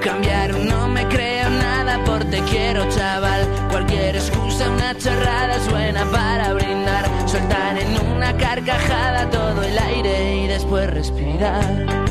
Cambiar 0.00 0.54
no 0.60 0.86
me 0.86 1.08
creo 1.08 1.50
nada 1.50 2.04
por 2.04 2.24
te 2.26 2.40
quiero 2.42 2.88
chaval, 2.90 3.42
cualquier 3.68 4.14
excusa, 4.14 4.70
una 4.70 4.96
chorrada 4.96 5.56
es 5.56 5.68
buena 5.68 6.04
para 6.12 6.52
brindar, 6.54 7.04
soltar 7.26 7.78
en 7.80 7.98
una 8.14 8.32
carcajada 8.36 9.28
todo 9.28 9.64
el 9.64 9.76
aire 9.76 10.36
y 10.36 10.46
después 10.46 10.88
respirar. 10.88 12.07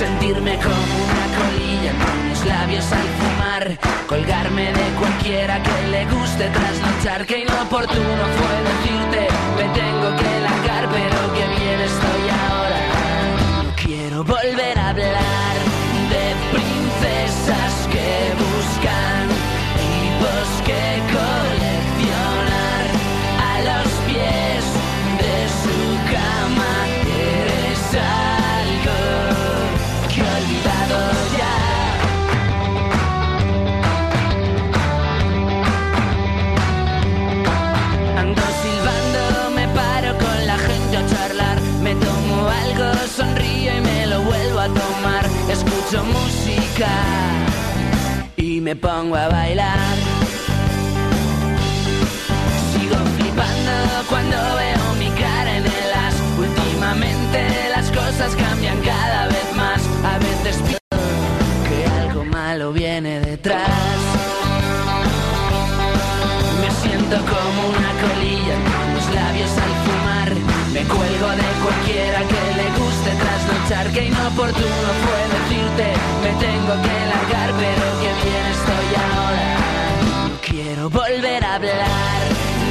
Sentirme 0.00 0.56
como 0.56 0.94
una 1.04 1.26
colilla 1.36 1.92
con 2.02 2.26
mis 2.26 2.42
labios 2.46 2.90
al 2.90 3.06
fumar. 3.18 3.78
Colgarme 4.08 4.72
de 4.72 4.94
cualquiera 4.98 5.62
que 5.62 5.88
le 5.88 6.06
guste 6.06 6.48
trasnochar 6.48 7.26
Que 7.26 7.40
inoportuno 7.40 8.24
fue 8.38 8.54
decirte 8.70 9.28
me 9.58 9.68
tengo 9.78 10.16
que 10.16 10.40
largar 10.40 10.88
Pero 10.90 11.34
que 11.34 11.46
bien 11.60 11.80
estoy 11.80 12.22
ahora 12.48 12.80
Quiero 13.76 14.24
volver 14.24 14.78
a 14.78 14.88
hablar 14.88 15.54
de 16.08 16.34
princesas 16.50 17.88
que 17.92 18.32
buscan 18.40 19.28
Tipos 19.76 20.48
que 20.64 20.82
coleccionar 21.12 21.39
pongo 48.80 49.16
a 49.16 49.28
bailar. 49.28 49.78
Sigo 52.72 52.96
flipando 53.16 53.72
cuando 54.08 54.36
veo 54.36 54.94
mi 54.98 55.10
cara 55.10 55.56
en 55.56 55.64
el 55.64 55.90
as. 56.06 56.14
Últimamente 56.38 57.40
las 57.74 57.90
cosas 57.90 58.34
cambian 58.34 58.80
cada 58.80 59.26
vez 59.26 59.56
más. 59.56 59.80
A 60.04 60.18
veces 60.18 60.56
pienso 60.62 60.80
viene 62.72 63.20
detrás. 63.20 63.68
Me 66.60 66.70
siento 66.82 67.16
como 67.16 67.68
una 67.68 67.92
colilla 68.02 68.56
con 68.68 68.94
los 68.94 69.06
labios 69.14 69.50
al 69.50 69.72
fumar. 69.84 70.30
Me 70.72 70.82
cuelgo 70.82 71.28
de 71.40 71.48
cualquiera 71.62 72.20
que 72.30 72.42
le 72.58 72.66
guste 72.78 73.10
trasnochar. 73.22 73.86
Que 73.92 74.06
inoportuno 74.06 74.90
fue 75.02 75.20
decirte, 75.36 75.86
me 76.22 76.30
tengo 76.46 76.74
que 76.82 76.96
largar, 77.12 77.29
hablar 81.54 82.20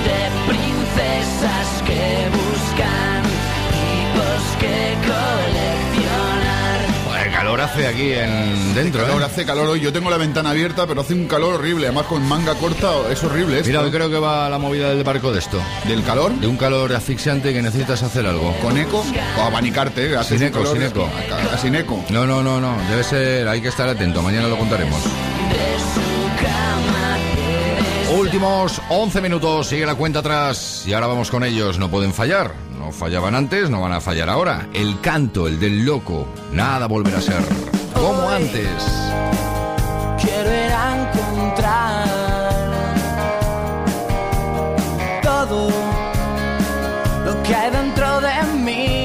de 0.06 0.52
princesas 0.52 1.84
que 1.86 2.28
buscan 2.32 3.24
tipos 3.72 4.58
que 4.60 4.96
coleccionar. 5.06 6.80
Joder, 7.06 7.32
calor 7.32 7.62
hace 7.62 7.88
aquí 7.88 8.14
en 8.14 8.74
dentro, 8.74 9.06
calor, 9.06 9.22
¿eh? 9.22 9.26
hace 9.26 9.46
calor 9.46 9.68
hoy. 9.70 9.82
Yo 9.82 9.92
tengo 9.92 10.10
la 10.10 10.18
ventana 10.18 10.52
abierta, 10.52 10.88
pero 10.88 11.02
hace 11.02 11.14
un 11.14 11.28
calor 11.28 11.56
horrible. 11.56 11.88
Además, 11.88 12.06
con 12.06 12.26
manga 12.28 12.56
corta, 12.56 12.90
es 13.12 13.22
horrible. 13.24 13.62
Mira, 13.66 13.82
hoy 13.82 13.92
creo 13.92 14.10
que 14.10 14.18
va 14.20 14.50
la 14.50 14.58
movida 14.58 14.90
del 14.90 15.04
barco 15.04 15.32
de 15.34 15.40
esto. 15.40 15.60
¿Del 15.86 16.04
calor? 16.04 16.32
De 16.40 16.48
un 16.48 16.58
calor 16.58 16.94
asfixiante 16.94 17.52
que 17.54 17.62
necesitas 17.62 18.02
hacer 18.04 18.26
algo. 18.26 18.56
¿Con 18.62 18.78
eco? 18.78 19.04
O 19.38 19.42
abanicarte, 19.42 20.14
¿eh? 20.14 20.24
Sin 20.24 20.42
eco, 20.44 20.60
calor- 20.60 20.74
sin 20.78 20.84
eco. 20.84 21.10
a- 21.52 21.54
a- 21.56 21.58
Sin 21.58 21.76
eco. 21.76 22.04
No, 22.10 22.26
no, 22.26 22.42
no, 22.42 22.60
no. 22.62 22.78
Debe 22.90 23.04
ser, 23.04 23.48
hay 23.48 23.62
que 23.62 23.68
estar 23.68 23.90
atento. 23.90 24.22
Mañana 24.22 24.48
lo 24.48 24.58
contaremos. 24.58 25.02
Últimos 28.20 28.82
11 28.90 29.22
minutos, 29.22 29.68
sigue 29.68 29.86
la 29.86 29.96
cuenta 29.96 30.20
atrás 30.20 30.84
y 30.86 30.92
ahora 30.92 31.08
vamos 31.08 31.32
con 31.32 31.46
ellos. 31.46 31.80
No 31.80 31.90
pueden 31.90 32.14
fallar. 32.14 32.54
No 32.78 32.92
fallaban 32.92 33.34
antes, 33.34 33.70
no 33.70 33.80
van 33.80 33.94
a 33.94 34.02
fallar 34.02 34.28
ahora. 34.28 34.68
El 34.74 35.00
canto, 35.00 35.48
el 35.48 35.58
del 35.58 35.86
loco. 35.86 36.28
Nada 36.52 36.88
volverá 36.88 37.20
a 37.20 37.22
ser 37.22 37.42
como 37.94 38.30
antes. 38.30 38.68
Quiero 40.22 40.52
encontrar 41.30 42.10
todo 45.24 45.70
lo 47.24 47.44
que 47.44 47.56
hay 47.56 47.72
dentro 47.72 48.20
de 48.20 48.44
mí. 48.58 48.99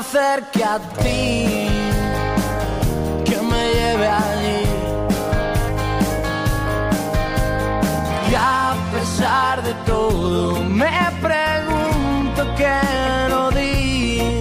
Acerque 0.00 0.64
a 0.64 0.78
ti, 1.02 1.68
que 3.26 3.36
me 3.50 3.62
lleve 3.74 4.08
allí. 4.08 4.62
Y 8.30 8.34
a 8.34 8.74
pesar 8.94 9.62
de 9.62 9.74
todo, 9.90 10.64
me 10.64 10.98
pregunto 11.26 12.40
qué 12.56 12.80
no 13.28 13.50
di. 13.50 14.40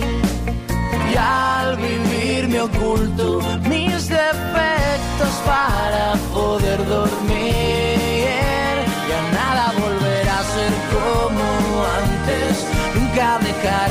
Y 1.12 1.16
al 1.18 1.76
vivir 1.76 2.48
me 2.48 2.62
oculto 2.62 3.42
mis 3.72 4.08
defectos 4.08 5.34
para 5.46 6.14
poder 6.34 6.80
dormir. 6.88 8.76
Ya 9.10 9.22
nada 9.40 9.66
volverá 9.84 10.36
a 10.40 10.44
ser 10.56 10.74
como 10.94 11.46
antes. 12.02 12.52
Nunca 12.96 13.40
dejar 13.50 13.90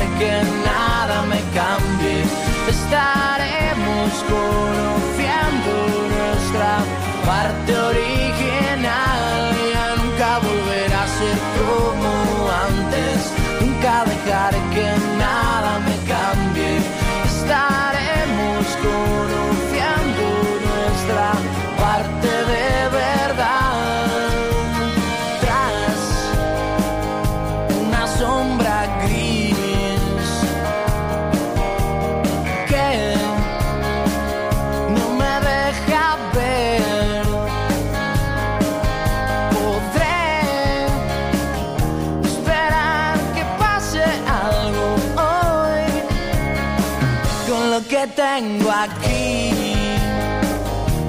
tengo 48.39 48.71
aquí 48.71 49.51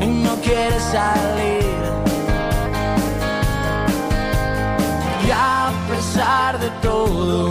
y 0.00 0.06
no 0.24 0.34
quiere 0.42 0.80
salir. 0.80 1.64
Y 5.26 5.30
a 5.30 5.70
pesar 5.88 6.58
de 6.58 6.70
todo, 6.82 7.49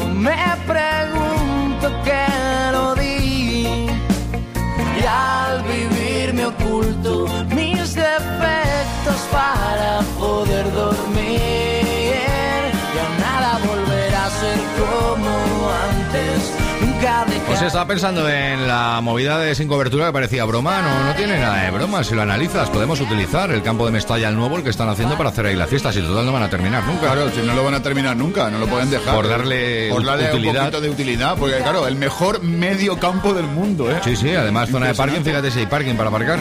Pues 17.59 17.67
estaba 17.67 17.87
pensando 17.87 18.29
en 18.29 18.67
la 18.69 19.01
movida 19.01 19.37
de 19.37 19.53
sin 19.53 19.67
cobertura 19.67 20.07
que 20.07 20.13
parecía 20.13 20.45
broma. 20.45 20.81
No, 20.81 21.03
no 21.03 21.13
tiene 21.15 21.37
nada 21.39 21.63
de 21.63 21.71
broma. 21.71 22.03
Si 22.05 22.15
lo 22.15 22.21
analizas, 22.21 22.69
podemos 22.69 23.01
utilizar 23.01 23.51
el 23.51 23.61
campo 23.61 23.85
de 23.85 23.91
Mestalla 23.91 24.29
el 24.29 24.35
nuevo, 24.37 24.55
el 24.55 24.63
que 24.63 24.69
están 24.69 24.87
haciendo 24.87 25.17
para 25.17 25.29
hacer 25.31 25.45
ahí 25.45 25.55
las 25.57 25.67
fiestas. 25.69 25.93
Y 25.97 26.01
total 26.01 26.25
no 26.25 26.31
van 26.31 26.43
a 26.43 26.49
terminar 26.49 26.83
nunca. 26.85 27.11
Claro, 27.11 27.29
si 27.31 27.41
no 27.41 27.53
lo 27.53 27.63
van 27.65 27.73
a 27.73 27.83
terminar 27.83 28.15
nunca, 28.15 28.49
no 28.49 28.59
lo 28.59 28.67
pueden 28.67 28.89
dejar. 28.89 29.13
Por 29.13 29.27
darle 29.27 29.89
Por 29.91 30.05
darle 30.05 30.29
utilidad. 30.29 30.53
un 30.53 30.59
poquito 30.71 30.81
de 30.81 30.89
utilidad, 30.89 31.35
porque 31.37 31.57
claro, 31.57 31.85
el 31.85 31.95
mejor 31.95 32.41
medio 32.41 32.97
campo 32.97 33.33
del 33.33 33.45
mundo, 33.45 33.91
¿eh? 33.91 33.99
Sí, 34.05 34.15
sí, 34.15 34.29
además 34.33 34.69
zona 34.69 34.87
de 34.87 34.93
parking, 34.95 35.21
fíjate 35.21 35.51
si 35.51 35.59
hay 35.59 35.65
parking 35.65 35.95
para 35.95 36.07
aparcar. 36.09 36.39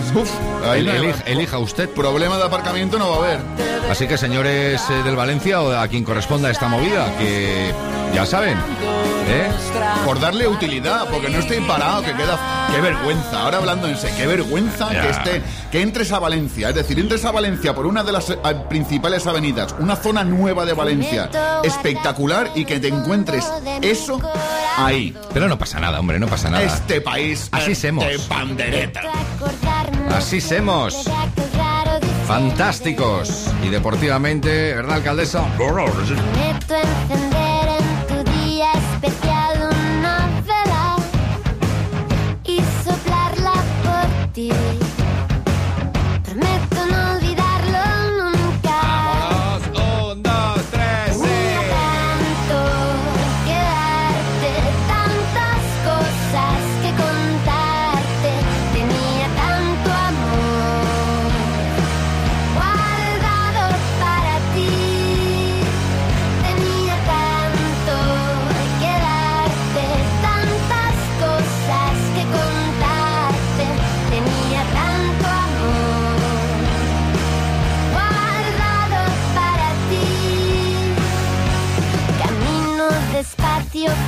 ahí 0.71 0.81
El- 0.81 0.89
elija, 0.89 1.23
elija 1.27 1.59
usted. 1.59 1.89
Problema 1.91 2.37
de 2.39 2.45
aparcamiento 2.45 2.97
no 2.99 3.11
va 3.11 3.17
a 3.17 3.19
haber. 3.19 3.39
Así 3.91 4.07
que 4.07 4.19
señores 4.19 4.83
eh, 4.91 5.03
del 5.03 5.17
Valencia 5.17 5.61
o 5.63 5.73
a 5.75 5.89
quien 5.89 6.05
corresponda 6.05 6.51
esta 6.51 6.69
movida, 6.69 7.11
que 7.19 7.73
ya 8.15 8.27
saben, 8.27 8.57
¿eh? 9.29 9.51
Por 10.05 10.21
darle 10.21 10.47
utilidad, 10.47 11.07
porque 11.11 11.29
no 11.31 11.39
estoy 11.39 11.61
parado, 11.61 12.03
que 12.03 12.13
queda. 12.13 12.69
Qué 12.73 12.81
vergüenza. 12.83 13.41
Ahora 13.43 13.57
hablando 13.59 13.89
en 13.89 13.97
serio, 13.97 14.15
qué 14.19 14.27
vergüenza 14.27 14.93
Ya. 14.93 15.01
que 15.03 15.09
esté, 15.11 15.43
que 15.73 15.81
entres 15.81 16.13
a 16.13 16.19
Valencia. 16.19 16.69
Es 16.69 16.75
decir, 16.75 16.99
entres 16.99 17.25
a 17.25 17.33
Valencia 17.33 17.75
por 17.75 17.87
una 17.87 18.05
de 18.05 18.13
las 18.13 18.29
eh, 18.31 18.37
principales 18.69 19.27
avenidas, 19.27 19.75
una 19.79 19.97
zona 19.97 20.23
nueva 20.23 20.67
de 20.67 20.75
Valencia, 20.75 21.31
espectacular, 21.65 22.51
y 22.55 22.67
que 22.67 22.79
te 22.81 22.89
encuentres 22.89 23.45
eso 23.81 24.21
ahí. 24.77 25.17
Pero 25.33 25.49
no 25.49 25.59
pasa 25.59 25.81
nada, 25.81 25.99
hombre, 25.99 26.19
no 26.19 26.27
pasa 26.27 26.51
nada. 26.51 26.63
Este 26.65 27.01
país 27.01 27.49
Así 27.53 27.75
semos. 27.75 28.05
de 28.07 28.19
pandereta. 28.19 29.01
Así 30.15 30.41
semos. 30.43 31.05
Fantásticos. 32.29 33.51
Y 33.65 33.71
deportivamente, 33.71 34.75
¿verdad, 34.75 34.97
alcaldesa? 34.97 35.47
Prometo 35.57 36.75
encender 36.77 37.69
en 37.81 38.07
tu 38.07 38.31
día 38.45 38.71
especial 38.75 39.48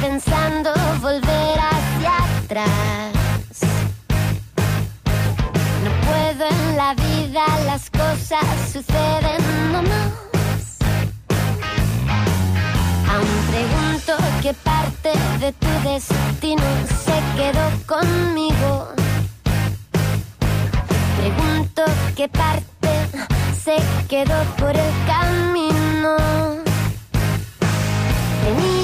pensando 0.00 0.72
volver 1.00 1.58
hacia 1.58 2.16
atrás. 2.38 3.12
No 5.84 5.90
puedo 6.06 6.46
en 6.48 6.76
la 6.76 6.94
vida, 6.94 7.44
las 7.66 7.90
cosas 7.90 8.44
suceden 8.72 9.72
nomás. 9.72 10.78
Aún 13.10 13.36
pregunto 13.50 14.16
qué 14.42 14.54
parte 14.54 15.12
de 15.40 15.52
tu 15.52 15.68
destino 15.88 16.62
se 17.04 17.16
quedó 17.36 17.66
conmigo. 17.86 18.88
Pregunto 21.18 21.82
qué 22.16 22.28
parte 22.28 22.90
se 23.62 23.76
quedó 24.08 24.42
por 24.56 24.70
el 24.70 24.92
camino. 25.06 26.16
Tenía 28.42 28.79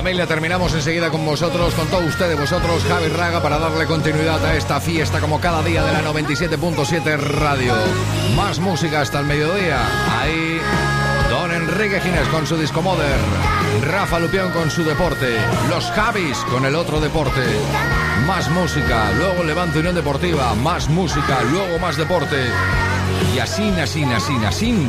Familia, 0.00 0.26
terminamos 0.26 0.72
enseguida 0.72 1.10
con 1.10 1.26
vosotros, 1.26 1.74
con 1.74 1.86
todos 1.88 2.06
ustedes, 2.06 2.40
vosotros, 2.40 2.82
Javi 2.84 3.08
Raga, 3.08 3.42
para 3.42 3.58
darle 3.58 3.84
continuidad 3.84 4.42
a 4.42 4.56
esta 4.56 4.80
fiesta 4.80 5.20
como 5.20 5.38
cada 5.38 5.62
día 5.62 5.84
de 5.84 5.92
la 5.92 6.00
97.7 6.02 7.18
Radio. 7.18 7.74
Más 8.34 8.60
música 8.60 9.02
hasta 9.02 9.20
el 9.20 9.26
mediodía. 9.26 9.78
Ahí, 10.18 10.58
Don 11.28 11.52
Enrique 11.52 12.00
Ginés 12.00 12.26
con 12.28 12.46
su 12.46 12.56
disco 12.56 12.80
Mother, 12.80 13.18
Rafa 13.82 14.18
Lupión 14.18 14.50
con 14.52 14.70
su 14.70 14.84
deporte, 14.84 15.36
los 15.68 15.84
Javis 15.90 16.38
con 16.50 16.64
el 16.64 16.76
otro 16.76 16.98
deporte. 16.98 17.44
Más 18.26 18.48
música, 18.48 19.12
luego 19.12 19.44
Levante 19.44 19.80
Unión 19.80 19.94
Deportiva, 19.94 20.54
más 20.54 20.88
música, 20.88 21.42
luego 21.42 21.78
más 21.78 21.98
deporte. 21.98 22.46
Y 23.34 23.38
así, 23.38 23.68
así, 23.78 24.04
así, 24.04 24.32
así. 24.46 24.86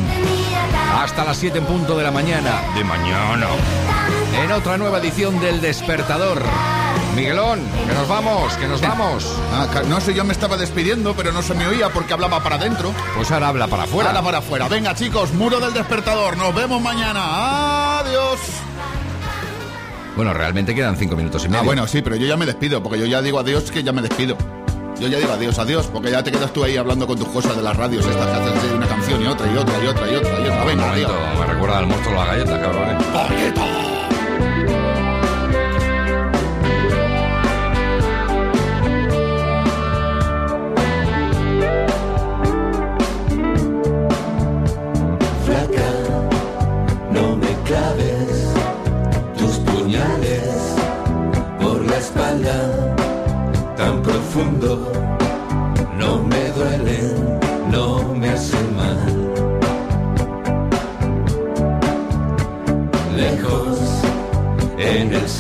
Hasta 0.96 1.26
las 1.26 1.36
7 1.36 1.58
en 1.58 1.66
punto 1.66 1.98
de 1.98 2.04
la 2.04 2.12
mañana. 2.12 2.62
De 2.76 2.84
mañana. 2.86 3.48
En 4.34 4.52
otra 4.52 4.78
nueva 4.78 5.00
edición 5.00 5.40
del 5.40 5.62
Despertador. 5.62 6.42
Miguelón, 7.16 7.60
que 7.88 7.94
nos 7.94 8.08
vamos, 8.08 8.54
que 8.54 8.68
nos 8.68 8.82
vamos. 8.82 9.26
Ah, 9.52 9.68
no 9.88 10.00
sé, 10.00 10.14
yo 10.14 10.24
me 10.24 10.32
estaba 10.32 10.56
despidiendo, 10.56 11.14
pero 11.14 11.32
no 11.32 11.42
se 11.42 11.54
me 11.54 11.68
oía 11.68 11.90
porque 11.90 12.14
hablaba 12.14 12.42
para 12.42 12.56
adentro. 12.56 12.94
Pues 13.16 13.30
ahora 13.32 13.50
habla 13.50 13.68
para 13.68 13.84
afuera. 13.84 14.10
Habla 14.10 14.24
para 14.24 14.38
afuera. 14.38 14.68
Venga, 14.70 14.96
chicos, 14.96 15.34
muro 15.34 15.60
del 15.60 15.74
despertador. 15.74 16.38
Nos 16.38 16.56
vemos 16.56 16.82
mañana. 16.82 18.00
Adiós. 18.00 18.40
Bueno, 20.16 20.34
realmente 20.34 20.74
quedan 20.74 20.96
cinco 20.96 21.16
minutos 21.16 21.44
y 21.44 21.50
medio. 21.50 21.62
Ah, 21.62 21.66
bueno, 21.66 21.88
sí, 21.88 22.02
pero 22.02 22.16
yo 22.16 22.26
ya 22.26 22.38
me 22.38 22.46
despido, 22.46 22.82
porque 22.82 23.00
yo 23.00 23.06
ya 23.06 23.22
digo 23.22 23.40
adiós 23.40 23.70
que 23.72 23.84
ya 23.84 23.92
me 23.92 24.02
despido. 24.02 24.38
Yo 25.00 25.08
ya 25.08 25.18
digo 25.18 25.34
adiós, 25.34 25.58
adiós, 25.58 25.88
porque 25.88 26.12
ya 26.12 26.24
te 26.24 26.32
quedas 26.32 26.54
tú 26.54 26.64
ahí 26.64 26.78
hablando 26.78 27.08
con 27.08 27.18
tus 27.18 27.28
cosas 27.30 27.56
de 27.56 27.64
las 27.64 27.76
radios 27.76 28.06
estas 28.06 28.26
que 28.28 28.50
haces 28.50 28.70
de 28.70 28.76
una 28.76 28.88
canción 28.88 29.22
y 29.22 29.26
otra 29.28 29.52
y 29.52 29.58
otra 29.58 29.84
y 29.84 29.88
otra 29.88 30.12
y 30.12 30.16
otra 30.16 30.40
y 30.40 30.44
otra. 30.44 30.66
Venga, 30.66 30.92
adiós. 30.92 31.12
me 31.40 31.46
recuerda 31.46 31.78
al 31.80 31.88
monstruo 31.88 32.14
de 32.14 32.20
la 32.20 32.26
galleta, 32.26 32.62
cabrón. 32.62 32.90
¿eh? 32.90 34.01
Música 34.42 35.11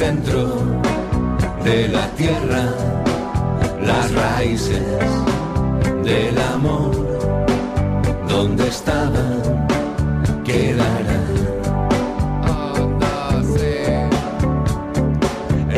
centro 0.01 0.47
de 1.63 1.87
la 1.89 2.07
tierra, 2.21 2.63
las 3.83 4.11
raíces 4.11 4.81
del 6.03 6.35
amor 6.55 6.91
donde 8.27 8.67
estaban 8.67 9.67
quedarán. 10.43 11.27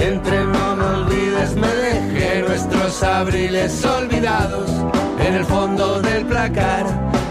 Entre 0.09 0.45
no 0.45 0.75
me 0.77 0.85
olvides, 0.97 1.55
me 1.57 1.67
dejé 1.67 2.43
nuestros 2.47 3.03
abriles 3.03 3.83
olvidados 3.83 4.69
en 5.19 5.33
el 5.33 5.45
fondo 5.45 6.01
del 6.01 6.25
placar 6.25 6.85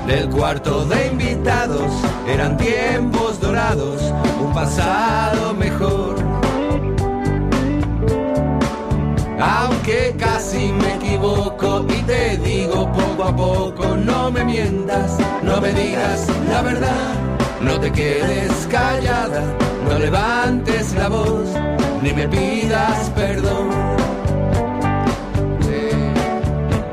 del 0.07 0.29
cuarto 0.29 0.85
de 0.85 1.07
invitados. 1.07 1.91
Eran 2.29 2.59
tiempos 2.59 3.41
dorados, 3.41 4.03
un 4.45 4.53
pasado 4.53 5.55
mejor. 5.55 6.02
Aunque 9.85 10.15
casi 10.17 10.73
me 10.73 10.95
equivoco 10.95 11.85
y 11.89 12.03
te 12.03 12.37
digo 12.37 12.89
poco 12.93 13.25
a 13.25 13.35
poco, 13.35 13.97
no 13.97 14.31
me 14.31 14.45
mientas, 14.45 15.19
no 15.43 15.61
me 15.61 15.73
digas 15.73 16.29
la 16.49 16.63
verdad, 16.63 17.15
no 17.61 17.81
te 17.81 17.91
quedes 17.91 18.69
callada, 18.71 19.43
no 19.89 19.99
levantes 19.99 20.95
la 20.95 21.09
voz, 21.09 21.49
ni 22.01 22.13
me 22.13 22.29
pidas 22.29 23.11
perdón. 23.17 23.71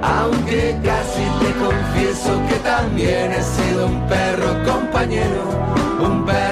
Aunque 0.01 0.75
casi 0.83 1.25
te 1.41 1.51
confieso 1.63 2.41
que 2.49 2.55
también 2.55 3.33
he 3.33 3.43
sido 3.43 3.85
un 3.85 4.07
perro 4.07 4.63
compañero, 4.65 5.43
un 6.01 6.25
perro 6.25 6.48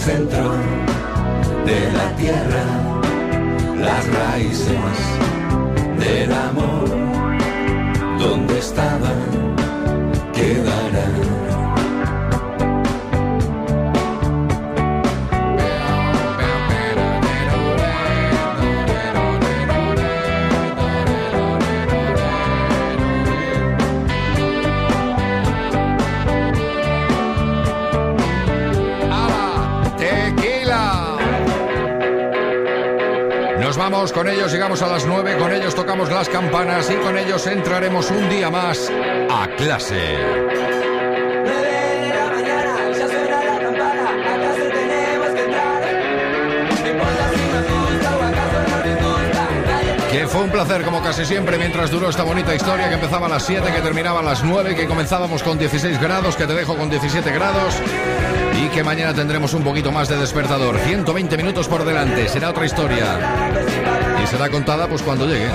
centro 0.00 0.54
de 1.66 1.92
la 1.92 2.16
tierra, 2.16 2.64
las 3.76 4.06
raíces 4.08 4.96
del 5.98 6.32
amor, 6.32 6.99
Con 34.14 34.28
ellos, 34.28 34.52
llegamos 34.52 34.82
a 34.82 34.88
las 34.88 35.06
9, 35.06 35.36
con 35.38 35.52
ellos 35.52 35.74
tocamos 35.74 36.10
las 36.10 36.28
campanas 36.28 36.90
y 36.90 36.96
con 36.96 37.16
ellos 37.16 37.46
entraremos 37.46 38.10
un 38.10 38.28
día 38.28 38.50
más 38.50 38.90
a 39.30 39.46
clase. 39.56 40.16
Que 50.10 50.26
fue 50.26 50.42
un 50.42 50.50
placer, 50.50 50.82
como 50.82 51.02
casi 51.02 51.24
siempre, 51.24 51.56
mientras 51.56 51.90
duró 51.90 52.10
esta 52.10 52.24
bonita 52.24 52.54
historia 52.54 52.88
que 52.88 52.94
empezaba 52.94 53.26
a 53.26 53.30
las 53.30 53.44
7, 53.44 53.72
que 53.72 53.80
terminaba 53.80 54.20
a 54.20 54.24
las 54.24 54.42
9, 54.42 54.74
que 54.74 54.86
comenzábamos 54.86 55.42
con 55.42 55.56
16 55.56 56.00
grados, 56.00 56.36
que 56.36 56.46
te 56.46 56.54
dejo 56.54 56.76
con 56.76 56.90
17 56.90 57.30
grados 57.30 57.80
y 58.54 58.68
que 58.68 58.82
mañana 58.82 59.14
tendremos 59.14 59.54
un 59.54 59.62
poquito 59.62 59.92
más 59.92 60.08
de 60.08 60.16
despertador. 60.16 60.78
120 60.78 61.36
minutos 61.36 61.68
por 61.68 61.84
delante, 61.84 62.28
será 62.28 62.50
otra 62.50 62.66
historia. 62.66 63.06
Y 64.22 64.26
será 64.26 64.48
contada 64.48 64.86
pues 64.88 65.02
cuando 65.02 65.26
llegue. 65.26 65.48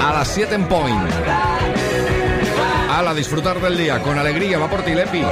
A 0.00 0.12
las 0.12 0.28
7 0.28 0.54
en 0.54 0.66
point. 0.66 1.10
Ala, 2.96 3.12
disfrutar 3.12 3.60
del 3.60 3.76
día 3.76 4.00
con 4.00 4.18
alegría, 4.18 4.58
va 4.58 4.70
por 4.70 4.82
ti, 4.82 4.94
Lepi. 4.94 5.22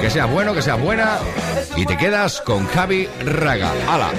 Que 0.00 0.10
sea 0.10 0.26
bueno, 0.26 0.52
que 0.52 0.62
sea 0.62 0.74
buena. 0.74 1.18
Y 1.76 1.86
te 1.86 1.96
quedas 1.96 2.40
con 2.40 2.66
Javi 2.66 3.08
Raga. 3.24 3.70
Ala, 3.88 4.10